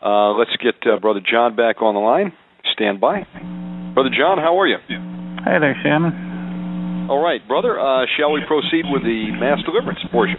Uh, 0.00 0.38
let's 0.38 0.56
get 0.62 0.74
uh, 0.90 0.98
Brother 0.98 1.20
John 1.20 1.56
back 1.56 1.82
on 1.82 1.94
the 1.94 2.00
line. 2.00 2.32
Stand 2.72 3.00
by. 3.00 3.67
Brother 3.98 4.14
John, 4.14 4.38
how 4.38 4.54
are 4.54 4.70
you? 4.70 4.78
Hey 5.42 5.58
there, 5.58 5.74
Shannon. 5.82 7.10
All 7.10 7.18
right, 7.18 7.42
brother. 7.50 7.82
Uh, 7.82 8.06
shall 8.14 8.30
we 8.30 8.46
proceed 8.46 8.86
with 8.86 9.02
the 9.02 9.34
mass 9.42 9.58
deliverance 9.66 9.98
portion? 10.14 10.38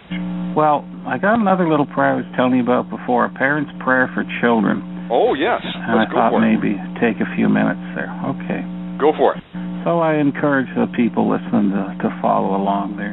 Well, 0.56 0.88
I 1.04 1.20
got 1.20 1.36
another 1.36 1.68
little 1.68 1.84
prayer 1.84 2.16
I 2.16 2.24
was 2.24 2.30
telling 2.40 2.56
you 2.56 2.64
about 2.64 2.88
before, 2.88 3.28
a 3.28 3.32
parent's 3.36 3.68
prayer 3.84 4.08
for 4.16 4.24
children. 4.40 4.80
Oh, 5.12 5.36
yes. 5.36 5.60
And 5.60 5.92
Let's 5.92 6.08
I 6.08 6.08
go 6.08 6.16
thought 6.16 6.32
for 6.32 6.40
it. 6.40 6.48
maybe 6.56 6.72
take 7.04 7.20
a 7.20 7.28
few 7.36 7.52
minutes 7.52 7.84
there. 7.92 8.08
Okay. 8.32 8.64
Go 8.96 9.12
for 9.12 9.36
it. 9.36 9.44
So 9.84 10.00
I 10.00 10.16
encourage 10.16 10.72
the 10.72 10.88
people 10.96 11.28
listening 11.28 11.76
to, 11.76 12.00
to 12.00 12.08
follow 12.24 12.56
along 12.56 12.96
there. 12.96 13.12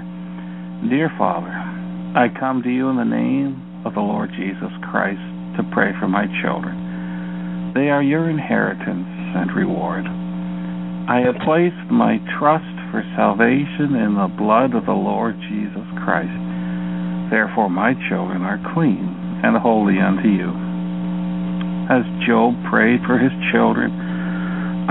Dear 0.88 1.11
Father, 1.19 1.52
I 2.15 2.32
come 2.32 2.64
to 2.64 2.72
you 2.72 2.88
in 2.88 2.95
the 2.95 3.03
name 3.03 3.84
of 3.84 3.99
the 3.99 4.06
Lord 4.06 4.32
Jesus 4.32 4.72
Christ 4.88 5.19
to 5.60 5.68
pray 5.76 5.91
for 5.99 6.07
my 6.07 6.24
children. 6.40 7.76
They 7.76 7.91
are 7.91 7.99
your 7.99 8.32
inheritance 8.32 9.11
and 9.36 9.52
reward. 9.52 10.07
I 11.08 11.24
have 11.24 11.40
placed 11.48 11.88
my 11.88 12.20
trust 12.36 12.68
for 12.92 13.00
salvation 13.16 13.96
in 13.96 14.20
the 14.20 14.28
blood 14.28 14.76
of 14.76 14.84
the 14.84 15.00
Lord 15.00 15.40
Jesus 15.48 15.88
Christ. 16.04 16.36
Therefore, 17.32 17.72
my 17.72 17.96
children 18.12 18.44
are 18.44 18.60
clean 18.76 19.08
and 19.40 19.56
holy 19.56 20.04
unto 20.04 20.28
you. 20.28 20.52
As 21.88 22.04
Job 22.28 22.60
prayed 22.68 23.00
for 23.08 23.16
his 23.16 23.32
children, 23.56 23.88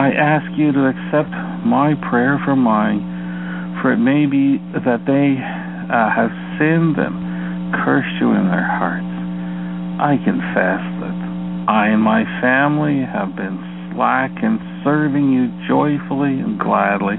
I 0.00 0.16
ask 0.16 0.48
you 0.56 0.72
to 0.72 0.88
accept 0.88 1.36
my 1.68 1.92
prayer 2.08 2.40
for 2.48 2.56
mine, 2.56 3.76
for 3.84 3.92
it 3.92 4.00
may 4.00 4.24
be 4.24 4.56
that 4.72 5.04
they 5.04 5.36
uh, 5.36 6.08
have 6.16 6.32
sinned 6.56 6.96
and 6.96 7.76
cursed 7.84 8.16
you 8.24 8.32
in 8.32 8.48
their 8.48 8.64
hearts. 8.64 9.04
I 10.00 10.16
confess 10.24 10.80
that 10.80 11.16
I 11.68 11.92
and 11.92 12.00
my 12.00 12.24
family 12.40 13.04
have 13.04 13.36
been 13.36 13.60
slack 13.92 14.32
in 14.40 14.56
serving 14.86 15.34
you 15.34 15.50
joyfully 15.66 16.38
and 16.38 16.62
gladly 16.62 17.18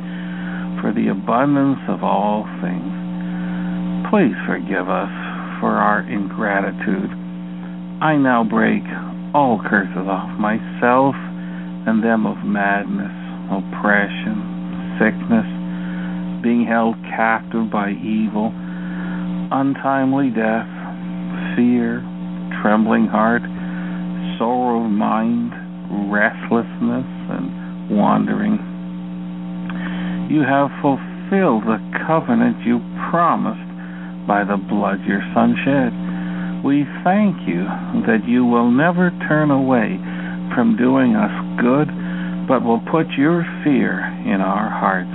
for 0.79 0.95
the 0.95 1.11
abundance 1.11 1.83
of 1.91 1.99
all 1.99 2.47
things. 2.63 2.95
Please 4.07 4.39
forgive 4.47 4.87
us 4.87 5.11
for 5.59 5.75
our 5.75 5.99
ingratitude. 6.07 7.11
I 7.99 8.15
now 8.15 8.47
break 8.47 8.87
all 9.35 9.59
curses 9.59 10.07
off 10.07 10.31
myself 10.39 11.11
and 11.91 11.99
them 11.99 12.23
of 12.23 12.39
madness, 12.47 13.11
oppression, 13.51 14.95
sickness, 14.95 15.49
being 16.39 16.63
held 16.63 16.95
captive 17.11 17.67
by 17.67 17.91
evil, 17.91 18.55
untimely 19.51 20.31
death, 20.31 20.71
fear, 21.59 21.99
trembling 22.63 23.11
heart, 23.11 23.43
sorrow 24.39 24.85
of 24.85 24.91
mind, 24.91 25.51
restlessness, 26.07 27.07
and 27.27 27.56
wandering. 27.89 28.59
You 30.29 30.41
have 30.43 30.67
fulfilled 30.81 31.63
the 31.63 31.79
covenant 32.05 32.65
you 32.65 32.79
promised 33.09 33.63
by 34.27 34.43
the 34.43 34.59
blood 34.59 34.99
your 35.07 35.23
Son 35.31 35.55
shed. 35.63 35.95
We 36.63 36.83
thank 37.03 37.47
you 37.47 37.63
that 38.03 38.27
you 38.27 38.43
will 38.43 38.69
never 38.69 39.11
turn 39.27 39.51
away 39.51 39.95
from 40.51 40.75
doing 40.75 41.15
us 41.15 41.31
good, 41.61 41.87
but 42.47 42.63
will 42.63 42.83
put 42.91 43.07
your 43.15 43.47
fear 43.63 44.03
in 44.27 44.43
our 44.43 44.67
hearts, 44.67 45.11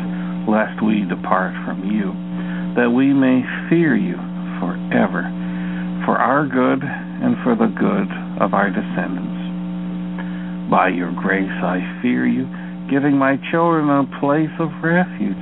lest 0.49 0.81
we 0.81 1.05
depart 1.05 1.53
from 1.65 1.85
you, 1.85 2.12
that 2.77 2.89
we 2.89 3.12
may 3.12 3.44
fear 3.69 3.97
you 3.97 4.16
forever, 4.61 5.28
for 6.09 6.16
our 6.16 6.47
good 6.49 6.81
and 6.81 7.36
for 7.44 7.53
the 7.53 7.69
good 7.77 8.09
of 8.40 8.55
our 8.55 8.70
descendants. 8.70 9.43
By 10.70 10.89
your 10.89 11.12
grace 11.12 11.53
I 11.61 11.85
fear 12.01 12.24
you, 12.27 12.49
giving 12.93 13.16
my 13.16 13.40
children 13.48 13.89
a 13.89 14.05
place 14.20 14.52
of 14.60 14.69
refuge. 14.85 15.40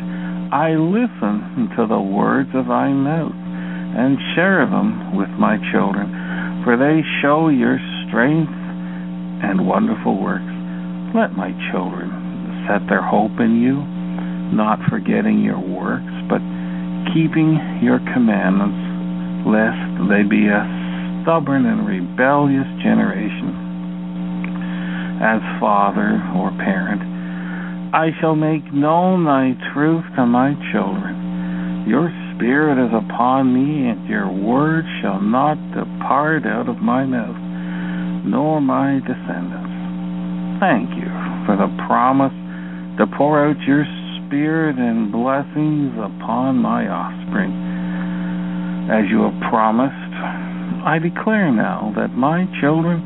I 0.55 0.79
listen 0.79 1.67
to 1.75 1.83
the 1.83 1.99
words 1.99 2.55
of 2.55 2.71
thy 2.71 2.95
mouth 2.95 3.35
and 3.35 4.15
share 4.39 4.63
them 4.71 5.19
with 5.19 5.31
my 5.35 5.59
children, 5.75 6.63
for 6.63 6.79
they 6.79 7.03
show 7.19 7.51
your 7.51 7.83
strength 8.07 8.55
and 9.43 9.67
wonderful 9.67 10.15
works. 10.15 10.47
Let 11.11 11.35
my 11.35 11.51
children 11.75 12.15
set 12.71 12.87
their 12.87 13.03
hope 13.03 13.35
in 13.43 13.59
you, 13.59 13.83
not 14.55 14.79
forgetting 14.87 15.43
your 15.43 15.59
works, 15.59 16.15
but 16.31 16.39
keeping 17.11 17.59
your 17.83 17.99
commandments, 18.15 18.79
lest 19.43 20.07
they 20.07 20.23
be 20.23 20.47
a 20.47 20.63
stubborn 21.27 21.67
and 21.67 21.83
rebellious 21.83 22.71
generation. 22.79 23.59
As 25.19 25.43
father 25.59 26.15
or 26.39 26.55
parent, 26.63 27.10
I 27.93 28.15
shall 28.21 28.37
make 28.37 28.63
known 28.73 29.25
thy 29.27 29.51
truth 29.75 30.05
to 30.15 30.25
my 30.25 30.55
children. 30.71 31.91
Your 31.91 32.07
spirit 32.37 32.79
is 32.79 32.95
upon 32.95 33.51
me, 33.51 33.91
and 33.91 34.07
your 34.07 34.31
word 34.31 34.85
shall 35.03 35.21
not 35.21 35.59
depart 35.75 36.47
out 36.47 36.69
of 36.69 36.79
my 36.79 37.03
mouth, 37.03 37.35
nor 38.23 38.61
my 38.61 39.03
descendants. 39.03 39.75
Thank 40.63 40.95
you 41.03 41.11
for 41.51 41.59
the 41.59 41.67
promise 41.91 42.37
to 43.03 43.11
pour 43.19 43.43
out 43.43 43.59
your 43.67 43.83
spirit 44.23 44.79
and 44.79 45.11
blessings 45.11 45.91
upon 45.99 46.63
my 46.63 46.87
offspring. 46.87 47.51
As 48.87 49.11
you 49.11 49.27
have 49.27 49.51
promised, 49.51 50.15
I 50.87 51.03
declare 51.03 51.51
now 51.51 51.93
that 51.97 52.15
my 52.15 52.47
children 52.63 53.03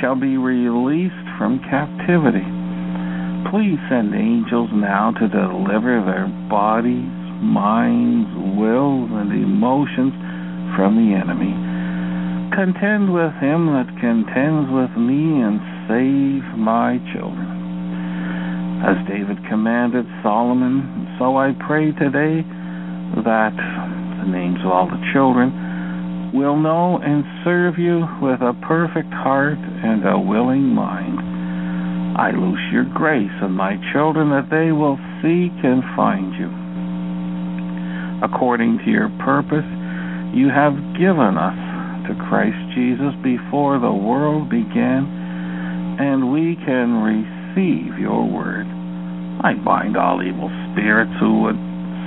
shall 0.00 0.16
be 0.16 0.40
released 0.40 1.28
from 1.36 1.60
captivity. 1.68 2.61
Please 3.50 3.78
send 3.90 4.14
angels 4.14 4.70
now 4.72 5.12
to 5.18 5.28
deliver 5.28 6.00
their 6.04 6.28
bodies, 6.48 7.10
minds, 7.42 8.30
wills, 8.56 9.10
and 9.12 9.32
emotions 9.32 10.14
from 10.76 10.96
the 10.96 11.12
enemy. 11.16 11.52
Contend 12.54 13.12
with 13.12 13.32
him 13.40 13.72
that 13.72 13.88
contends 14.00 14.68
with 14.70 14.92
me, 14.96 15.40
and 15.40 15.60
save 15.88 16.44
my 16.56 17.00
children. 17.12 17.48
As 18.84 18.96
David 19.08 19.38
commanded 19.48 20.06
Solomon, 20.22 21.16
so 21.18 21.36
I 21.36 21.52
pray 21.66 21.92
today 21.92 22.44
that 23.24 23.56
the 24.22 24.28
names 24.30 24.60
of 24.64 24.70
all 24.70 24.86
the 24.86 25.00
children 25.12 26.32
will 26.32 26.56
know 26.56 26.98
and 27.02 27.24
serve 27.44 27.78
you 27.78 28.06
with 28.20 28.40
a 28.40 28.56
perfect 28.66 29.12
heart 29.12 29.58
and 29.58 30.06
a 30.08 30.18
willing 30.18 30.68
mind. 30.72 31.41
I 32.16 32.30
loose 32.30 32.60
your 32.72 32.84
grace 32.84 33.32
on 33.40 33.52
my 33.52 33.80
children 33.92 34.28
that 34.36 34.52
they 34.52 34.68
will 34.70 35.00
seek 35.24 35.52
and 35.64 35.80
find 35.96 36.36
you. 36.36 36.50
According 38.20 38.84
to 38.84 38.90
your 38.90 39.08
purpose, 39.24 39.64
you 40.36 40.52
have 40.52 40.76
given 41.00 41.40
us 41.40 41.56
to 42.08 42.12
Christ 42.28 42.60
Jesus 42.76 43.16
before 43.24 43.80
the 43.80 43.92
world 43.92 44.50
began, 44.52 45.08
and 45.98 46.32
we 46.32 46.56
can 46.68 47.00
receive 47.00 47.98
your 47.98 48.28
word. 48.28 48.68
I 49.40 49.56
bind 49.64 49.96
all 49.96 50.20
evil 50.20 50.52
spirits 50.72 51.16
who 51.18 51.48
would 51.48 51.58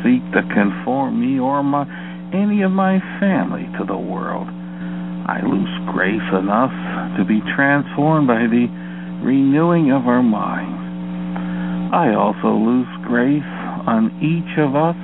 seek 0.06 0.22
to 0.38 0.45
conform 0.53 1.18
me 1.18 1.41
or 1.41 1.64
my, 1.64 1.90
any 2.30 2.61
of 2.61 2.72
my 2.72 3.02
family 3.19 3.65
to 3.82 3.84
the 3.86 3.98
world. 3.98 4.48
I 5.26 5.41
loose 5.41 5.73
grace 5.90 6.30
enough 6.38 6.69
to 7.18 7.26
be 7.26 7.41
transformed 7.57 8.27
by 8.30 8.45
the 8.45 8.69
renewing 9.26 9.89
of 9.91 10.06
our 10.06 10.22
minds. 10.22 10.85
I 11.89 12.14
also 12.14 12.53
loose 12.53 12.93
grace 13.10 13.41
on 13.89 14.14
each 14.22 14.53
of 14.61 14.77
us 14.77 14.97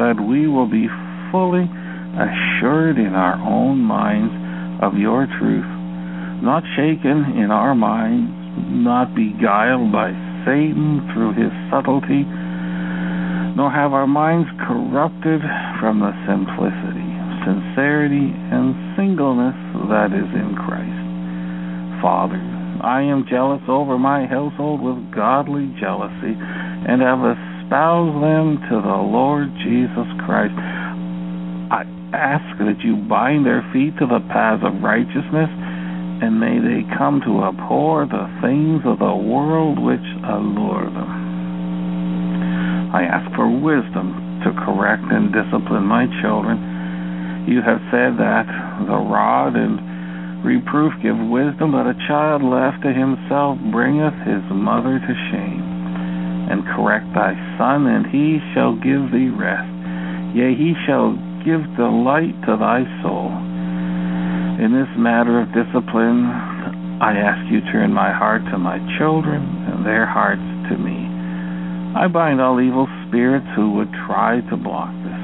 that 0.00 0.16
we 0.16 0.48
will 0.48 0.68
be 0.68 0.88
fully 1.28 1.68
assured 2.16 2.96
in 2.96 3.12
our 3.12 3.36
own 3.44 3.84
minds 3.84 4.32
of 4.80 4.96
your 4.96 5.28
truth, 5.38 5.68
not 6.40 6.64
shaken 6.80 7.36
in 7.36 7.52
our 7.52 7.74
minds, 7.76 8.32
not 8.72 9.12
beguiled 9.14 9.92
by 9.92 10.16
Satan 10.48 11.04
through 11.12 11.36
his 11.36 11.52
subtlety, 11.68 12.24
nor 13.52 13.68
have 13.68 13.92
our 13.92 14.08
minds 14.08 14.48
corrupted 14.64 15.44
from 15.76 16.00
the 16.00 16.14
simplicity, 16.24 17.10
sincerity, 17.44 18.32
and 18.32 18.72
singleness 18.96 19.56
that 19.92 20.14
is 20.14 20.30
in 20.32 20.56
Christ. 20.56 21.04
Father, 22.00 22.57
I 22.82 23.02
am 23.02 23.26
jealous 23.28 23.62
over 23.68 23.98
my 23.98 24.26
household 24.26 24.80
with 24.80 25.14
godly 25.14 25.74
jealousy, 25.80 26.34
and 26.34 27.02
have 27.02 27.22
espoused 27.22 28.22
them 28.22 28.58
to 28.70 28.76
the 28.80 29.00
Lord 29.02 29.50
Jesus 29.62 30.08
Christ 30.24 30.54
I 31.68 31.84
ask 32.16 32.56
that 32.64 32.80
you 32.80 32.96
bind 32.96 33.44
their 33.44 33.60
feet 33.76 33.92
to 34.00 34.08
the 34.08 34.24
paths 34.32 34.64
of 34.64 34.80
righteousness, 34.80 35.52
and 36.24 36.40
may 36.40 36.56
they 36.56 36.88
come 36.96 37.20
to 37.28 37.44
abhor 37.44 38.08
the 38.08 38.24
things 38.40 38.80
of 38.88 38.98
the 38.98 39.12
world 39.12 39.76
which 39.76 40.04
allure 40.24 40.88
them. 40.88 41.12
I 42.96 43.04
ask 43.04 43.28
for 43.36 43.44
wisdom 43.44 44.40
to 44.48 44.50
correct 44.64 45.04
and 45.12 45.28
discipline 45.28 45.84
my 45.84 46.08
children. 46.24 47.44
You 47.44 47.60
have 47.60 47.84
said 47.92 48.16
that 48.16 48.48
the 48.88 48.96
rod 48.96 49.52
and 49.52 49.76
reproof 50.44 50.92
give 51.02 51.18
wisdom, 51.18 51.72
but 51.72 51.90
a 51.90 51.98
child 52.06 52.42
left 52.42 52.82
to 52.82 52.92
himself 52.92 53.58
bringeth 53.70 54.14
his 54.22 54.44
mother 54.50 54.98
to 54.98 55.14
shame. 55.30 55.64
And 56.48 56.64
correct 56.72 57.06
thy 57.12 57.36
son, 57.58 57.86
and 57.86 58.06
he 58.06 58.40
shall 58.54 58.74
give 58.78 59.12
thee 59.12 59.28
rest. 59.28 59.68
Yea, 60.34 60.54
he 60.54 60.72
shall 60.86 61.12
give 61.44 61.64
delight 61.76 62.34
to 62.46 62.56
thy 62.56 62.84
soul. 63.02 63.28
In 64.58 64.74
this 64.74 64.90
matter 64.96 65.40
of 65.40 65.54
discipline, 65.54 66.26
I 66.98 67.14
ask 67.14 67.46
you 67.52 67.60
turn 67.70 67.92
my 67.92 68.10
heart 68.10 68.42
to 68.50 68.58
my 68.58 68.78
children 68.98 69.42
and 69.70 69.86
their 69.86 70.06
hearts 70.06 70.42
to 70.70 70.74
me. 70.76 71.06
I 71.94 72.08
bind 72.08 72.40
all 72.40 72.60
evil 72.60 72.88
spirits 73.06 73.46
who 73.54 73.72
would 73.78 73.92
try 74.06 74.40
to 74.50 74.56
block 74.56 74.90
this. 75.04 75.22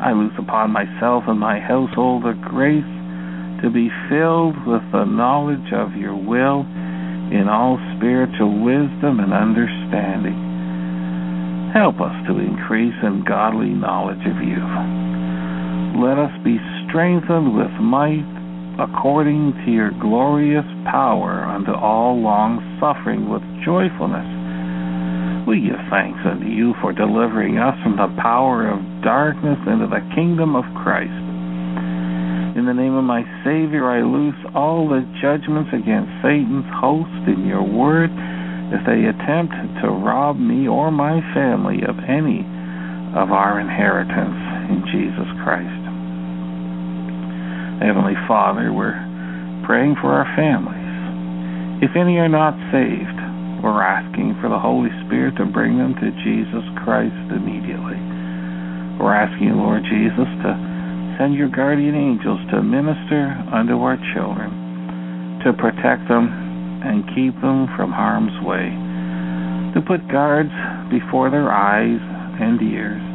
I 0.00 0.12
loose 0.12 0.34
upon 0.38 0.72
myself 0.72 1.24
and 1.28 1.38
my 1.38 1.60
household 1.60 2.24
the 2.24 2.32
grace 2.48 2.88
to 3.62 3.70
be 3.70 3.88
filled 4.10 4.58
with 4.66 4.82
the 4.92 5.04
knowledge 5.06 5.72
of 5.72 5.94
your 5.94 6.16
will 6.16 6.66
in 7.32 7.46
all 7.48 7.78
spiritual 7.96 8.62
wisdom 8.62 9.20
and 9.20 9.32
understanding 9.32 10.52
Help 11.72 12.04
us 12.04 12.12
to 12.28 12.36
increase 12.36 12.92
in 13.00 13.24
godly 13.24 13.72
knowledge 13.72 14.20
of 14.28 14.36
you. 14.44 14.60
Let 16.04 16.20
us 16.20 16.32
be 16.44 16.60
strengthened 16.84 17.56
with 17.56 17.72
might 17.80 18.28
according 18.76 19.56
to 19.64 19.72
your 19.72 19.88
glorious 19.96 20.68
power 20.84 21.48
unto 21.48 21.72
all 21.72 22.20
long 22.20 22.60
suffering 22.76 23.32
with 23.32 23.40
joyfulness. 23.64 24.28
We 25.48 25.64
give 25.64 25.80
thanks 25.88 26.20
unto 26.28 26.44
you 26.44 26.76
for 26.84 26.92
delivering 26.92 27.56
us 27.56 27.80
from 27.80 27.96
the 27.96 28.12
power 28.20 28.68
of 28.68 28.76
darkness 29.00 29.56
into 29.64 29.88
the 29.88 30.04
kingdom 30.12 30.52
of 30.52 30.68
Christ. 30.84 31.21
In 32.52 32.68
the 32.68 32.76
name 32.76 32.92
of 32.92 33.08
my 33.08 33.24
Savior, 33.48 33.88
I 33.88 34.04
loose 34.04 34.36
all 34.52 34.84
the 34.84 35.00
judgments 35.24 35.72
against 35.72 36.12
Satan's 36.20 36.68
host 36.76 37.24
in 37.24 37.48
your 37.48 37.64
word 37.64 38.12
if 38.76 38.84
they 38.84 39.08
attempt 39.08 39.56
to 39.80 39.88
rob 39.88 40.36
me 40.36 40.68
or 40.68 40.92
my 40.92 41.24
family 41.32 41.80
of 41.80 41.96
any 42.04 42.44
of 43.16 43.32
our 43.32 43.56
inheritance 43.56 44.36
in 44.68 44.84
Jesus 44.92 45.28
Christ. 45.40 45.82
Heavenly 47.80 48.20
Father, 48.28 48.68
we're 48.68 49.00
praying 49.64 49.96
for 50.04 50.12
our 50.12 50.28
families. 50.36 50.92
If 51.80 51.96
any 51.96 52.20
are 52.20 52.28
not 52.28 52.52
saved, 52.68 53.16
we're 53.64 53.80
asking 53.80 54.36
for 54.44 54.52
the 54.52 54.60
Holy 54.60 54.92
Spirit 55.08 55.40
to 55.40 55.48
bring 55.48 55.80
them 55.80 55.96
to 55.96 56.08
Jesus 56.20 56.68
Christ 56.84 57.16
immediately. 57.32 57.96
We're 59.00 59.16
asking, 59.16 59.56
Lord 59.56 59.88
Jesus, 59.88 60.28
to 60.44 60.71
send 61.18 61.34
your 61.34 61.48
guardian 61.48 61.94
angels 61.94 62.40
to 62.50 62.62
minister 62.62 63.32
unto 63.52 63.80
our 63.80 63.96
children, 64.14 65.40
to 65.44 65.52
protect 65.52 66.08
them 66.08 66.28
and 66.84 67.06
keep 67.14 67.34
them 67.40 67.68
from 67.76 67.92
harm's 67.92 68.34
way, 68.44 68.70
to 69.74 69.80
put 69.86 70.06
guards 70.10 70.52
before 70.90 71.30
their 71.30 71.50
eyes 71.50 72.00
and 72.40 72.60
ears 72.60 73.12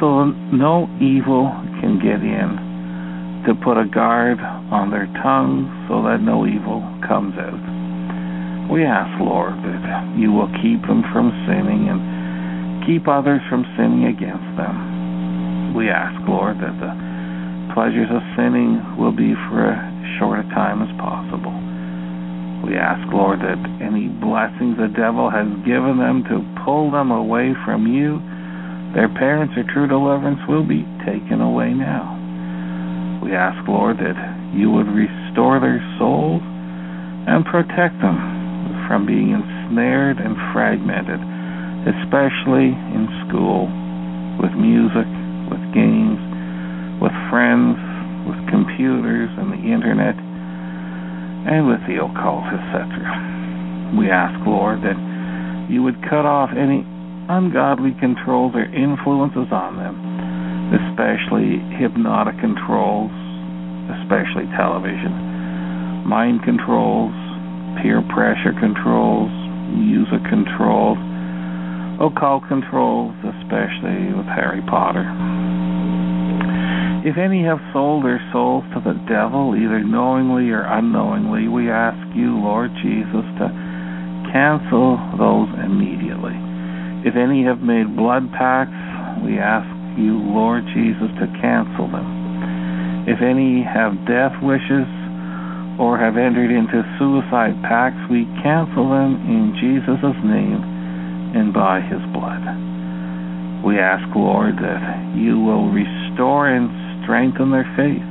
so 0.00 0.30
no 0.54 0.86
evil 1.02 1.50
can 1.82 1.98
get 1.98 2.22
in, 2.22 3.42
to 3.46 3.54
put 3.64 3.78
a 3.78 3.86
guard 3.86 4.38
on 4.70 4.90
their 4.90 5.10
tongues 5.22 5.66
so 5.88 6.02
that 6.06 6.22
no 6.22 6.46
evil 6.46 6.82
comes 7.02 7.34
out. 7.34 8.70
We 8.70 8.84
ask, 8.84 9.10
Lord, 9.18 9.58
that 9.64 10.14
you 10.14 10.30
will 10.30 10.50
keep 10.62 10.82
them 10.86 11.02
from 11.10 11.32
sinning 11.48 11.88
and 11.88 12.86
keep 12.86 13.08
others 13.08 13.40
from 13.48 13.64
sinning 13.76 14.06
against 14.06 14.50
them. 14.54 14.97
We 15.76 15.88
ask, 15.90 16.16
Lord, 16.28 16.56
that 16.60 16.76
the 16.80 16.92
pleasures 17.74 18.08
of 18.08 18.22
sinning 18.36 18.80
will 18.96 19.12
be 19.12 19.34
for 19.48 19.72
as 19.72 19.80
short 20.18 20.40
a 20.40 20.46
time 20.56 20.80
as 20.80 20.92
possible. 20.96 21.54
We 22.66 22.74
ask, 22.74 23.00
Lord, 23.12 23.38
that 23.40 23.60
any 23.78 24.08
blessings 24.18 24.76
the 24.76 24.90
devil 24.90 25.30
has 25.30 25.46
given 25.62 26.00
them 26.00 26.26
to 26.26 26.42
pull 26.64 26.90
them 26.90 27.10
away 27.14 27.54
from 27.64 27.86
you, 27.86 28.18
their 28.96 29.08
parents 29.08 29.54
or 29.56 29.64
true 29.72 29.86
deliverance 29.86 30.40
will 30.48 30.66
be 30.66 30.82
taken 31.06 31.40
away 31.40 31.70
now. 31.72 32.16
We 33.22 33.36
ask, 33.36 33.60
Lord, 33.68 33.98
that 34.00 34.16
you 34.56 34.70
would 34.72 34.88
restore 34.88 35.60
their 35.60 35.78
souls 36.00 36.42
and 37.28 37.44
protect 37.44 38.00
them 38.00 38.16
from 38.88 39.04
being 39.04 39.36
ensnared 39.36 40.18
and 40.18 40.34
fragmented, 40.50 41.20
especially 41.84 42.72
in 42.72 43.04
school, 43.28 43.68
with 44.40 44.52
music, 44.56 45.06
with 45.50 45.60
games, 45.74 46.20
with 47.00 47.14
friends, 47.28 47.76
with 48.28 48.38
computers 48.52 49.32
and 49.40 49.52
the 49.52 49.62
internet 49.64 50.16
and 51.48 51.64
with 51.64 51.80
the 51.88 51.96
occult, 51.96 52.44
etc. 52.52 53.96
We 53.96 54.12
ask, 54.12 54.36
Lord, 54.44 54.84
that 54.84 54.98
you 55.72 55.82
would 55.82 55.96
cut 56.04 56.28
off 56.28 56.52
any 56.52 56.84
ungodly 57.28 57.96
controls 58.00 58.52
or 58.52 58.68
influences 58.68 59.48
on 59.48 59.76
them, 59.80 59.96
especially 60.76 61.60
hypnotic 61.80 62.36
controls, 62.40 63.12
especially 64.00 64.44
television, 64.56 65.12
mind 66.04 66.44
controls, 66.44 67.16
peer 67.80 68.04
pressure 68.12 68.52
controls, 68.60 69.32
music 69.72 70.20
controls, 70.28 71.00
occult 71.98 72.46
controls, 72.46 73.14
especially 73.26 74.14
with 74.14 74.26
Harry 74.30 74.62
Potter. 74.70 75.02
If 77.02 77.18
any 77.18 77.42
have 77.42 77.58
sold 77.74 78.04
their 78.06 78.22
souls 78.30 78.62
to 78.74 78.78
the 78.78 78.94
devil, 79.10 79.58
either 79.58 79.82
knowingly 79.82 80.50
or 80.50 80.62
unknowingly, 80.62 81.50
we 81.50 81.70
ask 81.70 81.98
you, 82.14 82.38
Lord 82.38 82.70
Jesus, 82.82 83.26
to 83.42 83.50
cancel 84.30 84.94
those 85.18 85.50
immediately. 85.66 86.38
If 87.02 87.18
any 87.18 87.42
have 87.42 87.66
made 87.66 87.98
blood 87.98 88.30
pacts, 88.30 88.78
we 89.26 89.38
ask 89.38 89.66
you, 89.98 90.22
Lord 90.22 90.62
Jesus, 90.74 91.10
to 91.18 91.26
cancel 91.42 91.90
them. 91.90 93.10
If 93.10 93.18
any 93.22 93.66
have 93.66 94.06
death 94.06 94.38
wishes 94.38 94.86
or 95.82 95.98
have 95.98 96.14
entered 96.14 96.54
into 96.54 96.86
suicide 96.98 97.58
pacts, 97.66 97.98
we 98.06 98.26
cancel 98.42 98.86
them 98.86 99.18
in 99.26 99.54
Jesus' 99.58 100.18
name 100.22 100.77
and 101.34 101.52
by 101.52 101.80
his 101.80 102.00
blood. 102.12 102.40
We 103.66 103.76
ask, 103.76 104.04
Lord, 104.14 104.56
that 104.62 104.82
you 105.18 105.40
will 105.40 105.68
restore 105.68 106.46
and 106.48 106.70
strengthen 107.02 107.50
their 107.50 107.66
faith. 107.74 108.06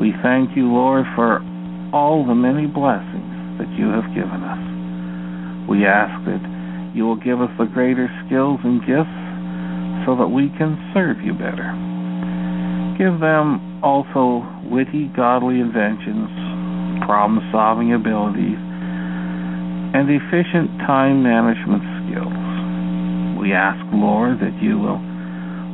We 0.00 0.16
thank 0.22 0.56
you, 0.56 0.72
Lord, 0.72 1.04
for 1.14 1.44
all 1.92 2.24
the 2.26 2.34
many 2.34 2.66
blessings 2.66 3.60
that 3.60 3.68
you 3.76 3.88
have 3.92 4.08
given 4.16 4.42
us. 4.42 4.62
We 5.68 5.84
ask 5.84 6.14
that 6.24 6.42
you 6.94 7.04
will 7.04 7.20
give 7.20 7.40
us 7.40 7.52
the 7.58 7.68
greater 7.68 8.08
skills 8.24 8.60
and 8.64 8.80
gifts 8.80 9.20
so 10.08 10.16
that 10.16 10.28
we 10.28 10.48
can 10.56 10.78
serve 10.94 11.20
you 11.20 11.32
better. 11.34 11.68
Give 12.96 13.20
them 13.20 13.80
also 13.84 14.40
witty, 14.72 15.12
godly 15.12 15.60
inventions, 15.60 16.32
problem 17.04 17.44
solving 17.52 17.92
abilities, 17.92 18.60
and 19.92 20.08
efficient 20.08 20.72
time 20.88 21.22
management 21.22 21.95
We 23.46 23.54
ask, 23.54 23.78
Lord, 23.94 24.42
that 24.42 24.58
you 24.58 24.74
will 24.74 24.98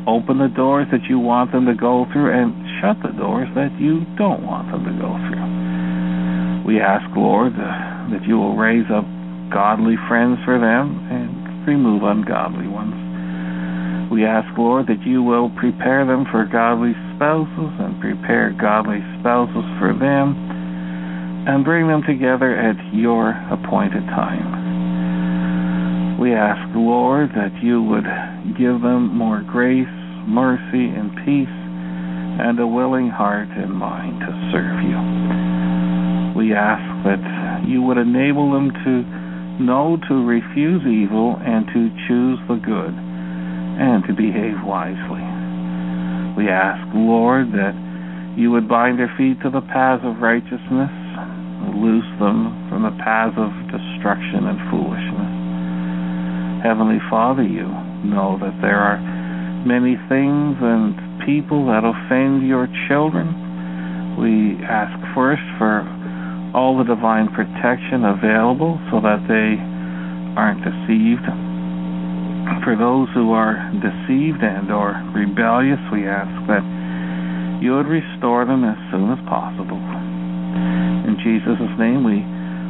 open 0.04 0.36
the 0.36 0.52
doors 0.52 0.84
that 0.92 1.09
you 1.09 1.18
want 1.18 1.52
them 1.52 1.64
to 1.64 1.72
go 1.72 2.04
through 2.12 2.28
and 2.28 2.52
shut 2.84 3.00
the 3.00 3.16
doors 3.16 3.48
that 3.54 3.72
you 3.80 4.04
don't 4.20 4.44
want 4.44 4.68
them 4.68 4.84
to 4.84 4.94
go 5.00 5.09
through. 5.24 6.68
We 6.68 6.84
ask, 6.84 7.09
Lord, 7.16 7.56
uh, 7.56 8.12
that 8.12 8.28
you 8.28 8.36
will 8.36 8.60
raise 8.60 8.84
up 8.92 9.09
godly 9.48 9.96
friends 10.04 10.36
for 10.44 10.60
them 10.60 11.00
and 11.09 11.64
remove 11.64 12.02
ungodly 12.02 12.68
ones. 12.68 12.92
We 14.12 14.28
ask, 14.28 14.46
Lord, 14.59 14.86
that 14.92 15.00
you 15.09 15.22
will 15.22 15.48
prepare 15.56 16.04
them 16.04 16.28
for 16.28 16.44
godly 16.44 16.92
spouses 17.16 17.72
and 17.80 17.96
prepare 17.96 18.52
godly 18.52 19.00
spouses 19.16 19.64
for 19.80 19.96
them 19.96 20.36
and 21.48 21.64
bring 21.64 21.88
them 21.88 22.04
together 22.04 22.52
at 22.52 22.76
your 22.92 23.32
appointed 23.48 24.04
time. 24.12 24.61
We 26.22 26.38
ask, 26.38 26.62
Lord, 26.70 27.34
that 27.34 27.50
you 27.66 27.82
would 27.82 28.06
give 28.54 28.78
them 28.78 29.10
more 29.10 29.42
grace, 29.42 29.90
mercy, 30.22 30.86
and 30.86 31.10
peace 31.26 31.58
and 32.38 32.54
a 32.62 32.66
willing 32.66 33.10
heart 33.10 33.50
and 33.50 33.74
mind 33.74 34.22
to 34.22 34.30
serve 34.54 34.86
you. 34.86 34.94
We 36.38 36.54
ask 36.54 36.86
that 37.10 37.66
you 37.66 37.82
would 37.82 37.98
enable 37.98 38.54
them 38.54 38.70
to 38.70 38.92
know 39.66 39.98
to 40.06 40.14
refuse 40.22 40.86
evil 40.86 41.42
and 41.42 41.66
to 41.74 41.90
choose 42.06 42.38
the 42.46 42.62
good 42.62 42.94
and 43.82 44.06
to 44.06 44.14
behave 44.14 44.62
wisely. 44.62 45.26
We 46.38 46.46
ask, 46.46 46.86
Lord, 46.94 47.50
that 47.50 47.74
you 48.38 48.54
would 48.54 48.68
bind 48.70 49.02
their 49.02 49.12
feet 49.18 49.42
to 49.42 49.50
the 49.50 49.66
paths 49.74 50.06
of 50.06 50.22
righteousness, 50.22 50.94
loose 51.74 52.06
them 52.22 52.70
from 52.70 52.86
the 52.86 52.94
paths 53.02 53.34
of 53.34 53.50
destruction 53.74 54.46
and 54.46 54.58
foolishness. 54.70 55.21
Heavenly 56.62 56.98
Father, 57.10 57.43
you 57.43 57.66
know 58.06 58.39
that 58.40 58.55
there 58.62 58.78
are 58.78 58.98
many 59.66 59.98
things 60.09 60.56
and 60.62 60.94
people 61.26 61.66
that 61.66 61.82
offend 61.82 62.47
your 62.47 62.70
children. 62.89 64.16
We 64.18 64.62
ask 64.64 64.94
first 65.14 65.43
for 65.59 65.82
all 66.55 66.78
the 66.78 66.84
divine 66.84 67.28
protection 67.34 68.06
available 68.06 68.78
so 68.90 69.02
that 69.02 69.26
they 69.26 69.59
aren't 70.39 70.62
deceived 70.62 71.26
for 72.64 72.78
those 72.78 73.10
who 73.14 73.32
are 73.32 73.59
deceived 73.82 74.43
and 74.43 74.70
or 74.70 74.94
rebellious, 75.14 75.82
we 75.90 76.06
ask 76.06 76.30
that 76.47 76.62
you 77.59 77.74
would 77.74 77.90
restore 77.90 78.47
them 78.47 78.62
as 78.62 78.78
soon 78.90 79.10
as 79.10 79.18
possible. 79.26 79.78
In 81.06 81.18
Jesus' 81.22 81.59
name, 81.78 82.06
we 82.06 82.22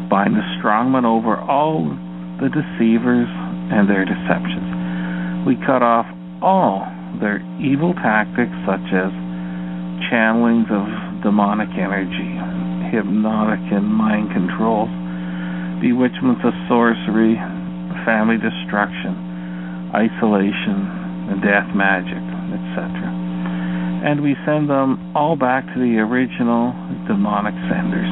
bind 0.08 0.36
the 0.36 0.44
strongmen 0.60 1.04
over 1.04 1.36
all 1.36 1.88
the 2.40 2.48
deceivers 2.48 3.28
and 3.72 3.88
their 3.88 4.04
deceptions. 4.04 5.48
We 5.48 5.56
cut 5.64 5.82
off 5.82 6.06
all 6.44 6.84
their 7.18 7.40
evil 7.58 7.96
tactics, 7.98 8.52
such 8.68 8.86
as 8.92 9.10
channelings 10.12 10.68
of 10.68 10.86
demonic 11.24 11.72
energy, 11.74 12.36
hypnotic 12.92 13.64
and 13.72 13.88
mind 13.88 14.30
control, 14.30 14.86
bewitchments 15.80 16.44
of 16.44 16.52
sorcery, 16.68 17.40
family 18.04 18.36
destruction 18.36 19.32
isolation, 19.92 20.88
and 21.28 21.44
death 21.44 21.68
magic, 21.76 22.16
etc. 22.16 22.88
And 24.08 24.24
we 24.24 24.34
send 24.44 24.68
them 24.68 25.12
all 25.14 25.36
back 25.36 25.64
to 25.68 25.78
the 25.78 26.00
original 26.00 26.72
demonic 27.06 27.54
senders. 27.68 28.08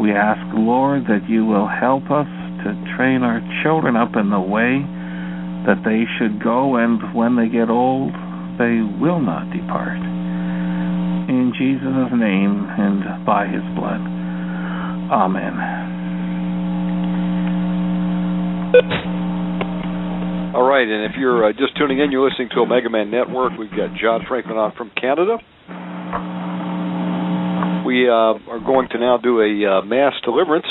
We 0.00 0.12
ask, 0.12 0.40
Lord, 0.56 1.04
that 1.06 1.28
you 1.28 1.44
will 1.44 1.68
help 1.68 2.10
us 2.10 2.26
to 2.64 2.94
train 2.96 3.22
our 3.22 3.40
children 3.62 3.96
up 3.96 4.16
in 4.16 4.30
the 4.30 4.40
way 4.40 4.80
that 5.66 5.84
they 5.84 6.04
should 6.18 6.42
go, 6.42 6.76
and 6.76 7.14
when 7.14 7.36
they 7.36 7.48
get 7.48 7.68
old, 7.68 8.12
they 8.56 8.80
will 9.00 9.20
not 9.20 9.48
depart. 9.52 10.00
In 11.28 11.52
Jesus' 11.56 12.12
name 12.12 12.66
and 12.68 13.24
by 13.24 13.46
his 13.46 13.62
blood. 13.76 14.00
Amen. 15.12 15.80
All 20.54 20.66
right, 20.66 20.86
and 20.86 21.04
if 21.06 21.18
you're 21.18 21.48
uh, 21.48 21.52
just 21.52 21.76
tuning 21.78 22.00
in, 22.00 22.10
you're 22.10 22.28
listening 22.28 22.48
to 22.54 22.60
Omega 22.60 22.90
Man 22.90 23.10
Network. 23.10 23.52
We've 23.58 23.70
got 23.70 23.94
John 24.00 24.24
Franklin 24.26 24.56
on 24.56 24.72
from 24.76 24.90
Canada. 25.00 25.38
We 27.86 28.08
uh, 28.08 28.38
are 28.50 28.58
going 28.58 28.88
to 28.90 28.98
now 28.98 29.18
do 29.18 29.40
a 29.40 29.78
uh, 29.78 29.82
mass 29.82 30.14
deliverance. 30.24 30.66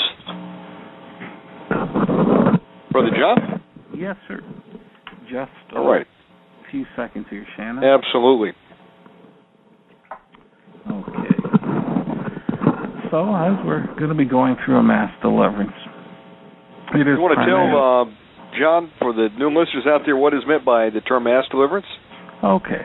Brother 2.90 3.10
John? 3.16 3.62
Yes, 3.96 4.16
sir. 4.28 4.40
Just 5.30 5.50
All 5.76 5.86
right. 5.88 6.06
a 6.06 6.70
few 6.70 6.84
seconds 6.96 7.26
here, 7.30 7.46
Shannon. 7.56 7.84
Absolutely. 7.84 8.50
Okay. 10.90 11.30
So, 13.10 13.34
as 13.34 13.58
we're 13.64 13.86
going 13.98 14.08
to 14.08 14.14
be 14.14 14.24
going 14.24 14.56
through 14.64 14.76
a 14.78 14.82
mass 14.82 15.10
deliverance, 15.22 15.72
it 16.94 17.06
is 17.06 17.14
You 17.14 17.22
want 17.22 17.38
to 17.38 17.46
tell 17.46 17.66
uh, 17.74 18.04
John, 18.58 18.90
for 18.98 19.12
the 19.12 19.28
new 19.38 19.48
listeners 19.48 19.86
out 19.86 20.02
there, 20.04 20.16
what 20.16 20.34
is 20.34 20.40
meant 20.46 20.64
by 20.64 20.90
the 20.90 21.00
term 21.00 21.24
mass 21.24 21.44
deliverance? 21.50 21.86
Okay. 22.42 22.82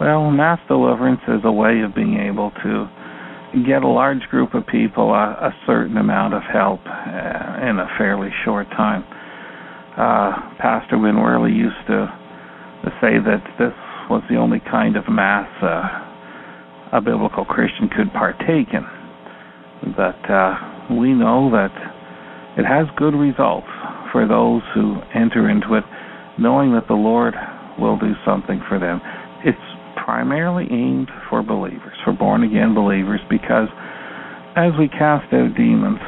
Well, 0.00 0.30
mass 0.30 0.58
deliverance 0.68 1.20
is 1.28 1.40
a 1.44 1.52
way 1.52 1.80
of 1.84 1.94
being 1.94 2.16
able 2.16 2.50
to 2.62 2.88
get 3.66 3.82
a 3.82 3.88
large 3.88 4.22
group 4.30 4.54
of 4.54 4.66
people 4.66 5.12
a, 5.12 5.50
a 5.50 5.54
certain 5.66 5.96
amount 5.96 6.34
of 6.34 6.42
help 6.42 6.80
uh, 6.86 7.68
in 7.68 7.78
a 7.78 7.88
fairly 7.98 8.30
short 8.44 8.68
time. 8.70 9.04
Uh, 9.96 10.56
Pastor 10.58 10.98
Win 10.98 11.16
Worley 11.16 11.52
used 11.52 11.82
to, 11.88 12.06
to 12.84 12.90
say 13.00 13.18
that 13.18 13.42
this 13.58 13.74
was 14.08 14.22
the 14.30 14.36
only 14.36 14.60
kind 14.70 14.96
of 14.96 15.04
mass 15.08 15.48
uh, 15.62 16.96
a 16.96 17.00
biblical 17.00 17.44
Christian 17.44 17.88
could 17.88 18.12
partake 18.12 18.68
in. 18.72 18.86
But 19.96 20.18
uh, 20.30 20.54
we 20.98 21.12
know 21.12 21.50
that 21.50 21.70
it 22.58 22.66
has 22.66 22.86
good 22.96 23.14
results 23.14 23.68
for 24.12 24.26
those 24.26 24.62
who 24.74 24.98
enter 25.14 25.48
into 25.48 25.74
it, 25.74 25.84
knowing 26.38 26.72
that 26.74 26.88
the 26.88 26.94
Lord 26.94 27.34
will 27.78 27.98
do 27.98 28.12
something 28.26 28.60
for 28.68 28.78
them. 28.78 29.00
Primarily 29.96 30.66
aimed 30.70 31.10
for 31.28 31.42
believers, 31.42 31.96
for 32.04 32.12
born 32.12 32.42
again 32.42 32.74
believers, 32.74 33.20
because 33.28 33.68
as 34.56 34.72
we 34.78 34.88
cast 34.88 35.32
out 35.32 35.54
demons 35.56 36.00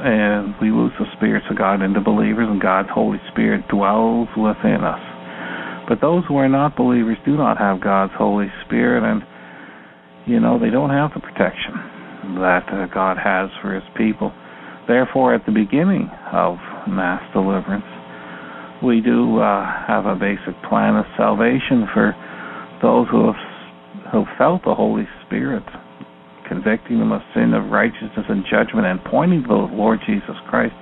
and 0.00 0.54
we 0.60 0.70
lose 0.70 0.92
the 0.98 1.06
spirits 1.16 1.46
of 1.50 1.58
God 1.58 1.82
into 1.82 2.00
believers, 2.00 2.46
and 2.48 2.60
God's 2.60 2.88
Holy 2.92 3.18
Spirit 3.30 3.66
dwells 3.68 4.28
within 4.36 4.82
us. 4.82 5.02
But 5.88 6.00
those 6.00 6.22
who 6.28 6.36
are 6.36 6.48
not 6.48 6.76
believers 6.76 7.16
do 7.24 7.36
not 7.36 7.58
have 7.58 7.80
God's 7.80 8.12
Holy 8.16 8.46
Spirit, 8.66 9.02
and 9.02 9.22
you 10.26 10.40
know 10.40 10.58
they 10.58 10.70
don't 10.70 10.90
have 10.90 11.10
the 11.14 11.20
protection 11.20 12.36
that 12.38 12.68
uh, 12.70 12.86
God 12.92 13.16
has 13.16 13.50
for 13.62 13.74
His 13.74 13.84
people. 13.96 14.32
Therefore, 14.86 15.34
at 15.34 15.44
the 15.46 15.52
beginning 15.52 16.08
of 16.32 16.56
mass 16.88 17.22
deliverance, 17.32 17.88
we 18.84 19.00
do 19.00 19.38
uh, 19.40 19.64
have 19.86 20.06
a 20.06 20.14
basic 20.14 20.54
plan 20.68 20.96
of 20.96 21.04
salvation 21.16 21.88
for 21.92 22.14
those 22.82 23.06
who 23.10 23.26
have, 23.26 24.12
who 24.12 24.24
felt 24.36 24.64
the 24.64 24.74
Holy 24.74 25.06
Spirit 25.26 25.64
convicting 26.48 26.98
them 26.98 27.12
of 27.12 27.20
sin, 27.34 27.52
of 27.52 27.70
righteousness, 27.70 28.24
and 28.28 28.42
judgment, 28.50 28.86
and 28.86 29.04
pointing 29.04 29.42
to 29.42 29.48
the 29.48 29.68
Lord 29.76 30.00
Jesus 30.06 30.34
Christ. 30.48 30.74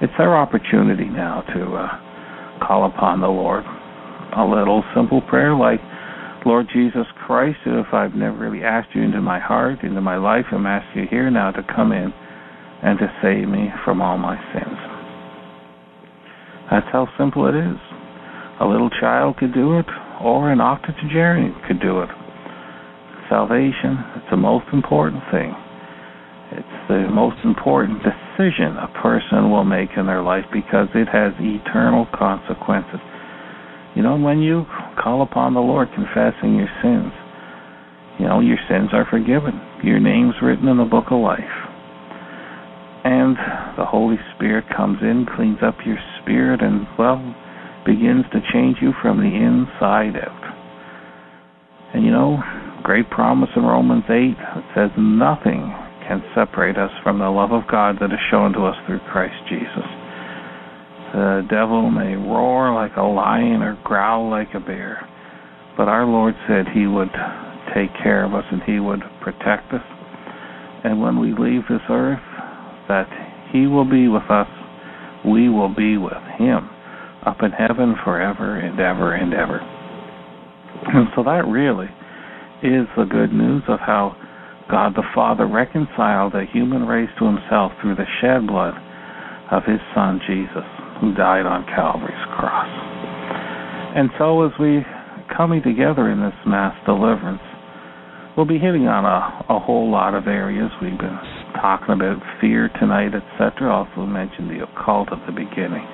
It's 0.00 0.12
their 0.16 0.36
opportunity 0.36 1.06
now 1.06 1.42
to 1.54 1.74
uh, 1.74 2.66
call 2.66 2.86
upon 2.86 3.20
the 3.20 3.28
Lord. 3.28 3.64
A 4.36 4.44
little 4.44 4.82
simple 4.94 5.20
prayer 5.22 5.54
like, 5.54 5.80
Lord 6.46 6.66
Jesus 6.72 7.06
Christ, 7.26 7.58
if 7.66 7.86
I've 7.92 8.14
never 8.14 8.36
really 8.36 8.62
asked 8.62 8.88
you 8.94 9.02
into 9.02 9.20
my 9.20 9.40
heart, 9.40 9.82
into 9.82 10.00
my 10.00 10.16
life, 10.16 10.44
I'm 10.52 10.66
asking 10.66 11.02
you 11.02 11.08
here 11.08 11.30
now 11.30 11.50
to 11.50 11.62
come 11.74 11.92
in 11.92 12.12
and 12.82 12.98
to 12.98 13.06
save 13.22 13.48
me 13.48 13.70
from 13.84 14.02
all 14.02 14.18
my 14.18 14.36
sins. 14.52 14.78
That's 16.70 16.86
how 16.92 17.08
simple 17.18 17.46
it 17.48 17.56
is. 17.56 17.80
A 18.60 18.66
little 18.66 18.90
child 19.00 19.38
could 19.38 19.54
do 19.54 19.78
it, 19.78 19.86
or 20.20 20.50
an 20.52 20.60
octogenarian 20.60 21.54
could 21.66 21.80
do 21.80 22.00
it. 22.00 22.08
Salvation, 23.28 23.98
it's 24.16 24.30
the 24.30 24.36
most 24.36 24.66
important 24.72 25.22
thing. 25.32 25.54
It's 26.52 26.78
the 26.88 27.08
most 27.10 27.36
important 27.44 27.98
decision 28.04 28.76
a 28.76 28.92
person 29.02 29.50
will 29.50 29.64
make 29.64 29.90
in 29.96 30.06
their 30.06 30.22
life 30.22 30.44
because 30.52 30.88
it 30.94 31.08
has 31.08 31.32
eternal 31.40 32.06
consequences. 32.14 33.00
You 33.96 34.02
know, 34.02 34.16
when 34.16 34.40
you 34.40 34.66
call 35.02 35.22
upon 35.22 35.54
the 35.54 35.60
Lord 35.60 35.88
confessing 35.94 36.54
your 36.54 36.70
sins, 36.82 37.12
you 38.18 38.26
know, 38.26 38.40
your 38.40 38.58
sins 38.68 38.90
are 38.92 39.06
forgiven. 39.10 39.58
Your 39.82 39.98
name's 39.98 40.34
written 40.42 40.68
in 40.68 40.78
the 40.78 40.84
book 40.84 41.06
of 41.10 41.18
life. 41.18 41.40
And 43.04 43.36
the 43.76 43.84
Holy 43.84 44.16
Spirit 44.34 44.64
comes 44.74 44.98
in, 45.02 45.26
cleans 45.36 45.58
up 45.62 45.76
your 45.84 45.98
spirit, 46.22 46.62
and, 46.62 46.86
well, 46.98 47.18
begins 47.84 48.24
to 48.32 48.40
change 48.52 48.78
you 48.80 48.92
from 49.00 49.18
the 49.18 49.28
inside 49.28 50.16
out. 50.16 50.44
And 51.94 52.04
you 52.04 52.10
know, 52.10 52.42
great 52.82 53.08
promise 53.10 53.50
in 53.54 53.62
Romans 53.62 54.04
8 54.08 54.12
it 54.12 54.64
says, 54.74 54.90
Nothing 54.98 55.72
can 56.08 56.22
separate 56.34 56.76
us 56.76 56.90
from 57.02 57.18
the 57.18 57.30
love 57.30 57.52
of 57.52 57.62
God 57.70 57.96
that 58.00 58.12
is 58.12 58.18
shown 58.30 58.52
to 58.52 58.66
us 58.66 58.76
through 58.86 59.00
Christ 59.12 59.36
Jesus. 59.48 59.88
The 61.12 61.46
devil 61.48 61.90
may 61.90 62.16
roar 62.16 62.74
like 62.74 62.96
a 62.96 63.02
lion 63.02 63.62
or 63.62 63.78
growl 63.84 64.28
like 64.28 64.52
a 64.54 64.60
bear, 64.60 65.08
but 65.76 65.88
our 65.88 66.04
Lord 66.04 66.34
said 66.48 66.66
he 66.74 66.86
would 66.86 67.12
take 67.74 67.90
care 68.02 68.24
of 68.24 68.34
us 68.34 68.44
and 68.50 68.62
he 68.64 68.80
would 68.80 69.00
protect 69.22 69.72
us. 69.72 69.84
And 70.82 71.00
when 71.00 71.20
we 71.20 71.28
leave 71.28 71.62
this 71.68 71.86
earth, 71.88 72.18
that 72.88 73.08
he 73.52 73.66
will 73.66 73.88
be 73.88 74.08
with 74.08 74.28
us, 74.28 74.48
we 75.24 75.48
will 75.48 75.72
be 75.72 75.96
with 75.96 76.20
him 76.36 76.73
up 77.26 77.42
in 77.42 77.50
heaven 77.52 77.96
forever 78.04 78.58
and 78.58 78.78
ever 78.80 79.14
and 79.14 79.34
ever. 79.34 79.58
And 80.92 81.08
so 81.16 81.22
that 81.24 81.46
really 81.46 81.88
is 82.62 82.88
the 82.96 83.04
good 83.04 83.32
news 83.32 83.62
of 83.68 83.78
how 83.80 84.16
God 84.70 84.94
the 84.94 85.04
Father 85.14 85.46
reconciled 85.46 86.32
the 86.32 86.44
human 86.52 86.86
race 86.86 87.10
to 87.18 87.24
himself 87.26 87.72
through 87.80 87.96
the 87.96 88.08
shed 88.20 88.46
blood 88.46 88.74
of 89.50 89.64
his 89.64 89.80
Son 89.94 90.20
Jesus, 90.26 90.64
who 91.00 91.14
died 91.14 91.44
on 91.44 91.64
Calvary's 91.68 92.26
cross. 92.36 92.68
And 93.94 94.10
so 94.18 94.42
as 94.42 94.52
we 94.58 94.82
coming 95.36 95.62
together 95.62 96.10
in 96.10 96.20
this 96.20 96.34
mass 96.46 96.74
deliverance, 96.86 97.44
we'll 98.36 98.48
be 98.48 98.58
hitting 98.58 98.88
on 98.88 99.04
a, 99.04 99.52
a 99.52 99.60
whole 99.60 99.90
lot 99.90 100.14
of 100.14 100.26
areas. 100.26 100.70
We've 100.82 100.98
been 100.98 101.20
talking 101.60 101.94
about 101.94 102.18
fear 102.40 102.70
tonight, 102.80 103.12
etc. 103.14 103.70
Also 103.70 104.06
mentioned 104.06 104.50
the 104.50 104.64
occult 104.64 105.12
at 105.12 105.20
the 105.26 105.32
beginning. 105.32 105.84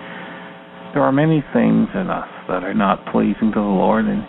There 0.93 1.03
are 1.03 1.12
many 1.12 1.45
things 1.53 1.89
in 1.95 2.11
us 2.11 2.29
that 2.49 2.65
are 2.65 2.75
not 2.75 3.07
pleasing 3.12 3.53
to 3.55 3.61
the 3.61 3.77
Lord, 3.79 4.07
and 4.07 4.25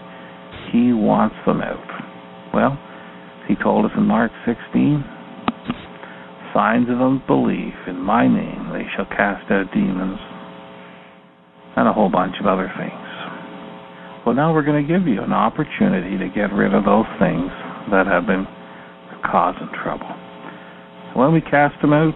He 0.72 0.94
wants 0.94 1.36
them 1.46 1.62
out. 1.62 2.54
Well, 2.54 2.78
He 3.48 3.56
told 3.56 3.86
us 3.86 3.92
in 3.98 4.04
Mark 4.04 4.32
16 4.46 5.04
signs 6.54 6.88
of 6.90 7.02
unbelief 7.02 7.74
in 7.88 8.00
my 8.00 8.28
name, 8.28 8.72
they 8.74 8.84
shall 8.96 9.06
cast 9.06 9.50
out 9.52 9.72
demons, 9.74 10.20
and 11.76 11.88
a 11.88 11.94
whole 11.94 12.10
bunch 12.10 12.36
of 12.40 12.46
other 12.46 12.72
things. 12.78 13.08
Well, 14.26 14.36
now 14.36 14.54
we're 14.54 14.68
going 14.68 14.86
to 14.86 14.88
give 14.88 15.08
you 15.08 15.22
an 15.22 15.34
opportunity 15.34 16.18
to 16.18 16.28
get 16.30 16.54
rid 16.54 16.74
of 16.74 16.86
those 16.86 17.10
things 17.20 17.50
that 17.90 18.06
have 18.06 18.28
been 18.28 18.46
causing 19.26 19.70
trouble. 19.84 20.12
When 21.16 21.34
we 21.34 21.42
cast 21.42 21.80
them 21.82 21.94
out, 21.94 22.16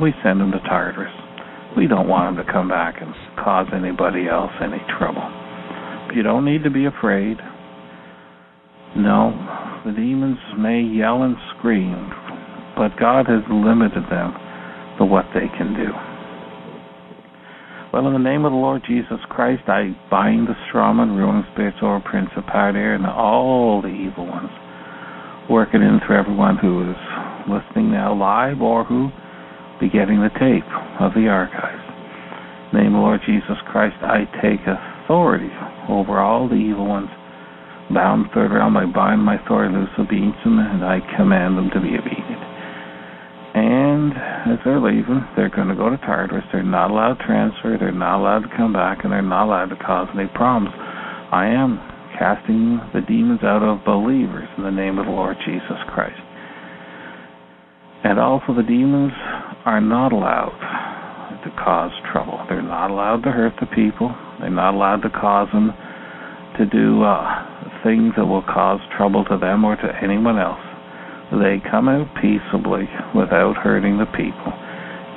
we 0.00 0.12
send 0.22 0.40
them 0.40 0.50
to 0.52 0.60
Tartarus. 0.60 1.13
We 1.76 1.88
don't 1.88 2.08
want 2.08 2.36
them 2.36 2.46
to 2.46 2.52
come 2.52 2.68
back 2.68 3.02
and 3.02 3.12
cause 3.42 3.66
anybody 3.74 4.28
else 4.28 4.52
any 4.62 4.78
trouble. 4.98 5.26
You 6.14 6.22
don't 6.22 6.44
need 6.44 6.62
to 6.62 6.70
be 6.70 6.86
afraid. 6.86 7.38
No, 8.96 9.34
the 9.84 9.90
demons 9.90 10.38
may 10.56 10.80
yell 10.80 11.22
and 11.24 11.34
scream, 11.58 12.12
but 12.76 12.94
God 12.98 13.26
has 13.26 13.42
limited 13.50 14.06
them 14.06 14.30
to 14.98 15.04
what 15.04 15.26
they 15.34 15.50
can 15.58 15.74
do. 15.74 15.90
Well, 17.92 18.06
in 18.06 18.12
the 18.12 18.18
name 18.18 18.44
of 18.44 18.52
the 18.52 18.58
Lord 18.58 18.82
Jesus 18.86 19.18
Christ, 19.28 19.62
I 19.66 19.94
bind 20.10 20.46
the 20.46 20.54
strongman, 20.70 21.16
ruling 21.16 21.44
spirits, 21.52 21.78
or 21.82 22.00
principality, 22.00 22.78
and 22.78 23.06
all 23.06 23.82
the 23.82 23.88
evil 23.88 24.26
ones 24.26 24.50
working 25.50 25.82
in 25.82 26.00
through 26.06 26.18
everyone 26.18 26.56
who 26.56 26.90
is 26.90 26.96
listening 27.50 27.90
now 27.90 28.14
live 28.14 28.62
or 28.62 28.84
who 28.84 29.10
be 29.84 29.92
getting 29.92 30.16
the 30.16 30.32
tape 30.40 30.64
of 30.96 31.12
the 31.12 31.28
archives. 31.28 31.84
name 32.72 32.96
of 32.96 33.04
Lord 33.04 33.20
Jesus 33.28 33.60
Christ, 33.68 34.00
I 34.00 34.24
take 34.40 34.64
authority 34.64 35.52
over 35.92 36.24
all 36.24 36.48
the 36.48 36.56
evil 36.56 36.88
ones. 36.88 37.12
Bound 37.92 38.32
third 38.32 38.48
realm, 38.48 38.80
I 38.80 38.88
bind 38.88 39.20
my 39.20 39.36
authority 39.36 39.76
loose 39.76 39.92
obedience 40.00 40.40
and 40.40 40.80
I 40.80 41.04
command 41.20 41.58
them 41.60 41.68
to 41.76 41.80
be 41.84 42.00
obedient. 42.00 42.44
And 43.54 44.56
as 44.56 44.58
they're 44.64 44.80
leaving, 44.80 45.20
they're 45.36 45.52
going 45.52 45.68
to 45.68 45.76
go 45.76 45.90
to 45.90 46.00
Tartarus. 46.00 46.48
They're 46.50 46.64
not 46.64 46.90
allowed 46.90 47.20
to 47.20 47.26
transfer. 47.28 47.76
They're 47.78 47.92
not 47.92 48.24
allowed 48.24 48.48
to 48.48 48.56
come 48.56 48.72
back, 48.72 49.04
and 49.04 49.12
they're 49.12 49.22
not 49.22 49.46
allowed 49.46 49.70
to 49.70 49.76
cause 49.76 50.08
any 50.16 50.26
problems. 50.34 50.74
I 50.74 51.46
am 51.54 51.78
casting 52.18 52.80
the 52.90 53.00
demons 53.06 53.44
out 53.44 53.62
of 53.62 53.84
believers 53.84 54.48
in 54.56 54.64
the 54.64 54.74
name 54.74 54.98
of 54.98 55.06
the 55.06 55.12
Lord 55.12 55.36
Jesus 55.46 55.78
Christ. 55.94 56.18
And 58.02 58.18
also, 58.18 58.52
the 58.52 58.66
demons 58.66 59.12
are 59.64 59.80
not 59.80 60.12
allowed 60.12 61.40
to 61.44 61.50
cause 61.62 61.92
trouble. 62.12 62.40
They're 62.48 62.62
not 62.62 62.90
allowed 62.90 63.22
to 63.24 63.30
hurt 63.30 63.54
the 63.60 63.66
people. 63.66 64.14
They're 64.40 64.50
not 64.50 64.74
allowed 64.74 65.02
to 65.02 65.10
cause 65.10 65.48
them 65.52 65.72
to 66.58 66.66
do 66.66 67.02
uh, 67.02 67.82
things 67.82 68.12
that 68.16 68.24
will 68.24 68.44
cause 68.44 68.80
trouble 68.96 69.24
to 69.24 69.38
them 69.38 69.64
or 69.64 69.76
to 69.76 69.88
anyone 70.02 70.38
else. 70.38 70.60
They 71.32 71.58
come 71.70 71.88
out 71.88 72.06
peaceably 72.20 72.84
without 73.14 73.56
hurting 73.56 73.98
the 73.98 74.06
people. 74.12 74.52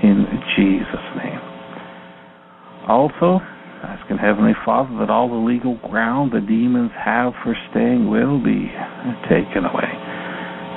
In 0.03 0.25
Jesus' 0.55 1.09
name. 1.17 1.41
Also, 2.87 3.39
asking 3.83 4.17
Heavenly 4.17 4.55
Father 4.65 4.97
that 4.99 5.09
all 5.09 5.29
the 5.29 5.35
legal 5.35 5.77
ground 5.89 6.31
the 6.31 6.41
demons 6.41 6.91
have 6.95 7.33
for 7.43 7.55
staying 7.69 8.09
will 8.09 8.39
be 8.39 8.71
taken 9.29 9.65
away. 9.65 9.96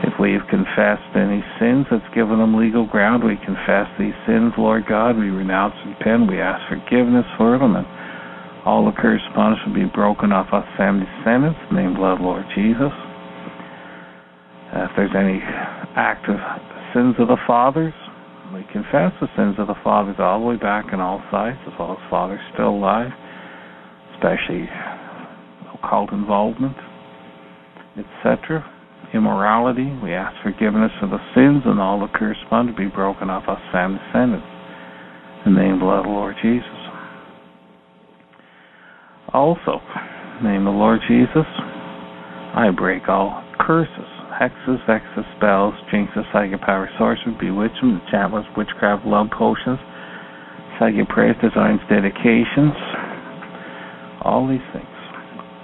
If 0.03 0.17
we 0.19 0.33
have 0.33 0.49
confessed 0.49 1.13
any 1.13 1.45
sins 1.61 1.85
that's 1.91 2.09
given 2.15 2.41
them 2.41 2.57
legal 2.57 2.87
ground, 2.87 3.23
we 3.23 3.37
confess 3.45 3.85
these 3.99 4.17
sins, 4.27 4.57
Lord 4.57 4.89
God. 4.89 5.17
We 5.17 5.29
renounce 5.29 5.75
and 5.85 5.93
repent. 5.93 6.31
We 6.31 6.41
ask 6.41 6.57
forgiveness 6.73 7.29
for 7.37 7.59
them, 7.59 7.77
and 7.77 7.85
all 8.65 8.89
the 8.89 8.97
curse 8.97 9.21
punishment 9.37 9.77
will 9.77 9.85
be 9.85 9.93
broken 9.93 10.33
off 10.33 10.49
us 10.57 10.65
family 10.81 11.05
descendants. 11.05 11.61
Name 11.69 12.01
blood, 12.01 12.21
Lord 12.21 12.49
Jesus. 12.57 12.93
Uh, 14.73 14.89
if 14.89 14.93
there's 14.97 15.13
any 15.13 15.37
active 15.97 16.41
sins 16.97 17.17
of 17.21 17.29
the 17.29 17.41
fathers, 17.47 17.93
we 18.57 18.65
confess 18.73 19.13
the 19.21 19.29
sins 19.37 19.61
of 19.61 19.69
the 19.69 19.77
fathers 19.85 20.17
all 20.19 20.41
the 20.41 20.47
way 20.47 20.57
back 20.57 20.97
on 20.97 21.01
all 21.01 21.21
sides, 21.31 21.61
as 21.69 21.77
well 21.79 21.93
as 21.93 22.01
fathers 22.09 22.41
still 22.55 22.73
alive, 22.73 23.13
especially 24.17 24.65
occult 25.77 26.11
involvement, 26.13 26.77
etc 28.01 28.65
immorality. 29.15 29.91
We 30.03 30.13
ask 30.13 30.35
forgiveness 30.43 30.93
of 31.03 31.11
the 31.11 31.21
sins 31.35 31.63
and 31.67 31.81
all 31.81 32.01
the 32.01 32.09
curse 32.15 32.37
upon 32.47 32.67
to 32.67 32.73
be 32.73 32.87
broken 32.87 33.31
off 33.31 33.49
us 33.49 33.61
and 33.73 33.99
descendants. 33.99 34.47
In 35.47 35.55
the 35.55 35.61
name 35.61 35.83
of 35.83 36.05
the 36.05 36.09
Lord 36.09 36.37
Jesus. 36.43 36.81
Also, 39.33 39.81
the 40.43 40.49
name 40.49 40.67
of 40.67 40.75
the 40.75 40.79
Lord 40.79 41.01
Jesus, 41.07 41.47
I 42.55 42.71
break 42.77 43.09
all 43.09 43.45
curses, 43.61 44.11
hexes, 44.35 44.85
vexes, 44.87 45.25
spells, 45.37 45.75
jinxes, 45.93 46.27
psychic 46.33 46.61
power, 46.61 46.91
sorcery, 46.99 47.37
bewitchment, 47.39 48.03
enchantments, 48.03 48.49
witchcraft, 48.57 49.07
love 49.07 49.29
potions, 49.31 49.79
psychic 50.79 51.09
prayers, 51.09 51.37
designs, 51.41 51.81
dedications, 51.89 52.75
all 54.23 54.49
these 54.49 54.67
things. 54.73 54.90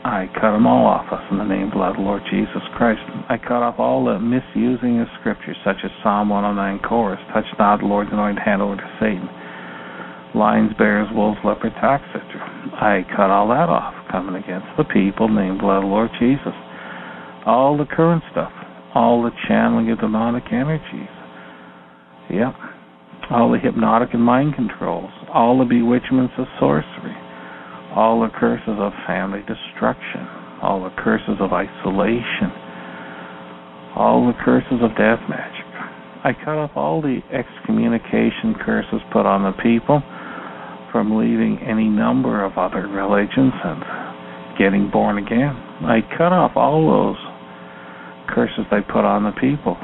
I 0.06 0.30
cut 0.38 0.54
them 0.54 0.70
all 0.70 0.86
off 0.86 1.10
us 1.10 1.26
in 1.34 1.38
the 1.38 1.50
name 1.50 1.74
of 1.74 1.74
the 1.74 1.98
Lord 1.98 2.22
Jesus 2.30 2.62
Christ. 2.78 3.02
I 3.26 3.42
cut 3.42 3.66
off 3.66 3.82
all 3.82 4.06
the 4.06 4.22
misusing 4.22 5.02
of 5.02 5.10
scriptures, 5.18 5.58
such 5.66 5.82
as 5.82 5.90
Psalm 5.98 6.30
109 6.30 6.78
chorus, 6.86 7.18
touch 7.34 7.42
not 7.58 7.82
the 7.82 7.90
Lord's 7.90 8.14
anointed 8.14 8.38
hand 8.38 8.62
over 8.62 8.76
to 8.78 8.90
Satan. 9.02 9.26
Lions, 10.38 10.70
bears, 10.78 11.10
wolves, 11.10 11.42
leopard, 11.42 11.74
tax, 11.82 12.06
etc. 12.14 12.38
I 12.78 13.02
cut 13.18 13.34
all 13.34 13.50
that 13.50 13.66
off, 13.66 13.98
coming 14.06 14.38
against 14.38 14.70
the 14.78 14.86
people, 14.86 15.26
named 15.26 15.58
blood 15.58 15.82
of 15.82 15.90
the 15.90 15.90
Lord 15.90 16.10
Jesus. 16.22 16.54
All 17.42 17.74
the 17.74 17.90
current 17.90 18.22
stuff, 18.30 18.54
all 18.94 19.26
the 19.26 19.34
channeling 19.50 19.90
of 19.90 19.98
demonic 19.98 20.46
energies. 20.54 21.10
Yep. 22.30 22.54
All 23.34 23.50
the 23.50 23.58
hypnotic 23.58 24.14
and 24.14 24.22
mind 24.22 24.54
controls, 24.54 25.10
all 25.34 25.58
the 25.58 25.66
bewitchments 25.66 26.34
of 26.38 26.46
sorcery 26.62 27.25
all 27.96 28.20
the 28.20 28.28
curses 28.38 28.76
of 28.78 28.92
family 29.06 29.40
destruction, 29.48 30.28
all 30.60 30.84
the 30.84 30.94
curses 31.02 31.40
of 31.40 31.52
isolation, 31.52 32.52
all 33.96 34.28
the 34.28 34.36
curses 34.44 34.84
of 34.84 34.90
death 35.00 35.20
magic. 35.28 35.64
I 36.22 36.32
cut 36.44 36.60
off 36.60 36.72
all 36.76 37.00
the 37.00 37.20
excommunication 37.32 38.54
curses 38.60 39.00
put 39.12 39.24
on 39.24 39.42
the 39.48 39.56
people 39.62 40.02
from 40.92 41.16
leaving 41.16 41.58
any 41.64 41.88
number 41.88 42.44
of 42.44 42.58
other 42.58 42.86
religions 42.86 43.52
and 43.64 44.58
getting 44.58 44.90
born 44.90 45.16
again. 45.18 45.56
I 45.88 46.00
cut 46.16 46.32
off 46.32 46.52
all 46.56 46.84
those 46.84 47.20
curses 48.28 48.68
they 48.70 48.80
put 48.92 49.04
on 49.04 49.24
the 49.24 49.32
people 49.40 49.76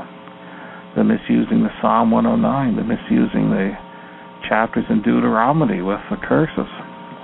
the 0.97 1.05
misusing 1.05 1.65
the 1.65 1.73
Psalm 1.81 2.11
109, 2.11 2.77
the 2.77 2.85
misusing 2.85 3.49
the 3.49 3.73
chapters 4.49 4.85
in 4.91 5.01
Deuteronomy 5.01 5.81
with 5.81 6.01
the 6.11 6.17
curses. 6.21 6.69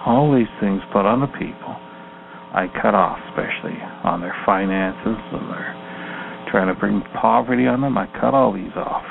All 0.08 0.32
these 0.32 0.48
things 0.58 0.80
put 0.88 1.04
on 1.04 1.20
the 1.20 1.28
people. 1.36 1.76
I 2.56 2.64
cut 2.80 2.96
off, 2.96 3.20
especially 3.28 3.76
on 4.08 4.24
their 4.24 4.34
finances 4.48 5.20
and 5.36 5.52
their 5.52 5.68
trying 6.48 6.72
to 6.72 6.78
bring 6.80 7.04
poverty 7.20 7.68
on 7.68 7.82
them. 7.84 7.98
I 7.98 8.08
cut 8.18 8.32
all 8.32 8.56
these 8.56 8.72
off. 8.72 9.04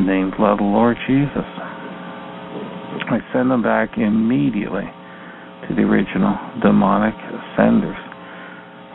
Named 0.00 0.32
of 0.40 0.56
the 0.56 0.64
Lord 0.64 0.96
Jesus. 1.04 1.44
I 3.12 3.20
send 3.36 3.50
them 3.52 3.62
back 3.62 4.00
immediately 4.00 4.88
to 5.68 5.74
the 5.76 5.84
original 5.84 6.40
demonic 6.64 7.14
senders. 7.52 8.00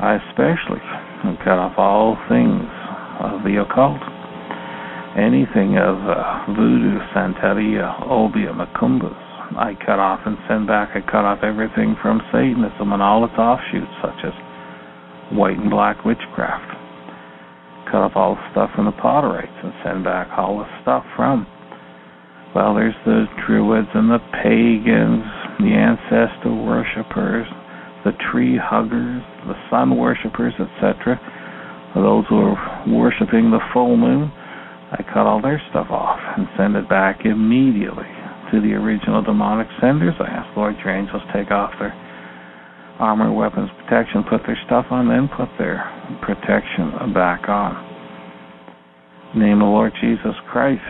I 0.01 0.17
especially 0.17 0.81
cut 1.45 1.61
off 1.61 1.77
all 1.77 2.17
things 2.27 2.65
of 3.21 3.45
the 3.45 3.61
occult 3.61 4.01
anything 5.15 5.77
of 5.77 5.95
uh, 6.09 6.43
voodoo, 6.51 6.99
santeria, 7.15 8.03
obeah, 8.09 8.51
macumbas. 8.51 9.24
I 9.55 9.73
cut 9.85 9.99
off 9.99 10.19
and 10.25 10.37
send 10.47 10.67
back. 10.67 10.91
I 10.95 11.01
cut 11.01 11.23
off 11.23 11.39
everything 11.39 11.95
from 12.01 12.19
Satanism 12.31 12.91
and 12.91 13.01
all 13.01 13.23
its 13.23 13.39
offshoots, 13.39 13.91
such 14.03 14.19
as 14.27 14.35
white 15.31 15.57
and 15.57 15.71
black 15.71 16.03
witchcraft. 16.03 16.67
Cut 17.87 18.03
off 18.03 18.15
all 18.15 18.35
the 18.35 18.51
stuff 18.51 18.69
from 18.75 18.85
the 18.85 18.97
Potterites 18.99 19.63
and 19.63 19.71
send 19.83 20.03
back 20.03 20.27
all 20.37 20.59
the 20.59 20.67
stuff 20.81 21.05
from. 21.15 21.47
Well, 22.53 22.75
there's 22.75 22.95
the 23.05 23.25
Druids 23.47 23.87
and 23.95 24.11
the 24.11 24.19
pagans, 24.43 25.23
the 25.59 25.71
ancestor 25.71 26.51
worshippers, 26.51 27.47
the 28.03 28.11
tree 28.31 28.59
huggers, 28.59 29.23
the 29.47 29.55
sun 29.71 29.95
worshippers, 29.95 30.53
etc. 30.59 31.15
Those 31.95 32.25
who 32.27 32.43
are 32.43 32.83
worshiping 32.87 33.51
the 33.51 33.63
full 33.71 33.95
moon 33.95 34.31
I 34.91 35.01
cut 35.01 35.25
all 35.25 35.41
their 35.41 35.61
stuff 35.71 35.87
off 35.89 36.19
and 36.37 36.47
send 36.57 36.75
it 36.75 36.87
back 36.87 37.25
immediately 37.25 38.14
to 38.51 38.61
the 38.61 38.73
original 38.73 39.21
demonic 39.21 39.67
senders. 39.81 40.15
I 40.19 40.27
ask 40.27 40.55
Lord 40.57 40.75
your 40.83 40.95
angels 40.95 41.21
take 41.33 41.51
off 41.51 41.71
their 41.79 41.93
armor, 42.99 43.31
weapons, 43.31 43.69
protection, 43.83 44.23
put 44.29 44.41
their 44.45 44.57
stuff 44.65 44.85
on, 44.89 45.07
then 45.07 45.29
put 45.35 45.49
their 45.57 45.83
protection 46.21 47.13
back 47.13 47.49
on. 47.49 47.75
name 49.35 49.61
of 49.61 49.67
Lord 49.67 49.91
Jesus 49.99 50.35
Christ, 50.51 50.81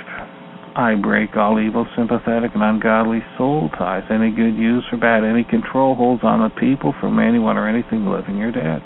I 0.75 0.93
break 0.95 1.35
all 1.35 1.59
evil, 1.59 1.87
sympathetic, 1.95 2.51
and 2.53 2.61
ungodly 2.61 3.23
soul 3.37 3.69
ties, 3.77 4.03
any 4.11 4.29
good 4.29 4.55
use 4.55 4.83
or 4.91 4.99
bad, 4.99 5.23
any 5.23 5.43
control 5.43 5.95
holds 5.95 6.21
on 6.23 6.43
the 6.43 6.53
people 6.59 6.93
from 6.99 7.17
anyone 7.17 7.57
or 7.57 7.67
anything 7.67 8.05
living 8.05 8.43
or 8.43 8.51
dead. 8.51 8.83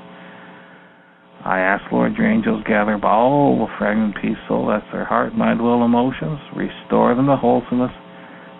I 1.43 1.59
ask, 1.59 1.83
Lord, 1.91 2.15
your 2.15 2.29
angels 2.29 2.63
gather 2.67 2.93
up 2.93 3.03
all 3.03 3.57
the 3.57 3.73
fragment 3.79 4.15
peace 4.21 4.37
soul, 4.47 4.67
that's 4.67 4.85
their 4.91 5.05
heart, 5.05 5.35
mind, 5.35 5.61
will, 5.61 5.83
emotions, 5.83 6.39
restore 6.55 7.15
them 7.15 7.27
to 7.27 7.35
wholesomeness, 7.35 7.91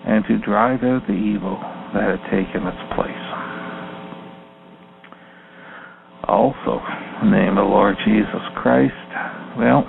and 0.06 0.24
to 0.26 0.38
drive 0.38 0.82
out 0.82 1.06
the 1.06 1.14
evil 1.14 1.58
that 1.94 2.16
had 2.16 2.22
taken 2.30 2.66
its 2.66 2.82
place. 2.94 3.26
Also, 6.28 6.78
in 7.22 7.30
the 7.30 7.36
name 7.36 7.58
of 7.58 7.66
the 7.66 7.70
Lord 7.70 7.96
Jesus 8.04 8.44
Christ, 8.62 8.94
well, 9.58 9.84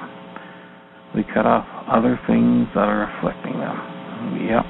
we 1.15 1.23
cut 1.33 1.45
off 1.45 1.67
other 1.87 2.19
things 2.27 2.67
that 2.73 2.87
are 2.87 3.05
afflicting 3.05 3.59
them. 3.59 3.77
Yep. 4.47 4.65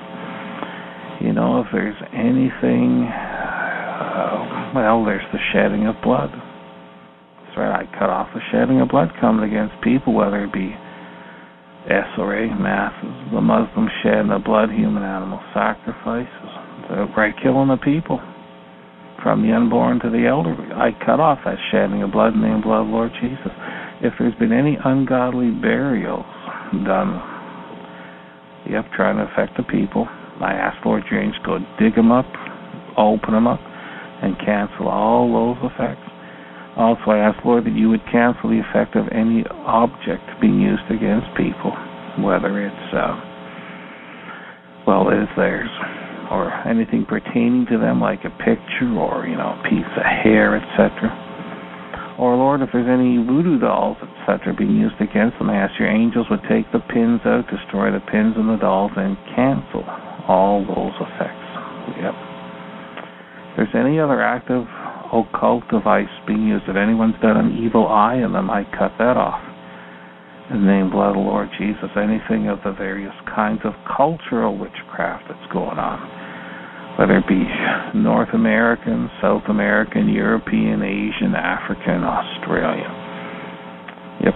You 1.22 1.34
know, 1.34 1.61
if 1.61 1.68
there's 1.72 1.95
anything, 2.13 3.07
uh, 3.07 4.72
well, 4.76 5.05
there's 5.05 5.26
the 5.31 5.39
shedding 5.53 5.88
of 5.88 5.95
blood 6.03 6.31
that's 7.51 7.59
right. 7.59 7.84
I 7.84 7.99
cut 7.99 8.09
off 8.09 8.30
the 8.34 8.39
shedding 8.51 8.80
of 8.80 8.88
blood 8.88 9.09
coming 9.19 9.43
against 9.43 9.76
people, 9.84 10.13
whether 10.13 10.45
it 10.45 10.53
be 10.53 10.72
SRA, 11.90 12.45
masses, 12.60 13.34
the 13.34 13.41
Muslims 13.41 13.90
shedding 14.03 14.32
of 14.32 14.44
blood, 14.44 14.70
human 14.70 15.02
animal 15.02 15.41
sacrifices, 15.53 16.49
the 16.90 17.08
right 17.18 17.34
killing 17.41 17.70
the 17.70 17.78
people, 17.78 18.22
from 19.24 19.41
the 19.41 19.53
unborn 19.53 19.99
to 19.99 20.10
the 20.10 20.28
elderly. 20.28 20.70
I 20.74 20.91
cut 21.06 21.20
off 21.20 21.40
that 21.45 21.58
shedding 21.72 22.03
of 22.03 22.12
blood 22.12 22.34
in 22.34 22.41
the 22.41 22.48
name 22.48 22.58
of 22.58 22.64
blood 22.64 22.86
Lord 22.88 23.12
Jesus. 23.22 23.53
If 24.02 24.14
there's 24.20 24.36
been 24.36 24.53
any 24.53 24.78
ungodly 24.84 25.49
burials 25.49 26.26
done, 26.86 27.18
yep, 28.70 28.86
trying 28.94 29.18
to 29.18 29.26
affect 29.32 29.58
the 29.58 29.64
people, 29.64 30.08
I 30.41 30.53
ask 30.53 30.86
Lord 30.86 31.03
James 31.10 31.34
go 31.45 31.60
dig 31.80 31.95
them 31.95 32.12
up, 32.12 32.26
open 32.98 33.34
them 33.34 33.48
up, 33.48 33.60
and 34.22 34.38
cancel 34.38 34.88
all 34.88 35.26
those 35.34 35.72
effects. 35.72 36.10
Also, 36.77 37.11
I 37.11 37.19
ask, 37.19 37.43
Lord, 37.43 37.65
that 37.65 37.76
you 37.76 37.89
would 37.89 38.03
cancel 38.11 38.49
the 38.49 38.64
effect 38.64 38.95
of 38.95 39.07
any 39.11 39.43
object 39.68 40.23
being 40.39 40.60
used 40.60 40.88
against 40.88 41.27
people, 41.35 41.76
whether 42.23 42.64
it's, 42.64 42.88
uh, 42.95 43.15
well, 44.88 45.10
it 45.11 45.19
is 45.19 45.27
theirs, 45.35 45.69
or 46.31 46.48
anything 46.64 47.06
pertaining 47.06 47.68
to 47.68 47.77
them, 47.77 47.99
like 47.99 48.23
a 48.23 48.31
picture 48.39 48.88
or, 48.95 49.27
you 49.27 49.35
know, 49.35 49.60
a 49.60 49.61
piece 49.68 49.91
of 49.99 50.03
hair, 50.23 50.56
etc. 50.56 52.15
Or, 52.18 52.38
Lord, 52.39 52.61
if 52.61 52.69
there's 52.72 52.88
any 52.88 53.19
voodoo 53.19 53.60
dolls, 53.60 53.98
etc., 53.99 54.56
being 54.56 54.77
used 54.77 54.95
against 55.02 55.38
them, 55.39 55.49
I 55.49 55.57
ask 55.57 55.77
your 55.77 55.91
angels 55.91 56.27
would 56.31 56.43
take 56.48 56.72
the 56.72 56.80
pins 56.80 57.19
out, 57.26 57.52
destroy 57.52 57.91
the 57.91 57.99
pins 57.99 58.39
and 58.39 58.48
the 58.48 58.57
dolls, 58.57 58.91
and 58.95 59.18
cancel 59.35 59.84
all 60.27 60.64
those 60.64 60.95
effects. 61.03 61.52
Yep. 61.99 62.15
If 62.15 63.53
there's 63.57 63.76
any 63.76 63.99
other 63.99 64.22
active 64.22 64.64
occult 65.11 65.67
device 65.69 66.11
being 66.25 66.47
used. 66.47 66.63
If 66.67 66.75
anyone's 66.75 67.19
done 67.21 67.38
an 67.38 67.59
evil 67.59 67.88
eye 67.88 68.15
in 68.15 68.31
them, 68.31 68.49
I 68.49 68.63
cut 68.63 68.95
that 68.97 69.17
off. 69.19 69.43
In 70.51 70.65
the 70.65 70.71
name 70.71 70.91
of 70.91 71.15
the 71.15 71.19
Lord 71.19 71.47
Jesus, 71.59 71.91
anything 71.95 72.47
of 72.47 72.59
the 72.63 72.71
various 72.71 73.15
kinds 73.27 73.61
of 73.63 73.71
cultural 73.88 74.57
witchcraft 74.57 75.27
that's 75.27 75.51
going 75.53 75.79
on, 75.79 75.99
whether 76.99 77.15
it 77.19 77.27
be 77.27 77.43
North 77.95 78.33
American, 78.33 79.09
South 79.21 79.43
American, 79.47 80.09
European, 80.09 80.83
Asian, 80.83 81.35
African, 81.35 82.03
Australian. 82.03 82.91
Yep, 84.27 84.35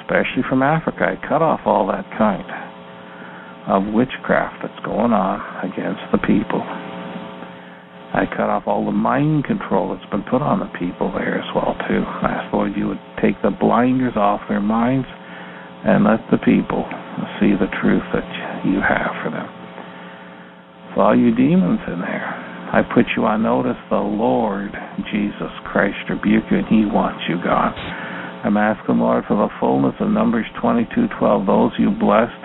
especially 0.00 0.44
from 0.48 0.62
Africa. 0.62 1.12
I 1.12 1.28
cut 1.28 1.42
off 1.42 1.60
all 1.66 1.86
that 1.88 2.08
kind 2.16 2.48
of 3.68 3.92
witchcraft 3.92 4.64
that's 4.64 4.80
going 4.84 5.12
on 5.12 5.40
against 5.60 6.00
the 6.12 6.18
people. 6.24 6.64
I 8.10 8.26
cut 8.26 8.50
off 8.50 8.66
all 8.66 8.84
the 8.84 8.92
mind 8.92 9.44
control 9.44 9.94
that's 9.94 10.10
been 10.10 10.26
put 10.26 10.42
on 10.42 10.58
the 10.58 10.70
people 10.78 11.12
there 11.14 11.38
as 11.38 11.46
well 11.54 11.78
too. 11.86 12.02
I 12.02 12.42
ask 12.42 12.52
Lord 12.52 12.74
you 12.76 12.88
would 12.88 13.02
take 13.22 13.40
the 13.42 13.54
blinders 13.54 14.16
off 14.16 14.42
their 14.48 14.60
minds 14.60 15.06
and 15.86 16.04
let 16.04 16.18
the 16.30 16.42
people 16.42 16.84
see 17.38 17.54
the 17.54 17.70
truth 17.80 18.02
that 18.12 18.26
you 18.66 18.82
have 18.82 19.14
for 19.22 19.30
them. 19.30 19.46
So 20.94 21.06
all 21.06 21.16
you 21.16 21.30
demons 21.34 21.80
in 21.86 22.02
there, 22.02 22.26
I 22.74 22.82
put 22.82 23.06
you 23.16 23.24
on 23.26 23.46
notice. 23.46 23.78
The 23.90 24.02
Lord 24.02 24.74
Jesus 25.14 25.52
Christ 25.70 25.96
rebuke 26.10 26.50
you, 26.50 26.58
and 26.58 26.66
He 26.66 26.84
wants 26.84 27.22
you 27.30 27.38
gone. 27.38 27.74
I'm 28.42 28.56
asking 28.56 28.98
Lord 28.98 29.24
for 29.28 29.36
the 29.36 29.52
fullness 29.60 29.94
of 30.00 30.10
Numbers 30.10 30.46
22:12. 30.58 31.46
Those 31.46 31.72
you 31.78 31.90
blessed 31.94 32.39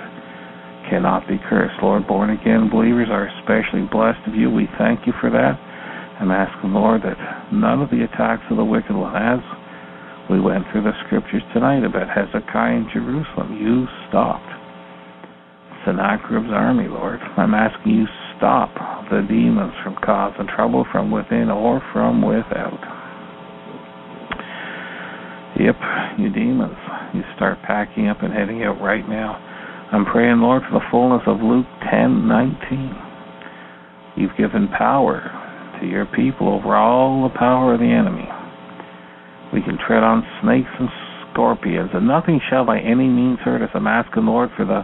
cannot 0.90 1.28
be 1.28 1.38
cursed. 1.50 1.76
Lord, 1.82 2.08
born 2.08 2.30
again 2.30 2.70
believers 2.70 3.08
are 3.10 3.28
especially 3.42 3.88
blessed 3.92 4.22
of 4.28 4.36
you. 4.36 4.50
We 4.50 4.68
thank 4.78 5.06
you 5.06 5.14
for 5.20 5.30
that. 5.30 5.60
and 6.20 6.32
ask 6.32 6.52
asking, 6.56 6.74
Lord, 6.74 7.02
that 7.04 7.18
none 7.52 7.82
of 7.82 7.90
the 7.90 8.04
attacks 8.04 8.44
of 8.50 8.58
the 8.58 8.64
wicked 8.64 8.96
one, 8.96 9.16
as 9.16 9.40
we 10.30 10.40
went 10.40 10.64
through 10.72 10.84
the 10.84 10.96
scriptures 11.06 11.44
tonight 11.54 11.84
about 11.84 12.08
Hezekiah 12.08 12.76
in 12.76 12.88
Jerusalem, 12.94 13.60
you 13.60 13.86
stopped 14.08 14.48
Sennacherib's 15.86 16.50
army, 16.50 16.88
Lord. 16.88 17.20
I'm 17.38 17.54
asking 17.54 17.94
you 17.94 18.06
stop 18.38 18.74
the 19.12 19.22
demons 19.28 19.74
from 19.84 19.96
causing 20.04 20.48
trouble 20.56 20.86
from 20.92 21.12
within 21.12 21.50
or 21.50 21.82
from 21.94 22.22
without. 22.22 22.80
Yep, 25.60 25.76
you 26.20 26.30
demons, 26.32 26.76
you 27.14 27.22
start 27.36 27.60
packing 27.64 28.08
up 28.08 28.24
and 28.24 28.34
heading 28.34 28.64
out 28.64 28.82
right 28.82 29.08
now. 29.08 29.40
I'm 29.96 30.04
praying, 30.04 30.44
Lord, 30.44 30.62
for 30.68 30.78
the 30.78 30.86
fullness 30.92 31.24
of 31.26 31.40
Luke 31.40 31.72
10:19. 31.90 32.98
You've 34.18 34.36
given 34.36 34.68
power 34.68 35.24
to 35.80 35.88
your 35.88 36.06
people 36.06 36.50
over 36.50 36.76
all 36.76 37.24
the 37.24 37.30
power 37.40 37.76
of 37.76 37.80
the 37.80 37.94
enemy. 37.94 38.28
We 39.54 39.62
can 39.62 39.78
tread 39.78 40.04
on 40.04 40.28
snakes 40.42 40.70
and 40.80 40.90
scorpions, 41.32 41.92
and 41.94 42.06
nothing 42.06 42.42
shall 42.50 42.66
by 42.66 42.80
any 42.80 43.08
means 43.08 43.40
hurt 43.40 43.62
us. 43.62 43.70
I'm 43.74 43.88
asking, 43.88 44.26
Lord, 44.26 44.52
for 44.58 44.66
the 44.66 44.84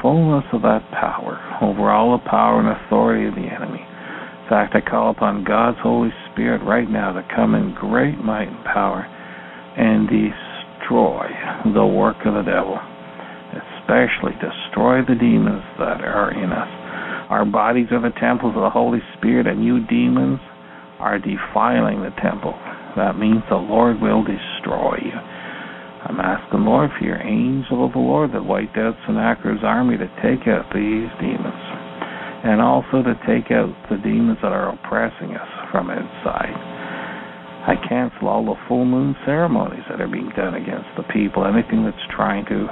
fullness 0.00 0.46
of 0.54 0.62
that 0.62 0.90
power 0.92 1.38
over 1.60 1.90
all 1.90 2.12
the 2.16 2.24
power 2.24 2.58
and 2.58 2.68
authority 2.68 3.26
of 3.26 3.34
the 3.34 3.52
enemy. 3.52 3.84
In 4.44 4.48
fact, 4.48 4.74
I 4.74 4.80
call 4.80 5.10
upon 5.10 5.44
God's 5.44 5.78
Holy 5.80 6.10
Spirit 6.32 6.62
right 6.62 6.88
now 6.88 7.12
to 7.12 7.22
come 7.36 7.54
in 7.54 7.74
great 7.74 8.16
might 8.24 8.48
and 8.48 8.64
power 8.64 9.04
and 9.76 10.08
destroy 10.08 11.28
the 11.74 11.84
work 11.84 12.24
of 12.24 12.32
the 12.32 12.42
devil 12.50 12.80
especially 13.92 14.32
destroy 14.40 15.04
the 15.04 15.18
demons 15.20 15.62
that 15.78 16.00
are 16.00 16.32
in 16.32 16.48
us. 16.48 16.68
Our 17.28 17.44
bodies 17.44 17.88
are 17.92 18.00
the 18.00 18.16
temples 18.20 18.56
of 18.56 18.62
the 18.62 18.70
Holy 18.72 19.00
Spirit, 19.18 19.46
and 19.46 19.64
you 19.64 19.84
demons 19.86 20.40
are 20.98 21.18
defiling 21.18 22.00
the 22.00 22.14
temple. 22.22 22.56
That 22.96 23.18
means 23.18 23.44
the 23.48 23.56
Lord 23.56 24.00
will 24.00 24.24
destroy 24.24 24.96
you. 24.96 25.16
I'm 26.08 26.20
asking, 26.20 26.64
Lord, 26.64 26.90
for 26.98 27.04
your 27.04 27.20
angel 27.20 27.84
of 27.84 27.92
the 27.92 28.00
Lord 28.00 28.32
that 28.32 28.44
wiped 28.44 28.76
out 28.76 28.96
Sennacherib's 29.06 29.64
army 29.64 29.96
to 29.96 30.08
take 30.24 30.48
out 30.48 30.72
these 30.72 31.08
demons. 31.20 31.64
And 32.42 32.60
also 32.60 33.04
to 33.04 33.14
take 33.22 33.52
out 33.52 33.70
the 33.88 34.00
demons 34.02 34.38
that 34.42 34.50
are 34.50 34.72
oppressing 34.72 35.36
us 35.36 35.52
from 35.70 35.90
inside. 35.90 36.56
I 37.68 37.78
cancel 37.88 38.26
all 38.26 38.44
the 38.44 38.58
full 38.66 38.84
moon 38.84 39.14
ceremonies 39.24 39.84
that 39.88 40.00
are 40.00 40.10
being 40.10 40.32
done 40.34 40.54
against 40.54 40.90
the 40.96 41.06
people, 41.14 41.46
anything 41.46 41.84
that's 41.84 42.08
trying 42.10 42.44
to 42.46 42.66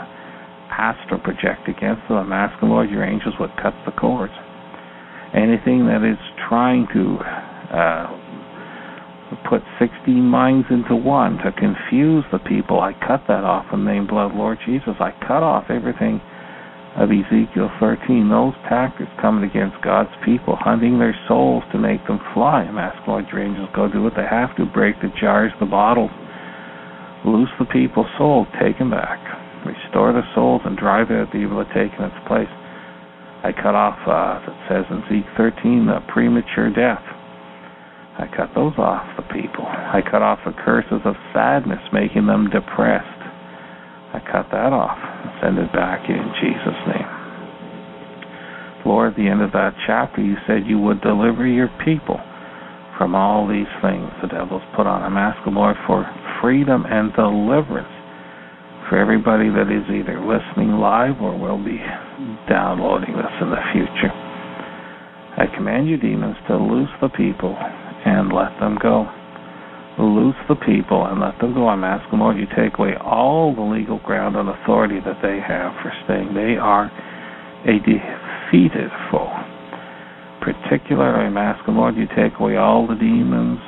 astral 0.70 1.20
project 1.20 1.68
against 1.68 2.06
them. 2.08 2.16
I'm 2.18 2.32
asking, 2.32 2.68
Lord, 2.68 2.90
your 2.90 3.04
angels 3.04 3.34
would 3.38 3.50
cut 3.62 3.74
the 3.84 3.92
cords. 3.92 4.32
Anything 5.34 5.86
that 5.86 6.02
is 6.02 6.18
trying 6.48 6.86
to 6.94 7.18
uh, 7.70 8.06
put 9.48 9.62
16 9.78 10.22
minds 10.22 10.66
into 10.70 10.96
one 10.96 11.38
to 11.38 11.52
confuse 11.52 12.24
the 12.32 12.42
people. 12.42 12.80
I 12.80 12.92
cut 12.92 13.22
that 13.28 13.44
off 13.44 13.66
in 13.72 13.84
the 13.84 13.90
name 13.90 14.06
blood, 14.06 14.34
Lord 14.34 14.58
Jesus. 14.66 14.98
I 14.98 15.12
cut 15.26 15.42
off 15.42 15.70
everything 15.70 16.20
of 16.98 17.10
Ezekiel 17.14 17.70
13. 17.78 18.28
Those 18.28 18.54
tactics 18.66 19.10
coming 19.20 19.48
against 19.48 19.78
God's 19.82 20.10
people, 20.24 20.56
hunting 20.58 20.98
their 20.98 21.14
souls 21.28 21.62
to 21.72 21.78
make 21.78 22.04
them 22.06 22.18
fly. 22.34 22.66
I'm 22.66 22.78
asking 22.78 23.06
Lord 23.06 23.26
your 23.30 23.42
angels 23.42 23.68
go 23.74 23.86
do 23.86 24.02
what 24.02 24.14
they 24.16 24.26
have 24.26 24.56
to, 24.56 24.66
break 24.66 24.98
the 25.00 25.14
jars, 25.20 25.52
the 25.60 25.66
bottles, 25.66 26.10
loose 27.24 27.50
the 27.58 27.66
people's 27.66 28.10
souls, 28.18 28.48
take 28.58 28.78
them 28.78 28.90
back, 28.90 29.22
restore 29.66 30.12
the 30.12 30.26
souls, 30.34 30.62
and 30.64 30.76
drive 30.76 31.10
out 31.10 31.32
the 31.32 31.38
evil 31.38 31.58
that 31.58 31.72
taken 31.72 32.04
its 32.04 32.20
place. 32.26 32.50
I 33.42 33.52
cut 33.52 33.74
off, 33.74 33.98
uh, 34.04 34.40
as 34.40 34.44
it 34.48 34.58
says 34.68 34.84
in 34.90 35.00
Ezekiel 35.08 35.56
13, 35.62 35.86
the 35.86 36.00
premature 36.12 36.68
death 36.68 37.02
I 38.20 38.28
cut 38.36 38.52
those 38.54 38.76
off 38.76 39.06
the 39.16 39.24
people. 39.32 39.64
I 39.64 40.02
cut 40.04 40.20
off 40.20 40.40
the 40.44 40.52
curses 40.52 41.00
of 41.06 41.14
sadness, 41.32 41.80
making 41.90 42.26
them 42.26 42.50
depressed. 42.52 43.22
I 44.12 44.20
cut 44.20 44.52
that 44.52 44.76
off 44.76 44.98
send 45.40 45.56
it 45.58 45.72
back 45.72 46.08
in 46.08 46.20
Jesus' 46.40 46.82
name. 46.86 47.08
Lord, 48.84 49.12
at 49.12 49.16
the 49.16 49.28
end 49.28 49.40
of 49.40 49.52
that 49.52 49.72
chapter, 49.86 50.20
you 50.20 50.36
said 50.46 50.66
you 50.66 50.78
would 50.80 51.00
deliver 51.00 51.46
your 51.46 51.68
people 51.84 52.20
from 52.98 53.14
all 53.14 53.48
these 53.48 53.70
things 53.80 54.08
the 54.20 54.28
devil's 54.28 54.64
put 54.76 54.86
on. 54.86 55.02
I'm 55.02 55.16
asking, 55.16 55.54
Lord, 55.54 55.76
for 55.86 56.04
freedom 56.42 56.84
and 56.84 57.12
deliverance 57.14 57.88
for 58.90 58.98
everybody 58.98 59.46
that 59.46 59.70
is 59.70 59.86
either 59.86 60.18
listening 60.18 60.74
live 60.82 61.22
or 61.22 61.38
will 61.38 61.62
be 61.62 61.78
downloading 62.50 63.14
this 63.14 63.34
in 63.40 63.48
the 63.48 63.62
future. 63.70 64.10
I 65.38 65.46
command 65.54 65.88
you, 65.88 65.96
demons, 65.96 66.34
to 66.48 66.58
loose 66.58 66.90
the 67.00 67.08
people 67.08 67.54
and 67.54 68.34
let 68.34 68.50
them 68.58 68.76
go. 68.82 69.06
Loose 69.94 70.34
the 70.50 70.58
people 70.66 71.06
and 71.06 71.20
let 71.22 71.38
them 71.38 71.54
go. 71.54 71.68
I'm 71.68 71.84
asking, 71.84 72.18
Lord, 72.18 72.36
you 72.36 72.50
take 72.58 72.82
away 72.82 72.98
all 72.98 73.54
the 73.54 73.62
legal 73.62 74.00
ground 74.02 74.34
and 74.34 74.48
authority 74.48 74.98
that 75.06 75.22
they 75.22 75.38
have 75.38 75.70
for 75.86 75.94
staying. 76.04 76.34
They 76.34 76.58
are 76.58 76.90
a 77.70 77.78
defeated 77.86 78.90
foe. 79.14 79.30
Particularly, 80.42 81.30
I'm 81.30 81.38
asking, 81.38 81.76
Lord, 81.76 81.94
you 81.94 82.10
take 82.18 82.40
away 82.40 82.56
all 82.56 82.88
the 82.88 82.98
demons, 82.98 83.60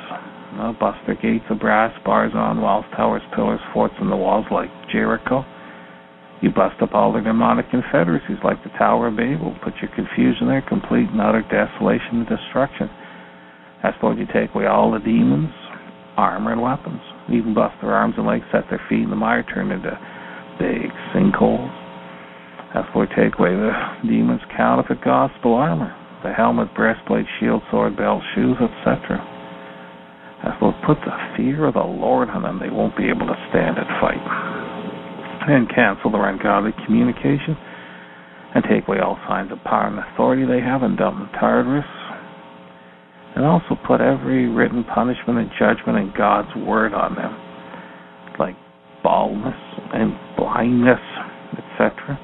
uh, 0.59 0.73
bust 0.73 0.99
their 1.05 1.15
gates 1.15 1.45
of 1.49 1.59
brass, 1.59 1.93
bars 2.05 2.31
on 2.35 2.61
walls, 2.61 2.85
towers, 2.95 3.21
pillars, 3.35 3.59
forts, 3.73 3.95
and 3.99 4.11
the 4.11 4.15
walls 4.15 4.45
like 4.51 4.69
Jericho. 4.91 5.45
You 6.41 6.51
bust 6.51 6.81
up 6.81 6.93
all 6.93 7.13
their 7.13 7.23
demonic 7.23 7.69
confederacies 7.71 8.37
like 8.43 8.61
the 8.63 8.69
Tower 8.77 9.07
of 9.07 9.15
Babel. 9.15 9.55
Put 9.63 9.73
your 9.81 9.89
confusion 9.95 10.47
there, 10.47 10.61
complete 10.67 11.07
and 11.09 11.21
utter 11.21 11.41
desolation 11.47 12.19
and 12.19 12.27
destruction. 12.27 12.89
Ask 13.81 14.01
Lord 14.03 14.19
you 14.19 14.27
take 14.27 14.53
away 14.53 14.67
all 14.67 14.91
the 14.91 14.99
demons, 14.99 15.51
armor, 16.17 16.51
and 16.51 16.61
weapons. 16.61 17.01
Even 17.31 17.53
bust 17.53 17.75
their 17.81 17.93
arms 17.93 18.15
and 18.17 18.27
legs, 18.27 18.43
set 18.51 18.67
their 18.69 18.81
feet 18.89 19.03
in 19.03 19.09
the 19.09 19.15
mire, 19.15 19.43
turn 19.43 19.71
into 19.71 19.97
big 20.59 20.91
sinkholes. 21.15 21.71
Ask 22.75 22.93
Lord 22.93 23.09
take 23.15 23.39
away 23.39 23.55
the 23.55 23.71
demons' 24.03 24.41
counterfeit 24.55 25.01
gospel 25.03 25.55
armor, 25.55 25.95
the 26.23 26.33
helmet, 26.33 26.75
breastplate, 26.75 27.25
shield, 27.39 27.61
sword, 27.71 27.95
belt, 27.95 28.21
shoes, 28.35 28.57
etc. 28.59 29.32
Ask 30.43 30.61
Lord 30.61 30.75
put 30.85 30.97
the 31.01 31.15
fear 31.35 31.65
of 31.65 31.75
the 31.75 31.83
Lord 31.83 32.29
on 32.29 32.43
them. 32.43 32.59
They 32.59 32.69
won't 32.69 32.97
be 32.97 33.09
able 33.09 33.27
to 33.27 33.37
stand 33.49 33.77
and 33.77 33.87
fight. 33.99 34.23
And 35.47 35.67
cancel 35.73 36.11
their 36.11 36.27
ungodly 36.27 36.71
communication 36.85 37.57
and 38.55 38.63
take 38.69 38.87
away 38.87 38.99
all 38.99 39.19
signs 39.27 39.51
of 39.51 39.63
power 39.63 39.87
and 39.87 39.99
authority 39.99 40.45
they 40.45 40.61
have 40.61 40.83
and 40.83 40.97
dump 40.97 41.19
them 41.19 41.29
Tartarus 41.39 41.87
and 43.35 43.45
also 43.45 43.75
put 43.87 43.99
every 43.99 44.47
written 44.47 44.83
punishment 44.83 45.39
and 45.39 45.49
judgment 45.57 45.97
in 45.97 46.13
God's 46.15 46.53
word 46.55 46.93
on 46.93 47.15
them, 47.15 47.33
like 48.37 48.55
baldness 49.03 49.57
and 49.93 50.13
blindness, 50.37 51.01
etc. 51.57 52.19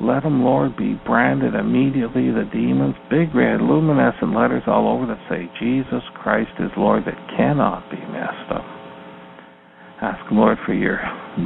Let 0.00 0.22
them, 0.22 0.42
Lord, 0.42 0.76
be 0.76 0.98
branded 1.04 1.54
immediately, 1.54 2.32
the 2.32 2.48
demons, 2.52 2.94
big 3.10 3.34
red 3.34 3.60
luminescent 3.60 4.34
letters 4.34 4.62
all 4.66 4.88
over 4.88 5.06
that 5.06 5.20
say 5.28 5.50
Jesus 5.60 6.02
Christ 6.14 6.52
is 6.58 6.70
Lord 6.76 7.04
that 7.04 7.18
cannot 7.36 7.90
be 7.90 8.00
messed 8.08 8.50
up. 8.50 8.64
Ask, 10.00 10.24
Lord, 10.32 10.56
for 10.64 10.72
your 10.72 10.98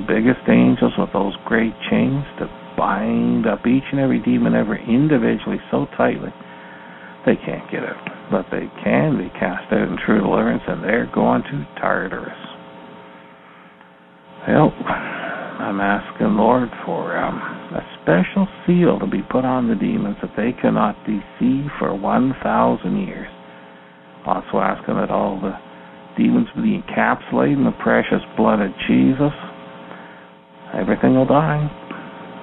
biggest 0.06 0.46
angels 0.48 0.92
with 0.96 1.10
those 1.12 1.34
great 1.44 1.74
chains 1.90 2.22
to 2.38 2.46
bind 2.78 3.46
up 3.46 3.66
each 3.66 3.86
and 3.90 4.00
every 4.00 4.22
demon 4.22 4.54
ever 4.54 4.76
individually 4.76 5.58
so 5.70 5.86
tightly 5.96 6.30
they 7.26 7.34
can't 7.36 7.70
get 7.70 7.82
out 7.82 8.14
but 8.30 8.46
they 8.50 8.66
can 8.82 9.18
be 9.18 9.28
cast 9.38 9.72
out 9.72 9.88
in 9.88 9.96
true 10.04 10.20
deliverance, 10.20 10.62
and 10.66 10.82
they're 10.82 11.10
going 11.14 11.42
to 11.42 11.66
Tartarus. 11.80 12.32
Well, 14.48 14.72
I'm 15.64 15.80
asking 15.80 16.36
Lord 16.36 16.68
for 16.84 17.16
um, 17.16 17.40
a 17.72 17.80
special 18.04 18.44
seal 18.68 19.00
to 19.00 19.08
be 19.08 19.24
put 19.32 19.48
on 19.48 19.64
the 19.64 19.74
demons 19.74 20.20
that 20.20 20.36
they 20.36 20.52
cannot 20.60 20.92
deceive 21.08 21.72
for 21.80 21.96
1,000 21.96 22.36
years. 23.00 23.32
Also 24.28 24.60
asking 24.60 25.00
that 25.00 25.08
all 25.08 25.40
the 25.40 25.56
demons 26.20 26.52
be 26.60 26.84
encapsulated 26.84 27.56
in 27.56 27.64
the 27.64 27.72
precious 27.80 28.20
blood 28.36 28.60
of 28.60 28.76
Jesus. 28.84 29.32
Everything 30.76 31.16
will 31.16 31.24
die. 31.24 31.64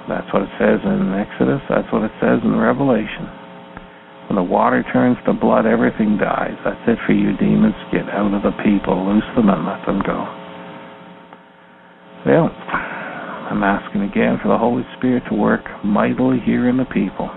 That's 0.10 0.26
what 0.34 0.41
it 0.41 0.53
says 0.57 0.81
in 0.81 1.14
Exodus. 1.14 1.61
That's 1.69 1.85
what 1.93 2.02
it 2.02 2.15
says 2.18 2.41
in 2.41 2.57
Revelation. 2.57 3.30
When 4.34 4.41
the 4.41 4.49
water 4.49 4.81
turns 4.89 5.22
to 5.30 5.34
blood, 5.38 5.69
everything 5.69 6.18
dies. 6.18 6.57
That's 6.65 6.81
it 6.89 6.98
for 7.06 7.14
you, 7.14 7.38
demons. 7.38 7.77
Get 7.93 8.10
out 8.10 8.34
of 8.34 8.41
the 8.41 8.57
people, 8.65 8.98
loose 8.98 9.30
them, 9.38 9.53
and 9.53 9.61
let 9.61 9.85
them 9.85 10.02
go. 10.02 10.26
Well, 12.26 12.49
I'm 13.52 13.68
asking 13.68 14.07
again 14.07 14.40
for 14.41 14.48
the 14.48 14.57
Holy 14.57 14.88
Spirit 14.95 15.23
to 15.28 15.36
work 15.36 15.68
mightily 15.84 16.40
here 16.40 16.69
in 16.69 16.78
the 16.78 16.88
people. 16.88 17.28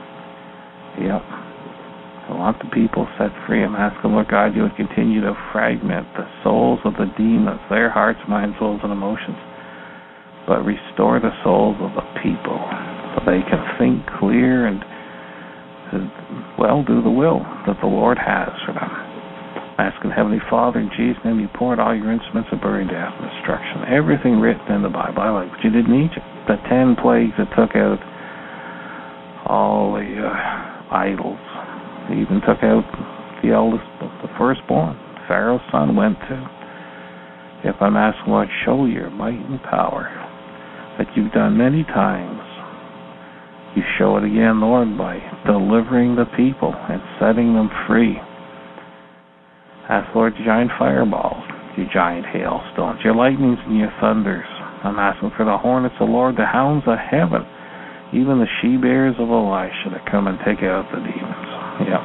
Yep. 1.02 1.18
I 1.18 2.32
want 2.38 2.62
the 2.62 2.70
people 2.70 3.10
set 3.18 3.34
free. 3.50 3.66
I'm 3.66 3.74
asking, 3.74 4.12
Lord 4.12 4.30
God, 4.30 4.54
you 4.54 4.62
would 4.62 4.76
continue 4.76 5.20
to 5.22 5.34
fragment 5.50 6.06
the 6.14 6.22
souls 6.46 6.78
of 6.84 6.94
the 6.94 7.10
demons, 7.18 7.58
their 7.68 7.90
hearts, 7.90 8.20
minds, 8.28 8.54
wills, 8.60 8.78
and 8.86 8.92
emotions, 8.92 9.36
but 10.46 10.62
restore 10.62 11.18
the 11.18 11.34
souls 11.42 11.76
of 11.82 11.90
the 11.98 12.06
people 12.22 12.62
so 13.12 13.26
they 13.26 13.42
can 13.50 13.58
think 13.74 14.06
clear 14.22 14.70
and 14.70 14.86
uh, 15.90 15.98
well, 16.62 16.84
do 16.86 17.02
the 17.02 17.10
will 17.10 17.42
that 17.66 17.76
the 17.82 17.90
Lord 17.90 18.18
has 18.22 18.54
for 18.64 18.72
them. 18.72 19.03
Asking 19.78 20.10
Heavenly 20.10 20.42
Father 20.48 20.78
in 20.78 20.90
Jesus' 20.96 21.18
name, 21.24 21.40
you 21.40 21.48
pour 21.58 21.74
out 21.74 21.80
all 21.82 21.94
your 21.94 22.12
instruments 22.12 22.48
of 22.52 22.60
buried 22.60 22.88
death 22.88 23.10
and 23.18 23.26
destruction. 23.26 23.90
Everything 23.90 24.38
written 24.38 24.70
in 24.70 24.82
the 24.82 24.92
Bible, 24.92 25.22
I 25.22 25.30
like 25.30 25.50
what 25.50 25.64
you 25.64 25.70
did 25.70 25.86
in 25.86 26.06
Egypt. 26.06 26.24
The 26.46 26.56
ten 26.70 26.94
plagues 26.94 27.34
that 27.38 27.50
took 27.58 27.74
out 27.74 27.98
all 29.50 29.98
the 29.98 30.06
uh, 30.22 30.94
idols. 30.94 31.42
They 32.08 32.22
even 32.22 32.38
took 32.46 32.62
out 32.62 32.86
the 33.42 33.50
eldest, 33.50 33.84
the 34.22 34.30
firstborn. 34.38 34.94
Pharaoh's 35.26 35.64
son 35.72 35.96
went 35.96 36.18
to. 36.30 36.36
If 37.64 37.76
I'm 37.80 37.96
asking, 37.96 38.30
Lord, 38.30 38.48
show 38.64 38.86
your 38.86 39.10
might 39.10 39.40
and 39.40 39.60
power 39.62 40.06
that 40.98 41.08
you've 41.16 41.32
done 41.32 41.58
many 41.58 41.82
times 41.84 42.40
you 43.74 43.82
show 43.98 44.16
it 44.16 44.24
again, 44.24 44.60
Lord, 44.60 44.96
by 44.96 45.18
delivering 45.46 46.14
the 46.14 46.26
people 46.36 46.72
and 46.72 47.02
setting 47.18 47.54
them 47.54 47.68
free. 47.88 48.14
Ask, 49.88 50.14
Lord, 50.14 50.34
your 50.36 50.46
giant 50.46 50.70
fireballs, 50.78 51.44
your 51.76 51.88
giant 51.92 52.24
hailstones, 52.26 53.00
your 53.04 53.14
lightnings 53.14 53.58
and 53.66 53.76
your 53.76 53.92
thunders. 54.00 54.48
I'm 54.84 54.98
asking 54.98 55.32
for 55.36 55.44
the 55.44 55.56
hornets 55.56 55.94
of 56.00 56.08
the 56.08 56.12
Lord, 56.12 56.36
the 56.36 56.48
hounds 56.48 56.84
of 56.86 56.96
heaven, 56.96 57.44
even 58.12 58.40
the 58.40 58.48
she 58.60 58.76
bears 58.76 59.16
of 59.18 59.28
Elisha 59.28 59.92
to 59.92 60.00
come 60.10 60.26
and 60.26 60.38
take 60.44 60.64
out 60.64 60.88
the 60.88 61.00
demons. 61.00 61.48
Yeah. 61.88 62.00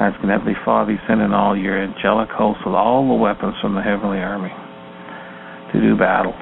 Asking 0.00 0.28
Heavenly 0.28 0.58
Father, 0.64 0.98
send 1.08 1.22
in 1.22 1.32
all 1.32 1.56
your 1.56 1.80
angelic 1.80 2.28
hosts 2.30 2.62
with 2.66 2.74
all 2.74 3.06
the 3.08 3.14
weapons 3.14 3.54
from 3.62 3.74
the 3.74 3.82
heavenly 3.82 4.18
army 4.18 4.52
to 5.72 5.80
do 5.80 5.96
battle 5.96 6.34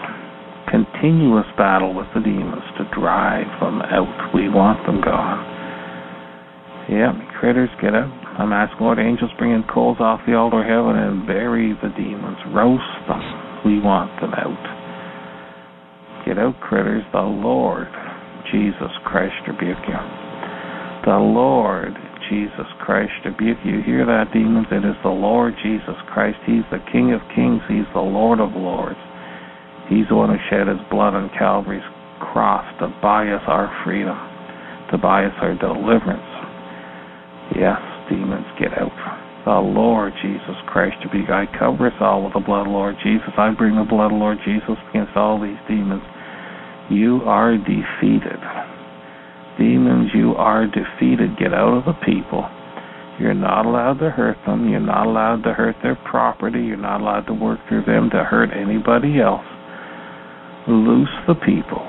continuous 0.73 1.45
battle 1.59 1.93
with 1.93 2.07
the 2.15 2.21
demons 2.21 2.65
to 2.79 2.89
drive 2.99 3.47
them 3.61 3.83
out. 3.93 4.33
We 4.35 4.49
want 4.49 4.81
them 4.87 5.03
gone. 5.05 5.45
Yeah, 6.89 7.13
critters, 7.39 7.69
get 7.81 7.95
out. 7.95 8.22
I'm 8.39 8.53
asking 8.53 8.81
Lord 8.81 8.99
angels 8.99 9.31
bring 9.37 9.53
in 9.53 9.65
coals 9.69 9.99
off 10.01 10.21
the 10.27 10.35
altar 10.35 10.65
of 10.65 10.69
heaven 10.69 10.97
and 10.97 11.27
bury 11.27 11.77
the 11.85 11.93
demons. 11.97 12.39
Roast 12.49 12.93
them. 13.05 13.21
We 13.65 13.77
want 13.79 14.09
them 14.21 14.33
out. 14.33 16.25
Get 16.25 16.39
out, 16.39 16.57
critters. 16.61 17.05
The 17.13 17.21
Lord 17.21 17.89
Jesus 18.51 18.93
Christ 19.05 19.37
rebuke 19.47 19.85
you. 19.85 20.01
The 21.05 21.19
Lord 21.19 21.93
Jesus 22.31 22.67
Christ 22.81 23.13
rebuke 23.25 23.61
you. 23.65 23.83
Hear 23.85 24.07
that, 24.07 24.33
demons? 24.33 24.67
It 24.73 24.81
is 24.81 24.97
the 25.05 25.13
Lord 25.13 25.53
Jesus 25.63 25.99
Christ. 26.09 26.39
He's 26.47 26.65
the 26.73 26.81
King 26.91 27.13
of 27.13 27.21
kings. 27.37 27.61
He's 27.69 27.89
the 27.93 28.01
Lord 28.01 28.41
of 28.41 28.57
lords. 28.57 28.99
He's 29.93 30.09
the 30.09 30.17
one 30.17 30.31
who 30.31 30.41
shed 30.49 30.73
his 30.73 30.81
blood 30.89 31.13
on 31.13 31.29
Calvary's 31.37 31.85
cross 32.33 32.65
to 32.81 32.89
buy 33.03 33.29
us 33.29 33.43
our 33.45 33.69
freedom, 33.85 34.17
to 34.91 34.97
buy 34.97 35.27
us 35.27 35.37
our 35.43 35.53
deliverance. 35.59 36.33
Yes, 37.59 37.83
demons, 38.13 38.45
get 38.61 38.77
out. 38.77 38.93
The 39.49 39.59
Lord 39.59 40.13
Jesus 40.23 40.55
Christ 40.69 41.01
to 41.03 41.09
be. 41.09 41.25
I 41.27 41.49
cover 41.59 41.89
us 41.89 41.99
all 41.99 42.23
with 42.23 42.35
the 42.35 42.45
blood 42.45 42.69
of 42.69 42.73
Lord 42.73 42.95
Jesus. 43.03 43.33
I 43.37 43.51
bring 43.57 43.75
the 43.75 43.89
blood 43.89 44.13
of 44.13 44.21
Lord 44.21 44.39
Jesus 44.45 44.77
against 44.91 45.17
all 45.17 45.41
these 45.41 45.59
demons. 45.67 46.05
You 46.91 47.25
are 47.25 47.57
defeated. 47.57 48.39
Demons, 49.59 50.11
you 50.15 50.37
are 50.37 50.67
defeated. 50.67 51.39
Get 51.41 51.53
out 51.53 51.75
of 51.75 51.85
the 51.85 51.99
people. 52.05 52.47
You're 53.19 53.35
not 53.35 53.67
allowed 53.67 53.99
to 53.99 54.11
hurt 54.11 54.37
them. 54.47 54.69
You're 54.69 54.81
not 54.81 55.07
allowed 55.07 55.43
to 55.45 55.53
hurt 55.53 55.77
their 55.83 55.97
property. 56.09 56.61
You're 56.61 56.77
not 56.77 57.01
allowed 57.01 57.27
to 57.27 57.35
work 57.35 57.61
through 57.69 57.85
them 57.85 58.11
to 58.11 58.25
hurt 58.25 58.51
anybody 58.55 59.21
else. 59.21 59.45
Loose 60.69 61.13
the 61.27 61.35
people 61.35 61.83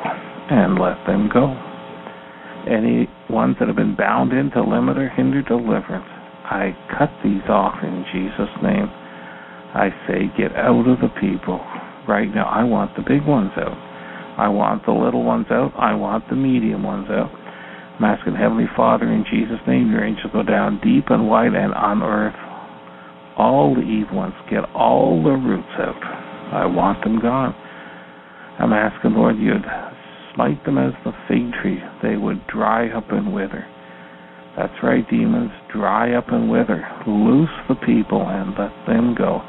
and 0.49 0.79
let 0.79 0.97
them 1.05 1.29
go. 1.31 1.53
Any 2.69 3.09
ones 3.29 3.55
that 3.59 3.67
have 3.67 3.77
been 3.77 3.95
bound 3.95 4.33
in 4.33 4.51
to 4.51 4.63
limit 4.63 4.97
or 4.97 5.09
hinder 5.09 5.41
deliverance, 5.41 6.07
I 6.43 6.75
cut 6.97 7.09
these 7.23 7.43
off 7.49 7.75
in 7.83 8.05
Jesus' 8.13 8.51
name. 8.61 8.87
I 9.73 9.89
say, 10.07 10.29
get 10.37 10.55
out 10.55 10.85
of 10.87 10.99
the 10.99 11.09
people. 11.19 11.59
Right 12.07 12.27
now, 12.33 12.45
I 12.45 12.63
want 12.63 12.95
the 12.95 13.01
big 13.01 13.25
ones 13.25 13.51
out. 13.57 13.77
I 14.37 14.49
want 14.49 14.85
the 14.85 14.91
little 14.91 15.23
ones 15.23 15.47
out. 15.49 15.71
I 15.77 15.95
want 15.95 16.27
the 16.29 16.35
medium 16.35 16.83
ones 16.83 17.07
out. 17.09 17.31
I'm 17.97 18.03
asking 18.03 18.35
Heavenly 18.35 18.67
Father 18.75 19.05
in 19.05 19.23
Jesus' 19.31 19.61
name, 19.67 19.91
your 19.91 20.03
angels 20.03 20.33
go 20.33 20.43
down 20.43 20.81
deep 20.83 21.05
and 21.09 21.29
wide 21.29 21.53
and 21.53 21.73
on 21.73 22.01
earth. 22.03 22.35
all 23.37 23.73
the 23.75 23.81
evil 23.81 24.17
ones. 24.17 24.33
Get 24.49 24.63
all 24.75 25.21
the 25.23 25.31
roots 25.31 25.67
out. 25.79 26.01
I 26.53 26.65
want 26.65 27.03
them 27.03 27.19
gone. 27.19 27.55
I'm 28.59 28.73
asking, 28.73 29.13
Lord, 29.13 29.37
you'd 29.37 29.65
smite 30.35 30.63
them 30.65 30.77
as 30.77 30.93
the 31.03 31.11
fig 31.27 31.51
tree. 31.61 31.79
They 32.01 32.17
would 32.17 32.45
dry 32.47 32.89
up 32.89 33.11
and 33.11 33.33
wither. 33.33 33.65
That's 34.55 34.73
right, 34.83 35.07
demons. 35.09 35.49
Dry 35.73 36.13
up 36.13 36.29
and 36.29 36.49
wither. 36.49 36.85
Loose 37.07 37.49
the 37.67 37.75
people 37.75 38.21
and 38.21 38.53
let 38.57 38.71
them 38.85 39.15
go. 39.17 39.41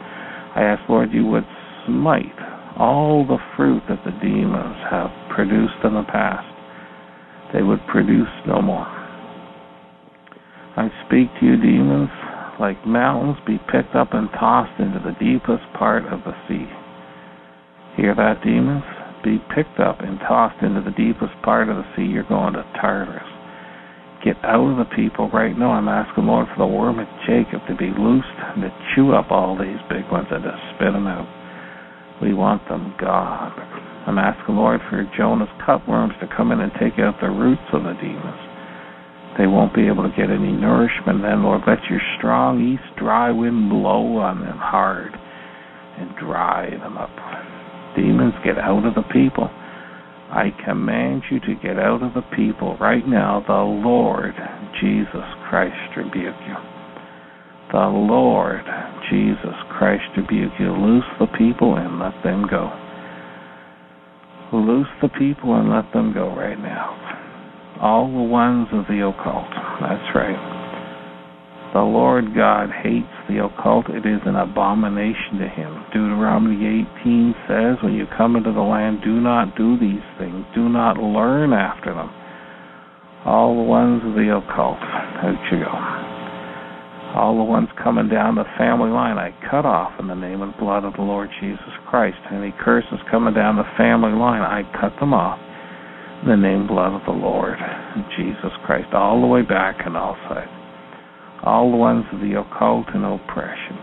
I 0.57 0.63
ask, 0.63 0.89
Lord, 0.89 1.13
you 1.13 1.27
would 1.27 1.47
smite 1.87 2.39
all 2.79 3.27
the 3.27 3.39
fruit 3.57 3.83
that 3.89 4.01
the 4.05 4.17
demons 4.23 4.77
have 4.91 5.11
produced 5.35 5.77
in 5.85 5.93
the 5.93 6.09
past. 6.09 6.49
They 7.53 7.63
would 7.63 7.87
produce 7.87 8.33
no 8.47 8.63
more. 8.63 8.87
I 10.77 10.89
speak 11.07 11.29
to 11.39 11.47
you, 11.47 11.57
demons, 11.61 12.09
like 12.59 12.87
mountains 12.87 13.37
be 13.47 13.59
picked 13.71 13.95
up 13.95 14.15
and 14.15 14.29
tossed 14.41 14.81
into 14.81 14.99
the 14.99 15.15
deepest 15.21 15.63
part 15.79 16.05
of 16.07 16.21
the 16.25 16.35
sea. 16.49 16.67
Hear 17.97 18.15
that, 18.17 18.43
demons? 18.43 18.83
Be 19.23 19.39
picked 19.55 19.79
up 19.79 20.01
and 20.01 20.19
tossed 20.21 20.63
into 20.63 20.81
the 20.81 20.97
deepest 20.97 21.35
part 21.45 21.69
of 21.69 21.77
the 21.77 21.85
sea. 21.95 22.05
You're 22.11 22.25
going 22.25 22.55
to 22.55 22.65
Tartarus 22.81 23.34
get 24.25 24.41
out 24.43 24.65
of 24.65 24.81
the 24.81 24.89
people 24.97 25.29
right 25.31 25.53
now. 25.53 25.77
I'm 25.77 25.87
asking, 25.87 26.25
Lord, 26.25 26.49
for 26.49 26.65
the 26.65 26.73
worm 26.73 26.99
of 26.99 27.07
Jacob 27.29 27.61
to 27.69 27.77
be 27.77 27.93
loosed 27.93 28.37
and 28.57 28.65
to 28.65 28.73
chew 28.97 29.13
up 29.13 29.31
all 29.31 29.53
these 29.53 29.79
big 29.93 30.09
ones 30.11 30.27
and 30.33 30.43
to 30.43 30.55
spit 30.75 30.97
them 30.97 31.07
out. 31.07 31.29
We 32.25 32.33
want 32.33 32.67
them 32.67 32.97
gone. 32.99 33.53
I'm 34.09 34.17
asking, 34.19 34.57
Lord, 34.57 34.81
for 34.89 35.05
Jonah's 35.17 35.53
cutworms 35.61 36.19
to 36.21 36.29
come 36.37 36.53
in 36.53 36.61
and 36.61 36.73
take 36.81 36.99
out 36.99 37.21
the 37.21 37.29
roots 37.29 37.69
of 37.73 37.85
the 37.85 37.93
demons. 38.01 38.41
They 39.37 39.47
won't 39.47 39.75
be 39.75 39.89
able 39.89 40.05
to 40.05 40.15
get 40.17 40.31
any 40.31 40.53
nourishment 40.53 41.21
then, 41.21 41.43
Lord. 41.43 41.63
Let 41.67 41.85
your 41.91 42.01
strong 42.17 42.63
east 42.65 42.87
dry 42.97 43.31
wind 43.31 43.69
blow 43.69 44.17
on 44.19 44.41
them 44.41 44.59
hard 44.59 45.13
and 45.99 46.17
dry 46.17 46.71
them 46.71 46.97
up. 46.97 47.13
Demons, 47.97 48.35
get 48.45 48.59
out 48.59 48.87
of 48.87 48.95
the 48.95 49.05
people. 49.13 49.51
I 50.35 50.51
command 50.67 51.23
you 51.31 51.39
to 51.39 51.55
get 51.63 51.79
out 51.79 52.03
of 52.03 52.13
the 52.15 52.27
people 52.35 52.77
right 52.81 53.07
now. 53.07 53.45
The 53.47 53.55
Lord 53.55 54.35
Jesus 54.81 55.29
Christ 55.49 55.97
rebuke 55.97 56.35
you. 56.43 56.57
The 57.71 57.87
Lord 57.87 58.65
Jesus 59.11 59.55
Christ 59.79 60.03
rebuke 60.17 60.51
you. 60.59 60.73
Loose 60.73 61.07
the 61.21 61.29
people 61.39 61.77
and 61.77 62.01
let 62.01 62.15
them 62.25 62.47
go. 62.51 62.67
Loose 64.53 64.91
the 65.01 65.09
people 65.09 65.55
and 65.55 65.71
let 65.71 65.93
them 65.93 66.13
go 66.13 66.35
right 66.35 66.59
now. 66.59 67.79
All 67.81 68.11
the 68.11 68.27
ones 68.27 68.67
of 68.73 68.87
the 68.89 69.07
occult. 69.07 69.55
That's 69.81 70.17
right. 70.17 71.71
The 71.75 71.81
Lord 71.81 72.35
God 72.35 72.71
hates 72.83 73.14
the 73.29 73.45
occult. 73.45 73.89
It 73.89 74.05
is 74.05 74.21
an 74.27 74.37
abomination 74.37 75.41
to 75.41 75.49
him. 75.49 75.85
Deuteronomy 75.93 76.87
18 77.03 77.35
says, 77.49 77.77
When 77.83 77.95
you 77.95 78.07
come 78.17 78.37
into 78.37 78.53
the 78.53 78.65
land, 78.65 79.01
do 79.03 79.21
not 79.21 79.57
do 79.57 79.79
these 79.79 80.05
things. 80.19 80.45
Do 80.55 80.69
not 80.69 80.99
learn 80.99 81.53
after 81.53 81.95
them. 81.95 82.11
All 83.25 83.57
the 83.57 83.63
ones 83.63 84.03
of 84.05 84.15
the 84.15 84.29
occult. 84.37 84.79
Out 84.81 85.41
you 85.51 85.65
go. 85.65 85.73
All 87.15 87.39
the 87.39 87.47
ones 87.47 87.69
coming 87.83 88.09
down 88.09 88.35
the 88.35 88.45
family 88.59 88.91
line, 88.91 89.19
I 89.19 89.31
cut 89.49 89.65
off 89.65 89.93
in 90.01 90.09
the 90.09 90.19
name 90.19 90.43
and 90.43 90.57
blood 90.59 90.85
of 90.85 90.95
the 90.95 91.03
Lord 91.03 91.31
Jesus 91.41 91.73
Christ. 91.89 92.19
Any 92.33 92.53
curses 92.61 92.99
coming 93.11 93.35
down 93.35 93.57
the 93.57 93.71
family 93.79 94.13
line, 94.13 94.43
I 94.43 94.63
cut 94.81 94.99
them 94.99 95.15
off 95.15 95.39
in 96.23 96.29
the 96.29 96.37
name 96.37 96.67
and 96.67 96.69
blood 96.69 96.93
of 96.93 97.03
the 97.07 97.13
Lord 97.13 97.57
Jesus 98.17 98.51
Christ, 98.67 98.93
all 98.93 99.21
the 99.21 99.29
way 99.29 99.43
back 99.43 99.87
and 99.87 99.97
all 99.97 100.17
sides 100.29 100.64
all 101.45 101.71
the 101.71 101.77
ones 101.77 102.05
of 102.13 102.21
the 102.21 102.41
occult 102.41 102.89
and 102.97 103.05
oppression, 103.05 103.77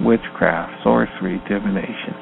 witchcraft, 0.00 0.72
sorcery, 0.82 1.36
divination, 1.44 2.16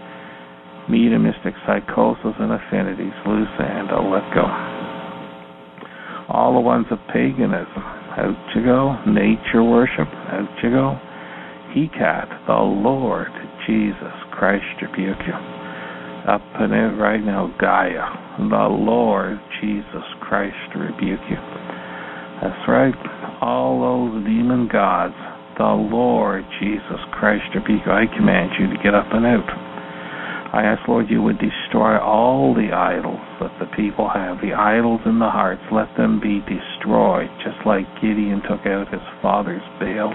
mediumistic 0.90 1.54
psychosis 1.62 2.34
and 2.42 2.50
affinities, 2.50 3.14
loose 3.22 3.54
and 3.62 3.86
oh, 3.94 4.10
let 4.10 4.26
go. 4.34 4.42
All 6.26 6.54
the 6.54 6.60
ones 6.60 6.86
of 6.90 6.98
paganism, 7.14 7.82
out 8.18 8.34
you 8.54 8.64
go. 8.66 8.98
Nature 9.06 9.62
worship, 9.62 10.10
out 10.34 10.50
you 10.62 10.70
go. 10.70 10.98
Hecat, 11.70 12.46
the 12.46 12.58
Lord 12.58 13.30
Jesus 13.66 14.14
Christ 14.34 14.66
rebuke 14.82 15.22
you. 15.22 15.38
Up 16.26 16.42
in 16.60 16.72
in 16.74 16.98
right 16.98 17.22
now, 17.22 17.54
Gaia, 17.60 18.10
the 18.38 18.68
Lord 18.68 19.38
Jesus 19.60 20.04
Christ 20.20 20.74
rebuke 20.74 21.22
you. 21.30 21.38
That's 22.42 22.68
right 22.68 23.19
all 23.40 23.80
those 23.80 24.24
demon 24.24 24.68
gods, 24.70 25.16
the 25.56 25.64
Lord 25.64 26.44
Jesus 26.60 27.00
Christ 27.12 27.44
your 27.52 27.64
rebuke 27.64 27.88
I 27.88 28.04
command 28.16 28.52
you 28.60 28.68
to 28.68 28.82
get 28.82 28.94
up 28.94 29.08
and 29.12 29.24
out. 29.24 29.48
I 30.52 30.66
ask, 30.66 30.82
Lord, 30.88 31.08
you 31.08 31.22
would 31.22 31.38
destroy 31.38 31.96
all 31.96 32.52
the 32.52 32.74
idols 32.74 33.22
that 33.38 33.54
the 33.62 33.70
people 33.76 34.10
have, 34.10 34.42
the 34.42 34.52
idols 34.52 35.00
in 35.06 35.20
the 35.20 35.30
hearts. 35.30 35.62
Let 35.70 35.88
them 35.96 36.18
be 36.18 36.42
destroyed, 36.42 37.30
just 37.40 37.64
like 37.64 37.86
Gideon 38.02 38.42
took 38.42 38.66
out 38.66 38.90
his 38.90 39.04
father's 39.22 39.62
Baal 39.78 40.10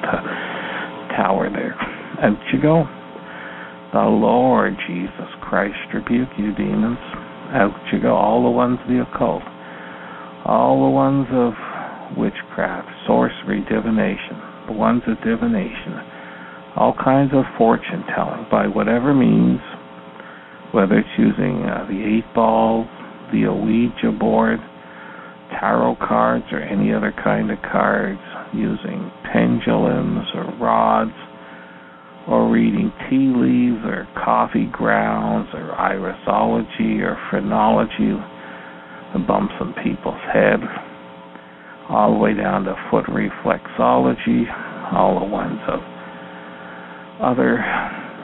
tower 1.15 1.47
there. 1.49 1.73
Out 2.19 2.38
you 2.52 2.61
go. 2.61 2.84
The 3.93 4.03
Lord 4.03 4.76
Jesus 4.88 5.31
Christ 5.41 5.80
rebuke 5.93 6.35
you, 6.38 6.53
demons. 6.53 6.99
Out 7.56 7.73
you 7.93 8.02
go. 8.02 8.14
All 8.14 8.43
the 8.43 8.52
ones 8.52 8.77
of 8.84 8.89
the 8.91 9.07
occult. 9.07 9.43
All 10.43 10.84
the 10.84 10.91
ones 10.91 11.27
of 11.31 11.53
witchcraft, 12.18 12.88
sorcery, 13.07 13.61
divination, 13.69 14.38
the 14.68 14.73
ones 14.73 15.02
of 15.07 15.18
divination, 15.23 15.99
all 16.76 16.94
kinds 16.94 17.32
of 17.34 17.44
fortune 17.57 18.03
telling 18.15 18.45
by 18.52 18.68
whatever 18.68 19.14
means, 19.14 19.60
whether 20.73 20.99
it's 20.99 21.15
using 21.18 21.64
uh, 21.64 21.86
the 21.88 22.02
eight 22.03 22.27
ball, 22.34 22.88
the 23.32 23.48
Ouija 23.48 24.11
board, 24.18 24.60
tarot 25.60 25.95
cards, 25.98 26.45
or 26.52 26.60
any 26.60 26.94
other 26.94 27.14
kind 27.23 27.52
of 27.52 27.57
cards, 27.61 28.19
using 28.53 29.11
pendulums 29.32 30.27
or 30.36 30.44
rods, 30.60 31.15
or 32.27 32.49
reading 32.49 32.91
tea 33.10 33.32
leaves 33.36 33.86
or 33.86 34.07
coffee 34.23 34.68
grounds 34.72 35.48
or 35.53 35.76
irisology 35.77 36.99
or 37.02 37.18
phrenology, 37.30 38.18
the 39.14 39.19
bumps 39.19 39.53
on 39.61 39.73
people's 39.84 40.19
head 40.34 40.60
all 41.90 42.14
the 42.14 42.20
way 42.20 42.34
down 42.34 42.64
to 42.66 42.76
foot 42.90 43.06
reflexology, 43.06 44.45
all 44.94 45.20
the 45.20 45.26
ones 45.26 45.60
of 45.68 45.80
other 47.22 47.64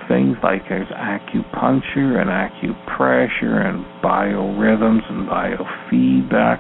things 0.08 0.36
like 0.44 0.62
there's 0.68 0.88
acupuncture 0.90 2.20
and 2.20 2.30
acupressure 2.30 3.64
and 3.64 3.86
biorhythms 4.04 5.08
and 5.10 5.28
biofeedback, 5.28 6.60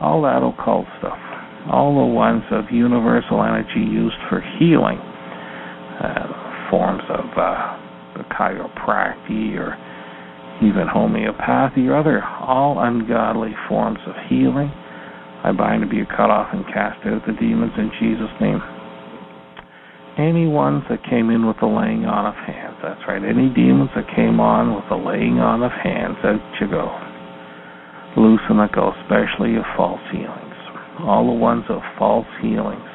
all 0.00 0.22
that 0.22 0.42
occult 0.42 0.86
stuff, 0.98 1.18
all 1.70 1.94
the 1.94 2.12
ones 2.12 2.42
of 2.50 2.64
universal 2.72 3.42
energy 3.42 3.80
used 3.80 4.16
for 4.28 4.42
healing, 4.58 4.98
uh, 6.02 6.70
forms 6.70 7.02
of 7.10 7.26
uh, 7.36 7.78
the 8.16 8.24
chiropractic 8.34 9.56
or 9.58 9.76
even 10.62 10.86
homeopathy 10.86 11.88
or 11.88 11.96
other 11.96 12.22
all 12.22 12.78
ungodly 12.80 13.54
forms 13.68 13.98
of 14.06 14.14
healing. 14.28 14.70
I 15.42 15.50
bind 15.50 15.82
to 15.82 15.88
be 15.88 16.06
cut 16.06 16.30
off 16.30 16.54
and 16.54 16.64
cast 16.66 17.02
out 17.06 17.26
the 17.26 17.34
demons 17.34 17.74
in 17.76 17.90
Jesus' 17.98 18.30
name. 18.40 18.62
Any 20.18 20.46
ones 20.46 20.84
that 20.88 21.02
came 21.08 21.30
in 21.30 21.46
with 21.46 21.56
the 21.58 21.66
laying 21.66 22.04
on 22.04 22.26
of 22.26 22.38
hands, 22.46 22.76
that's 22.82 23.00
right, 23.08 23.22
any 23.22 23.48
demons 23.50 23.90
that 23.96 24.06
came 24.14 24.38
on 24.38 24.74
with 24.74 24.84
the 24.88 25.00
laying 25.00 25.40
on 25.40 25.62
of 25.62 25.72
hands, 25.72 26.20
out 26.22 26.38
you 26.60 26.68
go. 26.68 26.86
Loosen 28.14 28.60
that 28.60 28.76
go, 28.76 28.92
especially 29.02 29.56
of 29.56 29.64
false 29.74 30.04
healings. 30.12 30.58
All 31.00 31.26
the 31.26 31.40
ones 31.40 31.64
of 31.68 31.80
false 31.98 32.28
healings. 32.40 32.86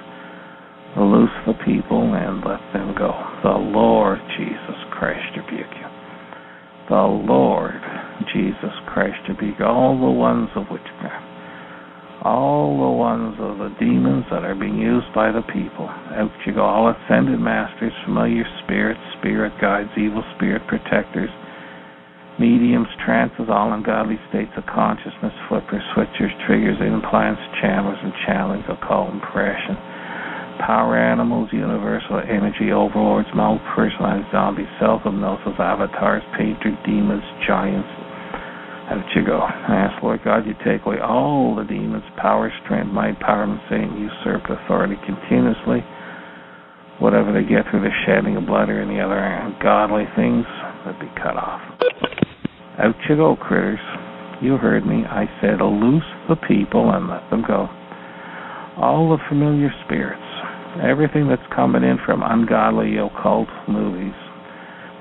Loose 0.96 1.34
the 1.46 1.58
people 1.66 2.14
and 2.14 2.46
let 2.46 2.62
them 2.72 2.96
go. 2.98 3.12
The 3.44 3.58
Lord 3.58 4.20
Jesus 4.38 4.78
Christ 4.94 5.36
rebuke 5.36 5.74
you 5.74 5.88
the 6.90 6.96
Lord 6.96 7.82
Jesus 8.34 8.72
Christ 8.88 9.20
be 9.40 9.52
all 9.62 10.00
the 10.00 10.10
ones 10.10 10.50
of 10.56 10.72
witchcraft, 10.72 11.27
all 12.24 12.78
the 12.78 12.94
ones 12.98 13.36
of 13.40 13.58
the 13.58 13.70
demons 13.80 14.26
that 14.32 14.44
are 14.44 14.56
being 14.56 14.78
used 14.78 15.08
by 15.14 15.32
the 15.32 15.46
people. 15.54 15.86
Out 16.18 16.32
you 16.46 16.54
go, 16.54 16.66
all 16.66 16.90
ascended 16.90 17.40
masters, 17.40 17.94
familiar 18.06 18.46
spirits, 18.64 19.00
spirit 19.20 19.54
guides, 19.62 19.90
evil 19.98 20.24
spirit 20.36 20.66
protectors, 20.68 21.30
mediums, 22.40 22.90
trances, 23.06 23.50
all 23.50 23.74
ungodly 23.74 24.18
states 24.30 24.52
of 24.58 24.66
consciousness, 24.66 25.34
flippers, 25.50 25.84
switchers, 25.94 26.34
triggers, 26.46 26.78
implants, 26.82 27.42
channelers, 27.62 28.02
and 28.02 28.14
channelings, 28.26 28.66
occult 28.70 29.14
impression 29.14 29.78
power 30.58 30.98
animals, 30.98 31.50
universal 31.54 32.20
energy 32.20 32.72
overlords, 32.74 33.30
personalized 33.76 34.26
zombies, 34.32 34.68
self-hypnosis, 34.80 35.54
avatars, 35.60 36.24
painter, 36.38 36.74
demons, 36.86 37.24
giants. 37.46 37.88
Out 38.88 39.04
you 39.16 39.26
go. 39.26 39.40
I 39.44 39.92
ask, 39.92 40.02
Lord 40.02 40.24
God, 40.24 40.48
you 40.48 40.56
take 40.64 40.86
away 40.86 40.96
all 41.04 41.56
the 41.60 41.68
demons, 41.68 42.08
power, 42.16 42.48
strength, 42.64 42.88
might, 42.94 43.20
power, 43.20 43.44
and 43.44 43.60
Satan, 43.68 44.00
usurped 44.00 44.48
authority 44.50 44.96
continuously. 45.04 45.84
Whatever 47.04 47.36
they 47.36 47.44
get 47.44 47.68
through 47.70 47.84
the 47.84 47.92
shedding 48.08 48.38
of 48.38 48.48
blood 48.48 48.70
or 48.70 48.82
any 48.82 49.02
other 49.04 49.20
ungodly 49.20 50.08
things, 50.16 50.46
let 50.86 50.98
be 51.04 51.12
cut 51.20 51.36
off. 51.36 51.60
Out 52.80 52.96
you 53.10 53.18
go, 53.18 53.36
critters. 53.36 53.84
You 54.42 54.56
heard 54.56 54.86
me. 54.86 55.04
I 55.04 55.28
said, 55.42 55.60
loose 55.60 56.08
the 56.30 56.40
people 56.48 56.90
and 56.92 57.10
let 57.10 57.28
them 57.30 57.44
go. 57.46 57.68
All 58.80 59.10
the 59.12 59.22
familiar 59.28 59.70
spirits, 59.84 60.24
everything 60.82 61.28
that's 61.28 61.44
coming 61.54 61.84
in 61.84 61.98
from 62.06 62.24
ungodly 62.24 62.96
occult 62.98 63.50
movies, 63.68 64.16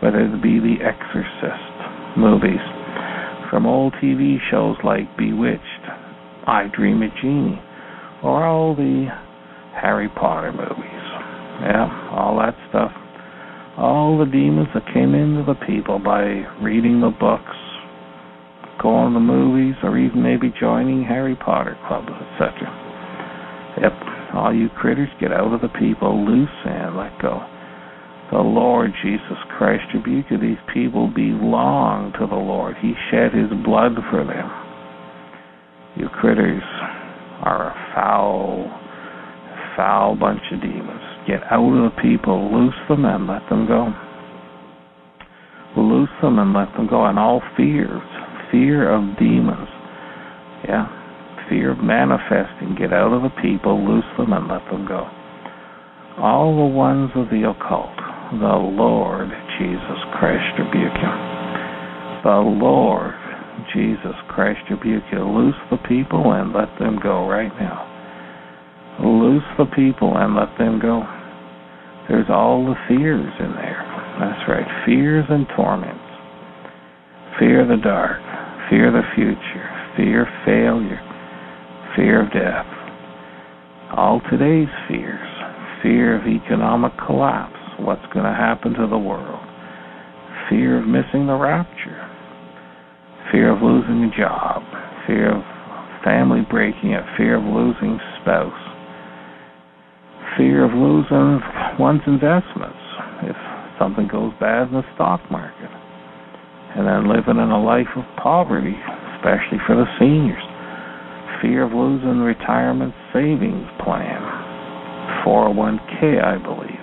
whether 0.02 0.26
it 0.26 0.42
be 0.42 0.58
the 0.58 0.82
Exorcist 0.82 2.18
movies, 2.18 2.64
from 3.50 3.66
old 3.66 3.92
TV 4.02 4.36
shows 4.50 4.76
like 4.84 5.16
Bewitched, 5.16 5.84
I 6.46 6.68
Dream 6.74 7.02
a 7.02 7.08
Jeannie, 7.20 7.60
or 8.22 8.44
all 8.44 8.74
the 8.74 9.06
Harry 9.74 10.08
Potter 10.08 10.52
movies. 10.52 11.02
Yeah, 11.62 12.10
all 12.12 12.36
that 12.38 12.56
stuff. 12.68 12.92
All 13.78 14.18
the 14.18 14.30
demons 14.30 14.68
that 14.74 14.86
came 14.94 15.14
into 15.14 15.44
the 15.44 15.58
people 15.66 15.98
by 15.98 16.22
reading 16.62 17.00
the 17.00 17.10
books, 17.10 17.56
going 18.82 19.12
to 19.12 19.14
the 19.14 19.20
movies, 19.20 19.74
or 19.82 19.98
even 19.98 20.22
maybe 20.22 20.52
joining 20.58 21.04
Harry 21.04 21.36
Potter 21.36 21.76
clubs, 21.88 22.08
etc. 22.08 22.52
Yep, 23.80 23.92
all 24.34 24.54
you 24.54 24.68
critters, 24.70 25.08
get 25.20 25.32
out 25.32 25.52
of 25.52 25.60
the 25.60 25.72
people, 25.78 26.24
loose 26.24 26.48
and 26.64 26.96
let 26.96 27.20
go. 27.20 27.40
The 28.32 28.38
Lord 28.38 28.90
Jesus 29.02 29.38
Christ 29.56 29.84
rebuke 29.94 30.26
you. 30.30 30.38
These 30.38 30.62
people 30.74 31.06
belong 31.06 32.12
to 32.18 32.26
the 32.26 32.34
Lord. 32.34 32.74
He 32.82 32.92
shed 33.10 33.32
his 33.32 33.50
blood 33.64 33.94
for 34.10 34.24
them. 34.24 34.50
You 35.96 36.08
critters 36.08 36.62
are 37.42 37.70
a 37.70 37.74
foul, 37.94 38.66
foul 39.76 40.16
bunch 40.16 40.42
of 40.52 40.60
demons. 40.60 41.00
Get 41.26 41.42
out 41.50 41.70
of 41.70 41.92
the 41.92 42.02
people, 42.02 42.50
loose 42.52 42.74
them 42.88 43.04
and 43.04 43.26
let 43.26 43.42
them 43.48 43.66
go. 43.66 43.94
Loose 45.76 46.10
them 46.22 46.38
and 46.38 46.52
let 46.52 46.72
them 46.74 46.88
go. 46.88 47.04
And 47.04 47.18
all 47.18 47.42
fears, 47.56 48.02
fear 48.50 48.90
of 48.90 49.18
demons. 49.18 49.68
Yeah, 50.66 50.88
fear 51.48 51.72
of 51.72 51.78
manifesting, 51.78 52.74
get 52.78 52.92
out 52.92 53.12
of 53.12 53.22
the 53.22 53.34
people, 53.40 53.78
loose 53.86 54.04
them, 54.18 54.32
and 54.32 54.48
let 54.48 54.64
them 54.70 54.86
go. 54.86 55.06
All 56.18 56.56
the 56.56 56.74
ones 56.74 57.10
of 57.14 57.28
the 57.28 57.48
occult, 57.48 57.94
the 58.32 58.56
Lord 58.58 59.28
Jesus 59.58 60.00
Christ 60.18 60.58
rebuke 60.58 60.96
you. 60.98 61.14
The 62.24 62.42
Lord 62.42 63.14
Jesus 63.74 64.16
Christ 64.28 64.60
rebuke 64.70 65.04
you. 65.12 65.22
Loose 65.22 65.60
the 65.70 65.78
people 65.88 66.32
and 66.32 66.52
let 66.52 66.68
them 66.78 66.98
go 67.02 67.28
right 67.28 67.52
now. 67.60 67.86
Loose 69.00 69.46
the 69.58 69.66
people 69.76 70.16
and 70.16 70.34
let 70.34 70.56
them 70.58 70.80
go. 70.80 71.02
There's 72.08 72.30
all 72.30 72.64
the 72.64 72.76
fears 72.88 73.32
in 73.40 73.52
there. 73.52 73.82
That's 74.20 74.48
right. 74.48 74.66
Fears 74.86 75.26
and 75.28 75.46
torments. 75.56 76.00
Fear 77.38 77.66
the 77.66 77.82
dark. 77.82 78.22
Fear 78.70 78.92
the 78.92 79.06
future. 79.14 79.70
Fear 79.96 80.26
failure 80.44 81.06
fear 81.96 82.22
of 82.22 82.30
death, 82.30 82.66
all 83.96 84.20
today's 84.30 84.68
fears, 84.86 85.28
fear 85.82 86.20
of 86.20 86.26
economic 86.26 86.92
collapse, 87.06 87.55
what's 87.80 88.04
going 88.12 88.24
to 88.24 88.34
happen 88.36 88.72
to 88.74 88.86
the 88.86 88.98
world, 88.98 89.44
fear 90.48 90.78
of 90.80 90.86
missing 90.86 91.26
the 91.26 91.36
rapture, 91.36 92.00
fear 93.32 93.54
of 93.54 93.62
losing 93.62 94.04
a 94.04 94.12
job, 94.16 94.62
fear 95.06 95.34
of 95.34 95.42
family 96.04 96.42
breaking 96.48 96.94
up, 96.94 97.04
fear 97.16 97.36
of 97.36 97.44
losing 97.44 97.98
spouse, 98.22 98.62
fear 100.38 100.64
of 100.64 100.72
losing 100.72 101.40
one's 101.78 102.04
investments 102.06 102.78
if 103.24 103.36
something 103.78 104.06
goes 104.08 104.32
bad 104.38 104.68
in 104.68 104.74
the 104.74 104.86
stock 104.94 105.20
market, 105.30 105.70
and 106.76 106.86
then 106.86 107.08
living 107.08 107.40
in 107.40 107.50
a 107.50 107.62
life 107.62 107.90
of 107.96 108.04
poverty, 108.22 108.76
especially 109.16 109.58
for 109.66 109.76
the 109.76 109.88
seniors. 109.98 110.42
Fear 111.42 111.64
of 111.64 111.72
losing 111.72 112.20
retirement 112.20 112.94
savings 113.12 113.68
plan, 113.84 114.22
401k, 115.24 116.22
I 116.22 116.38
believe, 116.40 116.75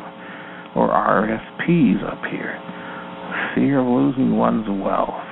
or 0.76 0.90
RSPs 0.90 2.04
up 2.06 2.22
here. 2.32 2.58
Fear 3.56 3.80
of 3.80 3.88
losing 3.88 4.38
one's 4.38 4.68
wealth, 4.68 5.24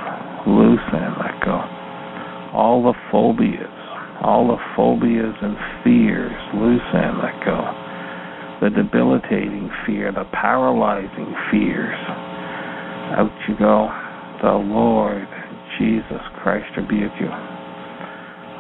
loose 0.48 0.88
and 0.94 1.16
let 1.18 1.38
go. 1.44 1.58
All 2.54 2.84
the 2.84 2.98
phobias, 3.12 3.82
all 4.22 4.48
the 4.48 4.62
phobias 4.76 5.36
and 5.42 5.58
fears, 5.84 6.38
loose 6.56 6.90
and 6.94 7.18
let 7.18 7.46
go. 7.46 7.60
The 8.62 8.70
debilitating 8.70 9.70
fear, 9.86 10.12
the 10.12 10.26
paralyzing 10.32 11.34
fears. 11.50 11.98
Out 13.18 13.32
you 13.50 13.58
go. 13.58 13.90
The 14.42 14.54
Lord 14.54 15.28
Jesus 15.78 16.22
Christ 16.42 16.70
rebuke 16.78 17.14
you. 17.20 17.30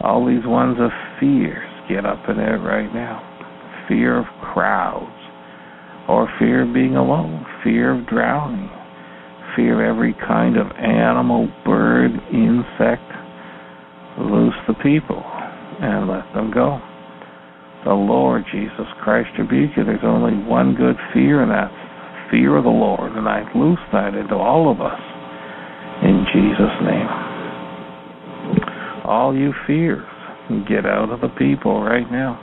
All 0.02 0.26
these 0.26 0.46
ones 0.46 0.78
of 0.80 0.90
fears 1.20 1.70
get 1.88 2.06
up 2.06 2.28
in 2.30 2.40
it 2.40 2.58
right 2.66 2.92
now. 2.94 3.22
Fear 3.88 4.20
of 4.20 4.26
crowds, 4.42 5.21
or 6.08 6.30
fear 6.40 6.68
of 6.68 6.74
being 6.74 6.96
alone, 6.96 7.46
fear 7.64 7.98
of 7.98 8.08
drowning, 8.08 8.70
fear 9.56 9.82
of 9.82 9.96
every 9.96 10.14
kind 10.14 10.58
of 10.58 10.68
animal, 10.78 11.48
bird, 11.66 12.12
insect. 12.34 13.06
Loose 14.20 14.58
the 14.68 14.76
people 14.84 15.24
and 15.82 16.08
let 16.08 16.26
them 16.34 16.52
go. 16.54 16.80
The 17.86 17.94
Lord 17.94 18.44
Jesus 18.52 18.88
Christ 19.02 19.30
rebuke 19.40 19.72
you. 19.76 19.84
There's 19.84 20.04
only 20.04 20.38
one 20.48 20.76
good 20.76 20.96
fear, 21.14 21.42
and 21.42 21.52
that's 21.52 21.74
fear 22.30 22.58
of 22.58 22.64
the 22.64 22.70
Lord. 22.70 23.14
And 23.14 23.28
I 23.28 23.44
loose 23.56 23.80
that 23.92 24.14
into 24.14 24.36
all 24.36 24.72
of 24.72 24.82
us 24.82 25.00
in 26.04 26.26
Jesus' 26.34 26.78
name 26.86 27.32
all 29.06 29.36
you 29.36 29.54
fears. 29.68 30.08
Get 30.68 30.86
out 30.86 31.12
of 31.12 31.22
the 31.22 31.30
people 31.38 31.84
right 31.84 32.10
now. 32.12 32.40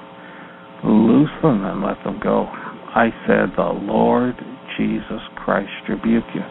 Loose 0.84 1.30
them 1.42 1.64
and 1.64 1.82
let 1.82 2.02
them 2.04 2.20
go. 2.22 2.46
I 2.98 3.14
said, 3.28 3.54
The 3.54 3.78
Lord 3.86 4.34
Jesus 4.76 5.22
Christ 5.36 5.70
rebuke 5.88 6.26
you. 6.34 6.42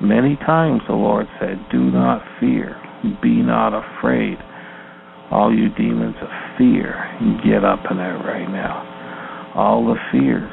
Many 0.00 0.36
times 0.36 0.80
the 0.88 0.94
Lord 0.94 1.26
said, 1.38 1.60
Do 1.70 1.90
not 1.92 2.24
fear, 2.40 2.74
be 3.22 3.42
not 3.42 3.76
afraid. 3.76 4.38
All 5.30 5.54
you 5.54 5.68
demons 5.76 6.16
of 6.22 6.28
fear, 6.56 6.96
get 7.44 7.64
up 7.64 7.80
in 7.90 7.98
there 7.98 8.16
right 8.16 8.48
now. 8.48 9.52
All 9.54 9.84
the 9.84 10.00
fears, 10.10 10.50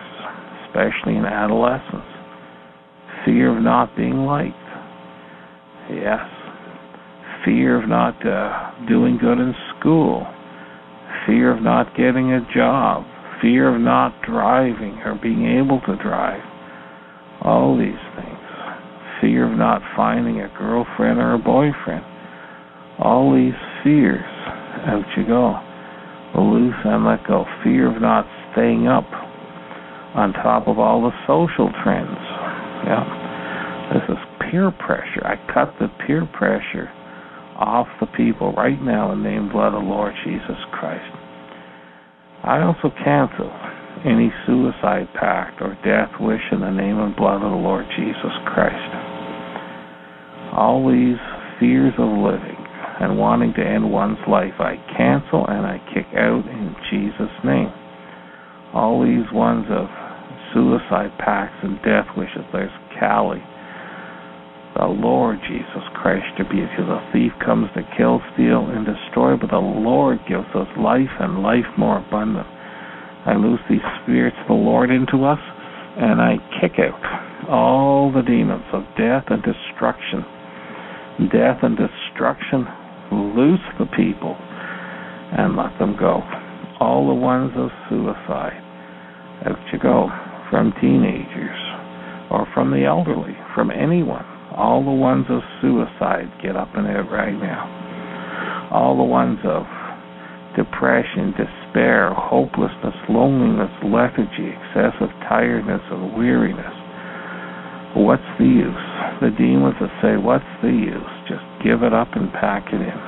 especially 0.68 1.16
in 1.16 1.24
adolescence. 1.24 2.12
Fear 3.24 3.56
of 3.56 3.64
not 3.64 3.96
being 3.96 4.26
liked. 4.26 4.56
Yes, 5.90 6.28
fear 7.46 7.82
of 7.82 7.88
not 7.88 8.20
uh, 8.28 8.72
doing 8.90 9.18
good 9.18 9.40
in 9.40 9.54
school, 9.80 10.28
fear 11.26 11.56
of 11.56 11.64
not 11.64 11.96
getting 11.96 12.34
a 12.34 12.46
job, 12.54 13.06
fear 13.42 13.74
of 13.74 13.82
not 13.82 14.22
driving 14.22 15.02
or 15.04 15.20
being 15.22 15.46
able 15.58 15.82
to 15.82 15.96
drive, 16.02 16.42
all 17.42 17.78
these 17.78 18.02
things, 18.16 18.40
fear 19.20 19.52
of 19.52 19.58
not 19.58 19.82
finding 19.96 20.42
a 20.42 20.54
girlfriend 20.58 21.20
or 21.20 21.34
a 21.34 21.40
boyfriend. 21.40 22.06
All 23.00 23.34
these 23.34 23.58
fears, 23.84 24.24
out 24.86 25.06
you 25.18 25.26
go. 25.26 25.60
Loose 26.38 26.76
and 26.86 27.04
let 27.06 27.28
go. 27.28 27.46
Fear 27.64 27.96
of 27.96 28.02
not 28.02 28.26
staying 28.54 28.88
up 28.88 29.06
on 30.16 30.34
top 30.34 30.68
of 30.68 30.80
all 30.80 31.02
the 31.02 31.12
social 31.28 31.70
trends. 31.84 32.18
Yeah. 32.86 33.04
This 33.94 34.04
is 34.16 34.18
peer 34.50 34.72
pressure. 34.72 35.26
I 35.26 35.36
cut 35.52 35.74
the 35.80 35.88
peer 36.06 36.26
pressure 36.38 36.90
off 37.58 37.88
the 38.00 38.08
people 38.18 38.54
right 38.54 38.82
now 38.82 39.12
in 39.12 39.24
the 39.24 39.30
name 39.30 39.50
blood 39.52 39.74
of 39.74 39.84
the 39.84 39.90
Lord 39.90 40.14
Jesus 40.24 40.58
Christ. 40.72 41.21
I 42.44 42.62
also 42.62 42.90
cancel 43.04 43.52
any 44.06 44.34
suicide 44.48 45.08
pact 45.14 45.62
or 45.62 45.78
death 45.86 46.10
wish 46.20 46.42
in 46.52 46.62
the 46.62 46.72
name 46.72 46.98
and 46.98 47.16
blood 47.16 47.44
of 47.46 47.52
the 47.52 47.62
Lord 47.62 47.86
Jesus 47.96 48.34
Christ. 48.50 48.92
All 50.58 50.90
these 50.90 51.22
fears 51.60 51.94
of 52.00 52.10
living 52.10 52.58
and 53.00 53.18
wanting 53.18 53.54
to 53.54 53.62
end 53.62 53.92
one's 53.92 54.18
life, 54.28 54.58
I 54.58 54.76
cancel 54.98 55.46
and 55.46 55.66
I 55.66 55.78
kick 55.94 56.08
out 56.18 56.46
in 56.50 56.76
Jesus' 56.90 57.38
name. 57.46 57.72
All 58.74 59.06
these 59.06 59.30
ones 59.32 59.66
of 59.70 59.86
suicide 60.54 61.14
pacts 61.20 61.58
and 61.62 61.78
death 61.86 62.08
wishes, 62.18 62.46
there's 62.52 62.72
Kali. 63.00 63.42
The 64.78 64.88
Lord 64.88 65.38
Jesus 65.48 65.84
Christ 66.00 66.26
to 66.38 66.44
be 66.46 66.64
because 66.64 66.88
a 66.88 67.04
thief 67.12 67.32
comes 67.44 67.68
to 67.76 67.84
kill, 67.98 68.22
steal, 68.34 68.72
and 68.72 68.88
destroy, 68.88 69.36
but 69.36 69.52
the 69.52 69.60
Lord 69.60 70.20
gives 70.30 70.48
us 70.56 70.68
life 70.80 71.12
and 71.20 71.44
life 71.44 71.68
more 71.78 72.00
abundant. 72.00 72.48
I 73.28 73.36
loose 73.36 73.60
these 73.70 73.84
spirits 74.02 74.38
of 74.42 74.48
the 74.48 74.54
Lord 74.54 74.90
into 74.90 75.26
us, 75.26 75.40
and 76.00 76.22
I 76.22 76.40
kick 76.64 76.80
out 76.80 77.50
all 77.52 78.12
the 78.16 78.24
demons 78.24 78.64
of 78.72 78.84
death 78.98 79.26
and 79.28 79.44
destruction. 79.44 80.24
Death 81.30 81.60
and 81.62 81.76
destruction, 81.76 82.66
loose 83.12 83.68
the 83.78 83.92
people 83.92 84.40
and 85.36 85.58
let 85.58 85.78
them 85.80 85.96
go. 86.00 86.24
All 86.80 87.08
the 87.08 87.14
ones 87.14 87.52
of 87.56 87.70
suicide, 87.90 88.58
out 89.46 89.60
you 89.72 89.80
go, 89.80 90.08
from 90.50 90.74
teenagers 90.80 91.60
or 92.32 92.48
from 92.54 92.72
the 92.72 92.86
elderly, 92.86 93.36
from 93.54 93.70
anyone. 93.70 94.26
All 94.56 94.84
the 94.84 94.92
ones 94.92 95.26
of 95.30 95.42
suicide, 95.62 96.28
get 96.44 96.56
up 96.56 96.70
and 96.76 96.88
out 96.88 97.10
right 97.10 97.36
now. 97.36 98.70
All 98.72 98.98
the 98.98 99.04
ones 99.04 99.40
of 99.44 99.64
depression, 100.56 101.32
despair, 101.40 102.14
hopelessness, 102.14 102.96
loneliness, 103.08 103.72
lethargy, 103.84 104.52
excessive 104.52 105.12
tiredness, 105.28 105.82
and 105.92 106.16
weariness. 106.20 106.76
What's 107.96 108.28
the 108.40 108.48
use? 108.48 108.88
The 109.24 109.32
demons 109.36 109.76
that 109.80 109.92
say, 110.04 110.16
What's 110.20 110.48
the 110.64 110.72
use? 110.72 111.14
Just 111.28 111.44
give 111.64 111.84
it 111.84 111.94
up 111.94 112.08
and 112.16 112.32
pack 112.34 112.68
it 112.72 112.80
in. 112.80 113.00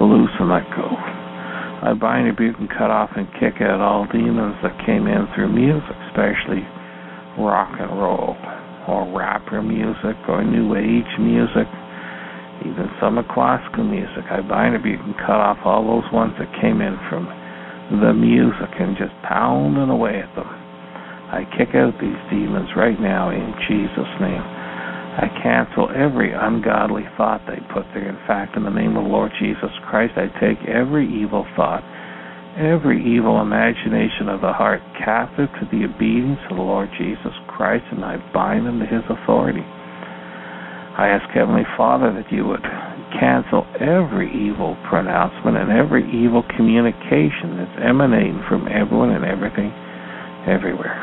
Loose 0.00 0.32
and 0.40 0.48
let 0.48 0.64
go. 0.76 0.88
I 1.82 1.94
bind, 1.98 2.26
rebuke, 2.26 2.56
and 2.58 2.68
cut 2.68 2.90
off 2.90 3.10
and 3.16 3.26
kick 3.40 3.60
out 3.60 3.80
all 3.80 4.06
demons 4.06 4.56
that 4.62 4.78
came 4.86 5.06
in 5.06 5.26
through 5.34 5.52
music, 5.52 5.96
especially 6.08 6.62
rock 7.38 7.74
and 7.80 7.90
roll, 7.98 8.36
or 8.88 9.06
rapper 9.10 9.62
music, 9.62 10.16
or 10.28 10.42
new 10.42 10.74
age 10.74 11.12
music, 11.18 11.68
even 12.66 12.90
some 13.00 13.18
of 13.18 13.26
classical 13.28 13.84
music. 13.84 14.24
I 14.30 14.40
bind 14.42 14.74
up, 14.74 14.84
you 14.84 14.98
can 14.98 15.14
cut 15.22 15.38
off 15.38 15.58
all 15.64 15.86
those 15.86 16.06
ones 16.12 16.34
that 16.38 16.50
came 16.60 16.80
in 16.80 16.98
from 17.10 17.26
the 18.02 18.14
music 18.14 18.70
and 18.78 18.96
just 18.96 19.12
pounding 19.26 19.90
away 19.90 20.22
at 20.22 20.34
them. 20.34 20.48
I 21.32 21.48
kick 21.56 21.74
out 21.74 21.96
these 21.96 22.18
demons 22.28 22.68
right 22.76 23.00
now 23.00 23.30
in 23.30 23.54
Jesus' 23.68 24.14
name. 24.20 24.44
I 25.12 25.28
cancel 25.44 25.92
every 25.92 26.32
ungodly 26.32 27.04
thought 27.16 27.44
they 27.44 27.60
put 27.72 27.84
there. 27.92 28.08
In 28.08 28.20
fact, 28.26 28.56
in 28.56 28.64
the 28.64 28.72
name 28.72 28.96
of 28.96 29.04
the 29.04 29.12
Lord 29.12 29.32
Jesus 29.40 29.72
Christ, 29.88 30.16
I 30.16 30.32
take 30.40 30.56
every 30.68 31.04
evil 31.04 31.44
thought, 31.56 31.84
every 32.56 33.00
evil 33.00 33.40
imagination 33.40 34.28
of 34.28 34.40
the 34.40 34.52
heart 34.52 34.80
captive 34.96 35.48
to 35.60 35.68
the 35.68 35.84
obedience 35.84 36.40
of 36.48 36.56
the 36.56 36.64
Lord 36.64 36.88
Jesus 36.96 37.36
Christ, 37.62 37.86
and 37.94 38.02
I 38.02 38.18
bind 38.34 38.66
them 38.66 38.82
to 38.82 38.86
his 38.90 39.06
authority. 39.06 39.62
I 39.62 41.14
ask 41.14 41.30
Heavenly 41.30 41.62
Father 41.78 42.10
that 42.10 42.26
you 42.34 42.42
would 42.42 42.66
cancel 43.14 43.62
every 43.78 44.26
evil 44.34 44.74
pronouncement 44.90 45.54
and 45.54 45.70
every 45.70 46.02
evil 46.10 46.42
communication 46.58 47.62
that's 47.62 47.78
emanating 47.78 48.42
from 48.50 48.66
everyone 48.66 49.14
and 49.14 49.22
everything 49.22 49.70
everywhere. 50.50 50.98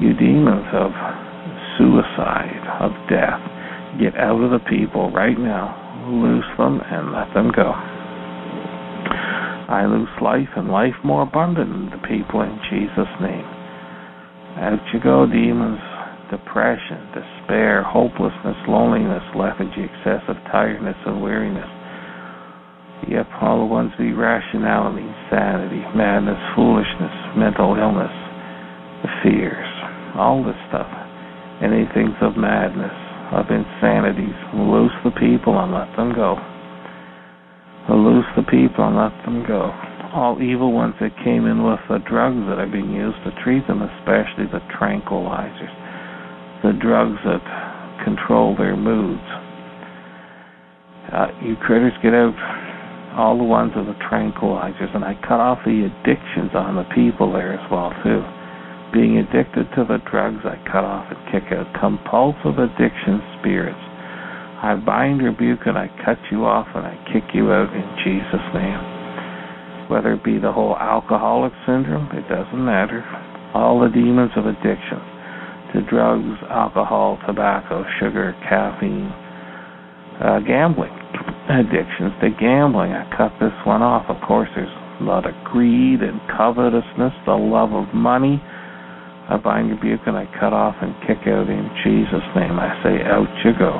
You 0.00 0.16
demons 0.16 0.72
of 0.72 0.88
suicide, 1.76 2.64
of 2.80 2.96
death, 3.12 3.44
get 4.00 4.16
out 4.16 4.40
of 4.40 4.56
the 4.56 4.64
people 4.72 5.12
right 5.12 5.36
now. 5.36 5.76
Loose 6.08 6.48
them 6.56 6.80
and 6.80 7.12
let 7.12 7.28
them 7.36 7.52
go. 7.52 7.76
I 9.68 9.84
loose 9.84 10.16
life 10.24 10.48
and 10.56 10.72
life 10.72 10.96
more 11.04 11.28
abundant 11.28 11.68
in 11.68 11.92
the 11.92 12.00
people 12.08 12.40
in 12.40 12.56
Jesus' 12.72 13.12
name. 13.20 13.51
Out 14.58 14.80
you 14.92 15.00
go, 15.00 15.26
demons 15.26 15.80
depression, 16.32 17.12
despair, 17.12 17.84
hopelessness, 17.84 18.56
loneliness, 18.66 19.22
lethargy, 19.36 19.84
excessive 19.84 20.40
tiredness, 20.48 20.96
and 21.04 21.20
weariness. 21.20 21.68
Yep, 23.04 23.28
all 23.44 23.60
the 23.60 23.68
ones 23.68 23.92
be 24.00 24.16
rationality, 24.16 25.04
insanity, 25.04 25.84
madness, 25.92 26.40
foolishness, 26.56 27.12
mental 27.36 27.76
illness, 27.76 28.14
the 29.04 29.12
fears, 29.20 29.68
all 30.16 30.40
this 30.40 30.56
stuff. 30.72 30.88
Anything 31.60 32.16
of 32.24 32.40
madness, 32.40 32.96
of 33.36 33.52
insanities. 33.52 34.38
Loose 34.56 34.96
the 35.04 35.12
people 35.20 35.60
and 35.60 35.70
let 35.70 35.92
them 36.00 36.16
go. 36.16 36.40
Loose 37.92 38.26
the 38.36 38.46
people 38.48 38.88
and 38.88 38.96
let 38.96 39.12
them 39.24 39.44
go. 39.46 39.68
All 40.14 40.40
evil 40.42 40.72
ones 40.72 40.94
that 41.00 41.16
came 41.24 41.46
in 41.46 41.64
with 41.64 41.80
the 41.88 41.98
drugs 42.08 42.44
that 42.48 42.60
are 42.60 42.70
being 42.70 42.92
used 42.92 43.16
to 43.24 43.32
treat 43.42 43.66
them, 43.66 43.80
especially 43.80 44.44
the 44.52 44.60
tranquilizers 44.76 45.82
the 46.62 46.72
drugs 46.78 47.18
that 47.26 47.42
control 48.06 48.54
their 48.56 48.76
moods. 48.76 49.26
Uh, 51.10 51.28
you 51.42 51.56
critters 51.56 51.92
get 52.02 52.14
out 52.14 52.32
all 53.18 53.36
the 53.36 53.44
ones 53.44 53.72
of 53.76 53.84
the 53.84 53.98
tranquilizers, 54.08 54.94
and 54.94 55.04
I 55.04 55.14
cut 55.26 55.42
off 55.42 55.58
the 55.66 55.90
addictions 55.90 56.54
on 56.54 56.76
the 56.76 56.86
people 56.94 57.32
there 57.32 57.52
as 57.52 57.70
well 57.70 57.92
too. 58.02 58.22
Being 58.94 59.18
addicted 59.18 59.68
to 59.74 59.84
the 59.84 59.98
drugs, 60.08 60.40
I 60.44 60.56
cut 60.70 60.84
off 60.86 61.10
and 61.10 61.20
kick 61.34 61.52
out 61.52 61.66
compulsive 61.80 62.56
addiction 62.56 63.20
spirits. 63.40 63.82
I 64.62 64.78
bind, 64.86 65.20
rebuke, 65.20 65.66
and 65.66 65.76
I 65.76 65.90
cut 66.04 66.18
you 66.30 66.46
off, 66.46 66.68
and 66.74 66.86
I 66.86 66.94
kick 67.12 67.34
you 67.34 67.50
out 67.50 67.74
in 67.74 67.86
Jesus' 68.04 68.48
name. 68.54 68.91
Whether 69.92 70.14
it 70.14 70.24
be 70.24 70.40
the 70.40 70.50
whole 70.50 70.72
alcoholic 70.72 71.52
syndrome, 71.68 72.08
it 72.16 72.24
doesn't 72.24 72.64
matter. 72.64 73.04
All 73.52 73.76
the 73.76 73.92
demons 73.92 74.32
of 74.40 74.48
addiction 74.48 74.96
to 75.76 75.84
drugs, 75.84 76.40
alcohol, 76.48 77.20
tobacco, 77.28 77.84
sugar, 78.00 78.32
caffeine, 78.48 79.12
uh, 80.16 80.40
gambling 80.48 80.96
addictions 81.52 82.16
to 82.24 82.32
gambling. 82.40 82.96
I 82.96 83.04
cut 83.12 83.36
this 83.36 83.52
one 83.68 83.84
off. 83.84 84.08
Of 84.08 84.16
course, 84.26 84.48
there's 84.56 84.72
a 85.00 85.04
lot 85.04 85.28
of 85.28 85.36
greed 85.44 86.00
and 86.00 86.24
covetousness, 86.24 87.12
the 87.28 87.36
love 87.36 87.76
of 87.76 87.92
money. 87.92 88.40
I 89.28 89.36
bind, 89.36 89.76
rebuke, 89.76 90.08
and 90.08 90.16
I 90.16 90.24
cut 90.40 90.56
off 90.56 90.76
and 90.80 90.96
kick 91.04 91.28
out 91.28 91.52
in 91.52 91.68
Jesus' 91.84 92.24
name. 92.32 92.56
I 92.56 92.80
say, 92.80 92.96
out 93.04 93.28
you 93.44 93.52
go. 93.60 93.76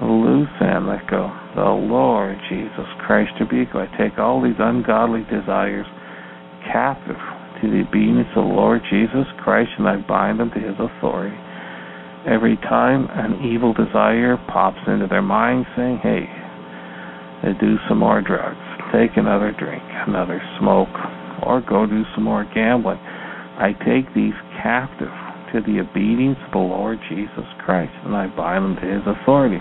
Loose 0.00 0.48
and 0.60 0.88
let 0.88 1.06
go. 1.10 1.28
The 1.54 1.62
Lord 1.62 2.38
Jesus 2.48 2.88
Christ 3.04 3.32
rebuke. 3.38 3.74
I 3.74 3.84
take 4.00 4.18
all 4.18 4.40
these 4.40 4.56
ungodly 4.58 5.24
desires 5.28 5.86
captive 6.72 7.20
to 7.60 7.68
the 7.68 7.84
obedience 7.84 8.28
of 8.34 8.48
the 8.48 8.54
Lord 8.54 8.80
Jesus 8.88 9.28
Christ, 9.44 9.68
and 9.76 9.86
I 9.86 9.96
bind 10.08 10.40
them 10.40 10.50
to 10.56 10.60
his 10.60 10.76
authority. 10.80 11.36
Every 12.24 12.56
time 12.64 13.08
an 13.12 13.44
evil 13.44 13.74
desire 13.74 14.40
pops 14.48 14.80
into 14.86 15.06
their 15.06 15.20
mind 15.20 15.66
saying, 15.76 16.00
hey, 16.02 16.24
do 17.60 17.76
some 17.88 17.98
more 17.98 18.20
drugs, 18.20 18.60
take 18.92 19.16
another 19.16 19.52
drink, 19.52 19.84
another 20.08 20.40
smoke, 20.58 20.92
or 21.44 21.60
go 21.60 21.84
do 21.84 22.04
some 22.14 22.24
more 22.24 22.48
gambling, 22.54 23.00
I 23.60 23.72
take 23.84 24.08
these 24.14 24.36
captive 24.62 25.12
to 25.52 25.60
the 25.60 25.80
obedience 25.80 26.38
of 26.46 26.52
the 26.52 26.58
Lord 26.58 26.98
Jesus 27.08 27.48
Christ, 27.64 27.92
and 28.04 28.16
I 28.16 28.28
bind 28.34 28.64
them 28.64 28.76
to 28.76 28.86
his 28.88 29.04
authority. 29.04 29.60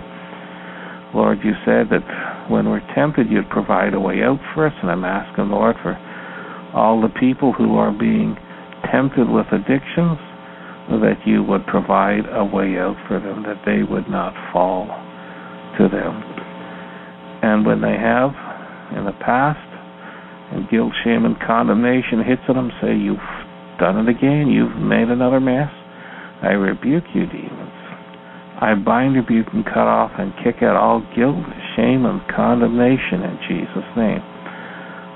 Lord, 1.13 1.39
you 1.43 1.53
said 1.65 1.89
that 1.89 2.05
when 2.49 2.69
we're 2.69 2.85
tempted, 2.93 3.29
you'd 3.29 3.49
provide 3.49 3.93
a 3.93 3.99
way 3.99 4.21
out 4.21 4.39
for 4.53 4.67
us, 4.67 4.73
and 4.81 4.91
I'm 4.91 5.03
asking, 5.03 5.49
Lord, 5.49 5.75
for 5.81 5.97
all 6.73 7.01
the 7.01 7.13
people 7.19 7.53
who 7.53 7.77
are 7.77 7.91
being 7.91 8.37
tempted 8.91 9.29
with 9.29 9.47
addictions, 9.51 10.21
that 11.01 11.21
you 11.25 11.43
would 11.43 11.65
provide 11.67 12.25
a 12.33 12.45
way 12.45 12.77
out 12.77 12.97
for 13.07 13.19
them, 13.19 13.43
that 13.43 13.61
they 13.65 13.83
would 13.83 14.09
not 14.09 14.33
fall 14.53 14.85
to 15.77 15.85
them. 15.89 16.17
And 17.41 17.65
when 17.65 17.81
they 17.81 17.97
have 17.97 18.33
in 18.97 19.05
the 19.05 19.17
past, 19.21 19.61
and 20.51 20.69
guilt, 20.69 20.93
shame, 21.03 21.25
and 21.25 21.37
condemnation 21.39 22.25
hits 22.25 22.41
them, 22.47 22.71
say, 22.81 22.97
You've 22.97 23.21
done 23.77 24.01
it 24.01 24.09
again, 24.09 24.49
you've 24.49 24.75
made 24.81 25.09
another 25.09 25.39
mess. 25.39 25.69
I 26.41 26.57
rebuke 26.57 27.05
you, 27.13 27.25
demons. 27.27 27.78
I 28.59 28.75
bind, 28.75 29.15
rebuke, 29.15 29.47
and 29.53 29.63
cut 29.63 29.87
off 29.87 30.11
and 30.19 30.35
kick 30.43 30.61
out 30.61 30.75
all 30.75 30.99
guilt, 31.15 31.39
shame, 31.79 32.03
and 32.03 32.19
condemnation 32.27 33.23
in 33.23 33.35
Jesus' 33.47 33.91
name. 33.95 34.19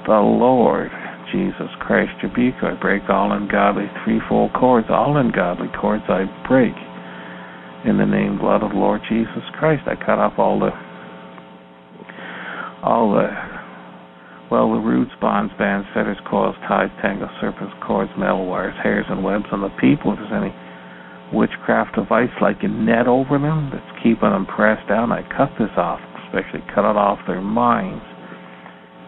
The 0.07 0.15
Lord 0.15 0.91
Jesus 1.33 1.67
Christ 1.83 2.15
rebuke. 2.23 2.55
I 2.63 2.79
break 2.79 3.03
all 3.09 3.33
ungodly 3.33 3.91
threefold 4.03 4.53
cords, 4.53 4.87
all 4.89 5.17
ungodly 5.17 5.67
cords 5.75 6.03
I 6.07 6.23
break. 6.47 6.71
In 7.83 7.97
the 7.99 8.07
name 8.07 8.39
blood 8.39 8.63
of 8.63 8.71
the 8.71 8.79
Lord 8.79 9.01
Jesus 9.09 9.43
Christ, 9.59 9.83
I 9.87 9.99
cut 9.99 10.19
off 10.19 10.39
all 10.39 10.59
the 10.59 10.71
all 12.79 13.11
the 13.11 13.27
well 14.51 14.71
the 14.71 14.79
roots, 14.79 15.11
bonds, 15.19 15.51
bands, 15.59 15.87
fetters, 15.93 16.15
coils, 16.29 16.55
ties, 16.67 16.87
tangles, 17.01 17.31
serpents, 17.41 17.73
cords, 17.85 18.11
metal 18.17 18.45
wires, 18.45 18.75
hairs, 18.81 19.05
and 19.09 19.23
webs 19.23 19.51
on 19.51 19.59
the 19.59 19.73
people. 19.81 20.13
If 20.13 20.19
there's 20.19 20.31
any 20.31 20.55
witchcraft 21.33 21.95
device 21.95 22.31
like 22.41 22.61
a 22.61 22.67
net 22.67 23.07
over 23.07 23.37
them 23.37 23.69
that's 23.73 24.03
keeping 24.03 24.29
them 24.29 24.45
pressed 24.45 24.87
down, 24.87 25.11
I 25.11 25.25
cut 25.35 25.49
this 25.57 25.73
off, 25.75 25.99
especially 26.25 26.61
cut 26.73 26.85
it 26.85 26.95
off 26.95 27.19
their 27.27 27.41
minds. 27.41 28.05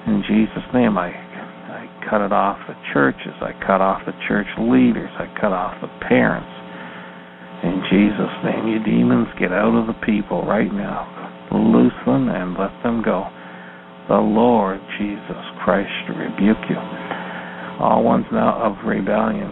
In 0.07 0.21
Jesus' 0.27 0.65
name, 0.73 0.97
I 0.97 1.13
I 1.13 1.89
cut 2.09 2.21
it 2.21 2.33
off 2.33 2.57
the 2.67 2.75
churches, 2.93 3.33
I 3.41 3.53
cut 3.65 3.81
off 3.81 4.01
the 4.05 4.13
church 4.27 4.47
leaders, 4.57 5.09
I 5.17 5.25
cut 5.39 5.53
off 5.53 5.81
the 5.81 5.89
parents. 6.05 6.49
In 7.63 7.81
Jesus' 7.89 8.35
name, 8.45 8.67
you 8.67 8.79
demons, 8.83 9.27
get 9.39 9.51
out 9.51 9.73
of 9.73 9.87
the 9.87 9.97
people 10.05 10.45
right 10.45 10.71
now. 10.71 11.09
Loose 11.51 11.97
them 12.05 12.29
and 12.29 12.53
let 12.53 12.73
them 12.83 13.01
go. 13.01 13.25
The 14.07 14.21
Lord 14.21 14.79
Jesus 14.99 15.41
Christ 15.63 15.89
rebuke 16.09 16.61
you. 16.69 16.77
All 17.81 18.03
ones 18.03 18.25
now 18.31 18.61
of 18.61 18.85
rebellion, 18.85 19.49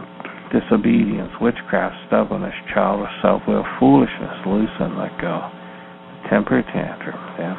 disobedience, 0.54 1.34
witchcraft, 1.42 1.98
stubbornness, 2.08 2.54
childish 2.74 3.10
self-will, 3.26 3.66
foolishness, 3.82 4.38
loose 4.46 4.72
and 4.80 4.96
let 4.96 5.12
go. 5.20 5.50
Temper 6.30 6.62
tantrum, 6.70 7.18
yeah. 7.42 7.58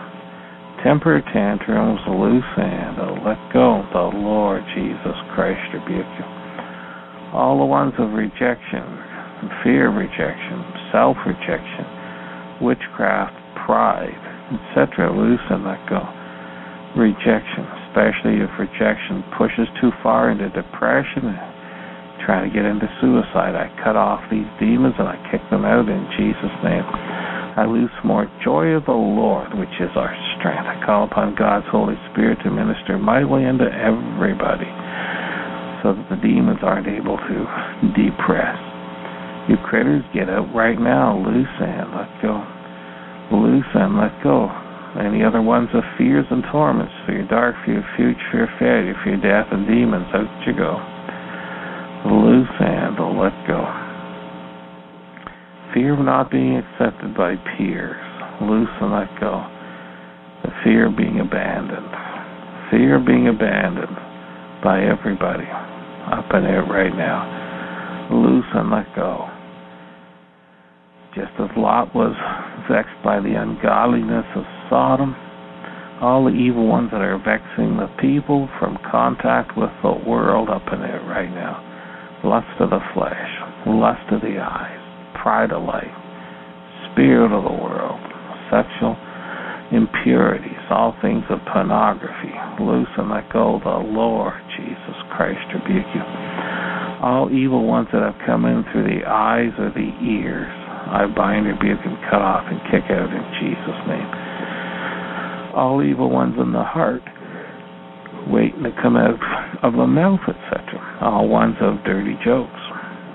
Temper 0.87 1.21
tantrums, 1.35 2.01
loose 2.07 2.53
and 2.57 3.27
let 3.27 3.41
go. 3.53 3.83
The 3.93 4.15
Lord 4.15 4.63
Jesus 4.79 5.19
Christ 5.35 5.61
rebuke 5.75 6.07
you. 6.07 6.27
All 7.35 7.59
the 7.59 7.67
ones 7.67 7.93
of 7.99 8.15
rejection, 8.15 8.87
fear 9.67 9.91
of 9.91 9.99
rejection, 9.99 10.63
self 10.95 11.17
rejection, 11.27 12.63
witchcraft, 12.63 13.35
pride, 13.67 14.23
etc. 14.55 15.11
Loose 15.11 15.43
and 15.51 15.65
let 15.67 15.83
go. 15.91 16.05
Rejection, 16.95 17.67
especially 17.91 18.39
if 18.39 18.51
rejection 18.55 19.25
pushes 19.37 19.67
too 19.81 19.91
far 20.03 20.31
into 20.31 20.49
depression, 20.51 21.35
trying 22.25 22.49
to 22.49 22.53
get 22.53 22.65
into 22.65 22.89
suicide. 23.01 23.53
I 23.53 23.69
cut 23.85 23.97
off 23.97 24.25
these 24.33 24.49
demons 24.59 24.97
and 24.99 25.09
I 25.09 25.21
kick 25.31 25.45
them 25.53 25.65
out 25.65 25.89
in 25.89 26.03
Jesus' 26.17 26.57
name. 26.65 26.85
I 27.55 27.69
lose 27.71 27.93
more 28.03 28.27
joy 28.43 28.75
of 28.75 28.85
the 28.89 28.97
Lord, 28.97 29.55
which 29.55 29.73
is 29.79 29.93
our 29.95 30.11
strength. 30.35 30.67
I 30.67 30.83
call 30.83 31.07
upon 31.07 31.39
God's 31.39 31.69
Holy 31.71 31.95
Spirit 32.11 32.43
to 32.43 32.51
minister 32.51 32.99
mightily 32.99 33.47
into 33.47 33.71
everybody 33.71 34.67
so 35.85 35.95
that 35.95 36.09
the 36.11 36.19
demons 36.19 36.65
aren't 36.65 36.89
able 36.89 37.15
to 37.21 37.37
depress. 37.95 38.59
You 39.47 39.61
critters, 39.61 40.03
get 40.17 40.33
out 40.33 40.49
right 40.57 40.81
now. 40.81 41.21
Loose 41.21 41.57
and 41.61 41.93
let 41.93 42.11
go. 42.25 42.41
Loose 43.31 43.71
and 43.77 44.01
let 44.01 44.17
go. 44.25 44.49
Any 44.99 45.23
other 45.23 45.43
ones 45.43 45.69
of 45.75 45.85
fears 45.99 46.27
and 46.31 46.43
torments 46.51 46.95
for 47.05 47.13
your 47.13 47.29
dark, 47.29 47.55
your 47.69 47.85
future, 47.95 48.49
your 48.49 48.53
failure, 48.59 48.97
your 49.05 49.21
death 49.21 49.53
and 49.53 49.69
demons, 49.69 50.07
out 50.15 50.27
you 50.47 50.57
go. 50.57 50.94
Loose 52.05 52.49
and 52.61 52.97
let 53.19 53.33
go. 53.47 53.65
Fear 55.73 55.95
of 55.95 56.05
not 56.05 56.31
being 56.31 56.57
accepted 56.57 57.17
by 57.17 57.37
peers. 57.57 57.97
Loose 58.41 58.69
and 58.81 58.93
let 58.93 59.09
go. 59.21 59.45
The 60.45 60.51
fear 60.63 60.87
of 60.89 60.97
being 60.97 61.21
abandoned. 61.21 61.91
Fear 62.71 62.97
of 63.01 63.07
being 63.07 63.29
abandoned 63.29 63.97
by 64.63 64.85
everybody. 64.85 65.49
Up 66.13 66.27
in 66.35 66.45
there 66.45 66.65
right 66.65 66.95
now. 66.95 68.09
Loose 68.13 68.45
and 68.55 68.71
let 68.71 68.95
go 68.95 69.31
just 71.15 71.31
as 71.39 71.49
Lot 71.57 71.95
was 71.95 72.15
vexed 72.69 72.99
by 73.05 73.21
the 73.21 73.39
ungodliness 73.39 74.27
of 74.35 74.43
Sodom, 74.69 75.15
all 76.03 76.25
the 76.25 76.35
evil 76.35 76.67
ones 76.67 76.91
that 76.91 77.01
are 77.01 77.19
vexing 77.19 77.77
the 77.79 77.87
people 78.01 78.49
from 78.59 78.79
contact 78.91 79.57
with 79.57 79.71
the 79.83 79.95
world 80.07 80.51
up 80.51 80.67
in 80.73 80.83
it 80.83 81.03
right 81.07 81.31
now. 81.31 81.64
Lust 82.25 82.57
of 82.59 82.71
the 82.71 82.81
flesh, 82.97 83.31
lust 83.69 84.09
of 84.11 84.23
the 84.23 84.41
eyes, 84.41 84.81
pride 85.21 85.53
of 85.53 85.63
life, 85.63 85.93
spirit 86.89 87.37
of 87.37 87.45
the 87.45 87.53
world, 87.53 88.01
sexual 88.49 88.97
impurities, 89.73 90.65
all 90.71 90.97
things 91.03 91.25
of 91.29 91.39
pornography. 91.53 92.33
Loose 92.65 92.89
and 92.97 93.11
let 93.11 93.29
go 93.33 93.61
the 93.63 93.77
Lord 93.93 94.33
Jesus 94.57 94.97
Christ 95.13 95.45
rebuke 95.53 95.85
you. 95.93 96.05
All 97.05 97.29
evil 97.29 97.67
ones 97.67 97.89
that 97.93 98.01
have 98.01 98.17
come 98.25 98.47
in 98.47 98.65
through 98.73 98.89
the 98.89 99.05
eyes 99.05 99.53
or 99.59 99.69
the 99.69 99.93
ears, 100.01 100.49
I 100.89 101.05
bind, 101.15 101.45
rebuke, 101.45 101.85
and 101.85 101.99
cut 102.09 102.23
off 102.23 102.49
and 102.49 102.57
kick 102.73 102.89
out 102.89 103.13
in 103.13 103.25
Jesus' 103.43 103.83
name. 103.85 104.11
All 105.53 105.85
evil 105.85 106.09
ones 106.09 106.37
in 106.41 106.53
the 106.53 106.65
heart, 106.65 107.03
waiting 108.33 108.63
to 108.65 108.73
come 108.81 108.97
out 108.97 109.21
of 109.63 109.75
the 109.75 109.87
mouth, 109.87 110.21
etc. 110.25 110.94
All 111.05 111.29
ones 111.29 111.61
of 111.61 111.85
dirty 111.85 112.17
jokes, 112.25 112.65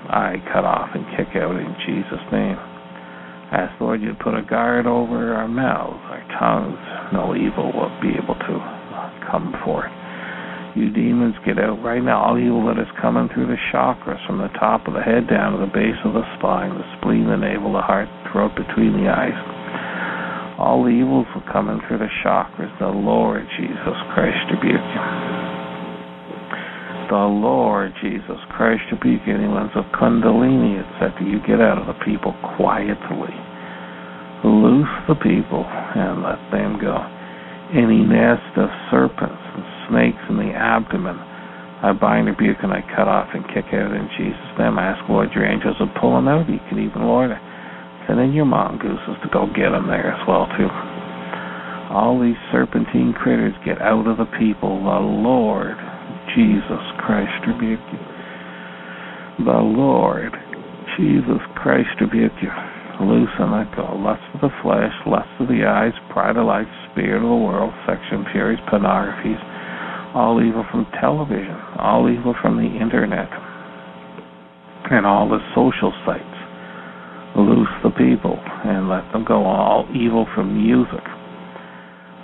I 0.06 0.38
cut 0.54 0.62
off 0.62 0.94
and 0.94 1.02
kick 1.18 1.34
out 1.34 1.58
in 1.58 1.74
Jesus' 1.82 2.22
name. 2.30 2.54
Ask 3.50 3.74
Lord 3.82 4.00
you 4.00 4.14
put 4.22 4.38
a 4.38 4.46
guard 4.46 4.86
over 4.86 5.34
our 5.34 5.50
mouths, 5.50 5.98
our 6.06 6.22
tongues. 6.38 6.78
No 7.10 7.34
evil 7.34 7.74
will 7.74 7.90
be 7.98 8.14
able 8.14 8.38
to 8.38 8.54
come 9.26 9.50
forth. 9.66 9.90
You 10.78 10.94
demons, 10.94 11.34
get 11.42 11.58
out 11.58 11.82
right 11.82 11.98
now. 11.98 12.22
All 12.22 12.38
evil 12.38 12.62
that 12.70 12.78
is 12.78 12.86
coming 13.02 13.26
through 13.34 13.50
the 13.50 13.58
chakras, 13.74 14.22
from 14.22 14.38
the 14.38 14.54
top 14.54 14.86
of 14.86 14.94
the 14.94 15.02
head 15.02 15.26
down 15.26 15.58
to 15.58 15.58
the 15.58 15.74
base 15.74 15.98
of 16.06 16.14
the 16.14 16.22
spine, 16.38 16.70
the 16.78 16.86
spleen, 16.94 17.26
the 17.26 17.34
navel, 17.34 17.74
the 17.74 17.82
heart, 17.82 18.06
throat, 18.30 18.54
between 18.54 19.02
the 19.02 19.10
eyes. 19.10 19.34
All 20.62 20.86
the 20.86 20.94
evils 20.94 21.26
come 21.50 21.68
in 21.68 21.82
through 21.88 21.98
the 21.98 22.12
chakras. 22.22 22.70
The 22.78 22.86
Lord 22.86 23.42
Jesus 23.58 23.98
Christ 24.14 24.46
rebuke 24.54 24.78
you. 24.78 25.49
The 27.10 27.26
Lord 27.26 27.90
Jesus 27.98 28.38
Christ 28.54 28.86
you. 29.26 29.34
Anyone's 29.34 29.74
of 29.74 29.82
Kundalini, 29.98 30.78
etc. 30.78 31.26
You 31.26 31.42
get 31.42 31.58
out 31.58 31.82
of 31.82 31.90
the 31.90 31.98
people 32.06 32.30
quietly. 32.54 33.34
Loose 34.46 34.94
the 35.10 35.18
people 35.18 35.66
and 35.66 36.22
let 36.22 36.38
them 36.54 36.78
go. 36.78 37.02
Any 37.74 38.06
nest 38.06 38.54
of 38.54 38.70
serpents 38.94 39.42
and 39.42 39.66
snakes 39.90 40.22
in 40.30 40.38
the 40.38 40.54
abdomen. 40.54 41.18
I 41.82 41.90
bind, 41.98 42.30
rebuke, 42.30 42.62
and 42.62 42.70
I 42.70 42.86
cut 42.94 43.10
off 43.10 43.34
and 43.34 43.42
kick 43.50 43.66
out 43.74 43.90
in 43.90 44.06
Jesus' 44.14 44.54
name. 44.54 44.78
I 44.78 44.94
ask, 44.94 45.02
Lord, 45.10 45.34
your 45.34 45.50
angels 45.50 45.82
to 45.82 45.90
pull 45.98 46.14
them 46.14 46.30
out. 46.30 46.46
You 46.46 46.62
can 46.70 46.78
even, 46.78 47.10
Lord, 47.10 47.34
send 48.06 48.22
in 48.22 48.30
your 48.38 48.46
mongooses 48.46 49.18
to 49.18 49.28
go 49.34 49.50
get 49.50 49.74
them 49.74 49.90
there 49.90 50.14
as 50.14 50.22
well, 50.30 50.46
too. 50.54 50.70
All 51.90 52.22
these 52.22 52.38
serpentine 52.54 53.18
critters 53.18 53.58
get 53.66 53.82
out 53.82 54.06
of 54.06 54.22
the 54.22 54.30
people. 54.38 54.78
The 54.78 55.02
Lord 55.02 55.74
Jesus 56.36 56.84
Christ 56.98 57.32
rebuke 57.46 57.80
you. 57.92 58.02
The 59.44 59.60
Lord 59.60 60.32
Jesus 60.96 61.40
Christ 61.56 61.88
rebuke 62.00 62.36
you. 62.42 62.52
Loose 63.00 63.32
and 63.38 63.52
let 63.52 63.74
go. 63.74 63.96
Lust 63.96 64.20
of 64.34 64.40
the 64.44 64.52
flesh, 64.60 64.92
lust 65.06 65.32
of 65.40 65.48
the 65.48 65.64
eyes, 65.64 65.96
pride 66.12 66.36
of 66.36 66.44
life, 66.44 66.68
spirit 66.92 67.24
of 67.24 67.30
the 67.30 67.42
world, 67.42 67.72
section, 67.88 68.26
furies, 68.32 68.60
pornographies, 68.68 69.40
all 70.14 70.44
evil 70.44 70.66
from 70.70 70.84
television, 71.00 71.56
all 71.78 72.10
evil 72.10 72.34
from 72.42 72.58
the 72.58 72.68
internet, 72.68 73.30
and 74.92 75.06
all 75.06 75.28
the 75.28 75.40
social 75.56 75.92
sites. 76.04 76.24
Loose 77.36 77.72
the 77.82 77.90
people 77.96 78.36
and 78.36 78.88
let 78.90 79.10
them 79.12 79.24
go. 79.24 79.44
All 79.44 79.88
evil 79.96 80.26
from 80.34 80.52
music, 80.52 81.04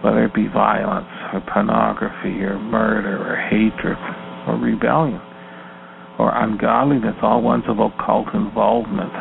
whether 0.05 0.25
it 0.25 0.35
be 0.35 0.49
violence 0.53 1.16
or 1.33 1.41
pornography 1.53 2.43
or 2.43 2.59
murder 2.59 3.17
or 3.19 3.37
hatred 3.37 3.99
or 4.47 4.57
rebellion 4.59 5.21
or 6.19 6.33
ungodliness, 6.35 7.17
all 7.23 7.43
ones 7.43 7.65
of 7.69 7.79
occult 7.79 8.29
involvement. 8.35 9.13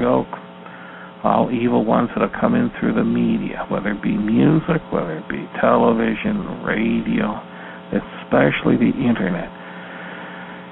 Go. 0.00 0.24
All 1.24 1.50
evil 1.50 1.84
ones 1.84 2.10
that 2.14 2.20
have 2.20 2.38
come 2.40 2.54
in 2.54 2.70
through 2.78 2.94
the 2.94 3.04
media, 3.04 3.66
whether 3.68 3.90
it 3.90 4.02
be 4.02 4.16
music, 4.16 4.80
whether 4.92 5.16
it 5.18 5.28
be 5.28 5.48
television, 5.60 6.62
radio, 6.62 7.40
especially 7.90 8.76
the 8.76 8.92
internet. 8.94 9.48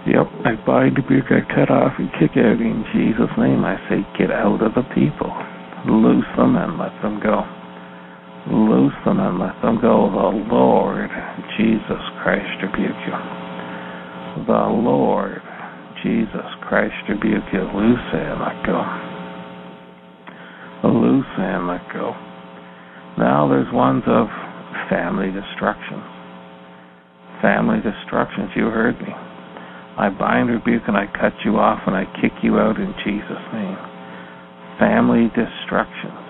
Yep, 0.07 0.29
I 0.47 0.55
bind, 0.65 0.97
rebuke, 0.97 1.33
I 1.33 1.43
cut 1.51 1.71
off, 1.73 1.99
and 1.99 2.13
kick 2.21 2.37
out 2.37 2.61
in 2.61 2.85
Jesus' 2.95 3.33
name. 3.37 3.65
I 3.65 3.77
say, 3.89 4.07
get 4.17 4.31
out 4.31 4.63
of 4.63 4.75
the 4.75 4.87
people. 4.95 5.33
Loose 5.89 6.29
them 6.37 6.55
and 6.55 6.79
let 6.79 6.95
them 7.03 7.19
go. 7.19 7.43
Loose 8.49 8.95
them 9.05 9.19
and 9.19 9.39
let 9.39 9.61
them 9.63 9.81
go. 9.81 10.07
The 10.11 10.55
Lord 10.55 11.11
Jesus 11.59 12.03
Christ 12.23 12.63
rebuke 12.63 13.01
you. 13.07 13.17
The 14.47 14.67
Lord 14.71 15.43
Jesus 16.03 16.47
Christ, 16.69 16.95
rebuke 17.09 17.43
you. 17.53 17.63
Loose 17.75 18.09
and 18.15 18.39
let 18.39 18.67
go. 18.67 18.79
Loose 20.87 21.35
and 21.39 21.67
let 21.67 21.83
go. 21.93 22.15
Now 23.19 23.49
there's 23.49 23.73
ones 23.73 24.05
of 24.07 24.29
family 24.91 25.33
destruction. 25.33 25.99
Family 27.43 27.79
destructions, 27.83 28.51
you 28.55 28.67
heard 28.71 29.01
me. 29.01 29.11
I 29.99 30.11
bind, 30.11 30.51
rebuke, 30.51 30.83
and 30.87 30.97
I 30.97 31.07
cut 31.07 31.33
you 31.45 31.57
off, 31.57 31.81
and 31.87 31.97
I 31.97 32.05
kick 32.21 32.33
you 32.43 32.59
out 32.59 32.77
in 32.77 32.95
Jesus' 33.03 33.47
name. 33.53 33.79
Family 34.79 35.33
destructions. 35.35 36.26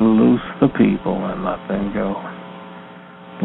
Loose 0.00 0.42
the 0.60 0.68
people 0.74 1.14
and 1.14 1.44
let 1.46 1.62
them 1.70 1.94
go. 1.94 2.18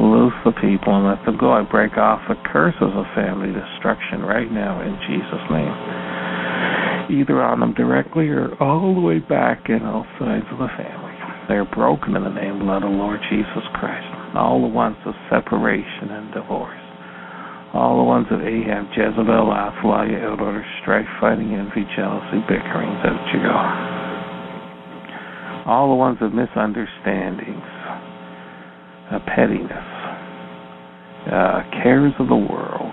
Loose 0.02 0.34
the 0.46 0.54
people 0.58 0.98
and 0.98 1.06
let 1.06 1.22
them 1.26 1.38
go. 1.38 1.54
I 1.54 1.62
break 1.62 1.94
off 1.94 2.26
the 2.26 2.38
curses 2.50 2.94
of 2.94 3.06
family 3.14 3.54
destruction 3.54 4.22
right 4.26 4.50
now 4.50 4.82
in 4.82 4.98
Jesus' 5.06 5.46
name. 5.54 7.22
Either 7.22 7.42
on 7.42 7.60
them 7.60 7.74
directly 7.74 8.30
or 8.30 8.54
all 8.62 8.94
the 8.94 9.02
way 9.02 9.20
back 9.20 9.70
in 9.70 9.86
all 9.86 10.06
sides 10.18 10.46
of 10.50 10.58
the 10.58 10.74
family. 10.74 11.14
They're 11.50 11.70
broken 11.70 12.16
in 12.16 12.24
the 12.24 12.34
name 12.34 12.62
of 12.62 12.82
the 12.82 12.90
Lord 12.90 13.20
Jesus 13.30 13.66
Christ. 13.78 14.10
All 14.38 14.62
the 14.62 14.74
ones 14.74 14.98
of 15.06 15.14
separation 15.30 16.10
and 16.10 16.34
divorce. 16.34 16.82
All 17.74 17.98
the 17.98 18.10
ones 18.10 18.26
of 18.32 18.42
Ahab, 18.42 18.90
Jezebel, 18.98 19.54
Athaliah, 19.54 20.34
outorder, 20.34 20.66
strife, 20.82 21.10
fighting, 21.22 21.54
envy, 21.54 21.86
jealousy, 21.98 22.42
bickering, 22.50 22.90
out 23.06 23.22
you 23.34 23.42
go. 23.46 24.09
All 25.70 25.94
the 25.94 26.02
ones 26.02 26.18
of 26.20 26.34
misunderstandings, 26.34 27.70
uh, 29.14 29.22
pettiness, 29.30 29.90
uh, 31.30 31.62
cares 31.86 32.10
of 32.18 32.26
the 32.26 32.42
world, 32.42 32.90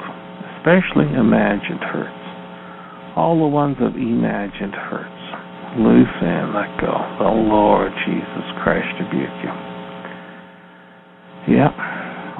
especially 0.60 1.08
imagined 1.16 1.80
hurts. 1.80 3.16
All 3.16 3.40
the 3.40 3.48
ones 3.48 3.80
of 3.80 3.96
imagined 3.96 4.76
hurts 4.76 5.24
loose 5.80 6.16
and 6.20 6.52
let 6.52 6.68
go. 6.76 6.92
The 7.16 7.32
Lord 7.32 7.96
Jesus 8.04 8.44
Christ 8.60 8.92
rebuke 9.00 9.40
you. 9.40 11.56
Yep. 11.56 11.72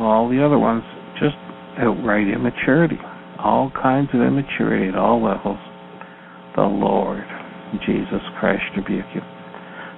All 0.04 0.28
the 0.28 0.44
other 0.44 0.58
ones, 0.58 0.84
just 1.16 1.40
outright 1.80 2.28
immaturity. 2.28 3.00
All 3.40 3.72
kinds 3.72 4.10
of 4.12 4.20
immaturity 4.20 4.88
at 4.88 4.96
all 4.96 5.24
levels. 5.24 5.56
The 6.56 6.68
Lord 6.68 7.24
Jesus 7.88 8.20
Christ 8.38 8.68
rebuke 8.76 9.08
you. 9.14 9.22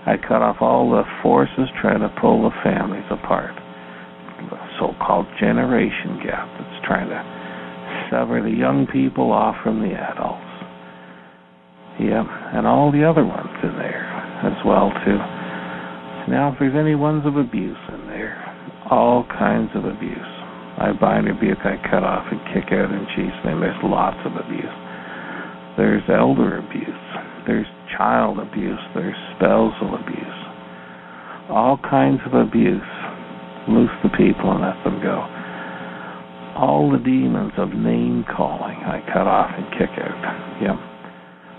I 0.06 0.16
cut 0.16 0.42
off 0.42 0.60
all 0.60 0.90
the 0.90 1.04
forces 1.22 1.68
trying 1.80 2.00
to 2.00 2.12
pull 2.20 2.42
the 2.42 2.54
families 2.62 3.06
apart. 3.10 3.54
The 4.50 4.58
so 4.78 4.94
called 5.02 5.26
generation 5.40 6.20
gap 6.22 6.46
that's 6.58 6.86
trying 6.86 7.08
to 7.10 7.20
sever 8.10 8.40
the 8.40 8.54
young 8.54 8.86
people 8.86 9.32
off 9.32 9.56
from 9.62 9.80
the 9.80 9.92
adults. 9.92 10.44
Yep, 11.98 12.26
and 12.54 12.66
all 12.66 12.92
the 12.92 13.02
other 13.02 13.26
ones 13.26 13.50
in 13.62 13.74
there 13.74 14.06
as 14.46 14.54
well 14.64 14.94
too. 15.02 15.18
Now, 16.30 16.52
if 16.52 16.60
there's 16.60 16.78
any 16.78 16.94
ones 16.94 17.26
of 17.26 17.36
abuse 17.36 17.82
in 17.90 18.06
there, 18.06 18.38
all 18.90 19.26
kinds 19.26 19.70
of 19.74 19.84
abuse. 19.84 20.32
I 20.78 20.94
bind, 20.94 21.26
rebuke, 21.26 21.58
I 21.66 21.74
cut 21.90 22.04
off, 22.04 22.24
and 22.30 22.38
kick 22.54 22.70
out 22.70 22.92
in 22.92 23.02
Jesus' 23.16 23.42
name. 23.44 23.58
There's 23.58 23.82
lots 23.82 24.20
of 24.22 24.38
abuse. 24.38 24.78
There's 25.76 26.06
elder 26.06 26.62
abuse. 26.62 27.04
There's 27.46 27.66
child 27.96 28.38
abuse. 28.38 28.80
There's 28.94 29.16
spousal 29.36 29.94
abuse. 29.94 30.40
All 31.48 31.78
kinds 31.78 32.20
of 32.26 32.34
abuse. 32.34 32.92
Loose 33.68 33.94
the 34.02 34.10
people 34.16 34.52
and 34.52 34.60
let 34.64 34.82
them 34.84 35.00
go. 35.00 35.24
All 36.56 36.90
the 36.90 36.98
demons 36.98 37.52
of 37.56 37.70
name 37.70 38.24
calling, 38.24 38.76
I 38.82 39.00
cut 39.12 39.28
off 39.28 39.52
and 39.54 39.68
kick 39.78 39.92
out. 40.00 40.18
Yep. 40.60 40.76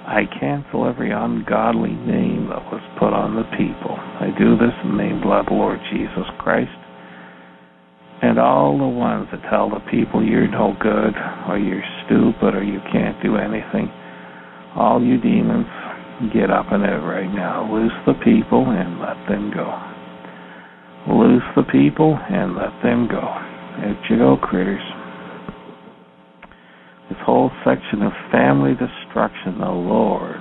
I 0.10 0.26
cancel 0.40 0.90
every 0.90 1.12
ungodly 1.12 1.94
name 1.94 2.50
that 2.50 2.66
was 2.74 2.82
put 2.98 3.14
on 3.14 3.38
the 3.38 3.46
people. 3.56 3.94
I 3.94 4.34
do 4.38 4.58
this 4.58 4.74
in 4.84 4.98
the 4.98 5.04
name 5.04 5.22
of 5.22 5.46
the 5.46 5.54
Lord 5.54 5.80
Jesus 5.94 6.26
Christ. 6.40 6.74
And 8.22 8.40
all 8.40 8.78
the 8.78 8.90
ones 8.90 9.28
that 9.32 9.46
tell 9.50 9.70
the 9.70 9.80
people 9.92 10.26
you're 10.26 10.50
no 10.50 10.76
good, 10.82 11.14
or 11.48 11.58
you're 11.62 11.86
stupid, 12.04 12.58
or 12.58 12.64
you 12.64 12.82
can't 12.92 13.22
do 13.24 13.38
anything, 13.38 13.88
all 14.76 15.00
you 15.00 15.22
demons, 15.22 15.70
get 16.34 16.50
up 16.52 16.72
and 16.72 16.84
out 16.84 17.06
right 17.06 17.32
now. 17.32 17.72
Loose 17.72 17.96
the 18.06 18.14
people 18.24 18.70
and 18.70 19.00
let 19.00 19.18
them 19.28 19.52
go. 19.54 19.70
Loose 21.08 21.48
the 21.56 21.64
people 21.72 22.20
and 22.30 22.56
let 22.56 22.76
them 22.84 23.08
go. 23.08 23.22
Out 23.22 23.98
you 24.10 24.18
go, 24.18 24.38
critters 24.38 24.84
this 27.10 27.18
whole 27.26 27.50
section 27.66 28.04
of 28.04 28.14
family 28.32 28.74
destruction, 28.74 29.58
the 29.58 29.66
Lord 29.66 30.38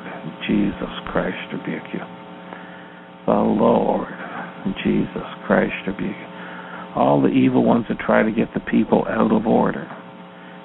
Jesus 0.46 0.92
Christ 1.08 1.40
rebuke 1.50 1.88
you. 1.94 2.04
The 3.24 3.32
Lord 3.32 4.12
Jesus 4.84 5.28
Christ 5.46 5.72
rebuke 5.86 6.12
you. 6.12 6.28
All 6.94 7.22
the 7.22 7.28
evil 7.28 7.64
ones 7.64 7.86
that 7.88 7.98
try 7.98 8.22
to 8.22 8.30
get 8.30 8.52
the 8.52 8.60
people 8.60 9.06
out 9.08 9.32
of 9.32 9.46
order 9.46 9.88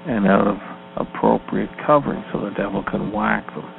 and 0.08 0.28
out 0.28 0.46
of 0.46 0.58
appropriate 0.98 1.70
covering 1.88 2.24
so 2.34 2.42
the 2.42 2.52
devil 2.58 2.84
can 2.84 3.14
whack 3.14 3.48
them. 3.56 3.73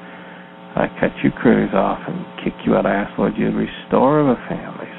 I 0.75 0.91
cut 0.99 1.15
you 1.23 1.31
critters 1.31 1.71
off 1.73 2.01
and 2.07 2.27
kick 2.43 2.55
you 2.67 2.75
out. 2.75 2.87
I 2.87 3.07
ask, 3.07 3.19
Lord, 3.19 3.35
you'd 3.39 3.55
restore 3.55 4.27
the 4.27 4.35
families, 4.49 4.99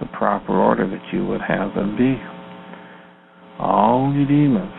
the 0.00 0.08
proper 0.16 0.56
order 0.56 0.88
that 0.88 1.12
you 1.12 1.26
would 1.26 1.42
have 1.42 1.74
them 1.74 1.96
be. 1.96 2.16
All 3.60 4.12
you 4.16 4.24
demons 4.24 4.72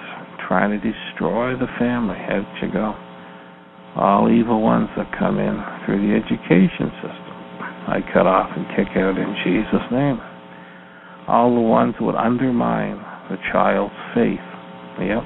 trying 0.47 0.73
to 0.73 0.81
destroy 0.81 1.53
the 1.53 1.69
family. 1.77 2.17
Out 2.17 2.45
you 2.61 2.71
go. 2.73 2.97
All 3.95 4.27
evil 4.27 4.61
ones 4.61 4.89
that 4.97 5.07
come 5.17 5.39
in 5.39 5.55
through 5.85 6.01
the 6.01 6.13
education 6.17 6.91
system, 6.99 7.33
I 7.87 8.01
cut 8.11 8.27
off 8.27 8.49
and 8.51 8.65
kick 8.75 8.97
out 8.97 9.15
in 9.15 9.29
Jesus' 9.45 9.87
name. 9.91 10.19
All 11.29 11.53
the 11.53 11.61
ones 11.61 11.95
that 11.97 12.03
would 12.03 12.17
undermine 12.17 12.97
the 13.29 13.37
child's 13.53 13.95
faith. 14.13 14.43
Yep. 14.99 15.23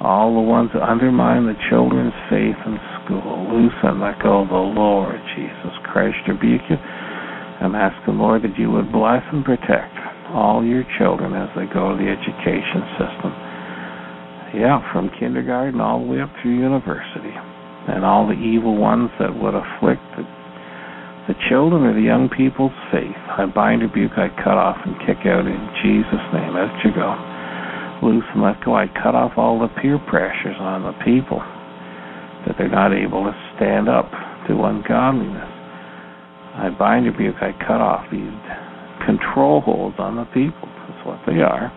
All 0.00 0.34
the 0.34 0.46
ones 0.46 0.70
that 0.74 0.82
undermine 0.84 1.46
the 1.46 1.58
children's 1.68 2.14
faith 2.30 2.56
in 2.66 2.78
school. 3.06 3.46
Loose 3.54 3.78
and 3.86 4.02
let 4.02 4.18
go 4.18 4.42
of 4.42 4.50
the 4.50 4.66
Lord 4.74 5.22
Jesus 5.38 5.74
Christ 5.86 6.18
rebuke 6.26 6.66
you. 6.68 6.76
I'm 6.76 7.78
asking, 7.78 8.18
Lord, 8.18 8.42
that 8.42 8.58
you 8.58 8.70
would 8.74 8.90
bless 8.90 9.22
and 9.32 9.46
protect 9.46 9.94
all 10.34 10.66
your 10.66 10.82
children 10.98 11.32
as 11.32 11.48
they 11.54 11.70
go 11.72 11.94
to 11.94 11.96
the 11.96 12.10
education 12.10 12.82
system 12.98 13.32
yeah, 14.54 14.80
from 14.92 15.10
kindergarten 15.20 15.80
all 15.80 16.00
the 16.00 16.06
way 16.06 16.20
up 16.20 16.30
through 16.40 16.56
university, 16.56 17.34
and 17.88 18.04
all 18.04 18.26
the 18.26 18.38
evil 18.38 18.76
ones 18.76 19.10
that 19.20 19.28
would 19.28 19.54
afflict 19.54 20.00
the, 20.16 20.24
the 21.28 21.36
children 21.50 21.84
or 21.84 21.92
the 21.92 22.00
young 22.00 22.30
people's 22.32 22.74
faith. 22.88 23.16
I 23.36 23.44
bind, 23.46 23.82
rebuke, 23.82 24.16
I 24.16 24.28
cut 24.40 24.56
off, 24.56 24.78
and 24.86 24.96
kick 25.04 25.26
out 25.28 25.44
in 25.44 25.60
Jesus' 25.84 26.26
name. 26.32 26.56
Out 26.56 26.72
you 26.84 26.94
go. 26.94 27.12
Loose 28.06 28.24
and 28.32 28.42
let 28.42 28.62
go. 28.64 28.74
I 28.74 28.86
cut 28.88 29.14
off 29.14 29.36
all 29.36 29.58
the 29.60 29.68
peer 29.80 29.98
pressures 30.08 30.56
on 30.60 30.84
the 30.84 30.96
people 31.04 31.42
that 32.46 32.54
they're 32.58 32.70
not 32.70 32.94
able 32.94 33.24
to 33.26 33.34
stand 33.56 33.88
up 33.88 34.10
to 34.46 34.54
ungodliness. 34.62 35.50
I 36.56 36.70
bind, 36.78 37.06
rebuke, 37.06 37.36
I 37.42 37.52
cut 37.66 37.82
off 37.82 38.06
these 38.10 38.32
control 39.04 39.60
holds 39.60 39.96
on 39.98 40.16
the 40.16 40.24
people. 40.32 40.70
That's 40.88 41.02
what 41.04 41.20
they 41.26 41.42
are. 41.42 41.68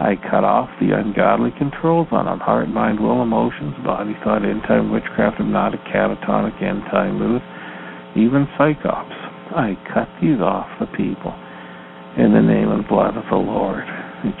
I 0.00 0.16
cut 0.16 0.48
off 0.48 0.70
the 0.80 0.96
ungodly 0.96 1.52
controls 1.58 2.08
on 2.10 2.24
them 2.24 2.40
heart, 2.40 2.70
mind, 2.70 2.98
will, 2.98 3.20
emotions, 3.20 3.76
body, 3.84 4.16
thought, 4.24 4.40
end 4.40 4.62
time, 4.64 4.90
witchcraft, 4.90 5.36
hypnotic, 5.36 5.80
catatonic, 5.92 6.56
end 6.62 6.80
time 6.88 7.20
mood, 7.20 7.42
even 8.16 8.48
psychops. 8.56 9.12
I 9.52 9.76
cut 9.92 10.08
these 10.22 10.40
off 10.40 10.70
the 10.80 10.88
people 10.96 11.36
in 12.16 12.32
the 12.32 12.40
name 12.40 12.72
and 12.72 12.88
blood 12.88 13.18
of 13.18 13.28
the 13.28 13.36
Lord 13.36 13.84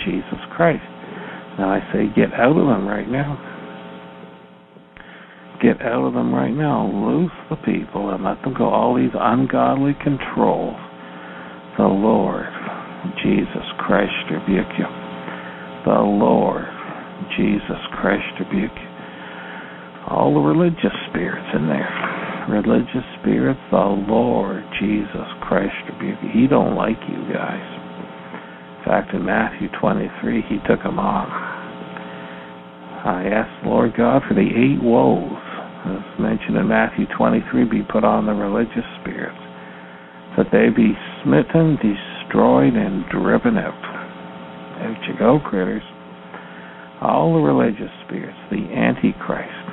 Jesus 0.06 0.40
Christ. 0.56 0.86
Now 1.58 1.76
I 1.76 1.80
say, 1.92 2.08
get 2.16 2.32
out 2.32 2.56
of 2.56 2.66
them 2.66 2.88
right 2.88 3.08
now. 3.08 3.36
Get 5.62 5.80
out 5.82 6.06
of 6.06 6.14
them 6.14 6.34
right 6.34 6.54
now. 6.54 6.86
Loose 6.88 7.32
the 7.50 7.56
people 7.56 8.10
and 8.10 8.24
let 8.24 8.40
them 8.42 8.54
go. 8.56 8.68
All 8.68 8.96
these 8.96 9.14
ungodly 9.14 9.92
controls. 10.02 10.76
The 11.76 11.84
Lord 11.84 12.48
Jesus 13.22 13.66
Christ 13.78 14.12
rebuke 14.30 14.72
you 14.78 15.00
the 15.84 16.00
Lord 16.04 16.66
Jesus 17.36 17.80
Christ 18.00 18.28
rebuke 18.38 18.76
all 20.08 20.34
the 20.34 20.40
religious 20.40 20.92
spirits 21.08 21.48
in 21.54 21.68
there. 21.68 21.88
Religious 22.50 23.06
spirits, 23.20 23.60
the 23.70 24.04
Lord 24.08 24.62
Jesus 24.80 25.28
Christ 25.40 25.72
rebuke 25.88 26.18
you. 26.22 26.42
He 26.42 26.46
don't 26.48 26.74
like 26.74 27.00
you 27.08 27.32
guys. 27.32 27.64
In 28.76 28.84
fact, 28.84 29.14
in 29.14 29.24
Matthew 29.24 29.68
23, 29.80 30.42
He 30.48 30.58
took 30.68 30.82
them 30.82 30.98
off. 30.98 31.32
I 33.00 33.24
asked 33.32 33.64
Lord 33.64 33.96
God 33.96 34.22
for 34.28 34.34
the 34.34 34.44
eight 34.44 34.82
woes, 34.82 35.39
as 35.86 36.20
mentioned 36.20 36.56
in 36.56 36.68
Matthew 36.68 37.06
23, 37.16 37.64
be 37.64 37.82
put 37.82 38.04
on 38.04 38.26
the 38.26 38.32
religious 38.32 38.84
spirits, 39.00 39.40
that 40.36 40.52
they 40.52 40.68
be 40.68 40.92
smitten, 41.22 41.76
destroyed, 41.80 42.74
and 42.74 43.04
driven 43.08 43.56
out. 43.56 43.84
Out 44.84 45.00
you 45.08 45.18
go, 45.18 45.40
critters. 45.40 45.82
All 47.00 47.32
the 47.34 47.40
religious 47.40 47.90
spirits, 48.04 48.36
the 48.50 48.68
Antichrist, 48.76 49.70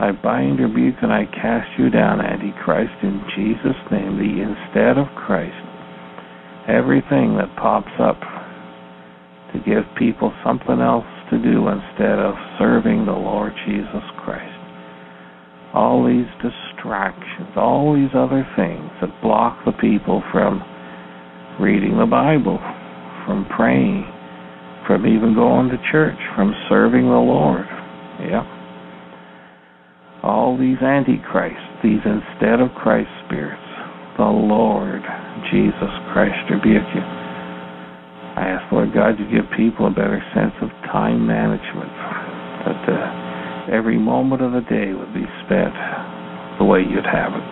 I 0.00 0.10
bind, 0.10 0.58
rebuke, 0.58 0.96
and 1.02 1.12
I 1.12 1.24
cast 1.26 1.78
you 1.78 1.88
down, 1.88 2.20
Antichrist, 2.20 2.98
in 3.02 3.22
Jesus' 3.36 3.78
name, 3.92 4.18
the 4.18 4.42
instead 4.42 4.98
of 4.98 5.06
Christ. 5.14 5.54
Everything 6.66 7.36
that 7.38 7.54
pops 7.54 7.94
up 8.02 8.18
to 9.54 9.62
give 9.64 9.84
people 9.96 10.34
something 10.44 10.80
else 10.80 11.06
to 11.30 11.38
do 11.38 11.68
instead 11.68 12.18
of 12.18 12.34
serving 12.58 13.06
the 13.06 13.12
Lord 13.12 13.52
Jesus 13.66 14.02
Christ. 14.24 14.53
All 15.74 16.06
these 16.06 16.30
distractions, 16.38 17.50
all 17.56 17.94
these 17.94 18.14
other 18.14 18.46
things 18.54 18.90
that 19.00 19.10
block 19.22 19.58
the 19.66 19.72
people 19.72 20.22
from 20.30 20.62
reading 21.60 21.98
the 21.98 22.06
Bible, 22.06 22.58
from 23.26 23.46
praying, 23.56 24.06
from 24.86 25.06
even 25.06 25.34
going 25.34 25.68
to 25.70 25.78
church, 25.90 26.18
from 26.36 26.54
serving 26.68 27.02
the 27.02 27.24
Lord. 27.24 27.66
Yeah. 28.22 28.46
All 30.22 30.56
these 30.56 30.78
antichrists, 30.78 31.82
these 31.82 32.00
instead 32.06 32.60
of 32.60 32.70
Christ 32.78 33.10
spirits, 33.26 33.60
the 34.16 34.30
Lord 34.30 35.02
Jesus 35.50 35.92
Christ 36.14 36.38
rebuke 36.50 36.86
you. 36.94 37.02
I 38.34 38.50
ask, 38.50 38.72
Lord 38.72 38.94
God, 38.94 39.18
to 39.18 39.26
give 39.30 39.46
people 39.56 39.86
a 39.86 39.90
better 39.90 40.22
sense 40.34 40.54
of 40.62 40.70
time 40.90 41.26
management, 41.26 41.90
that 42.66 42.82
uh, 42.90 43.23
every 43.70 43.98
moment 43.98 44.42
of 44.42 44.52
the 44.52 44.64
day 44.68 44.92
would 44.92 45.12
be 45.14 45.26
spent 45.44 45.74
the 46.58 46.64
way 46.64 46.80
you'd 46.80 47.06
have 47.06 47.32
it. 47.32 47.46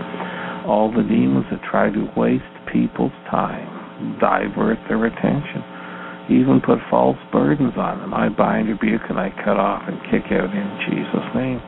All 0.67 0.91
the 0.91 1.03
demons 1.03 1.47
that 1.51 1.61
try 1.69 1.91
to 1.91 2.09
waste 2.17 2.45
people's 2.73 3.15
time, 3.31 4.19
divert 4.21 4.79
their 4.89 5.07
attention, 5.07 5.63
even 6.31 6.63
put 6.65 6.79
false 6.89 7.19
burdens 7.33 7.75
on 7.77 8.01
them, 8.01 8.15
I 8.15 8.29
bind, 8.29 8.69
rebuke, 8.69 9.03
and 9.09 9.19
I 9.19 9.31
cut 9.45 9.59
off 9.59 9.83
and 9.87 9.99
kick 10.11 10.31
out 10.31 10.51
in 10.55 10.69
Jesus' 10.89 11.31
name. 11.35 11.61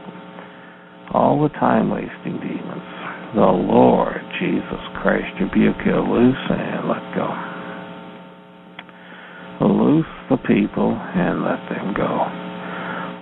All 1.13 1.43
the 1.43 1.53
time 1.61 1.91
wasting 1.91 2.39
demons, 2.41 2.89
the 3.35 3.51
Lord 3.51 4.23
Jesus 4.41 4.83
Christ 5.03 5.35
rebuke 5.41 5.83
you, 5.85 5.99
loose 5.99 6.45
and 6.51 6.89
let 6.89 7.03
go 7.15 7.55
loose 9.61 10.07
the 10.31 10.37
people 10.37 10.93
and 10.93 11.43
let 11.43 11.69
them 11.69 11.95
go. 11.95 12.44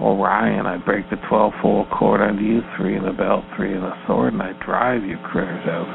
Orion, 0.02 0.66
I 0.66 0.76
break 0.82 1.08
the 1.10 1.16
twelve-fold 1.30 1.86
cord 1.94 2.20
unto 2.20 2.42
you, 2.42 2.60
three 2.76 2.96
in 2.96 3.04
the 3.06 3.14
belt, 3.14 3.44
three 3.54 3.72
in 3.72 3.80
the 3.80 3.94
sword, 4.06 4.32
and 4.34 4.42
I 4.42 4.50
drive 4.66 5.04
you 5.04 5.16
critters 5.30 5.62
out. 5.70 5.86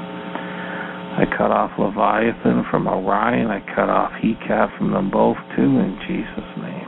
I 1.20 1.26
cut 1.36 1.52
off 1.52 1.76
Leviathan 1.78 2.64
from 2.72 2.88
Orion, 2.88 3.52
I 3.52 3.60
cut 3.76 3.90
off 3.90 4.12
Hecab 4.24 4.78
from 4.78 4.94
them 4.94 5.12
both 5.12 5.36
too, 5.56 5.68
in 5.68 6.00
Jesus' 6.08 6.54
name. 6.56 6.88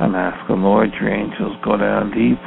I'm 0.00 0.14
asking, 0.14 0.62
Lord, 0.62 0.88
your 0.98 1.12
angels 1.12 1.56
go 1.62 1.76
down 1.76 2.10
deep, 2.16 2.40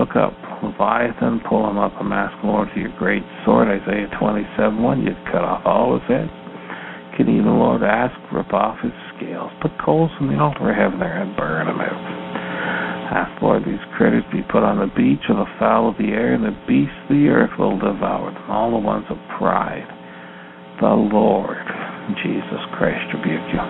hook 0.00 0.16
up 0.16 0.32
Leviathan, 0.64 1.42
pull 1.48 1.68
him 1.68 1.76
up. 1.76 1.92
I'm 2.00 2.12
asking, 2.12 2.48
Lord, 2.48 2.68
your 2.74 2.96
great 2.96 3.24
sword, 3.44 3.68
Isaiah 3.68 4.08
27 4.18 4.80
1, 4.80 5.02
you'd 5.02 5.24
cut 5.26 5.44
off 5.44 5.66
all 5.66 5.98
his 5.98 6.08
heads 6.08 6.32
can 7.16 7.28
even, 7.28 7.58
Lord, 7.58 7.82
ask, 7.82 8.14
rip 8.32 8.52
off 8.52 8.78
his 8.80 8.92
scales, 9.22 9.50
put 9.62 9.70
coals 9.84 10.10
in 10.20 10.28
the 10.28 10.38
altar 10.38 10.70
of 10.70 10.76
heaven 10.76 10.98
there 10.98 11.22
and 11.22 11.36
burn 11.36 11.66
them 11.66 11.80
out. 11.80 12.22
Lord, 13.42 13.66
these 13.66 13.82
critters 13.98 14.22
be 14.30 14.46
put 14.46 14.62
on 14.62 14.78
the 14.78 14.86
beach 14.94 15.26
or 15.28 15.34
the 15.34 15.50
fowl 15.58 15.90
of 15.90 15.98
the 15.98 16.14
air, 16.14 16.32
and 16.32 16.46
the 16.46 16.54
beasts 16.62 16.94
of 17.10 17.18
the 17.18 17.26
earth 17.26 17.50
will 17.58 17.74
devour 17.74 18.30
them, 18.30 18.46
all 18.48 18.70
the 18.70 18.78
ones 18.78 19.04
of 19.10 19.18
pride. 19.36 19.82
The 20.78 20.86
Lord, 20.86 21.58
Jesus 22.22 22.62
Christ, 22.78 23.02
rebuke 23.10 23.50
you. 23.50 23.66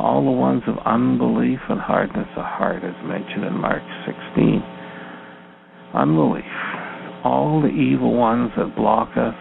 All 0.00 0.24
the 0.24 0.32
ones 0.32 0.62
of 0.66 0.80
unbelief 0.88 1.60
and 1.68 1.78
hardness 1.78 2.26
of 2.40 2.42
heart, 2.42 2.82
as 2.82 2.96
mentioned 3.04 3.44
in 3.44 3.52
Mark 3.60 3.84
16. 4.08 4.64
Unbelief. 5.92 6.56
All 7.22 7.60
the 7.60 7.68
evil 7.68 8.16
ones 8.16 8.50
that 8.56 8.74
block 8.74 9.12
us, 9.20 9.36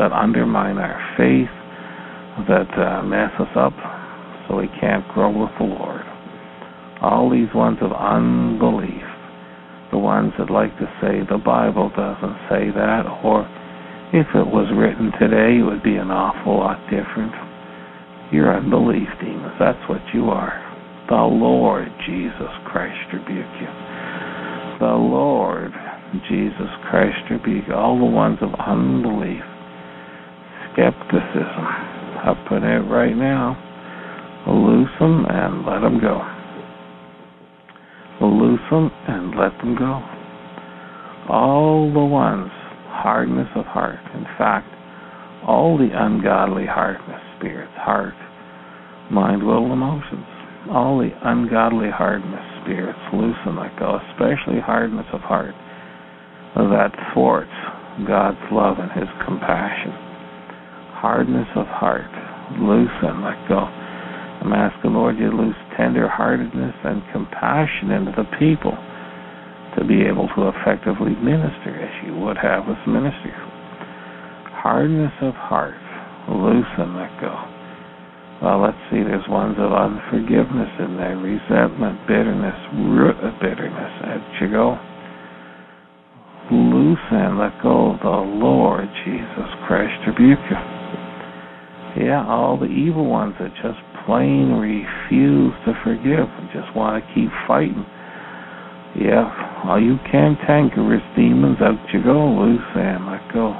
that 0.00 0.16
undermine 0.16 0.78
our 0.78 0.96
faith, 1.20 1.52
that 2.48 2.72
uh, 2.72 3.04
mess 3.04 3.30
us 3.38 3.52
up 3.54 3.76
so 4.48 4.56
we 4.56 4.68
can't 4.80 5.06
grow 5.14 5.30
with 5.30 5.50
the 5.58 5.64
Lord. 5.64 6.02
All 7.02 7.30
these 7.30 7.52
ones 7.54 7.78
of 7.82 7.92
unbelief, 7.92 9.06
the 9.90 9.98
ones 9.98 10.32
that 10.38 10.50
like 10.50 10.76
to 10.78 10.86
say 11.00 11.20
the 11.28 11.42
Bible 11.42 11.90
doesn't 11.90 12.38
say 12.48 12.70
that, 12.70 13.04
or 13.24 13.44
if 14.12 14.26
it 14.34 14.46
was 14.46 14.68
written 14.76 15.10
today, 15.18 15.58
it 15.58 15.66
would 15.66 15.82
be 15.82 15.96
an 15.96 16.10
awful 16.10 16.58
lot 16.58 16.78
different. 16.92 17.32
You're 18.32 18.54
unbelief 18.54 19.08
demons. 19.20 19.56
That's 19.58 19.82
what 19.88 20.00
you 20.14 20.30
are. 20.30 20.56
The 21.08 21.16
Lord 21.16 21.88
Jesus 22.06 22.52
Christ 22.64 23.12
rebuke 23.12 23.54
you. 23.60 23.72
The 24.80 24.96
Lord 24.96 25.72
Jesus 26.28 26.70
Christ 26.88 27.18
rebuke 27.30 27.68
all 27.74 27.98
the 27.98 28.04
ones 28.04 28.38
of 28.40 28.52
unbelief, 28.54 29.42
skepticism, 30.72 31.66
up 32.24 32.40
in 32.52 32.64
it 32.64 32.84
right 32.88 33.16
now. 33.16 33.56
Loose 34.46 34.90
them 34.98 35.24
and 35.28 35.64
let 35.64 35.80
them 35.80 36.00
go. 36.00 36.20
Loose 38.20 38.60
them 38.70 38.90
and 39.08 39.34
let 39.38 39.56
them 39.58 39.76
go. 39.76 40.02
All 41.28 41.92
the 41.92 42.04
ones, 42.04 42.50
hardness 42.88 43.48
of 43.54 43.64
heart. 43.66 44.00
In 44.14 44.24
fact, 44.38 44.68
all 45.46 45.78
the 45.78 45.90
ungodly 45.92 46.66
hardness, 46.66 47.20
spirits, 47.38 47.72
heart, 47.76 48.14
mind, 49.10 49.42
will, 49.42 49.72
emotions. 49.72 50.26
All 50.70 50.98
the 50.98 51.10
ungodly 51.22 51.90
hardness, 51.90 52.42
spirits, 52.62 52.98
loosen 53.12 53.56
let 53.58 53.78
go, 53.78 53.98
especially 54.10 54.60
hardness 54.60 55.06
of 55.12 55.20
heart 55.20 55.54
that 56.54 56.92
thwarts 57.14 57.50
God's 58.06 58.42
love 58.52 58.76
and 58.78 58.92
His 58.92 59.08
compassion 59.24 60.12
hardness 61.02 61.48
of 61.56 61.66
heart. 61.66 62.06
Loose 62.62 62.94
and 63.02 63.24
let 63.26 63.34
go. 63.48 63.66
I'm 64.42 64.52
asking, 64.52 64.92
Lord, 64.92 65.18
you 65.22 65.30
lose 65.30 65.54
tender-heartedness 65.78 66.74
and 66.82 66.98
compassion 67.14 67.94
into 67.94 68.10
the 68.10 68.26
people 68.42 68.74
to 69.78 69.86
be 69.86 70.02
able 70.02 70.26
to 70.34 70.50
effectively 70.50 71.14
minister 71.22 71.70
as 71.78 71.94
you 72.02 72.18
would 72.18 72.36
have 72.42 72.66
us 72.66 72.82
minister. 72.90 73.30
Hardness 74.58 75.14
of 75.22 75.34
heart. 75.38 75.78
Loose 76.26 76.74
and 76.78 76.98
let 76.98 77.14
go. 77.22 77.34
Well, 78.42 78.62
let's 78.62 78.82
see, 78.90 79.06
there's 79.06 79.26
ones 79.30 79.54
of 79.62 79.70
unforgiveness 79.70 80.70
in 80.82 80.98
there, 80.98 81.14
resentment, 81.14 82.02
bitterness, 82.10 82.58
root 82.74 83.14
of 83.22 83.34
uh, 83.34 83.38
bitterness. 83.38 83.92
There 84.02 84.42
you 84.42 84.50
go. 84.50 84.74
Loose 86.50 87.06
and 87.10 87.38
let 87.38 87.54
go 87.62 87.94
of 87.94 88.00
the 88.02 88.18
Lord 88.42 88.90
Jesus 89.06 89.50
Christ 89.66 89.94
rebuke 90.06 90.42
you. 90.50 92.06
Yeah, 92.06 92.24
all 92.26 92.58
the 92.58 92.66
evil 92.66 93.06
ones 93.06 93.34
that 93.38 93.54
just 93.62 93.78
plain 94.06 94.52
refuse 94.58 95.54
to 95.66 95.72
forgive 95.84 96.28
just 96.52 96.74
want 96.76 97.02
to 97.02 97.14
keep 97.14 97.30
fighting. 97.46 97.84
Yeah, 98.94 99.24
all 99.64 99.80
you 99.80 99.96
cantankerous 100.10 101.02
demons, 101.16 101.56
out 101.62 101.80
you 101.92 102.02
go, 102.04 102.28
loose 102.28 102.60
and 102.76 103.06
let 103.06 103.24
go. 103.32 103.56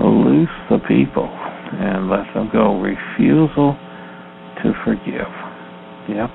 Loose 0.00 0.52
the 0.68 0.78
people 0.86 1.24
and 1.24 2.10
let 2.10 2.26
them 2.34 2.50
go. 2.52 2.80
Refusal 2.80 3.72
to 4.62 4.72
forgive. 4.84 5.32
Yep, 6.12 6.30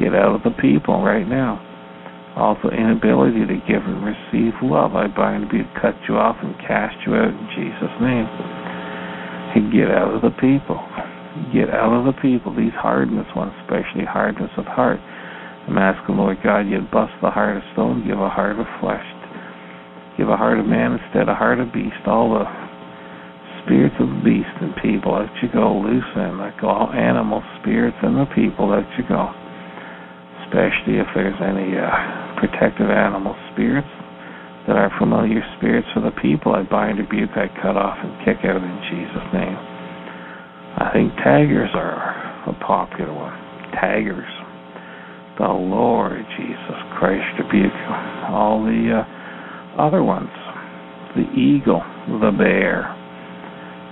get 0.00 0.14
out 0.18 0.34
of 0.34 0.42
the 0.42 0.56
people 0.60 1.02
right 1.04 1.28
now. 1.28 1.62
Also, 2.36 2.68
inability 2.68 3.46
to 3.46 3.56
give 3.68 3.82
and 3.86 4.04
receive 4.04 4.52
love. 4.62 4.94
I 4.94 5.06
bind 5.06 5.50
you, 5.52 5.64
cut 5.80 5.94
you 6.08 6.16
off, 6.16 6.36
and 6.42 6.54
cast 6.58 6.96
you 7.06 7.14
out 7.14 7.32
in 7.32 7.48
Jesus' 7.54 7.96
name 8.02 8.26
And 9.56 9.72
get 9.72 9.90
out 9.90 10.12
of 10.12 10.20
the 10.20 10.36
people. 10.36 10.76
Get 11.52 11.70
out 11.70 11.92
of 11.92 12.04
the 12.04 12.16
people. 12.20 12.54
These 12.54 12.74
hardness 12.74 13.26
ones, 13.36 13.52
especially 13.64 14.04
hardness 14.04 14.50
of 14.56 14.64
heart. 14.66 15.00
I'm 15.66 15.78
asking, 15.78 16.16
Lord 16.16 16.38
God, 16.44 16.68
you'd 16.70 16.90
bust 16.90 17.12
the 17.20 17.30
heart 17.30 17.56
of 17.56 17.62
stone, 17.72 18.06
give 18.06 18.18
a 18.18 18.30
heart 18.30 18.58
of 18.58 18.66
flesh. 18.80 19.04
Give 20.16 20.28
a 20.30 20.36
heart 20.36 20.58
of 20.58 20.64
man 20.64 20.96
instead 20.96 21.28
of 21.28 21.36
heart 21.36 21.60
of 21.60 21.72
beast. 21.72 22.00
All 22.06 22.32
the 22.32 22.48
spirits 23.60 23.94
of 24.00 24.08
the 24.08 24.22
beast 24.24 24.54
and 24.64 24.72
people, 24.80 25.12
let 25.12 25.28
you 25.42 25.52
go. 25.52 25.76
Loose 25.76 26.08
them. 26.16 26.40
Let 26.40 26.56
go 26.56 26.72
all 26.72 26.88
animal 26.88 27.44
spirits 27.60 27.98
and 28.00 28.16
the 28.16 28.24
people, 28.32 28.72
let 28.72 28.88
you 28.96 29.04
go. 29.04 29.28
Especially 30.48 30.96
if 31.02 31.08
there's 31.12 31.36
any 31.42 31.76
uh, 31.76 32.40
protective 32.40 32.88
animal 32.88 33.36
spirits 33.52 33.90
that 34.64 34.80
are 34.80 34.90
familiar 34.98 35.44
spirits 35.58 35.86
for 35.92 36.00
the 36.00 36.14
people, 36.22 36.54
I 36.54 36.62
bind, 36.62 36.98
rebuke, 36.98 37.36
I 37.36 37.52
cut 37.60 37.76
off, 37.76 37.98
and 38.00 38.24
kick 38.24 38.40
out 38.46 38.62
in 38.62 38.76
Jesus' 38.88 39.28
name. 39.34 39.65
I 40.76 40.92
think 40.92 41.12
taggers 41.24 41.70
are 41.72 42.44
a 42.48 42.54
popular 42.60 43.12
one. 43.12 43.32
Taggers. 43.72 44.28
The 45.38 45.48
Lord 45.48 46.20
Jesus 46.36 46.78
Christ 47.00 47.24
rebuke 47.40 47.72
all 48.28 48.60
the 48.60 49.00
uh, 49.00 49.80
other 49.80 50.02
ones. 50.04 50.28
The 51.16 51.24
eagle, 51.32 51.80
the 52.20 52.28
bear, 52.36 52.92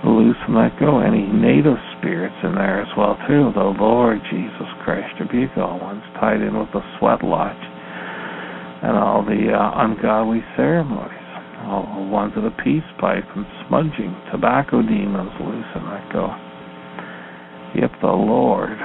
loose 0.05 0.37
and 0.45 0.53
let 0.53 0.77
go. 0.79 1.01
Any 1.01 1.25
native 1.25 1.81
spirits 1.97 2.37
in 2.45 2.53
there 2.53 2.81
as 2.81 2.93
well 2.95 3.17
too. 3.25 3.49
The 3.57 3.73
Lord 3.81 4.21
Jesus 4.29 4.69
Christ 4.85 5.09
rebuke 5.19 5.57
all 5.57 5.81
ones 5.81 6.03
tied 6.21 6.41
in 6.41 6.53
with 6.53 6.69
the 6.69 6.85
sweat 6.99 7.25
lodge 7.25 7.65
and 8.85 8.93
all 8.93 9.25
the 9.25 9.49
uh, 9.49 9.71
ungodly 9.81 10.45
ceremonies, 10.55 11.17
all 11.65 11.89
the 11.97 12.11
ones 12.13 12.33
of 12.37 12.43
the 12.43 12.53
peace 12.61 12.85
pipe 13.01 13.25
and 13.35 13.45
smudging, 13.65 14.13
tobacco 14.31 14.85
demons 14.85 15.33
loose 15.41 15.65
and 15.73 15.89
let 15.89 16.13
go. 16.13 16.44
Yep, 17.75 17.91
the 17.99 18.07
Lord, 18.07 18.77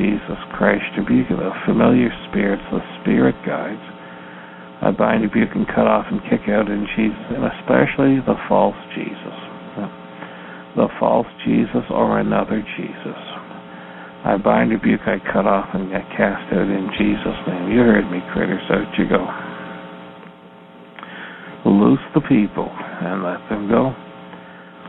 Jesus 0.00 0.40
Christ, 0.56 0.84
rebuke 0.96 1.28
the 1.28 1.52
familiar 1.66 2.08
spirits, 2.30 2.62
the 2.72 2.80
spirit 3.00 3.36
guides. 3.44 3.84
I 4.80 4.90
bind, 4.96 5.20
rebuke, 5.20 5.52
and 5.54 5.68
cut 5.68 5.84
off 5.84 6.06
and 6.08 6.24
kick 6.24 6.48
out 6.48 6.72
in 6.72 6.88
Jesus, 6.96 7.20
and 7.36 7.44
especially 7.44 8.16
the 8.24 8.40
false 8.48 8.80
Jesus. 8.96 9.36
The 10.76 10.88
false 10.98 11.28
Jesus 11.44 11.84
or 11.90 12.18
another 12.20 12.64
Jesus. 12.80 13.20
I 14.24 14.40
bind, 14.42 14.70
rebuke, 14.70 15.04
I 15.04 15.18
cut 15.32 15.44
off, 15.44 15.68
and 15.74 15.90
get 15.90 16.08
cast 16.16 16.48
out 16.52 16.68
in 16.68 16.88
Jesus' 16.96 17.40
name. 17.44 17.72
You 17.72 17.80
heard 17.84 18.08
me, 18.10 18.20
critters. 18.32 18.64
Out 18.70 18.88
you 18.96 19.04
go. 19.08 19.20
Loose 21.68 22.00
the 22.14 22.20
people 22.22 22.72
and 22.72 23.22
let 23.22 23.40
them 23.50 23.68
go. 23.68 23.92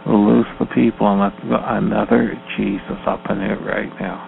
Loose 0.08 0.50
the 0.60 0.66
people 0.74 1.06
and 1.06 1.22
let. 1.22 1.34
Another 1.46 2.34
Jesus 2.58 2.98
up 3.06 3.22
in 3.30 3.38
it 3.38 3.62
right 3.62 3.92
now. 4.02 4.28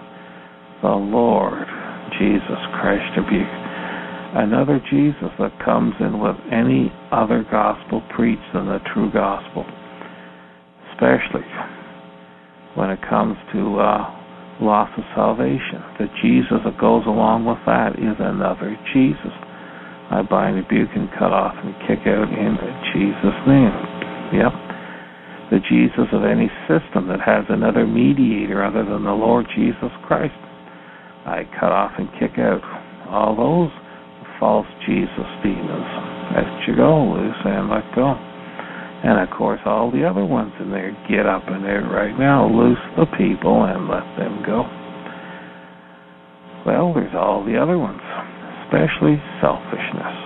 The 0.82 0.94
Lord 0.94 1.66
Jesus 2.18 2.62
Christ 2.78 3.10
rebuke. 3.18 3.50
Another 4.38 4.78
Jesus 4.90 5.34
that 5.38 5.50
comes 5.64 5.94
in 5.98 6.20
with 6.20 6.36
any 6.52 6.92
other 7.10 7.44
gospel 7.50 8.02
preached 8.14 8.46
than 8.54 8.66
the 8.66 8.78
true 8.94 9.10
gospel. 9.10 9.66
Especially 10.94 11.46
when 12.76 12.90
it 12.90 13.00
comes 13.08 13.34
to 13.52 13.78
uh, 13.78 14.06
loss 14.62 14.90
of 14.96 15.02
salvation. 15.14 15.82
The 15.98 16.06
Jesus 16.22 16.62
that 16.64 16.78
goes 16.78 17.02
along 17.06 17.46
with 17.46 17.58
that 17.66 17.98
is 17.98 18.14
another 18.18 18.78
Jesus. 18.94 19.34
I 20.10 20.22
bind, 20.22 20.54
rebuke, 20.54 20.90
and 20.94 21.10
cut 21.18 21.32
off 21.32 21.54
and 21.58 21.74
kick 21.90 22.06
out 22.06 22.30
in 22.30 22.54
Jesus' 22.94 23.42
name. 23.46 24.38
Yep 24.38 24.73
the 25.50 25.60
Jesus 25.68 26.08
of 26.12 26.24
any 26.24 26.48
system 26.66 27.08
that 27.08 27.20
has 27.20 27.44
another 27.48 27.86
mediator 27.86 28.64
other 28.64 28.84
than 28.84 29.04
the 29.04 29.12
Lord 29.12 29.46
Jesus 29.54 29.92
Christ. 30.06 30.34
I 31.26 31.44
cut 31.58 31.72
off 31.72 31.92
and 31.98 32.08
kick 32.20 32.38
out 32.38 32.60
all 33.08 33.36
those 33.36 33.72
false 34.40 34.66
Jesus 34.86 35.28
demons. 35.42 35.88
Let 36.36 36.68
you 36.68 36.76
go, 36.76 37.16
loose 37.16 37.40
and 37.44 37.68
let 37.68 37.84
go. 37.94 38.16
And 39.04 39.20
of 39.20 39.28
course, 39.36 39.60
all 39.66 39.90
the 39.90 40.08
other 40.08 40.24
ones 40.24 40.52
in 40.60 40.70
there, 40.70 40.96
get 41.08 41.26
up 41.26 41.44
in 41.48 41.60
there 41.60 41.84
right 41.84 42.16
now, 42.18 42.48
loose 42.48 42.80
the 42.96 43.04
people 43.20 43.64
and 43.64 43.88
let 43.88 44.04
them 44.16 44.40
go. 44.44 44.64
Well, 46.64 46.94
there's 46.96 47.12
all 47.14 47.44
the 47.44 47.60
other 47.60 47.76
ones, 47.76 48.00
especially 48.64 49.20
selfishness. 49.44 50.16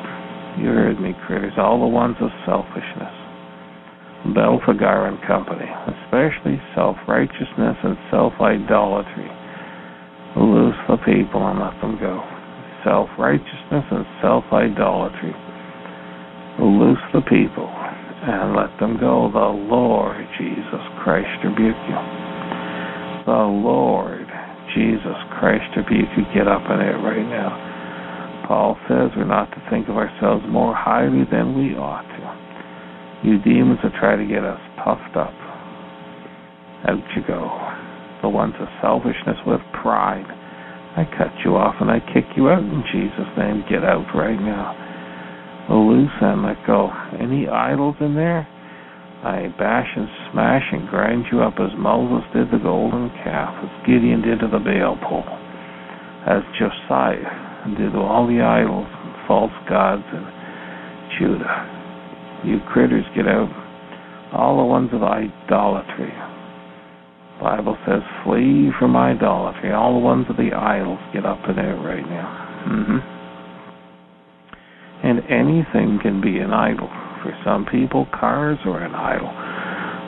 You 0.62 0.70
heard 0.70 1.00
me, 1.00 1.10
critters, 1.26 1.54
all 1.58 1.80
the 1.80 1.90
ones 1.90 2.14
of 2.20 2.30
selfishness. 2.46 3.17
Belphegor 4.26 5.08
and 5.08 5.18
Company, 5.26 5.70
especially 5.86 6.60
self-righteousness 6.74 7.76
and 7.84 7.96
self-idolatry. 8.10 9.30
Loose 10.36 10.76
the 10.88 10.98
people 11.06 11.46
and 11.46 11.58
let 11.58 11.80
them 11.80 11.98
go. 11.98 12.22
Self-righteousness 12.84 13.84
and 13.90 14.04
self-idolatry. 14.22 15.34
Loose 16.60 17.02
the 17.14 17.22
people 17.22 17.70
and 17.70 18.54
let 18.54 18.70
them 18.80 18.98
go. 18.98 19.30
The 19.32 19.52
Lord 19.70 20.26
Jesus 20.38 20.82
Christ 21.04 21.30
rebuke 21.44 21.78
you. 21.88 22.00
The 23.26 23.46
Lord 23.46 24.26
Jesus 24.74 25.18
Christ 25.38 25.70
rebuke 25.76 26.10
you. 26.16 26.24
Get 26.34 26.48
up 26.48 26.62
in 26.70 26.80
it 26.80 26.98
right 27.06 27.28
now. 27.28 28.44
Paul 28.48 28.76
says 28.88 29.10
we're 29.16 29.24
not 29.24 29.50
to 29.52 29.62
think 29.70 29.88
of 29.88 29.96
ourselves 29.96 30.44
more 30.48 30.74
highly 30.74 31.24
than 31.30 31.56
we 31.56 31.76
ought. 31.76 32.07
You 33.24 33.38
demons 33.42 33.80
that 33.82 33.92
try 33.98 34.14
to 34.14 34.26
get 34.26 34.44
us 34.44 34.60
puffed 34.84 35.16
up. 35.16 35.34
Out 36.86 37.02
you 37.16 37.22
go. 37.26 37.50
The 38.22 38.28
ones 38.28 38.54
of 38.60 38.68
selfishness 38.80 39.38
with 39.46 39.60
pride. 39.82 40.26
I 40.96 41.02
cut 41.18 41.34
you 41.44 41.56
off 41.56 41.74
and 41.80 41.90
I 41.90 41.98
kick 41.98 42.24
you 42.36 42.48
out 42.48 42.62
in 42.62 42.82
Jesus' 42.92 43.30
name. 43.36 43.64
Get 43.68 43.82
out 43.82 44.06
right 44.14 44.38
now. 44.38 44.74
Loose 45.70 46.14
and 46.20 46.42
let 46.42 46.56
go. 46.66 46.90
Any 47.20 47.48
idols 47.48 47.96
in 48.00 48.14
there? 48.14 48.46
I 49.22 49.48
bash 49.58 49.88
and 49.96 50.08
smash 50.30 50.62
and 50.72 50.88
grind 50.88 51.26
you 51.32 51.42
up 51.42 51.54
as 51.58 51.74
Moses 51.76 52.24
did 52.32 52.50
the 52.52 52.62
golden 52.62 53.10
calf, 53.24 53.52
as 53.64 53.86
Gideon 53.86 54.22
did 54.22 54.38
to 54.40 54.46
the 54.46 54.62
Baal 54.62 54.96
pole, 55.02 55.26
as 56.24 56.46
Josiah 56.54 57.74
did 57.76 57.92
to 57.92 57.98
all 57.98 58.26
the 58.28 58.40
idols 58.40 58.86
and 58.86 59.26
false 59.26 59.52
gods 59.68 60.06
in 60.14 60.24
Judah. 61.18 61.77
You 62.44 62.60
critters, 62.72 63.04
get 63.16 63.26
out. 63.26 63.50
All 64.32 64.58
the 64.58 64.64
ones 64.64 64.90
of 64.92 65.02
idolatry. 65.02 66.12
Bible 67.40 67.76
says, 67.86 68.02
flee 68.24 68.70
from 68.78 68.96
idolatry. 68.96 69.72
All 69.72 69.94
the 69.94 70.04
ones 70.04 70.26
of 70.28 70.36
the 70.36 70.52
idols, 70.54 70.98
get 71.12 71.24
up 71.24 71.38
in 71.48 71.56
there 71.56 71.76
right 71.76 72.06
now. 72.06 72.28
Mm-hmm. 72.68 72.98
And 75.06 75.20
anything 75.30 75.98
can 76.02 76.20
be 76.20 76.38
an 76.38 76.52
idol. 76.52 76.88
For 77.22 77.32
some 77.44 77.66
people, 77.66 78.06
cars 78.12 78.58
are 78.66 78.82
an 78.82 78.94
idol. 78.94 79.30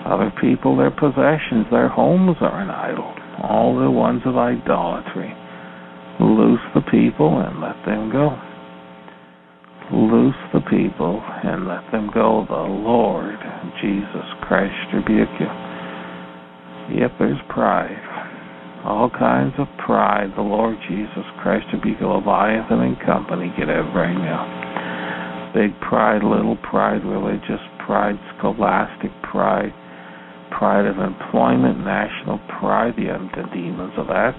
Other 0.07 0.33
people, 0.41 0.77
their 0.77 0.91
possessions, 0.91 1.67
their 1.71 1.89
homes 1.89 2.37
are 2.41 2.61
an 2.61 2.71
idol. 2.71 3.15
All 3.43 3.79
the 3.79 3.91
ones 3.91 4.23
of 4.27 4.37
idolatry. 4.37 5.33
Loose 6.21 6.61
the 6.75 6.83
people 6.91 7.41
and 7.41 7.61
let 7.61 7.77
them 7.87 8.11
go. 8.11 8.37
Loose 9.93 10.39
the 10.55 10.61
people 10.71 11.19
and 11.43 11.67
let 11.67 11.83
them 11.91 12.11
go. 12.15 12.47
The 12.47 12.55
Lord 12.55 13.35
Jesus 13.83 14.27
Christ 14.47 14.95
rebuke 14.95 15.35
you. 15.41 15.51
Yep, 16.95 17.11
there's 17.19 17.43
pride. 17.49 17.99
All 18.85 19.11
kinds 19.11 19.55
of 19.59 19.67
pride. 19.85 20.31
The 20.37 20.47
Lord 20.47 20.77
Jesus 20.89 21.27
Christ 21.43 21.67
rebuke 21.73 22.01
Leviathan 22.01 22.79
and 22.79 23.01
company. 23.03 23.53
Get 23.59 23.69
out 23.69 23.91
right 23.91 24.15
now. 24.15 25.51
Big 25.55 25.75
pride, 25.81 26.23
little 26.23 26.57
pride, 26.71 27.05
religious 27.05 27.61
pride, 27.85 28.15
scholastic 28.39 29.11
pride, 29.27 29.75
pride 30.57 30.87
of 30.87 30.99
employment, 30.99 31.79
national 31.83 32.39
pride, 32.61 32.95
the 32.97 33.11
um, 33.11 33.29
demons 33.53 33.95
of 33.99 34.07
that 34.07 34.39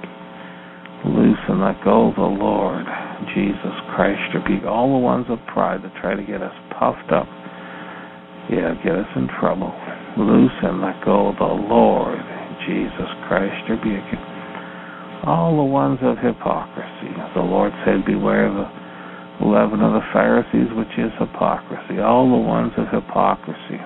loose 1.06 1.42
and 1.50 1.62
let 1.62 1.82
go 1.84 2.14
the 2.16 2.22
Lord 2.22 2.86
Jesus 3.34 3.76
Christ 3.96 4.22
rebuke 4.34 4.66
all 4.66 4.94
the 4.94 5.02
ones 5.02 5.26
of 5.30 5.40
pride 5.54 5.82
that 5.84 5.94
try 6.02 6.16
to 6.16 6.24
get 6.24 6.42
us 6.42 6.54
puffed 6.78 7.12
up. 7.14 7.30
Yeah, 8.50 8.74
get 8.84 8.98
us 8.98 9.10
in 9.16 9.30
trouble. 9.40 9.74
Loose 10.18 10.58
and 10.62 10.82
let 10.82 10.98
go 11.06 11.34
the 11.38 11.46
Lord 11.46 12.20
Jesus 12.68 13.10
Christ 13.30 13.70
rebuke. 13.70 14.10
All 15.26 15.58
the 15.58 15.70
ones 15.70 16.00
of 16.02 16.18
hypocrisy. 16.18 17.14
The 17.34 17.46
Lord 17.46 17.72
said, 17.86 18.06
Beware 18.06 18.50
of 18.50 18.58
the 18.58 19.46
leaven 19.46 19.82
of 19.82 19.94
the 19.94 20.06
Pharisees, 20.14 20.70
which 20.74 20.94
is 20.98 21.14
hypocrisy. 21.18 22.02
All 22.02 22.30
the 22.30 22.42
ones 22.42 22.74
of 22.78 22.90
hypocrisy. 22.90 23.80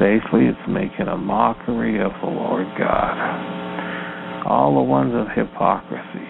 Basically, 0.00 0.48
it's 0.48 0.68
making 0.68 1.08
a 1.08 1.16
mockery 1.16 2.00
of 2.00 2.12
the 2.24 2.28
Lord 2.28 2.66
God 2.78 3.69
all 4.50 4.74
the 4.74 4.82
ones 4.82 5.14
of 5.14 5.30
hypocrisy, 5.30 6.26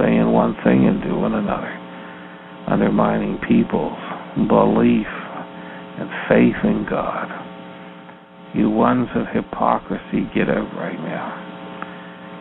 saying 0.00 0.24
one 0.32 0.56
thing 0.64 0.88
and 0.88 1.04
doing 1.04 1.36
another, 1.36 1.68
undermining 2.64 3.36
people's 3.44 4.00
belief 4.48 5.12
and 6.00 6.08
faith 6.32 6.56
in 6.64 6.86
God. 6.88 7.28
You 8.56 8.70
ones 8.70 9.08
of 9.14 9.28
hypocrisy, 9.36 10.24
get 10.34 10.48
out 10.48 10.72
right 10.80 10.96
now. 10.96 11.50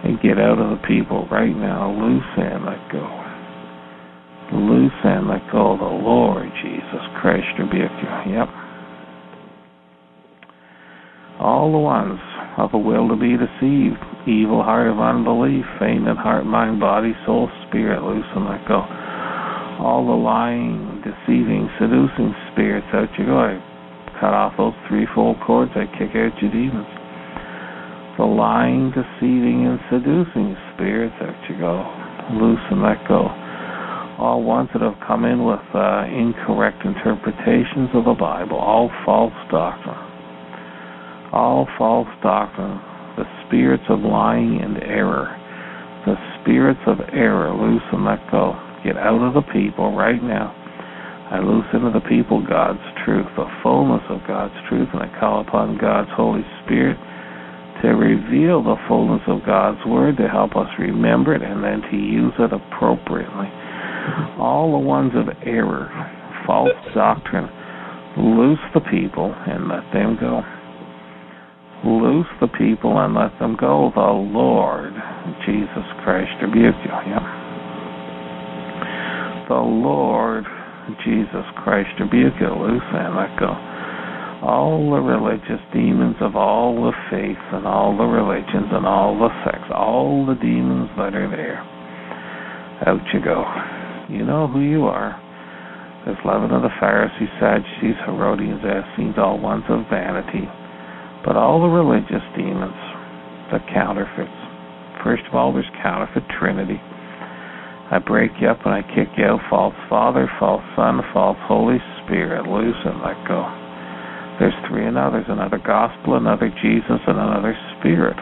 And 0.03 0.19
get 0.21 0.39
out 0.39 0.57
of 0.57 0.79
the 0.79 0.81
people 0.87 1.27
right 1.29 1.55
now. 1.55 1.91
Loose 1.91 2.23
and 2.37 2.65
let 2.65 2.81
go. 2.91 3.05
Loose 4.57 4.99
and 5.03 5.27
let 5.27 5.43
go. 5.51 5.75
The 5.77 5.85
Lord 5.85 6.47
Jesus 6.63 7.03
Christ 7.21 7.45
rebuke 7.59 7.91
you. 8.01 8.33
Yep. 8.33 8.47
All 11.39 11.71
the 11.71 11.77
ones 11.77 12.19
of 12.57 12.73
a 12.73 12.77
will 12.77 13.07
to 13.07 13.15
be 13.15 13.39
deceived, 13.39 13.99
evil 14.27 14.63
heart 14.63 14.87
of 14.87 14.99
unbelief, 14.99 15.63
fainted 15.79 16.17
heart, 16.17 16.45
mind, 16.45 16.79
body, 16.79 17.15
soul, 17.25 17.49
spirit, 17.67 18.03
loose 18.03 18.27
and 18.35 18.45
let 18.45 18.67
go. 18.67 18.83
All 19.79 20.05
the 20.05 20.19
lying, 20.19 21.01
deceiving, 21.01 21.69
seducing 21.79 22.35
spirits, 22.51 22.87
out 22.91 23.07
you 23.17 23.25
go. 23.25 23.39
I 23.39 23.55
cut 24.19 24.35
off 24.35 24.53
those 24.57 24.75
threefold 24.89 25.37
cords, 25.47 25.71
I 25.75 25.87
kick 25.97 26.11
out 26.11 26.35
your 26.43 26.51
demons. 26.51 26.91
The 28.19 28.27
lying, 28.27 28.91
deceiving, 28.91 29.65
and 29.65 29.79
seducing 29.87 30.53
spirits, 30.75 31.15
out 31.23 31.39
you 31.49 31.57
go. 31.57 31.87
Loose 32.35 32.61
and 32.69 32.83
let 32.83 32.99
go. 33.07 33.31
All 34.19 34.43
ones 34.43 34.69
that 34.73 34.83
have 34.83 34.99
come 35.07 35.25
in 35.25 35.45
with 35.45 35.63
uh, 35.73 36.05
incorrect 36.05 36.85
interpretations 36.85 37.89
of 37.95 38.05
the 38.05 38.13
Bible, 38.13 38.57
all 38.57 38.91
false 39.05 39.33
doctrine. 39.49 40.10
All 41.33 41.67
false 41.77 42.09
doctrine 42.21 42.79
the 43.17 43.27
spirits 43.45 43.83
of 43.89 43.99
lying 44.01 44.59
and 44.61 44.77
error. 44.83 45.29
The 46.05 46.15
spirits 46.41 46.81
of 46.87 46.97
error, 47.13 47.53
loose 47.53 47.85
and 47.91 48.05
let 48.05 48.19
go. 48.31 48.57
Get 48.83 48.97
out 48.97 49.21
of 49.21 49.33
the 49.35 49.45
people 49.53 49.95
right 49.95 50.21
now. 50.21 50.55
I 51.31 51.39
loose 51.39 51.67
into 51.73 51.91
the 51.91 52.03
people 52.09 52.43
God's 52.43 52.83
truth, 53.05 53.27
the 53.37 53.47
fullness 53.63 54.03
of 54.09 54.19
God's 54.27 54.55
truth, 54.67 54.89
and 54.93 55.03
I 55.03 55.19
call 55.19 55.41
upon 55.41 55.77
God's 55.77 56.09
Holy 56.15 56.43
Spirit 56.63 56.97
to 57.81 57.89
reveal 57.89 58.61
the 58.63 58.75
fullness 58.87 59.21
of 59.27 59.45
God's 59.45 59.79
Word, 59.85 60.17
to 60.17 60.27
help 60.27 60.55
us 60.55 60.67
remember 60.77 61.33
it, 61.33 61.41
and 61.41 61.63
then 61.63 61.81
to 61.89 61.97
use 61.97 62.33
it 62.39 62.51
appropriately. 62.51 63.49
All 64.37 64.71
the 64.73 64.85
ones 64.85 65.13
of 65.15 65.29
error, 65.45 65.89
false 66.45 66.73
doctrine, 66.93 67.49
loose 68.17 68.59
the 68.73 68.81
people 68.81 69.33
and 69.47 69.69
let 69.69 69.85
them 69.93 70.17
go. 70.19 70.41
Loose 71.83 72.29
the 72.39 72.47
people 72.47 72.93
and 73.01 73.15
let 73.15 73.33
them 73.39 73.57
go. 73.59 73.91
The 73.95 74.01
Lord 74.01 74.93
Jesus 75.49 75.87
Christ 76.05 76.29
rebuke 76.41 76.77
you. 76.85 76.93
Yeah. 77.09 77.25
The 79.49 79.55
Lord 79.57 80.45
Jesus 81.03 81.45
Christ 81.63 81.89
rebuke 81.99 82.37
you. 82.39 82.53
Loose 82.53 82.85
and 82.93 83.17
let 83.17 83.33
go. 83.39 83.49
All 84.45 84.93
the 84.93 85.01
religious 85.01 85.61
demons 85.73 86.17
of 86.21 86.35
all 86.35 86.75
the 86.85 86.93
faiths 87.09 87.49
and 87.51 87.65
all 87.65 87.97
the 87.97 88.05
religions 88.05 88.69
and 88.69 88.85
all 88.85 89.17
the 89.17 89.29
sects, 89.43 89.69
all 89.73 90.25
the 90.25 90.35
demons 90.35 90.89
that 90.97 91.13
are 91.17 91.29
there. 91.29 91.65
Out 92.85 93.01
you 93.13 93.21
go. 93.25 93.41
You 94.09 94.23
know 94.25 94.47
who 94.47 94.61
you 94.61 94.85
are. 94.85 95.17
There's 96.05 96.17
leaven 96.25 96.51
of 96.51 96.61
the 96.61 96.73
Pharisees, 96.79 97.29
Sadducees, 97.39 97.97
Herodians, 98.05 98.61
Essenes, 98.61 99.17
all 99.17 99.39
ones 99.39 99.65
of 99.69 99.85
vanity. 99.89 100.45
But 101.25 101.37
all 101.37 101.61
the 101.61 101.69
religious 101.69 102.25
demons, 102.35 102.81
the 103.53 103.59
counterfeits. 103.73 104.41
First 105.03 105.23
of 105.29 105.35
all, 105.35 105.53
there's 105.53 105.69
counterfeit 105.81 106.23
Trinity. 106.39 106.81
I 107.91 107.99
break 107.99 108.31
you 108.39 108.47
up 108.47 108.63
and 108.65 108.73
I 108.73 108.81
kick 108.81 109.09
you 109.17 109.25
out. 109.25 109.41
False 109.49 109.75
Father, 109.89 110.29
false 110.39 110.63
Son, 110.75 111.01
false 111.13 111.37
Holy 111.45 111.77
Spirit. 112.01 112.47
Loose 112.47 112.79
and 112.85 113.01
let 113.03 113.19
go. 113.27 113.43
There's 114.39 114.55
three 114.69 114.87
and 114.87 114.97
others 114.97 115.25
another 115.27 115.59
gospel, 115.59 116.15
another 116.15 116.49
Jesus, 116.63 117.01
and 117.05 117.19
another 117.19 117.53
Spirit. 117.77 118.17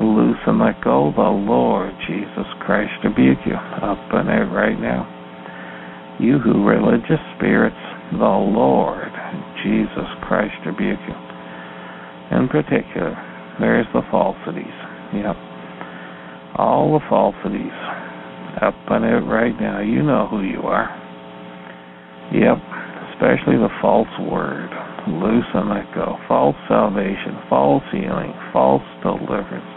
Loose 0.00 0.40
and 0.46 0.58
let 0.58 0.82
go. 0.82 1.12
The 1.14 1.22
Lord 1.22 1.92
Jesus 2.08 2.48
Christ 2.64 2.92
rebuke 3.04 3.38
you. 3.46 3.54
Up 3.54 4.00
and 4.10 4.28
out 4.30 4.50
right 4.50 4.80
now. 4.80 5.06
You 6.18 6.38
who 6.38 6.64
religious 6.64 7.22
spirits, 7.36 7.76
the 8.12 8.18
Lord 8.18 9.12
Jesus 9.62 10.08
Christ 10.26 10.54
rebuke 10.66 10.98
you. 11.06 11.23
In 12.34 12.48
particular, 12.48 13.14
there's 13.60 13.86
the 13.94 14.02
falsities. 14.10 14.78
Yep. 15.14 15.36
All 16.58 16.98
the 16.98 17.04
falsities. 17.08 17.78
Up 18.62 18.74
on 18.90 19.04
it 19.04 19.22
right 19.26 19.54
now. 19.60 19.80
You 19.80 20.02
know 20.02 20.26
who 20.26 20.42
you 20.42 20.60
are. 20.66 20.90
Yep. 22.34 22.58
Especially 23.14 23.56
the 23.56 23.70
false 23.80 24.10
word. 24.30 24.70
Loose 25.06 25.46
and 25.54 25.70
let 25.70 25.86
go. 25.94 26.18
False 26.26 26.56
salvation. 26.68 27.38
False 27.48 27.84
healing. 27.92 28.34
False 28.52 28.86
deliverance. 29.02 29.70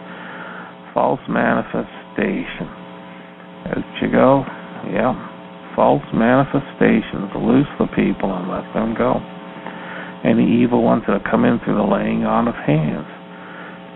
False 0.93 1.21
manifestation. 1.29 2.67
Out 3.69 3.85
you 4.01 4.11
go. 4.11 4.43
Yep 4.89 5.37
false 5.77 6.01
manifestations, 6.11 7.29
loose 7.37 7.69
the 7.77 7.85
people 7.93 8.33
and 8.33 8.49
let 8.49 8.65
them 8.73 8.97
go. 8.97 9.21
Any 10.25 10.63
evil 10.63 10.83
ones 10.83 11.03
that 11.07 11.21
have 11.21 11.29
come 11.29 11.45
in 11.45 11.59
through 11.63 11.77
the 11.77 11.83
laying 11.83 12.25
on 12.25 12.47
of 12.47 12.55
hands. 12.55 13.07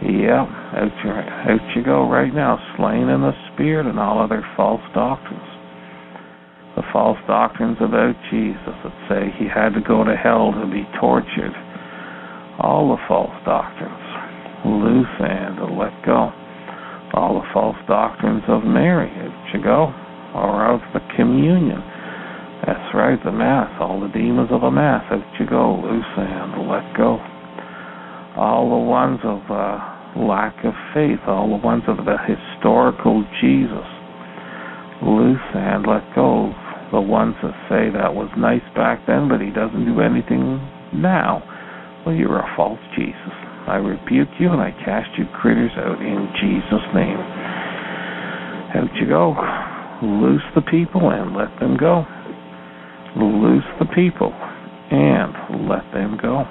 Yep, 0.01 0.47
out 0.81 0.95
you, 1.05 1.11
out 1.13 1.75
you 1.75 1.83
go 1.85 2.09
right 2.09 2.33
now, 2.33 2.57
slain 2.77 3.09
in 3.09 3.21
the 3.21 3.37
spirit 3.53 3.85
and 3.85 3.99
all 3.99 4.17
other 4.17 4.41
false 4.57 4.81
doctrines. 4.93 5.45
The 6.75 6.81
false 6.93 7.19
doctrines 7.27 7.77
about 7.81 8.15
Jesus 8.31 8.75
that 8.81 8.95
say 9.09 9.29
he 9.37 9.45
had 9.45 9.77
to 9.77 9.81
go 9.81 10.03
to 10.03 10.15
hell 10.15 10.53
to 10.57 10.65
be 10.65 10.87
tortured. 10.99 11.53
All 12.57 12.95
the 12.95 13.01
false 13.07 13.35
doctrines. 13.45 14.07
Loose 14.65 15.17
and 15.19 15.77
let 15.77 15.93
go. 16.05 16.33
All 17.13 17.41
the 17.41 17.47
false 17.53 17.77
doctrines 17.87 18.43
of 18.47 18.63
Mary. 18.63 19.09
Out 19.09 19.53
you 19.53 19.61
go 19.61 19.93
or 20.33 20.65
of 20.73 20.81
the 20.93 21.01
communion. 21.17 21.83
That's 22.61 22.93
right, 22.93 23.17
the 23.25 23.31
Mass, 23.31 23.73
all 23.81 23.99
the 23.99 24.13
demons 24.13 24.49
of 24.51 24.61
the 24.61 24.69
Mass. 24.69 25.01
Out 25.09 25.25
you 25.39 25.49
go, 25.49 25.81
loose 25.81 26.13
and 26.13 26.69
let 26.69 26.85
go. 26.95 27.17
All 28.37 28.69
the 28.69 28.85
ones 28.85 29.17
of 29.25 29.41
uh, 29.49 29.81
lack 30.21 30.53
of 30.63 30.77
faith, 30.93 31.19
all 31.25 31.49
the 31.49 31.57
ones 31.57 31.81
of 31.87 31.97
the 32.05 32.21
historical 32.21 33.25
Jesus. 33.41 33.89
Loose 35.01 35.49
and 35.57 35.89
let 35.89 36.05
go. 36.13 36.53
The 36.93 37.01
ones 37.01 37.33
that 37.41 37.57
say 37.65 37.89
that 37.97 38.13
was 38.13 38.29
nice 38.37 38.61
back 38.75 39.01
then, 39.07 39.25
but 39.25 39.41
he 39.41 39.49
doesn't 39.49 39.89
do 39.89 39.97
anything 39.97 40.61
now. 40.93 41.41
Well, 42.05 42.13
you're 42.13 42.37
a 42.37 42.53
false 42.55 42.81
Jesus. 42.93 43.33
I 43.65 43.81
rebuke 43.81 44.29
you 44.37 44.53
and 44.53 44.61
I 44.61 44.69
cast 44.85 45.09
you 45.17 45.25
critters 45.41 45.73
out 45.81 45.97
in 45.97 46.29
Jesus' 46.37 46.87
name. 46.93 47.17
Out 48.77 48.93
you 49.01 49.09
go. 49.09 49.33
Loose 50.05 50.45
the 50.53 50.61
people 50.61 51.09
and 51.09 51.33
let 51.33 51.49
them 51.59 51.77
go. 51.77 52.05
Loose 53.15 53.67
the 53.79 53.85
people 53.93 54.31
and 54.91 55.69
let 55.69 55.83
them 55.93 56.17
go. 56.21 56.43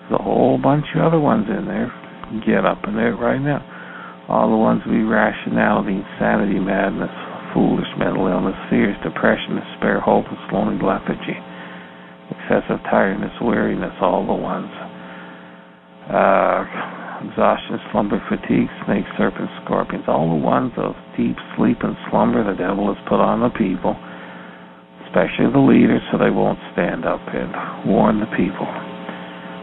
There's 0.00 0.20
a 0.20 0.22
whole 0.22 0.58
bunch 0.58 0.86
of 0.94 1.02
other 1.02 1.20
ones 1.20 1.46
in 1.48 1.66
there. 1.66 1.92
Get 2.46 2.64
up 2.64 2.84
in 2.86 2.96
there 2.96 3.16
right 3.16 3.40
now. 3.40 3.60
All 4.28 4.48
the 4.48 4.56
ones 4.56 4.82
of 4.86 4.92
irrationality, 4.92 5.98
insanity, 5.98 6.58
madness, 6.60 7.10
foolish 7.52 7.88
mental 7.98 8.26
illness, 8.28 8.54
fears, 8.70 8.96
depression, 9.02 9.58
despair, 9.58 10.00
hopeless, 10.00 10.38
lonely, 10.52 10.78
lethargy, 10.78 11.36
excessive 12.30 12.78
tiredness, 12.88 13.34
weariness, 13.42 13.94
all 14.00 14.24
the 14.26 14.34
ones. 14.34 14.70
Uh, 16.06 16.62
exhaustion, 17.26 17.78
slumber, 17.92 18.22
fatigue, 18.28 18.70
snakes, 18.86 19.10
serpents, 19.18 19.52
scorpions, 19.64 20.04
all 20.08 20.30
the 20.30 20.42
ones 20.42 20.72
of 20.76 20.94
deep 21.16 21.36
sleep 21.56 21.78
and 21.82 21.96
slumber 22.10 22.42
the 22.42 22.56
devil 22.56 22.92
has 22.92 22.98
put 23.08 23.20
on 23.20 23.40
the 23.40 23.50
people, 23.58 23.94
especially 25.10 25.50
the 25.50 25.58
leaders, 25.58 26.00
so 26.10 26.18
they 26.18 26.30
won't 26.30 26.62
stand 26.72 27.02
up 27.02 27.20
and 27.34 27.50
warn 27.90 28.22
the 28.22 28.30
people. 28.38 28.70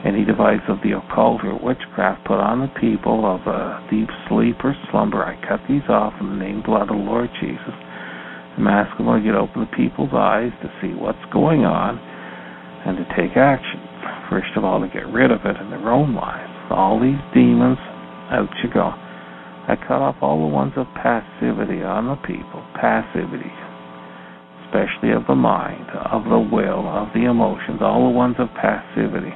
Any 0.04 0.28
device 0.28 0.62
of 0.68 0.84
the 0.84 1.00
occult 1.00 1.42
or 1.48 1.56
witchcraft 1.58 2.28
put 2.28 2.38
on 2.38 2.62
the 2.62 2.72
people 2.78 3.24
of 3.24 3.42
a 3.48 3.82
deep 3.90 4.12
sleep 4.28 4.60
or 4.62 4.76
slumber, 4.92 5.24
I 5.24 5.40
cut 5.48 5.64
these 5.68 5.88
off 5.90 6.14
in 6.20 6.30
the 6.30 6.40
name 6.40 6.62
blood 6.62 6.92
of 6.92 7.00
the 7.00 7.08
Lord 7.08 7.32
Jesus. 7.40 7.76
I'm 8.60 8.68
asking 8.68 9.08
Lord 9.08 9.24
you 9.24 9.32
to 9.32 9.40
open 9.40 9.66
the 9.66 9.74
people's 9.76 10.14
eyes 10.14 10.52
to 10.62 10.70
see 10.84 10.94
what's 10.94 11.24
going 11.32 11.64
on 11.64 11.98
and 12.86 13.00
to 13.00 13.06
take 13.16 13.36
action. 13.40 13.80
First 14.30 14.52
of 14.56 14.68
all, 14.68 14.84
to 14.84 14.92
get 14.92 15.08
rid 15.10 15.32
of 15.32 15.42
it 15.48 15.58
in 15.58 15.72
their 15.72 15.90
own 15.90 16.14
lives 16.14 16.58
all 16.70 17.00
these 17.00 17.20
demons, 17.34 17.80
out 18.32 18.50
you 18.64 18.70
go. 18.74 18.92
I 19.68 19.76
cut 19.76 20.00
off 20.00 20.16
all 20.22 20.40
the 20.40 20.52
ones 20.52 20.74
of 20.76 20.88
passivity 20.96 21.84
on 21.84 22.08
the 22.08 22.16
people, 22.28 22.64
passivity, 22.80 23.52
especially 24.68 25.16
of 25.16 25.24
the 25.28 25.36
mind, 25.36 25.88
of 26.12 26.28
the 26.28 26.40
will, 26.40 26.84
of 26.88 27.08
the 27.16 27.24
emotions, 27.24 27.80
all 27.82 28.04
the 28.04 28.16
ones 28.16 28.36
of 28.40 28.48
passivity. 28.60 29.32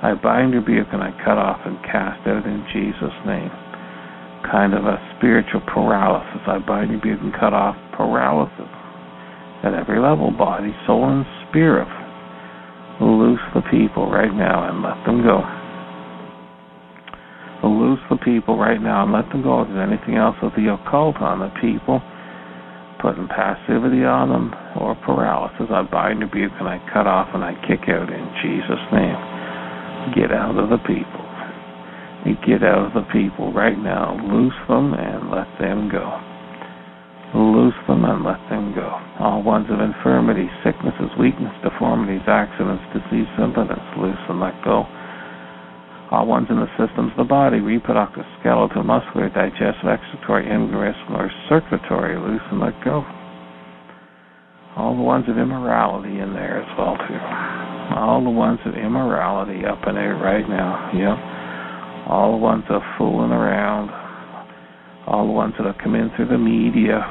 I 0.00 0.14
bind, 0.14 0.54
rebuke, 0.54 0.88
and 0.92 1.02
I 1.02 1.10
cut 1.24 1.40
off 1.40 1.60
and 1.64 1.80
cast 1.82 2.22
out 2.28 2.44
in 2.44 2.62
Jesus' 2.72 3.18
name. 3.26 3.50
Kind 4.46 4.74
of 4.74 4.84
a 4.84 5.00
spiritual 5.16 5.60
paralysis. 5.66 6.44
I 6.46 6.58
bind, 6.60 6.92
rebuke, 6.92 7.20
and 7.20 7.32
cut 7.34 7.52
off 7.52 7.74
paralysis 7.96 8.70
at 9.64 9.74
every 9.74 9.98
level 9.98 10.30
body, 10.30 10.70
soul, 10.86 11.08
and 11.08 11.26
spirit. 11.48 11.88
Loose 13.00 13.42
the 13.54 13.62
people 13.70 14.10
right 14.10 14.32
now 14.32 14.68
and 14.68 14.82
let 14.82 15.04
them 15.06 15.22
go 15.22 15.42
loose 17.66 18.00
the 18.10 18.16
people 18.16 18.58
right 18.58 18.80
now 18.80 19.02
and 19.02 19.12
let 19.12 19.28
them 19.30 19.42
go. 19.42 19.62
If 19.62 19.68
there's 19.68 19.90
anything 19.90 20.16
else 20.16 20.36
of 20.42 20.52
the 20.54 20.70
occult 20.70 21.16
on 21.16 21.40
the 21.40 21.50
people, 21.60 22.00
putting 23.00 23.28
passivity 23.28 24.02
on 24.04 24.28
them 24.28 24.54
or 24.78 24.94
paralysis, 25.06 25.70
I 25.70 25.82
bind, 25.86 26.20
rebuke, 26.20 26.52
and 26.58 26.68
I 26.68 26.78
cut 26.92 27.06
off 27.06 27.28
and 27.34 27.42
I 27.42 27.54
kick 27.66 27.88
out 27.88 28.10
in 28.10 28.24
Jesus' 28.42 28.86
name. 28.92 29.18
Get 30.14 30.34
out 30.34 30.58
of 30.58 30.70
the 30.70 30.82
people. 30.82 31.24
You 32.26 32.34
get 32.42 32.66
out 32.66 32.90
of 32.90 32.92
the 32.94 33.06
people 33.14 33.52
right 33.52 33.78
now. 33.78 34.18
Loose 34.18 34.58
them 34.66 34.94
and 34.94 35.30
let 35.30 35.48
them 35.62 35.88
go. 35.88 36.06
Loose 37.34 37.76
them 37.86 38.04
and 38.04 38.24
let 38.24 38.40
them 38.48 38.74
go. 38.74 38.88
All 39.20 39.42
ones 39.42 39.68
of 39.70 39.78
infirmity, 39.78 40.48
sicknesses, 40.64 41.12
weakness, 41.20 41.52
deformities, 41.62 42.24
accidents, 42.26 42.82
disease, 42.90 43.28
impotence, 43.38 43.84
loose 44.00 44.22
and 44.28 44.40
let 44.40 44.56
go 44.64 44.88
all 46.10 46.26
ones 46.26 46.46
in 46.48 46.56
the 46.56 46.68
systems 46.80 47.12
of 47.12 47.18
the 47.18 47.28
body, 47.28 47.60
reproductive, 47.60 48.24
skeletal, 48.40 48.82
muscular, 48.82 49.28
digestive, 49.28 49.92
excretory, 49.92 50.48
or 50.48 51.30
circulatory, 51.48 52.16
loose 52.16 52.40
and 52.50 52.60
let 52.60 52.72
go. 52.82 53.04
All 54.76 54.96
the 54.96 55.02
ones 55.02 55.28
of 55.28 55.36
immorality 55.36 56.20
in 56.20 56.32
there 56.32 56.62
as 56.62 56.70
well 56.78 56.96
too. 56.96 57.20
All 57.92 58.24
the 58.24 58.30
ones 58.30 58.60
of 58.64 58.74
immorality 58.74 59.66
up 59.66 59.80
in 59.86 59.96
there 59.96 60.14
right 60.16 60.48
now. 60.48 60.92
Yep. 60.96 62.08
All 62.08 62.32
the 62.32 62.40
ones 62.40 62.64
of 62.70 62.80
fooling 62.96 63.32
around. 63.32 63.90
All 65.06 65.26
the 65.26 65.32
ones 65.32 65.54
that 65.58 65.66
have 65.66 65.76
come 65.82 65.94
in 65.94 66.10
through 66.16 66.28
the 66.28 66.38
media. 66.38 67.04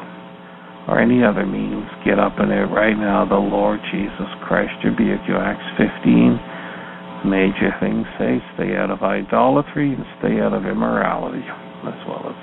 or 0.88 1.02
any 1.02 1.22
other 1.24 1.46
means, 1.46 1.86
get 2.06 2.18
up 2.18 2.40
in 2.40 2.48
there 2.48 2.66
right 2.66 2.96
now. 2.96 3.28
The 3.28 3.36
Lord 3.36 3.80
Jesus 3.92 4.32
Christ 4.48 4.74
rebuke 4.86 5.20
you. 5.28 5.36
Acts 5.36 5.68
15. 5.76 6.57
Major 7.26 7.74
things 7.80 8.06
say 8.20 8.38
stay 8.54 8.76
out 8.78 8.92
of 8.92 9.02
idolatry 9.02 9.94
and 9.94 10.06
stay 10.20 10.40
out 10.40 10.54
of 10.54 10.66
immorality, 10.66 11.42
as 11.42 12.00
well 12.06 12.30
as 12.30 12.38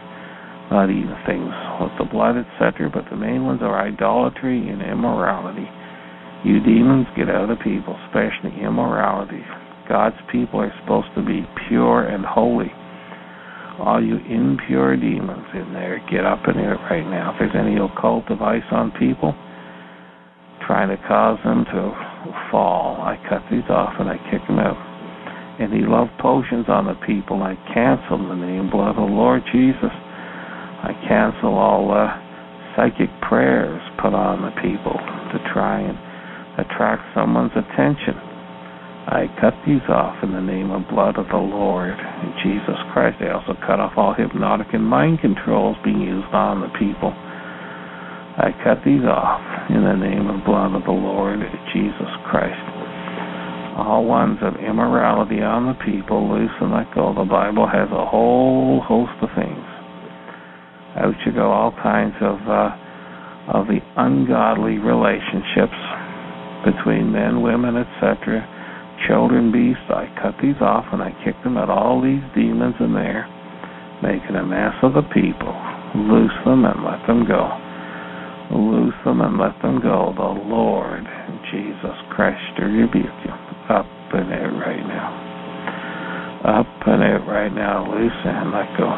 not 0.70 0.90
eating 0.90 1.14
things 1.26 1.52
with 1.80 1.92
the 1.98 2.08
blood, 2.10 2.34
etc. 2.36 2.90
But 2.92 3.06
the 3.10 3.16
main 3.16 3.46
ones 3.46 3.60
are 3.62 3.78
idolatry 3.78 4.58
and 4.68 4.82
immorality. 4.82 5.66
You 6.44 6.60
demons, 6.60 7.06
get 7.16 7.30
out 7.30 7.48
of 7.48 7.56
the 7.56 7.62
people, 7.62 7.96
especially 8.06 8.52
immorality. 8.60 9.42
God's 9.88 10.18
people 10.32 10.60
are 10.60 10.72
supposed 10.82 11.08
to 11.14 11.22
be 11.24 11.46
pure 11.68 12.04
and 12.04 12.24
holy 12.24 12.72
all 13.78 14.02
you 14.02 14.18
impure 14.30 14.96
demons 14.96 15.46
in 15.54 15.72
there, 15.72 15.98
get 16.10 16.24
up 16.24 16.38
in 16.46 16.54
here 16.54 16.78
right 16.90 17.06
now. 17.10 17.34
If 17.34 17.38
there's 17.40 17.58
any 17.58 17.76
occult 17.76 18.26
device 18.26 18.66
on 18.70 18.92
people 18.92 19.34
trying 20.66 20.88
to 20.94 20.98
cause 21.08 21.38
them 21.44 21.64
to 21.64 22.13
fall, 22.50 23.00
I 23.02 23.18
cut 23.28 23.42
these 23.50 23.68
off 23.68 23.94
and 23.98 24.08
I 24.08 24.16
kick 24.30 24.40
them 24.46 24.58
out. 24.58 24.78
And 25.60 25.72
he 25.72 25.86
love 25.86 26.08
potions 26.18 26.66
on 26.68 26.86
the 26.86 26.98
people, 27.06 27.42
I 27.42 27.54
cancel 27.72 28.18
the 28.18 28.34
name 28.34 28.70
blood 28.70 28.96
of 28.96 28.96
the 28.96 29.12
Lord 29.12 29.42
Jesus. 29.52 29.92
I 29.92 30.92
cancel 31.08 31.54
all 31.54 31.92
uh, 31.92 32.10
psychic 32.74 33.08
prayers 33.22 33.80
put 34.02 34.12
on 34.12 34.42
the 34.42 34.54
people 34.60 34.98
to 34.98 35.38
try 35.52 35.80
and 35.80 35.96
attract 36.58 37.02
someone's 37.14 37.54
attention. 37.54 38.14
I 39.04 39.28
cut 39.40 39.52
these 39.66 39.84
off 39.88 40.16
in 40.24 40.32
the 40.32 40.40
name 40.40 40.70
of 40.72 40.88
blood 40.88 41.18
of 41.18 41.28
the 41.28 41.36
Lord 41.36 41.92
and 41.92 42.32
Jesus 42.42 42.78
Christ. 42.92 43.20
I 43.20 43.36
also 43.36 43.52
cut 43.66 43.78
off 43.78 43.94
all 43.96 44.14
hypnotic 44.14 44.72
and 44.72 44.82
mind 44.82 45.20
controls 45.20 45.76
being 45.84 46.00
used 46.00 46.32
on 46.32 46.60
the 46.60 46.72
people. 46.78 47.12
I 48.36 48.50
cut 48.64 48.82
these 48.84 49.04
off 49.06 49.40
in 49.70 49.82
the 49.84 49.94
name 49.94 50.26
of 50.26 50.44
blood 50.44 50.74
of 50.74 50.84
the 50.84 50.94
Lord 50.94 51.38
Jesus 51.72 52.12
Christ. 52.26 52.58
All 53.78 54.04
ones 54.04 54.38
of 54.42 54.54
immorality 54.56 55.42
on 55.42 55.66
the 55.66 55.78
people, 55.84 56.30
loose 56.30 56.54
and 56.60 56.72
let 56.72 56.92
go. 56.94 57.14
The 57.14 57.26
Bible 57.26 57.66
has 57.66 57.90
a 57.90 58.06
whole 58.06 58.80
host 58.82 59.14
of 59.22 59.30
things. 59.34 59.66
Out 60.98 61.14
you 61.26 61.32
go, 61.32 61.50
all 61.50 61.72
kinds 61.82 62.14
of 62.22 62.38
uh, 62.46 62.70
of 63.54 63.66
the 63.66 63.82
ungodly 63.96 64.78
relationships 64.78 65.76
between 66.64 67.12
men, 67.12 67.42
women, 67.42 67.76
etc 67.76 68.46
children 69.08 69.52
beasts, 69.52 69.84
I 69.90 70.08
cut 70.22 70.34
these 70.40 70.56
off 70.60 70.86
and 70.92 71.02
I 71.02 71.10
kick 71.24 71.34
them 71.42 71.56
at 71.56 71.68
all 71.68 72.00
these 72.00 72.22
demons 72.34 72.74
in 72.80 72.94
there, 72.94 73.26
making 74.02 74.36
a 74.36 74.44
mess 74.44 74.74
of 74.82 74.94
the 74.94 75.04
people. 75.12 75.52
Loose 75.94 76.34
them 76.44 76.64
and 76.64 76.84
let 76.84 77.06
them 77.06 77.26
go. 77.26 77.63
Loose 78.52 78.94
them 79.04 79.20
and 79.20 79.38
let 79.38 79.56
them 79.62 79.80
go. 79.80 80.12
The 80.16 80.32
Lord 80.48 81.04
Jesus 81.50 81.96
Christ 82.12 82.42
to 82.58 82.64
rebuke 82.64 83.20
you. 83.24 83.34
Up 83.70 83.86
in 84.12 84.28
it 84.28 84.52
right 84.60 84.84
now. 84.84 86.60
Up 86.60 86.66
in 86.86 87.00
it 87.00 87.22
right 87.24 87.52
now. 87.52 87.88
Loose 87.88 88.12
and 88.24 88.52
let 88.52 88.68
go. 88.76 88.90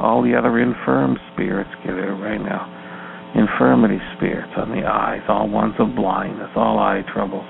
All 0.00 0.22
the 0.22 0.34
other 0.36 0.58
infirm 0.58 1.18
spirits 1.32 1.70
get 1.84 1.94
it 1.94 2.16
right 2.22 2.40
now. 2.40 2.64
Infirmity 3.36 3.98
spirits 4.16 4.52
on 4.56 4.70
the 4.70 4.86
eyes, 4.86 5.22
all 5.28 5.48
ones 5.48 5.74
of 5.78 5.94
blindness, 5.94 6.50
all 6.56 6.78
eye 6.78 7.02
troubles 7.12 7.46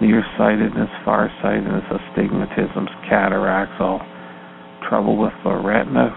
nearsightedness, 0.00 0.90
farsightedness, 1.04 1.84
astigmatisms, 1.88 2.90
cataracts, 3.08 3.76
all 3.80 4.00
trouble 4.88 5.16
with 5.16 5.32
the 5.44 5.54
retina, 5.54 6.10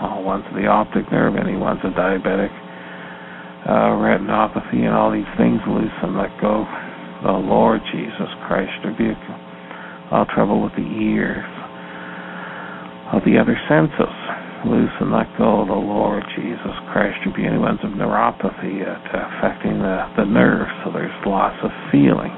all 0.00 0.24
ones 0.24 0.44
the 0.54 0.66
optic 0.66 1.10
nerve, 1.12 1.36
any 1.36 1.56
ones 1.56 1.80
of 1.84 1.92
diabetic 1.92 2.50
uh, 3.68 3.92
retinopathy, 4.00 4.84
and 4.84 4.94
all 4.94 5.12
these 5.12 5.28
things 5.36 5.60
loose 5.68 5.94
and 6.02 6.16
let 6.16 6.32
go. 6.40 6.64
The 7.22 7.36
Lord 7.36 7.80
Jesus 7.92 8.30
Christ 8.48 8.72
rebuke 8.84 9.20
all 10.10 10.26
trouble 10.34 10.62
with 10.62 10.72
the 10.72 10.88
ears, 10.88 11.44
all 13.12 13.20
the 13.24 13.36
other 13.38 13.56
senses. 13.68 14.16
Loose 14.60 14.92
and 15.00 15.08
let 15.08 15.24
go. 15.40 15.64
The 15.64 15.72
Lord 15.72 16.20
Jesus 16.36 16.76
Christ 16.92 17.16
rebuke 17.24 17.48
any 17.48 17.56
ones 17.56 17.80
of 17.82 17.96
neuropathy 17.96 18.84
uh, 18.84 18.92
affecting 19.40 19.80
the, 19.80 20.04
the 20.20 20.28
nerves, 20.28 20.68
so 20.84 20.92
there's 20.92 21.12
loss 21.24 21.56
of 21.64 21.70
feeling 21.90 22.32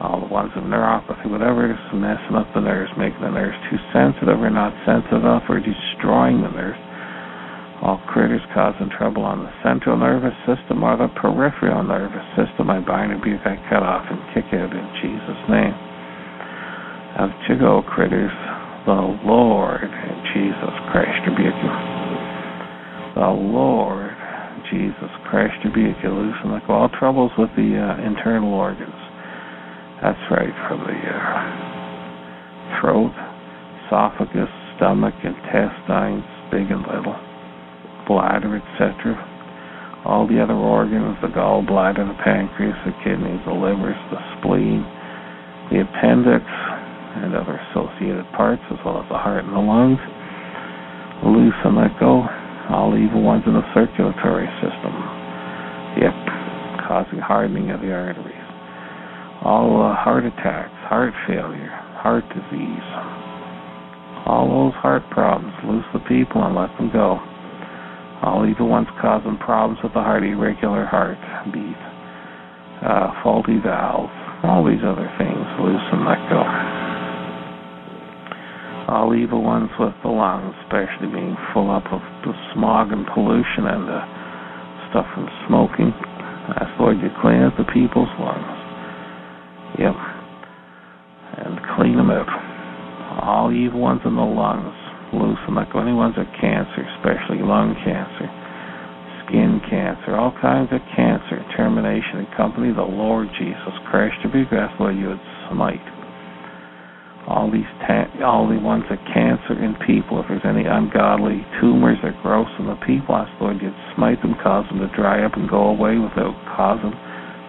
all 0.00 0.20
the 0.24 0.32
ones 0.32 0.50
of 0.56 0.64
neuropathy, 0.64 1.28
whatever 1.28 1.68
is 1.68 1.76
messing 1.92 2.32
up 2.32 2.48
the 2.56 2.64
nerves, 2.64 2.90
making 2.96 3.20
the 3.20 3.28
nerves 3.28 3.56
too 3.68 3.76
sensitive 3.92 4.40
or 4.40 4.48
not 4.48 4.72
sensitive 4.88 5.20
enough 5.20 5.44
or 5.52 5.60
destroying 5.60 6.40
the 6.40 6.48
nerves. 6.48 6.80
All 7.82 7.98
critters 8.08 8.42
causing 8.54 8.88
trouble 8.94 9.26
on 9.26 9.42
the 9.42 9.52
central 9.60 9.98
nervous 9.98 10.34
system 10.46 10.86
or 10.86 10.96
the 10.96 11.10
peripheral 11.18 11.82
nervous 11.82 12.24
system, 12.38 12.70
I 12.70 12.78
bind 12.78 13.10
rebuke, 13.10 13.42
I 13.42 13.58
cut 13.68 13.82
off 13.82 14.06
and 14.06 14.22
kick 14.32 14.46
out 14.54 14.70
in 14.70 14.86
Jesus' 15.02 15.42
name. 15.50 15.74
Out 17.18 17.34
you 17.50 17.58
go, 17.58 17.82
critters. 17.82 18.32
The 18.86 19.18
Lord 19.26 19.86
Jesus 20.34 20.74
Christ 20.90 21.20
rebuke 21.26 21.58
you. 21.58 21.74
The 23.18 23.30
Lord 23.30 24.10
Jesus 24.70 25.10
Christ 25.28 25.54
rebuke 25.66 25.98
you. 26.02 26.10
Loosen 26.10 26.50
like 26.50 26.66
all 26.70 26.88
troubles 26.98 27.30
with 27.36 27.50
the 27.54 27.78
uh, 27.78 28.06
internal 28.06 28.54
organs 28.54 29.01
that's 30.02 30.18
right, 30.34 30.50
from 30.66 30.82
the 30.82 30.98
uh, 30.98 32.82
throat, 32.82 33.14
esophagus, 33.86 34.50
stomach, 34.74 35.14
intestines, 35.22 36.26
big 36.50 36.66
and 36.74 36.82
little, 36.90 37.14
bladder, 38.10 38.58
etc. 38.58 39.14
All 40.02 40.26
the 40.26 40.42
other 40.42 40.58
organs, 40.58 41.14
the 41.22 41.30
gallbladder, 41.30 42.02
the 42.02 42.18
pancreas, 42.18 42.74
the 42.82 42.90
kidneys, 43.06 43.38
the 43.46 43.54
livers, 43.54 43.94
the 44.10 44.18
spleen, 44.34 44.82
the 45.70 45.86
appendix, 45.86 46.42
and 47.22 47.38
other 47.38 47.54
associated 47.70 48.26
parts, 48.34 48.66
as 48.74 48.82
well 48.82 48.98
as 48.98 49.06
the 49.06 49.14
heart 49.14 49.46
and 49.46 49.54
the 49.54 49.62
lungs. 49.62 50.02
Loose 51.22 51.54
and 51.62 51.78
let 51.78 51.94
go 52.02 52.26
all 52.74 52.98
evil 52.98 53.22
ones 53.22 53.46
in 53.46 53.54
the 53.54 53.62
circulatory 53.70 54.50
system. 54.58 54.90
Yep, 55.94 56.90
causing 56.90 57.22
hardening 57.22 57.70
of 57.70 57.78
the 57.78 57.94
arteries 57.94 58.31
all 59.42 59.82
uh, 59.82 59.94
heart 59.98 60.24
attacks, 60.24 60.70
heart 60.86 61.10
failure, 61.26 61.74
heart 61.98 62.22
disease, 62.30 62.88
all 64.22 64.46
those 64.46 64.76
heart 64.78 65.02
problems. 65.10 65.50
Loose 65.66 65.86
the 65.90 66.02
people 66.06 66.46
and 66.46 66.54
let 66.54 66.70
them 66.78 66.94
go. 66.94 67.18
All 68.22 68.46
evil 68.46 68.70
ones 68.70 68.86
causing 69.02 69.34
problems 69.42 69.82
with 69.82 69.94
the 69.98 70.02
heart, 70.02 70.22
irregular 70.22 70.86
heart 70.86 71.18
beat, 71.50 71.82
uh, 72.86 73.10
faulty 73.26 73.58
valves, 73.58 74.14
all 74.46 74.62
these 74.62 74.82
other 74.86 75.10
things. 75.18 75.42
Loose 75.58 75.86
and 75.90 76.06
let 76.06 76.22
go. 76.30 76.42
All 78.94 79.10
evil 79.10 79.42
ones 79.42 79.70
with 79.74 79.94
the 80.06 80.10
lungs, 80.10 80.54
especially 80.62 81.10
being 81.10 81.34
full 81.50 81.70
up 81.70 81.86
of 81.90 81.98
the 82.22 82.30
smog 82.54 82.94
and 82.94 83.02
pollution 83.10 83.66
and 83.66 83.90
uh, 83.90 84.06
stuff 84.90 85.06
from 85.18 85.26
smoking. 85.50 85.90
Ask 86.62 86.78
Lord 86.78 87.02
you 87.02 87.10
clean 87.18 87.42
up 87.42 87.58
the 87.58 87.66
people's 87.74 88.10
lungs. 88.22 88.61
Yep. 89.78 89.96
And 91.32 91.56
clean 91.76 91.96
them 91.96 92.10
out. 92.12 92.28
All 93.24 93.52
evil 93.52 93.80
ones 93.80 94.00
in 94.04 94.16
the 94.16 94.24
lungs, 94.24 94.76
loose 95.12 95.40
them. 95.48 95.56
Like 95.56 95.72
any 95.72 95.92
ones 95.92 96.16
with 96.16 96.28
cancer, 96.40 96.84
especially 96.96 97.40
lung 97.40 97.72
cancer, 97.80 98.28
skin 99.24 99.60
cancer, 99.68 100.12
all 100.16 100.36
kinds 100.40 100.68
of 100.72 100.80
cancer, 100.92 101.40
termination 101.56 102.24
and 102.24 102.28
company, 102.36 102.72
the 102.72 102.84
Lord 102.84 103.28
Jesus 103.40 103.74
Christ 103.88 104.16
to 104.24 104.28
be 104.28 104.44
where 104.76 104.92
you 104.92 105.08
would 105.08 105.26
smite. 105.48 105.80
All 107.28 107.48
these 107.48 107.68
ta- 107.86 108.12
all 108.26 108.48
the 108.48 108.58
ones 108.58 108.84
that 108.90 109.00
cancer 109.14 109.56
in 109.56 109.72
people, 109.86 110.20
if 110.20 110.26
there's 110.28 110.44
any 110.44 110.66
ungodly 110.68 111.46
tumors 111.60 111.96
that 112.02 112.20
grow 112.20 112.44
in 112.58 112.66
the 112.66 112.76
people, 112.84 113.14
ask 113.14 113.30
Lord 113.40 113.62
you'd 113.62 113.72
smite 113.94 114.20
them, 114.20 114.34
cause 114.42 114.66
them 114.68 114.80
to 114.80 114.90
dry 114.92 115.24
up 115.24 115.32
and 115.36 115.48
go 115.48 115.70
away 115.70 115.96
without 115.96 116.34
causing 116.56 116.92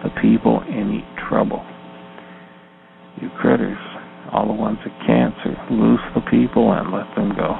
the 0.06 0.14
people 0.22 0.62
any 0.70 1.04
trouble 1.28 1.64
you 3.20 3.30
critters, 3.38 3.78
all 4.32 4.46
the 4.46 4.56
ones 4.56 4.78
that 4.82 4.94
cancer, 5.06 5.54
loose 5.70 6.02
the 6.14 6.24
people 6.30 6.72
and 6.72 6.90
let 6.90 7.06
them 7.14 7.30
go. 7.36 7.54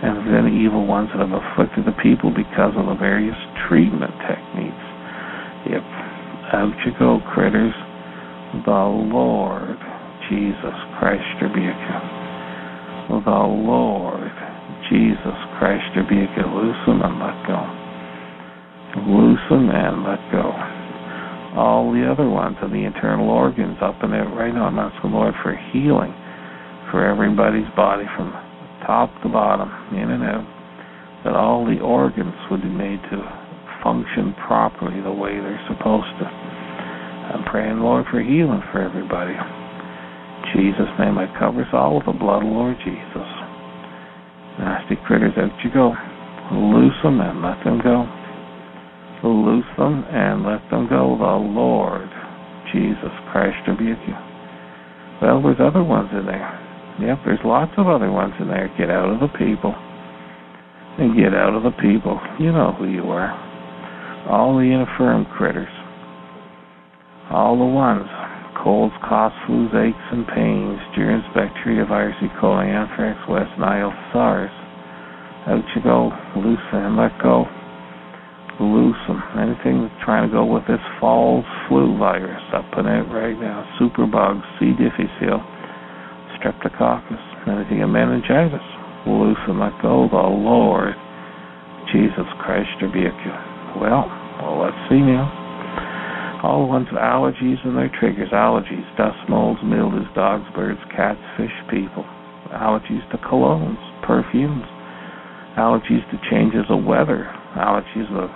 And 0.00 0.24
then 0.24 0.46
any 0.46 0.64
evil 0.64 0.86
ones 0.86 1.10
that 1.12 1.20
have 1.20 1.34
afflicted 1.34 1.84
the 1.84 1.96
people 2.00 2.30
because 2.30 2.72
of 2.78 2.86
the 2.86 2.94
various 2.94 3.36
treatment 3.66 4.14
techniques, 4.24 4.86
yep, 5.68 5.84
out 6.54 6.72
you 6.86 6.92
go, 6.98 7.20
critters. 7.34 7.74
The 8.64 8.84
Lord 9.12 9.76
Jesus 10.30 10.78
Christ 10.96 11.26
rebuke 11.42 11.76
you. 11.76 12.00
The 13.20 13.44
Lord 13.44 14.32
Jesus 14.88 15.38
Christ 15.58 15.84
rebuke 15.96 16.30
you. 16.36 16.46
Loosen 16.46 17.02
and 17.04 17.18
let 17.20 17.36
go. 17.44 17.60
Loosen 19.04 19.68
and 19.68 20.04
let 20.04 20.20
go 20.32 20.77
all 21.58 21.90
the 21.90 22.06
other 22.06 22.30
ones 22.30 22.54
and 22.62 22.70
the 22.70 22.86
internal 22.86 23.28
organs 23.28 23.76
up 23.82 23.98
in 24.06 24.14
there. 24.14 24.30
Right 24.30 24.54
now, 24.54 24.70
I'm 24.70 24.78
asking 24.78 25.10
Lord 25.10 25.34
for 25.42 25.58
healing 25.74 26.14
for 26.94 27.02
everybody's 27.04 27.68
body 27.74 28.06
from 28.16 28.30
top 28.86 29.10
to 29.22 29.28
bottom, 29.28 29.68
in 29.92 30.08
and 30.08 30.22
out. 30.22 30.46
that 31.24 31.34
all 31.34 31.66
the 31.66 31.80
organs 31.80 32.34
would 32.50 32.62
be 32.62 32.70
made 32.70 33.02
to 33.10 33.18
function 33.82 34.34
properly 34.46 35.00
the 35.02 35.10
way 35.10 35.34
they're 35.34 35.66
supposed 35.66 36.10
to. 36.22 36.26
I'm 36.26 37.44
praying, 37.50 37.80
Lord, 37.80 38.06
for 38.10 38.22
healing 38.22 38.62
for 38.72 38.80
everybody. 38.80 39.34
Jesus' 40.54 40.88
name, 40.98 41.18
I 41.18 41.26
cover 41.38 41.62
us 41.62 41.74
all 41.74 41.96
with 41.96 42.06
the 42.06 42.16
blood 42.16 42.42
of 42.42 42.48
Lord 42.48 42.76
Jesus. 42.84 43.28
Nasty 44.58 44.96
critters, 45.06 45.34
out 45.36 45.52
you 45.62 45.70
go. 45.74 45.92
Loose 46.54 46.96
them 47.02 47.20
and 47.20 47.42
let 47.42 47.62
them 47.64 47.80
go. 47.82 48.06
Loose 49.24 49.66
them 49.76 50.04
and 50.06 50.46
let 50.46 50.62
them 50.70 50.86
go. 50.88 51.18
The 51.18 51.36
Lord 51.42 52.08
Jesus 52.72 53.10
Christ 53.32 53.58
rebuke 53.66 53.98
you. 54.06 54.14
Well, 55.20 55.42
there's 55.42 55.58
other 55.58 55.82
ones 55.82 56.10
in 56.12 56.24
there. 56.24 56.46
Yep, 57.02 57.18
there's 57.26 57.42
lots 57.44 57.72
of 57.78 57.88
other 57.88 58.10
ones 58.10 58.34
in 58.38 58.46
there. 58.46 58.70
Get 58.78 58.90
out 58.90 59.10
of 59.10 59.18
the 59.18 59.32
people. 59.34 59.74
And 60.98 61.18
get 61.18 61.34
out 61.34 61.54
of 61.54 61.64
the 61.64 61.74
people. 61.82 62.20
You 62.38 62.52
know 62.52 62.74
who 62.78 62.86
you 62.86 63.10
are. 63.10 63.34
All 64.30 64.54
the 64.54 64.70
infirm 64.70 65.26
critters. 65.34 65.70
All 67.30 67.58
the 67.58 67.66
ones. 67.66 68.06
Colds, 68.62 68.94
coughs, 69.02 69.34
flus, 69.48 69.74
aches, 69.74 70.06
and 70.12 70.26
pains. 70.28 70.78
Germs, 70.94 71.24
bacteria, 71.34 71.84
virus, 71.86 72.16
E. 72.22 72.26
coli, 72.40 72.66
anthrax, 72.70 73.18
West 73.28 73.50
Nile, 73.58 73.94
SARS. 74.12 74.50
Out 75.50 75.64
you 75.74 75.82
go. 75.82 76.10
Loose 76.36 76.58
and 76.72 76.96
let 76.96 77.18
go 77.20 77.46
loose 78.60 78.98
them. 79.06 79.22
Anything 79.38 79.82
that's 79.82 80.04
trying 80.04 80.28
to 80.28 80.32
go 80.32 80.44
with 80.44 80.66
this 80.66 80.82
fall 81.00 81.44
flu 81.68 81.96
virus 81.98 82.42
up 82.54 82.66
in 82.78 82.86
it 82.86 83.06
right 83.10 83.38
now. 83.38 83.62
Superbugs, 83.80 84.42
C. 84.58 84.74
difficile, 84.74 85.42
streptococcus, 86.38 87.22
anything 87.46 87.82
of 87.82 87.90
meningitis. 87.90 88.64
Loose 89.06 89.40
and 89.48 89.58
let 89.60 89.72
go. 89.80 90.08
The 90.10 90.18
Lord 90.18 90.94
Jesus 91.94 92.28
Christ 92.44 92.68
rebuke 92.82 93.16
you. 93.24 93.36
Well, 93.80 94.04
well, 94.42 94.60
let's 94.60 94.76
see 94.90 95.00
now. 95.00 96.40
All 96.42 96.62
the 96.62 96.70
ones 96.70 96.86
with 96.92 97.00
allergies 97.00 97.58
and 97.64 97.76
their 97.76 97.90
triggers. 97.98 98.30
Allergies, 98.30 98.84
dust, 98.96 99.18
molds, 99.28 99.60
mildews, 99.64 100.06
dogs, 100.14 100.44
birds, 100.54 100.78
cats, 100.94 101.18
fish, 101.36 101.54
people. 101.70 102.04
Allergies 102.52 103.02
to 103.10 103.18
colognes, 103.18 103.80
perfumes. 104.06 104.66
Allergies 105.56 106.04
to 106.10 106.18
changes 106.30 106.64
of 106.70 106.84
weather. 106.84 107.26
Allergies 107.56 108.06
of 108.14 108.30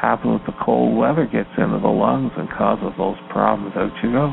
happen 0.00 0.32
if 0.32 0.40
the 0.48 0.56
cold 0.64 0.96
weather 0.96 1.28
gets 1.28 1.52
into 1.60 1.76
the 1.76 1.92
lungs 1.92 2.32
and 2.40 2.48
causes 2.56 2.88
those 2.96 3.20
problems. 3.28 3.76
Out 3.76 3.92
you 4.02 4.10
go. 4.16 4.32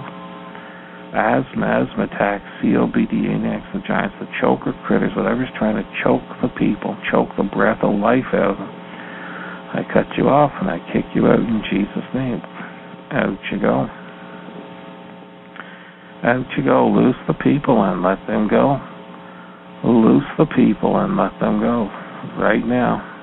Asthma, 1.11 1.83
asthma 1.83 2.07
attacks, 2.07 2.47
COPD, 2.63 3.11
anax, 3.11 3.63
the 3.75 3.83
giants, 3.87 4.15
the 4.19 4.27
choker 4.39 4.71
critters, 4.87 5.11
whatever's 5.15 5.51
trying 5.59 5.75
to 5.75 5.87
choke 6.03 6.23
the 6.41 6.47
people, 6.59 6.95
choke 7.11 7.29
the 7.35 7.43
breath 7.43 7.79
of 7.83 7.95
life 7.99 8.27
out 8.31 8.55
of 8.55 8.57
them. 8.57 8.71
I 9.67 9.83
cut 9.91 10.07
you 10.15 10.27
off 10.31 10.51
and 10.59 10.71
I 10.71 10.79
kick 10.91 11.03
you 11.15 11.27
out 11.27 11.39
in 11.39 11.61
Jesus' 11.67 12.07
name. 12.15 12.39
Out 13.11 13.39
you 13.51 13.59
go. 13.59 13.87
Out 16.23 16.47
you 16.55 16.63
go. 16.63 16.87
Loose 16.87 17.19
the 17.27 17.35
people 17.35 17.83
and 17.83 18.03
let 18.03 18.19
them 18.27 18.47
go. 18.47 18.79
Loose 19.83 20.27
the 20.37 20.47
people 20.55 20.95
and 20.97 21.15
let 21.15 21.31
them 21.39 21.59
go. 21.59 21.87
Right 22.39 22.65
now 22.65 23.16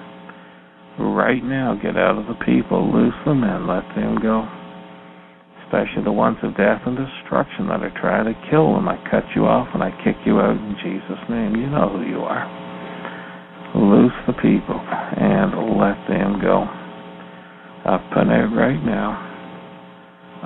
right 0.98 1.42
now 1.42 1.74
get 1.74 1.96
out 1.96 2.18
of 2.18 2.26
the 2.26 2.38
people, 2.44 2.92
loose 2.92 3.14
them 3.26 3.42
and 3.42 3.66
let 3.66 3.82
them 3.96 4.18
go. 4.22 4.46
Especially 5.66 6.04
the 6.04 6.12
ones 6.12 6.38
of 6.42 6.56
death 6.56 6.82
and 6.86 6.94
destruction 6.94 7.66
that 7.66 7.82
are 7.82 7.94
trying 7.98 8.30
to 8.30 8.36
kill 8.50 8.74
them. 8.74 8.88
I 8.88 8.94
cut 9.10 9.24
you 9.34 9.46
off 9.46 9.68
and 9.74 9.82
I 9.82 9.90
kick 10.04 10.14
you 10.24 10.38
out 10.38 10.54
in 10.54 10.76
Jesus' 10.84 11.24
name. 11.28 11.56
You 11.56 11.66
know 11.66 11.90
who 11.90 12.06
you 12.06 12.22
are. 12.22 12.46
Loose 13.74 14.14
the 14.26 14.38
people 14.38 14.78
and 14.78 15.50
let 15.74 15.98
them 16.06 16.38
go. 16.38 16.62
Up 17.90 18.06
and 18.14 18.30
out 18.30 18.54
right 18.54 18.78
now. 18.86 19.30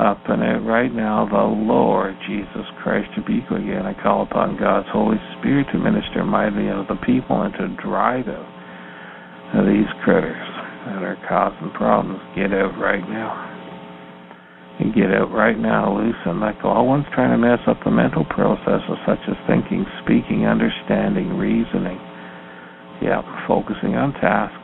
Up 0.01 0.23
and 0.29 0.43
out 0.43 0.65
right 0.65 0.95
now, 0.95 1.29
the 1.29 1.45
Lord 1.45 2.17
Jesus 2.27 2.65
Christ 2.83 3.11
to 3.17 3.23
be 3.23 3.45
again. 3.53 3.85
I 3.85 4.01
call 4.01 4.23
upon 4.23 4.57
God's 4.57 4.89
Holy 4.93 5.19
Spirit 5.39 5.67
to 5.73 5.79
minister 5.79 6.25
mightily 6.25 6.71
unto 6.71 6.95
the 6.95 7.01
people 7.05 7.43
and 7.43 7.53
to 7.55 7.83
drive 7.83 8.29
out 8.29 8.58
these 9.57 9.89
critters 10.05 10.49
that 10.87 11.03
are 11.03 11.19
causing 11.29 11.71
problems. 11.73 12.21
Get 12.37 12.53
out 12.53 12.77
right 12.77 13.05
now. 13.09 13.49
And 14.81 14.95
get 14.95 15.11
out 15.11 15.33
right 15.33 15.59
now, 15.59 15.91
loose 15.91 16.15
and 16.25 16.41
let 16.41 16.63
go. 16.63 16.69
All 16.69 16.87
one's 16.87 17.09
trying 17.13 17.35
to 17.35 17.39
mess 17.39 17.59
up 17.67 17.79
the 17.85 17.91
mental 17.91 18.25
processes 18.25 18.99
such 19.07 19.19
as 19.27 19.35
thinking, 19.49 19.85
speaking, 20.05 20.47
understanding, 20.47 21.35
reasoning. 21.35 21.99
Yeah, 23.03 23.23
focusing 23.49 23.97
on 23.97 24.13
tasks, 24.23 24.55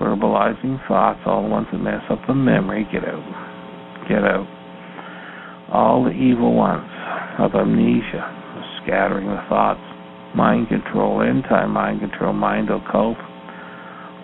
verbalizing 0.00 0.80
thoughts, 0.88 1.20
all 1.26 1.42
the 1.42 1.48
ones 1.48 1.66
that 1.72 1.78
mess 1.78 2.02
up 2.08 2.20
the 2.26 2.34
memory, 2.34 2.88
get 2.90 3.04
out. 3.04 3.24
Get 4.08 4.24
out. 4.24 4.48
All 5.72 6.04
the 6.04 6.10
evil 6.10 6.54
ones 6.54 6.88
of 7.38 7.54
amnesia, 7.54 8.24
scattering 8.82 9.28
the 9.28 9.44
thoughts, 9.48 9.80
mind 10.34 10.68
control, 10.68 11.20
time 11.48 11.70
mind 11.70 12.00
control, 12.00 12.32
mind 12.32 12.70
occult, 12.70 13.16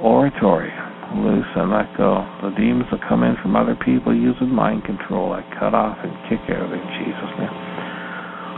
oratory, 0.00 0.72
loose 1.14 1.46
and 1.56 1.70
let 1.70 1.90
go. 1.96 2.22
The 2.42 2.54
demons 2.56 2.88
that 2.90 3.00
come 3.08 3.22
in 3.22 3.36
from 3.42 3.56
other 3.56 3.76
people 3.84 4.14
using 4.14 4.48
mind 4.48 4.84
control, 4.84 5.32
I 5.32 5.42
cut 5.58 5.74
off 5.74 5.98
and 6.02 6.12
kick 6.28 6.42
out 6.50 6.70
in 6.72 6.84
Jesus' 7.02 7.34
name. 7.38 7.56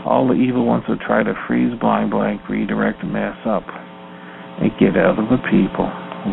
All 0.05 0.27
the 0.27 0.33
evil 0.33 0.65
ones 0.65 0.83
that 0.89 0.99
try 1.05 1.23
to 1.23 1.33
freeze, 1.47 1.77
blind, 1.79 2.11
blank, 2.11 2.41
redirect, 2.49 3.03
and 3.03 3.13
mess 3.13 3.37
up, 3.45 3.63
and 3.65 4.71
get 4.79 4.97
out 4.97 5.17
of 5.17 5.29
the 5.29 5.41
people. 5.49 5.89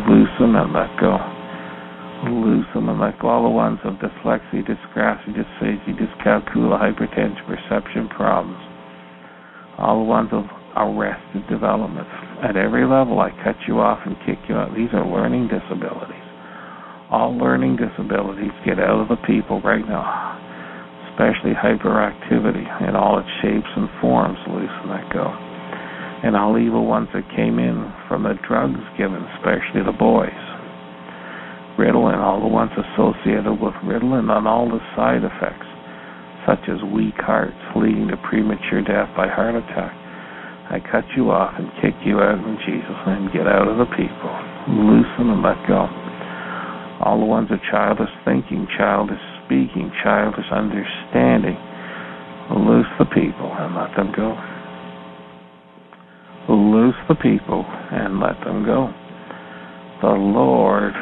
Loose 0.09 0.33
them 0.39 0.55
and 0.55 0.73
let 0.73 0.89
go. 0.99 1.17
Loose 2.29 2.65
and 2.75 2.99
let 2.99 3.17
go. 3.19 3.29
All 3.29 3.43
the 3.43 3.49
ones 3.49 3.79
of 3.83 3.95
dyslexia, 3.95 4.65
dysgraphia, 4.65 5.33
dyscalculia, 5.33 6.77
hypertension, 6.77 7.45
perception 7.47 8.09
problems. 8.09 8.59
All 9.77 10.03
the 10.03 10.09
ones 10.09 10.29
of 10.31 10.43
arrested 10.79 11.43
development. 11.51 12.07
At 12.39 12.55
every 12.55 12.87
level, 12.87 13.19
I 13.19 13.35
cut 13.43 13.59
you 13.67 13.83
off 13.83 13.99
and 14.07 14.15
kick 14.23 14.39
you 14.47 14.55
out. 14.55 14.71
These 14.71 14.95
are 14.95 15.03
learning 15.03 15.51
disabilities. 15.51 16.23
All 17.11 17.35
learning 17.35 17.75
disabilities 17.75 18.55
get 18.63 18.79
out 18.79 19.03
of 19.03 19.11
the 19.11 19.19
people 19.27 19.59
right 19.59 19.83
now, 19.83 20.07
especially 21.11 21.51
hyperactivity 21.51 22.63
in 22.87 22.95
all 22.95 23.19
its 23.19 23.27
shapes 23.43 23.67
and 23.75 23.91
forms. 23.99 24.39
Loosen 24.47 24.87
that 24.87 25.11
go. 25.11 25.27
And 26.23 26.35
all 26.35 26.55
evil 26.55 26.85
ones 26.87 27.09
that 27.13 27.27
came 27.35 27.59
in 27.59 27.91
from 28.07 28.23
the 28.23 28.39
drugs 28.47 28.79
given, 28.95 29.19
especially 29.35 29.83
the 29.83 29.95
boys. 29.95 30.43
Ritalin, 31.75 32.19
all 32.19 32.39
the 32.39 32.47
ones 32.47 32.71
associated 32.75 33.55
with 33.59 33.75
Ritalin, 33.83 34.31
and 34.31 34.47
all 34.47 34.67
the 34.67 34.83
side 34.95 35.23
effects, 35.23 35.67
such 36.47 36.67
as 36.71 36.79
weak 36.91 37.15
hearts 37.19 37.55
leading 37.75 38.07
to 38.07 38.17
premature 38.29 38.83
death 38.83 39.07
by 39.15 39.27
heart 39.27 39.55
attack 39.55 39.98
I 40.69 40.77
cut 40.77 41.01
you 41.17 41.33
off 41.33 41.57
and 41.57 41.65
kick 41.81 41.97
you 42.05 42.21
out 42.21 42.37
in 42.37 42.57
Jesus' 42.61 43.01
name. 43.09 43.33
Get 43.33 43.49
out 43.49 43.65
of 43.65 43.81
the 43.81 43.89
people. 43.97 44.33
Loosen 44.69 45.33
and 45.33 45.41
let 45.41 45.57
go. 45.65 45.89
All 47.01 47.17
the 47.17 47.25
ones 47.25 47.49
of 47.49 47.57
childish 47.73 48.13
thinking, 48.21 48.69
childish 48.77 49.17
speaking, 49.45 49.89
childish 50.05 50.45
understanding. 50.53 51.57
Loose 52.53 52.89
the 53.01 53.09
people 53.09 53.49
and 53.49 53.73
let 53.73 53.97
them 53.97 54.13
go. 54.13 54.37
Loose 56.53 57.01
the 57.09 57.17
people 57.17 57.65
and 57.65 58.19
let 58.21 58.37
them 58.45 58.61
go. 58.61 58.93
The 60.05 60.13
Lord 60.13 60.93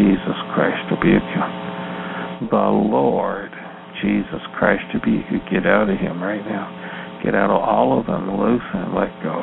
Jesus 0.00 0.38
Christ 0.56 0.80
rebuke 0.88 1.28
you. 1.28 2.48
The 2.48 2.68
Lord 2.72 3.52
Jesus 4.00 4.40
Christ 4.56 4.84
rebuke 4.94 5.28
you. 5.30 5.40
Get 5.52 5.66
out 5.68 5.90
of 5.90 5.98
him 5.98 6.22
right 6.22 6.44
now. 6.44 6.83
Get 7.24 7.34
out 7.34 7.48
of 7.48 7.56
all 7.56 7.98
of 7.98 8.04
them 8.04 8.28
loose 8.36 8.68
and 8.74 8.92
let 8.92 9.08
go. 9.24 9.40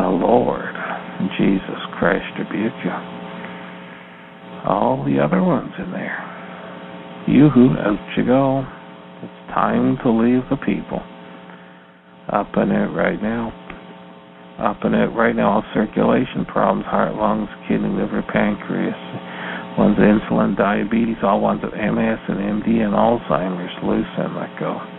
The 0.00 0.08
Lord 0.08 0.72
Jesus 1.36 1.80
Christ 2.00 2.24
rebuke 2.40 2.72
you. 2.84 2.96
All 4.64 5.04
the 5.04 5.20
other 5.20 5.42
ones 5.42 5.72
in 5.76 5.92
there. 5.92 6.16
You 7.28 7.50
who 7.50 7.76
out 7.76 8.00
you 8.16 8.24
go. 8.24 8.64
It's 9.20 9.52
time 9.52 9.98
to 10.02 10.08
leave 10.08 10.40
the 10.48 10.56
people. 10.64 11.04
Up 12.32 12.48
in 12.56 12.72
it 12.72 12.96
right 12.96 13.20
now. 13.20 13.52
Up 14.58 14.78
in 14.84 14.94
it 14.94 15.12
right 15.12 15.36
now. 15.36 15.60
All 15.60 15.64
circulation 15.74 16.46
problems, 16.46 16.86
heart, 16.86 17.14
lungs, 17.14 17.50
kidney, 17.68 17.92
liver, 17.92 18.24
pancreas. 18.32 18.96
Ones 19.76 19.98
with 19.98 20.08
insulin, 20.08 20.56
diabetes, 20.56 21.20
all 21.22 21.40
ones 21.40 21.60
of 21.62 21.72
MS 21.72 22.20
and 22.24 22.64
MD 22.64 22.80
and 22.80 22.96
Alzheimer's. 22.96 23.84
Loose 23.84 24.08
and 24.16 24.34
let 24.34 24.58
go 24.58 24.97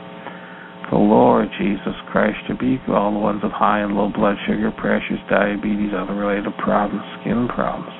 the 0.89 0.97
Lord 0.97 1.49
Jesus 1.61 1.93
Christ 2.09 2.41
to 2.49 2.57
be 2.57 2.81
all 2.89 3.13
the 3.13 3.21
ones 3.21 3.45
with 3.45 3.53
high 3.53 3.85
and 3.85 3.93
low 3.93 4.09
blood 4.09 4.37
sugar, 4.49 4.73
pressures, 4.73 5.21
diabetes, 5.29 5.93
other 5.93 6.17
related 6.17 6.49
problems, 6.57 7.05
skin 7.21 7.45
problems, 7.45 7.93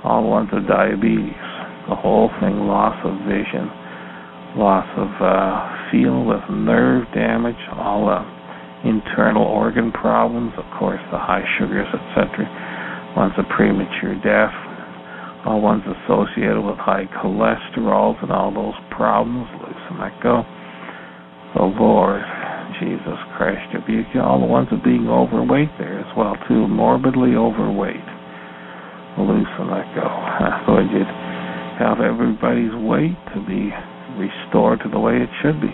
all 0.00 0.24
the 0.24 0.32
ones 0.32 0.48
with 0.48 0.64
diabetes, 0.64 1.44
the 1.92 1.96
whole 1.96 2.32
thing, 2.40 2.64
loss 2.64 2.96
of 3.04 3.12
vision, 3.28 3.68
loss 4.56 4.88
of 4.96 5.12
uh, 5.20 5.92
feel 5.92 6.24
with 6.24 6.40
nerve 6.48 7.04
damage, 7.12 7.60
all 7.76 8.08
the 8.08 8.24
internal 8.88 9.44
organ 9.44 9.92
problems, 9.92 10.52
of 10.56 10.64
course, 10.80 11.00
the 11.12 11.20
high 11.20 11.44
sugars, 11.60 11.92
etc. 11.92 12.48
ones 13.16 13.36
of 13.36 13.44
premature 13.52 14.16
death, 14.24 14.56
all 15.44 15.60
ones 15.60 15.84
associated 15.84 16.60
with 16.60 16.80
high 16.80 17.04
cholesterol 17.20 18.16
and 18.22 18.32
all 18.32 18.48
those 18.48 18.78
problems, 18.88 19.44
loosen 19.60 20.00
that 20.00 20.16
go. 20.22 20.40
The 21.54 21.68
Lord 21.68 22.22
Jesus 22.80 23.20
Christ 23.36 23.60
rebuke 23.74 24.08
you. 24.14 24.20
All 24.20 24.40
the 24.40 24.48
ones 24.48 24.68
of 24.72 24.82
being 24.82 25.06
overweight 25.06 25.68
there 25.78 26.00
as 26.00 26.10
well 26.16 26.36
too, 26.48 26.66
morbidly 26.66 27.36
overweight. 27.36 28.08
Loosen 29.20 29.68
that 29.68 29.86
go. 29.92 30.08
Lord, 30.72 30.88
you'd 30.88 31.06
have 31.76 32.00
everybody's 32.00 32.72
weight 32.80 33.18
to 33.36 33.38
be 33.44 33.68
restored 34.16 34.80
to 34.80 34.88
the 34.88 34.98
way 34.98 35.20
it 35.20 35.28
should 35.44 35.60
be. 35.60 35.70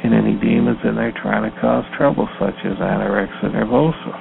And 0.00 0.16
any 0.16 0.40
demons 0.40 0.80
in 0.82 0.96
there 0.96 1.12
trying 1.12 1.44
to 1.44 1.52
cause 1.60 1.84
trouble, 1.96 2.28
such 2.40 2.56
as 2.64 2.80
anorexia 2.80 3.52
nervosa, 3.52 4.16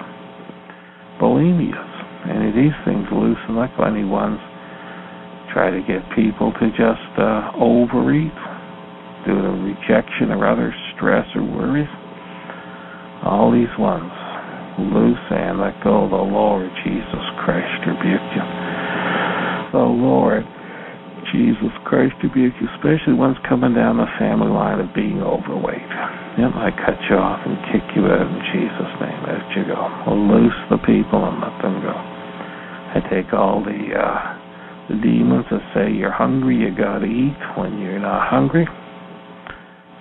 bulimias, 1.23 1.89
any 2.27 2.49
of 2.49 2.55
these 2.55 2.75
things 2.83 3.07
loosen 3.11 3.55
like 3.55 3.71
any 3.79 4.03
ones 4.03 4.39
try 5.53 5.71
to 5.71 5.79
get 5.87 6.03
people 6.13 6.51
to 6.59 6.67
just 6.75 7.11
uh, 7.17 7.51
overeat 7.55 8.35
to 9.25 9.33
rejection 9.65 10.31
or 10.31 10.47
other 10.47 10.73
stress 10.95 11.25
or 11.35 11.43
worries. 11.43 11.89
All 13.25 13.51
these 13.51 13.71
ones 13.77 14.11
loose 14.79 15.25
and 15.31 15.59
let 15.59 15.75
go 15.83 16.07
the 16.07 16.23
Lord 16.23 16.69
Jesus 16.87 17.25
Christ 17.43 17.83
rebuke 17.83 18.29
you. 18.31 18.45
The 19.75 19.83
Lord 19.83 20.47
Jesus 21.35 21.73
Christ 21.85 22.15
rebuke 22.23 22.55
you, 22.57 22.67
especially 22.79 23.13
ones 23.13 23.37
coming 23.47 23.75
down 23.75 23.99
the 23.99 24.09
family 24.17 24.49
line 24.49 24.79
of 24.79 24.95
being 24.95 25.21
overweight. 25.21 25.91
Yep, 26.39 26.55
might 26.55 26.79
cut 26.79 26.97
you 27.11 27.19
off 27.19 27.43
and 27.43 27.59
kick 27.69 27.83
you 27.93 28.07
out 28.07 28.23
in 28.23 28.39
Jesus' 28.55 28.95
name. 29.03 29.21
Out 29.27 29.45
you 29.53 29.63
go. 29.67 29.81
Loose 30.15 30.59
the 30.71 30.79
people 30.87 31.21
and 31.27 31.37
let 31.43 31.55
them 31.61 31.83
go. 31.83 31.93
I 31.93 33.03
take 33.11 33.33
all 33.33 33.61
the 33.61 33.93
uh, 33.93 34.39
the 34.89 34.95
demons 34.95 35.45
that 35.51 35.61
say 35.75 35.93
you're 35.93 36.11
hungry, 36.11 36.57
you 36.57 36.73
gotta 36.73 37.05
eat 37.05 37.37
when 37.59 37.77
you're 37.77 37.99
not 37.99 38.27
hungry. 38.27 38.65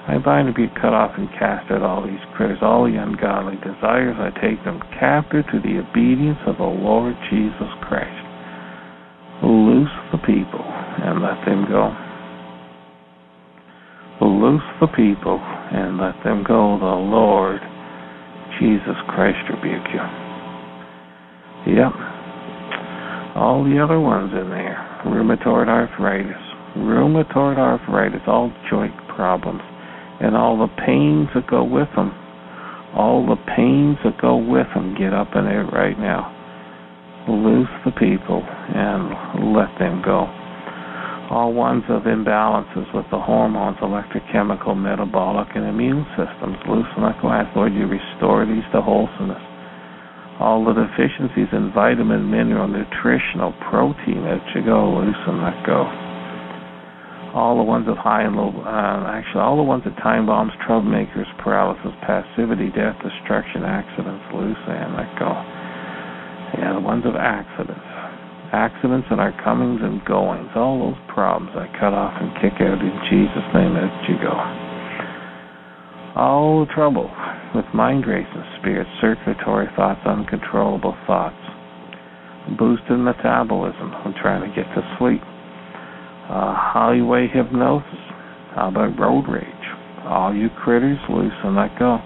I 0.08 0.16
bind 0.16 0.48
to 0.48 0.54
be 0.56 0.72
cut 0.80 0.96
off 0.96 1.12
and 1.18 1.28
cast 1.36 1.70
out 1.70 1.82
all 1.82 2.00
these 2.00 2.24
critters, 2.34 2.58
all 2.62 2.88
the 2.88 2.96
ungodly 2.96 3.56
desires. 3.60 4.16
I 4.16 4.32
take 4.40 4.56
them 4.64 4.80
captive 4.98 5.44
to 5.52 5.60
the 5.60 5.84
obedience 5.84 6.40
of 6.48 6.56
the 6.56 6.64
Lord 6.64 7.12
Jesus 7.28 7.68
Christ. 7.84 8.24
Loose 9.44 9.92
the 10.10 10.18
people 10.24 10.64
and 10.64 11.20
let 11.20 11.44
them 11.44 11.68
go. 11.68 11.92
Loose 14.24 14.64
the 14.80 14.88
people 14.96 15.38
and 15.38 16.00
let 16.00 16.16
them 16.24 16.40
go. 16.40 16.80
The 16.80 16.98
Lord 17.04 17.60
Jesus 18.58 18.96
Christ 19.12 19.44
rebuke 19.52 19.92
you. 19.92 20.04
Yep. 21.76 21.92
All 23.36 23.62
the 23.62 23.76
other 23.76 24.00
ones 24.00 24.32
in 24.32 24.48
there 24.48 24.88
rheumatoid 25.04 25.68
arthritis, 25.68 26.42
rheumatoid 26.76 27.58
arthritis, 27.58 28.22
all 28.26 28.50
joint 28.70 28.94
problems, 29.14 29.60
and 30.20 30.36
all 30.36 30.58
the 30.58 30.72
pains 30.86 31.28
that 31.34 31.46
go 31.48 31.64
with 31.64 31.88
them. 31.96 32.12
All 32.94 33.26
the 33.26 33.36
pains 33.56 33.98
that 34.04 34.20
go 34.20 34.36
with 34.36 34.66
them. 34.74 34.96
Get 34.98 35.12
up 35.12 35.28
in 35.34 35.44
there 35.44 35.64
right 35.72 35.98
now 35.98 36.34
loose 37.28 37.68
the 37.84 37.92
people 37.92 38.40
and 38.40 39.52
let 39.52 39.68
them 39.78 40.00
go. 40.04 40.24
All 41.28 41.52
ones 41.52 41.84
of 41.92 42.08
imbalances 42.08 42.88
with 42.96 43.04
the 43.12 43.20
hormones, 43.20 43.76
electrochemical, 43.84 44.72
metabolic, 44.72 45.48
and 45.54 45.68
immune 45.68 46.06
systems, 46.16 46.56
loosen 46.64 47.04
the 47.04 47.12
glass. 47.20 47.44
Lord, 47.54 47.74
you 47.74 47.84
restore 47.84 48.48
these 48.48 48.64
to 48.72 48.80
wholesomeness. 48.80 49.44
All 50.40 50.64
the 50.64 50.72
deficiencies 50.72 51.52
in 51.52 51.70
vitamin, 51.74 52.30
mineral, 52.30 52.66
nutritional, 52.66 53.52
protein 53.68 54.24
that 54.24 54.40
you 54.54 54.64
go, 54.64 54.88
loosen 54.88 55.36
that 55.44 55.60
go. 55.66 56.07
All 57.34 57.56
the 57.56 57.62
ones 57.62 57.86
of 57.88 57.96
high 57.96 58.22
and 58.22 58.36
low, 58.36 58.50
uh, 58.50 59.04
actually, 59.12 59.42
all 59.42 59.56
the 59.56 59.62
ones 59.62 59.84
of 59.84 59.92
time 60.02 60.26
bombs, 60.26 60.52
troublemakers, 60.66 61.28
paralysis, 61.42 61.92
passivity, 62.06 62.70
death, 62.70 62.96
destruction, 63.04 63.64
accidents, 63.64 64.24
loose 64.32 64.64
and 64.66 64.96
let 64.96 65.12
go 65.18 65.32
yeah, 66.56 66.72
the 66.72 66.80
ones 66.80 67.04
of 67.04 67.16
accidents. 67.16 67.84
Accidents 68.52 69.06
and 69.10 69.20
our 69.20 69.36
comings 69.44 69.80
and 69.82 70.00
goings. 70.08 70.48
All 70.56 70.80
those 70.80 71.00
problems 71.12 71.52
I 71.52 71.68
cut 71.76 71.92
off 71.92 72.16
and 72.16 72.32
kick 72.40 72.56
out 72.64 72.80
in 72.80 72.94
Jesus' 73.12 73.48
name 73.52 73.76
as 73.76 73.92
you 74.08 74.16
go. 74.16 74.32
All 76.16 76.64
the 76.64 76.72
trouble 76.72 77.12
with 77.54 77.68
mind 77.74 78.06
racing 78.06 78.44
spirits, 78.58 78.88
circulatory 79.00 79.68
thoughts, 79.76 80.00
uncontrollable 80.06 80.96
thoughts, 81.06 81.36
boosted 82.58 82.98
metabolism 82.98 83.92
I'm 83.92 84.14
trying 84.16 84.40
to 84.48 84.50
get 84.56 84.64
to 84.72 84.80
sleep, 84.96 85.20
uh, 86.28 86.54
highway 86.54 87.28
hypnosis, 87.32 87.88
how 88.54 88.68
about 88.68 88.98
road 88.98 89.24
rage? 89.28 89.44
All 90.04 90.34
you 90.34 90.48
critters, 90.62 90.98
loose 91.08 91.32
and 91.44 91.56
let 91.56 91.78
go. 91.78 91.98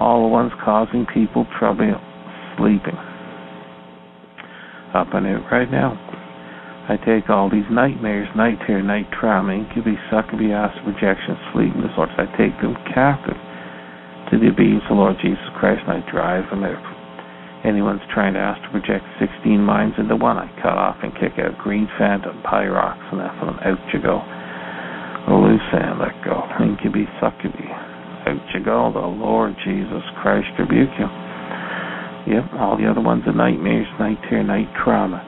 All 0.00 0.22
the 0.22 0.28
ones 0.28 0.52
causing 0.64 1.06
people 1.12 1.46
trouble 1.58 1.94
sleeping 2.56 2.96
up 4.94 5.14
on 5.14 5.26
it 5.26 5.38
right 5.52 5.70
now. 5.70 5.94
I 6.88 6.96
take 7.06 7.30
all 7.30 7.48
these 7.48 7.68
nightmares, 7.70 8.28
night 8.34 8.58
terror, 8.66 8.82
night 8.82 9.06
trauma, 9.14 9.54
incubus, 9.54 10.00
succubus, 10.10 10.50
astral 10.50 10.90
projection, 10.90 11.38
sleep 11.54 11.72
disorders. 11.78 12.18
I 12.18 12.26
take 12.34 12.56
them 12.58 12.74
captive 12.92 13.38
to 14.30 14.38
the 14.38 14.50
obedience 14.50 14.82
of 14.90 14.96
the 14.96 15.02
Lord 15.02 15.16
Jesus 15.22 15.44
Christ, 15.54 15.86
and 15.86 16.02
I 16.02 16.10
drive 16.10 16.50
them 16.50 16.64
out. 16.64 16.99
Anyone's 17.60 18.00
trying 18.14 18.32
to 18.34 18.40
astral 18.40 18.80
project 18.80 19.04
16 19.20 19.60
minds 19.60 19.92
into 20.00 20.16
one, 20.16 20.40
I 20.40 20.48
cut 20.64 20.80
off 20.80 20.96
and 21.04 21.12
kick 21.20 21.36
out 21.36 21.60
green 21.60 21.84
phantom, 22.00 22.40
pyrox, 22.40 22.96
and 23.12 23.20
Nephilim. 23.20 23.60
Out 23.60 23.80
you 23.92 24.00
go. 24.00 24.24
Loose 25.28 25.70
and 25.76 26.00
let 26.00 26.16
go. 26.24 26.40
Incubus, 26.56 27.12
succubus. 27.20 27.68
Out 28.24 28.40
you 28.56 28.64
go. 28.64 28.88
The 28.96 29.04
Lord 29.04 29.52
Jesus 29.60 30.00
Christ 30.24 30.48
rebuke 30.56 30.88
you. 30.96 31.08
Yep, 32.32 32.56
all 32.56 32.80
the 32.80 32.88
other 32.88 33.04
ones 33.04 33.24
are 33.28 33.36
nightmares, 33.36 33.88
night 34.00 34.16
terror, 34.28 34.44
night 34.44 34.68
trauma. 34.82 35.20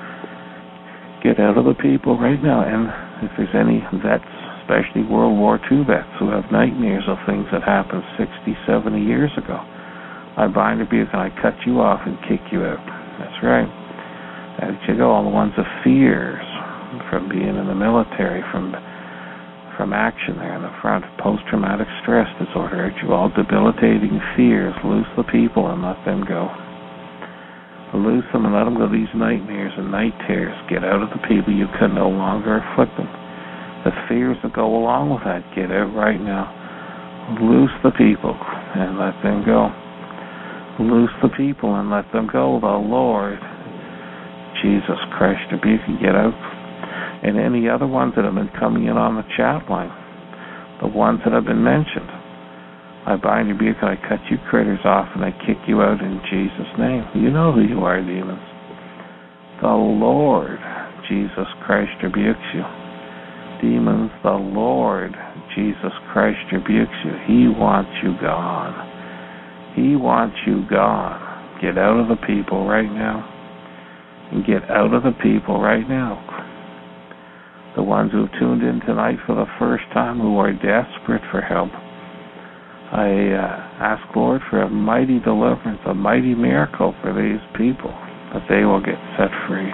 Get 1.23 1.39
out 1.39 1.61
of 1.61 1.65
the 1.69 1.77
people 1.77 2.17
right 2.17 2.41
now. 2.41 2.65
And 2.65 2.89
if 3.25 3.33
there's 3.37 3.53
any 3.53 3.85
vets, 4.01 4.25
especially 4.65 5.05
World 5.05 5.37
War 5.37 5.61
II 5.69 5.85
vets, 5.85 6.09
who 6.17 6.33
have 6.33 6.49
nightmares 6.49 7.05
of 7.09 7.21
things 7.29 7.45
that 7.53 7.61
happened 7.61 8.03
60, 8.17 8.57
70 8.65 9.05
years 9.05 9.31
ago, 9.37 9.61
I 10.37 10.49
bind 10.49 10.81
rebuke 10.81 11.09
and 11.13 11.21
I 11.21 11.29
cut 11.43 11.55
you 11.67 11.81
off 11.81 12.01
and 12.07 12.17
kick 12.25 12.41
you 12.53 12.65
out. 12.65 12.81
That's 13.21 13.37
right. 13.45 13.69
Out 14.65 14.77
you 14.89 14.97
go. 14.97 15.11
All 15.11 15.25
the 15.25 15.33
ones 15.33 15.53
of 15.59 15.65
fears 15.85 16.45
from 17.11 17.29
being 17.29 17.57
in 17.57 17.67
the 17.69 17.77
military, 17.77 18.41
from 18.53 18.73
from 19.77 19.93
action 19.93 20.37
there 20.37 20.55
in 20.55 20.63
the 20.63 20.75
front, 20.83 21.05
post-traumatic 21.17 21.89
stress 22.03 22.29
disorder. 22.37 22.93
Out 22.93 22.97
you 23.03 23.13
all 23.13 23.33
debilitating 23.33 24.21
fears. 24.37 24.77
Loose 24.85 25.09
the 25.17 25.25
people 25.25 25.73
and 25.73 25.81
let 25.81 25.97
them 26.05 26.25
go. 26.29 26.53
Loose 27.97 28.25
them 28.33 28.45
and 28.45 28.55
let 28.55 28.65
them 28.65 28.77
go. 28.77 28.89
These 28.89 29.13
nightmares 29.17 29.73
and 29.77 29.91
night 29.91 30.13
terrors 30.29 30.57
get 30.69 30.85
out 30.85 31.03
of 31.03 31.09
the 31.11 31.21
people. 31.29 31.53
You 31.53 31.67
can 31.81 31.95
no 31.95 32.09
longer 32.09 32.61
afflict 32.61 32.97
them. 32.97 33.09
The 33.85 33.93
fears 34.09 34.37
that 34.43 34.53
go 34.53 34.77
along 34.77 35.11
with 35.11 35.25
that 35.25 35.45
get 35.57 35.73
out 35.73 35.93
right 35.97 36.21
now. 36.21 36.53
Loose 37.41 37.73
the 37.83 37.93
people 37.97 38.37
and 38.77 39.01
let 39.01 39.17
them 39.25 39.45
go. 39.45 39.73
Loose 40.81 41.13
the 41.23 41.29
people 41.37 41.75
and 41.75 41.91
let 41.91 42.11
them 42.13 42.29
go. 42.33 42.59
The 42.61 42.67
Lord 42.67 43.39
Jesus 44.63 45.01
Christ, 45.19 45.53
if 45.53 45.61
you 45.65 45.77
can 45.85 45.99
get 46.01 46.15
out. 46.15 46.35
And 47.23 47.39
any 47.39 47.69
other 47.69 47.87
ones 47.87 48.15
that 48.17 48.25
have 48.25 48.35
been 48.35 48.51
coming 48.59 48.87
in 48.87 48.97
on 48.97 49.17
the 49.17 49.27
chat 49.37 49.69
line, 49.71 49.93
the 50.81 50.89
ones 50.89 51.21
that 51.25 51.33
have 51.33 51.45
been 51.45 51.63
mentioned 51.63 52.11
I 53.05 53.17
bind 53.17 53.49
rebuke, 53.49 53.79
and 53.83 53.91
I 53.91 53.97
cut 53.97 54.21
you 54.31 54.39
critters 54.49 54.79
off, 54.85 55.09
and 55.15 55.25
I 55.25 55.33
kick 55.45 55.59
you 55.67 55.83
out 55.83 56.01
in 56.01 56.23
Jesus' 56.31 56.71
name. 56.79 57.03
You 57.17 57.31
know 57.31 57.51
who 57.51 57.63
you 57.63 57.81
are, 57.83 57.99
demons. 58.01 58.39
The 59.61 59.75
Lord 59.75 60.59
Jesus 61.09 61.51
Christ 61.67 61.91
rebukes 62.01 62.47
you. 62.55 62.63
Demons, 63.61 64.11
the 64.23 64.39
Lord 64.39 65.17
Jesus 65.57 65.91
Christ 66.13 66.39
rebukes 66.53 66.95
you. 67.05 67.11
He 67.27 67.51
wants 67.51 67.91
you 68.05 68.15
gone. 68.23 68.92
He 69.75 69.97
wants 69.97 70.37
you 70.47 70.67
gone. 70.69 71.61
Get 71.61 71.79
out 71.79 71.99
of 71.99 72.09
the 72.09 72.27
people 72.27 72.67
right 72.67 72.91
now. 72.91 73.29
And 74.33 74.45
get 74.47 74.69
out 74.71 74.95
of 74.95 75.03
the 75.03 75.17
people 75.23 75.61
right 75.61 75.89
now. 75.89 76.21
The 77.77 77.83
ones 77.83 78.13
who 78.13 78.27
tuned 78.39 78.63
in 78.63 78.81
tonight 78.81 79.19
for 79.27 79.35
the 79.35 79.47
first 79.59 79.85
time 79.95 80.19
who 80.19 80.39
are 80.39 80.53
desperate 80.53 81.23
for 81.31 81.41
help 81.41 81.71
I 82.93 83.09
uh, 83.09 83.97
ask, 83.97 84.05
Lord, 84.15 84.43
for 84.51 84.61
a 84.61 84.69
mighty 84.69 85.19
deliverance, 85.19 85.81
a 85.89 85.95
mighty 85.95 86.35
miracle 86.35 86.95
for 87.01 87.17
these 87.17 87.41
people, 87.57 87.89
that 88.37 88.45
they 88.53 88.69
will 88.69 88.85
get 88.85 89.01
set 89.17 89.33
free. 89.49 89.73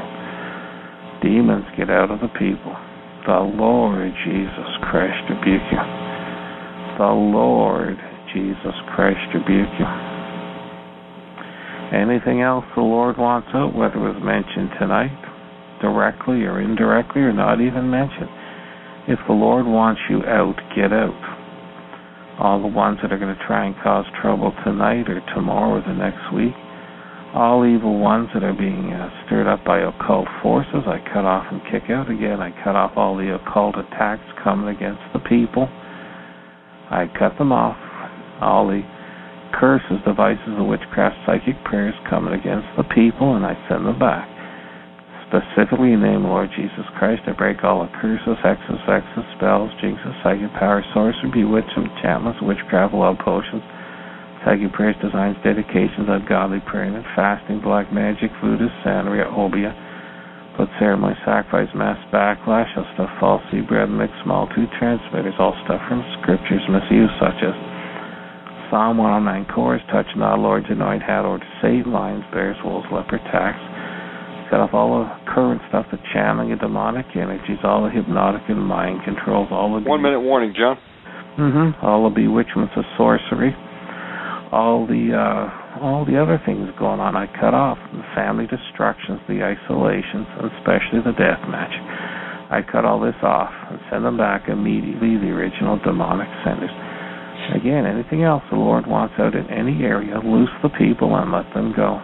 Demons 1.19 1.67
get 1.77 1.91
out 1.91 2.15
of 2.15 2.23
the 2.23 2.31
people. 2.39 2.71
The 3.27 3.43
Lord 3.59 4.15
Jesus 4.23 4.71
Christ 4.87 5.19
rebuke 5.35 5.67
you. 5.67 5.83
The 6.95 7.11
Lord 7.11 7.99
Jesus 8.39 8.79
Christ 8.95 9.19
rebuke 9.35 9.75
you. 9.83 9.91
Anything 11.91 12.41
else 12.41 12.65
the 12.77 12.87
Lord 12.87 13.19
wants 13.19 13.49
out, 13.51 13.75
whether 13.75 13.99
it 13.99 14.15
was 14.15 14.23
mentioned 14.23 14.71
tonight, 14.79 15.19
directly 15.83 16.47
or 16.47 16.63
indirectly, 16.63 17.23
or 17.23 17.33
not 17.33 17.59
even 17.59 17.91
mentioned. 17.91 18.31
If 19.11 19.19
the 19.27 19.35
Lord 19.35 19.67
wants 19.67 20.01
you 20.07 20.23
out, 20.23 20.55
get 20.77 20.93
out. 20.95 21.19
All 22.39 22.63
the 22.63 22.71
ones 22.71 22.99
that 23.03 23.11
are 23.11 23.19
going 23.19 23.35
to 23.35 23.47
try 23.49 23.67
and 23.67 23.75
cause 23.83 24.07
trouble 24.23 24.55
tonight 24.63 25.11
or 25.11 25.19
tomorrow 25.35 25.81
or 25.81 25.83
the 25.83 25.99
next 25.99 26.23
week, 26.31 26.55
all 27.35 27.67
evil 27.67 27.99
ones 27.99 28.29
that 28.35 28.45
are 28.45 28.55
being 28.55 28.93
uh, 28.95 29.11
stirred 29.27 29.51
up 29.51 29.65
by 29.65 29.83
occult 29.83 30.29
forces, 30.43 30.87
I 30.87 31.03
cut 31.11 31.27
off 31.27 31.51
and 31.51 31.59
kick 31.73 31.91
out 31.91 32.07
again. 32.07 32.39
I 32.39 32.55
cut 32.63 32.77
off 32.77 32.93
all 32.95 33.17
the 33.17 33.35
occult 33.35 33.75
attacks 33.75 34.23
coming 34.45 34.71
against 34.71 35.03
the 35.13 35.19
people. 35.27 35.67
I 36.89 37.11
cut 37.19 37.37
them 37.37 37.51
off. 37.51 37.88
All 38.41 38.69
the 38.69 38.83
curses, 39.55 39.99
devices 40.05 40.55
of 40.59 40.67
witchcraft, 40.67 41.17
psychic 41.27 41.57
prayers 41.65 41.95
coming 42.09 42.35
against 42.35 42.69
the 42.77 42.85
people, 42.95 43.35
and 43.35 43.45
I 43.45 43.57
send 43.69 43.87
them 43.87 43.99
back. 43.99 44.27
Specifically, 45.29 45.93
in 45.93 46.01
the 46.01 46.09
name 46.09 46.25
of 46.25 46.33
Lord 46.33 46.49
Jesus 46.57 46.89
Christ, 46.97 47.23
I 47.29 47.37
break 47.37 47.61
all 47.65 47.85
the 47.85 47.93
curses, 48.01 48.41
hexes, 48.41 48.81
vexes, 48.89 49.27
spells, 49.37 49.69
jinxes, 49.83 50.17
psychic 50.25 50.53
power, 50.57 50.81
sorcery, 50.95 51.29
bewitchment, 51.29 51.93
enchantments, 51.93 52.41
witchcraft, 52.41 52.95
love 52.95 53.21
potions, 53.21 53.61
Psychic 54.47 54.71
prayers, 54.73 54.95
designs, 55.03 55.37
dedications, 55.43 56.07
ungodly 56.07 56.63
praying 56.63 56.95
and 56.95 57.05
fasting, 57.19 57.59
black 57.59 57.93
magic, 57.93 58.31
voodoo, 58.39 58.71
santeria, 58.87 59.27
obeah, 59.35 59.75
blood 60.55 60.71
ceremony, 60.79 61.19
sacrifice, 61.27 61.67
mass 61.75 61.99
backlash, 62.15 62.71
all 62.79 62.87
stuff 62.95 63.11
false 63.19 63.43
seed 63.51 63.67
bread, 63.67 63.91
mixed 63.91 64.15
small 64.23 64.47
two 64.55 64.71
transmitters, 64.79 65.35
all 65.43 65.59
stuff 65.67 65.83
from 65.91 66.07
scriptures, 66.23 66.63
misuse 66.71 67.11
such 67.19 67.43
as 67.43 67.55
Psalm 68.71 68.99
109 68.99 69.55
chorus, 69.55 69.83
touch 69.91 70.07
not 70.17 70.39
Lord's 70.39 70.67
anointed 70.69 71.03
hat, 71.03 71.25
or 71.25 71.39
to 71.39 71.51
Satan, 71.63 71.93
lions, 71.93 72.25
bears, 72.33 72.57
wolves, 72.65 72.87
leopard, 72.93 73.21
tax. 73.33 73.57
Cut 74.51 74.61
off 74.61 74.73
all 74.73 75.05
the 75.05 75.09
current 75.33 75.61
stuff, 75.69 75.87
the 75.93 75.99
channeling 76.13 76.53
of 76.53 76.61
demonic 76.61 77.07
energies, 77.17 77.61
all 77.65 77.85
the 77.85 77.91
hypnotic 77.91 78.43
and 78.49 78.61
mind 78.61 79.05
controls, 79.05 79.49
all 79.51 79.77
the 79.77 79.89
one 79.89 80.01
minute 80.01 80.21
warning, 80.21 80.53
John. 80.57 80.77
Mm-hmm. 81.39 81.85
All 81.85 82.09
the 82.09 82.15
bewitchments 82.15 82.75
of 82.77 82.85
sorcery 82.97 83.55
all 84.53 84.87
the 84.87 85.13
uh, 85.13 85.81
all 85.81 86.05
the 86.05 86.17
other 86.17 86.41
things 86.47 86.69
going 86.79 87.01
on. 87.01 87.17
I 87.17 87.27
cut 87.39 87.53
off 87.53 87.79
the 87.93 88.05
family 88.17 88.49
destructions, 88.49 89.21
the 89.29 89.45
isolations, 89.45 90.27
and 90.41 90.49
especially 90.59 91.05
the 91.05 91.17
death 91.17 91.41
match. 91.47 91.75
I 92.49 92.65
cut 92.65 92.89
all 92.89 93.01
this 93.01 93.19
off 93.23 93.53
and 93.71 93.79
send 93.93 94.05
them 94.05 94.17
back 94.17 94.49
immediately. 94.49 95.21
The 95.21 95.31
original 95.31 95.79
demonic 95.85 96.29
senders. 96.45 96.73
Again, 97.55 97.87
anything 97.87 98.23
else 98.23 98.43
the 98.51 98.57
Lord 98.57 98.87
wants 98.87 99.15
out 99.19 99.35
in 99.35 99.49
any 99.51 99.83
area, 99.83 100.21
loose 100.21 100.53
the 100.63 100.69
people 100.69 101.17
and 101.17 101.33
let 101.33 101.49
them 101.55 101.73
go. 101.75 102.01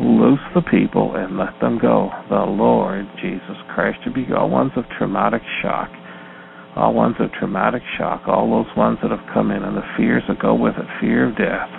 Loose 0.00 0.42
the 0.54 0.62
people 0.62 1.14
and 1.16 1.36
let 1.38 1.58
them 1.60 1.78
go. 1.80 2.10
The 2.28 2.44
Lord 2.46 3.06
Jesus 3.20 3.56
Christ 3.74 3.98
to 4.04 4.12
be 4.12 4.26
all 4.32 4.50
ones 4.50 4.72
of 4.76 4.84
traumatic 4.98 5.42
shock 5.62 5.90
all 6.76 6.92
ones 6.92 7.14
of 7.20 7.30
traumatic 7.38 7.82
shock, 7.96 8.26
all 8.26 8.50
those 8.50 8.76
ones 8.76 8.98
that 9.02 9.10
have 9.10 9.22
come 9.32 9.50
in 9.50 9.62
and 9.62 9.76
the 9.76 9.86
fears 9.96 10.22
that 10.28 10.42
go 10.42 10.54
with 10.54 10.74
it, 10.74 10.86
fear 11.00 11.30
of 11.30 11.36
death. 11.38 11.70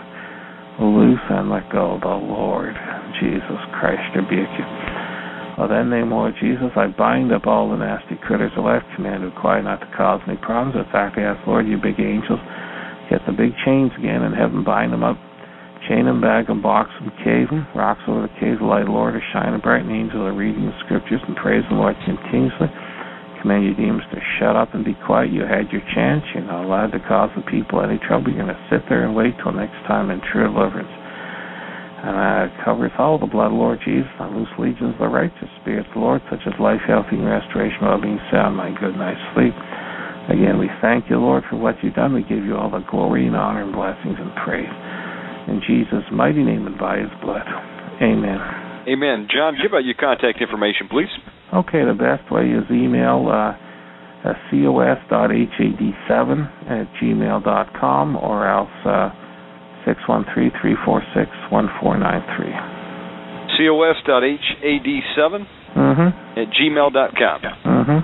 Loose 0.80 1.24
and 1.30 1.50
let 1.52 1.68
go, 1.72 2.00
the 2.00 2.08
Lord 2.08 2.76
Jesus 3.20 3.60
Christ 3.80 4.04
rebuke 4.16 4.52
you. 4.56 4.68
Well, 5.56 5.72
then, 5.72 5.90
name 5.90 6.12
Lord 6.12 6.36
Jesus, 6.40 6.72
I 6.76 6.88
bind 6.88 7.32
up 7.32 7.48
all 7.48 7.72
the 7.72 7.80
nasty 7.80 8.20
critters 8.28 8.52
of 8.58 8.66
life, 8.66 8.84
command 8.96 9.24
who 9.24 9.32
quiet 9.40 9.64
not 9.64 9.80
to 9.80 9.88
cause 9.96 10.20
any 10.28 10.36
problems. 10.36 10.76
In 10.76 10.92
fact, 10.92 11.18
I 11.18 11.32
ask, 11.32 11.40
Lord, 11.48 11.68
you 11.68 11.80
big 11.80 12.00
angels, 12.00 12.44
get 13.10 13.22
the 13.26 13.34
big 13.34 13.54
chains 13.66 13.92
again 13.98 14.24
and 14.24 14.34
have 14.34 14.52
them 14.52 14.64
bind 14.64 14.94
them 14.94 15.04
up, 15.04 15.18
chain 15.88 16.06
them, 16.06 16.22
bag 16.22 16.48
them, 16.48 16.62
box 16.62 16.90
them, 17.00 17.12
cave 17.24 17.50
them, 17.50 17.68
rocks 17.76 18.02
over 18.08 18.26
the 18.26 18.34
cave, 18.40 18.62
light, 18.62 18.88
Lord, 18.88 19.16
are 19.16 19.28
shining 19.34 19.62
bright, 19.62 19.86
and 19.86 19.92
angels 19.94 20.26
are 20.26 20.34
reading 20.34 20.66
the 20.66 20.78
scriptures 20.86 21.22
and 21.28 21.36
praise 21.36 21.64
the 21.70 21.76
Lord 21.76 21.96
continuously 22.06 22.70
command 23.46 23.62
your 23.62 23.78
demons 23.78 24.02
to 24.10 24.18
shut 24.42 24.58
up 24.58 24.74
and 24.74 24.82
be 24.82 24.98
quiet. 25.06 25.30
You 25.30 25.46
had 25.46 25.70
your 25.70 25.86
chance. 25.94 26.26
You're 26.34 26.50
not 26.50 26.66
allowed 26.66 26.98
to 26.98 27.00
cause 27.06 27.30
the 27.38 27.46
people 27.46 27.78
any 27.78 28.02
trouble. 28.02 28.34
You're 28.34 28.42
going 28.42 28.50
to 28.50 28.68
sit 28.74 28.82
there 28.90 29.06
and 29.06 29.14
wait 29.14 29.38
till 29.38 29.54
next 29.54 29.78
time 29.86 30.10
in 30.10 30.18
true 30.34 30.50
deliverance. 30.50 30.90
And 30.90 32.18
that 32.18 32.66
covers 32.66 32.90
all 32.98 33.22
the 33.22 33.30
blood, 33.30 33.54
Lord 33.54 33.78
Jesus, 33.86 34.10
on 34.18 34.34
loose 34.34 34.50
legions 34.58 34.98
of 34.98 35.06
the 35.06 35.14
righteous 35.14 35.50
spirits, 35.62 35.90
Lord, 35.94 36.26
such 36.34 36.42
as 36.50 36.58
life, 36.58 36.82
health, 36.90 37.06
and 37.14 37.22
restoration, 37.22 37.86
well 37.86 38.02
being, 38.02 38.18
sound, 38.34 38.58
my 38.58 38.74
good 38.74 38.98
night's 38.98 39.22
sleep. 39.38 39.54
Again, 40.30 40.58
we 40.58 40.70
thank 40.82 41.10
you, 41.10 41.18
Lord, 41.18 41.44
for 41.50 41.58
what 41.58 41.76
you've 41.84 41.94
done. 41.94 42.14
We 42.14 42.24
give 42.24 42.44
you 42.44 42.56
all 42.56 42.72
the 42.72 42.84
glory 42.90 43.28
and 43.28 43.36
honor 43.36 43.64
and 43.64 43.74
blessings 43.74 44.18
and 44.18 44.32
praise. 44.44 44.72
In 45.48 45.62
Jesus' 45.68 46.04
mighty 46.12 46.44
name 46.44 46.66
and 46.66 46.78
by 46.78 46.98
his 46.98 47.12
blood. 47.22 47.46
Amen. 48.02 48.40
Amen. 48.90 49.28
John, 49.30 49.56
give 49.62 49.74
out 49.74 49.86
your 49.86 49.94
contact 50.00 50.42
information, 50.42 50.88
please. 50.90 51.10
Okay, 51.54 51.86
the 51.86 51.94
best 51.94 52.32
way 52.32 52.50
is 52.50 52.64
email 52.72 53.28
uh, 53.30 53.54
uh, 54.26 54.34
cos.had7 54.50 56.50
at 56.70 56.88
gmail.com 57.02 58.16
or 58.18 58.48
else 58.50 58.72
uh, 58.86 59.10
613-346-1493. 59.86 62.74
cos.had7 63.58 65.46
mm-hmm. 65.78 66.10
at 66.40 66.48
gmail.com. 66.50 67.42
Mm-hmm. 67.66 68.00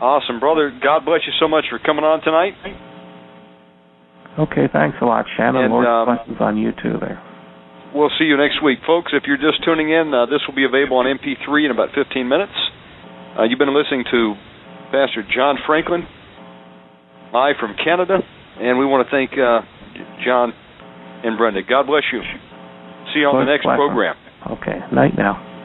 Awesome, 0.00 0.40
brother. 0.40 0.70
God 0.70 1.04
bless 1.04 1.20
you 1.26 1.32
so 1.40 1.48
much 1.48 1.64
for 1.70 1.78
coming 1.78 2.04
on 2.04 2.20
tonight. 2.20 2.52
Okay, 4.38 4.68
thanks 4.68 4.98
a 5.00 5.06
lot, 5.06 5.24
Shannon. 5.36 5.64
And, 5.64 5.72
Lord 5.72 5.86
um, 5.88 6.04
blessings 6.04 6.36
on 6.40 6.56
you 6.60 6.72
too 6.72 7.00
there. 7.00 7.22
We'll 7.94 8.12
see 8.18 8.28
you 8.28 8.36
next 8.36 8.60
week, 8.60 8.84
folks. 8.84 9.12
If 9.16 9.24
you're 9.24 9.40
just 9.40 9.64
tuning 9.64 9.88
in, 9.88 10.12
uh, 10.12 10.26
this 10.28 10.44
will 10.44 10.54
be 10.54 10.68
available 10.68 11.00
on 11.00 11.08
MP3 11.08 11.64
in 11.64 11.70
about 11.70 11.96
15 11.96 12.28
minutes. 12.28 12.52
Uh, 13.38 13.44
you've 13.48 13.58
been 13.58 13.72
listening 13.72 14.04
to 14.12 14.36
Pastor 14.92 15.24
John 15.24 15.56
Franklin, 15.64 16.04
live 17.32 17.56
from 17.56 17.72
Canada, 17.82 18.20
and 18.60 18.76
we 18.76 18.84
want 18.84 19.08
to 19.08 19.10
thank 19.10 19.32
uh, 19.32 19.64
John 20.20 20.52
and 21.24 21.38
Brenda. 21.38 21.64
God 21.64 21.86
bless 21.88 22.04
you. 22.12 22.20
See 23.14 23.24
you 23.24 23.32
on 23.32 23.40
the 23.40 23.48
next 23.48 23.64
program. 23.64 24.16
Okay, 24.60 24.76
night 24.92 25.16
now. 25.16 25.55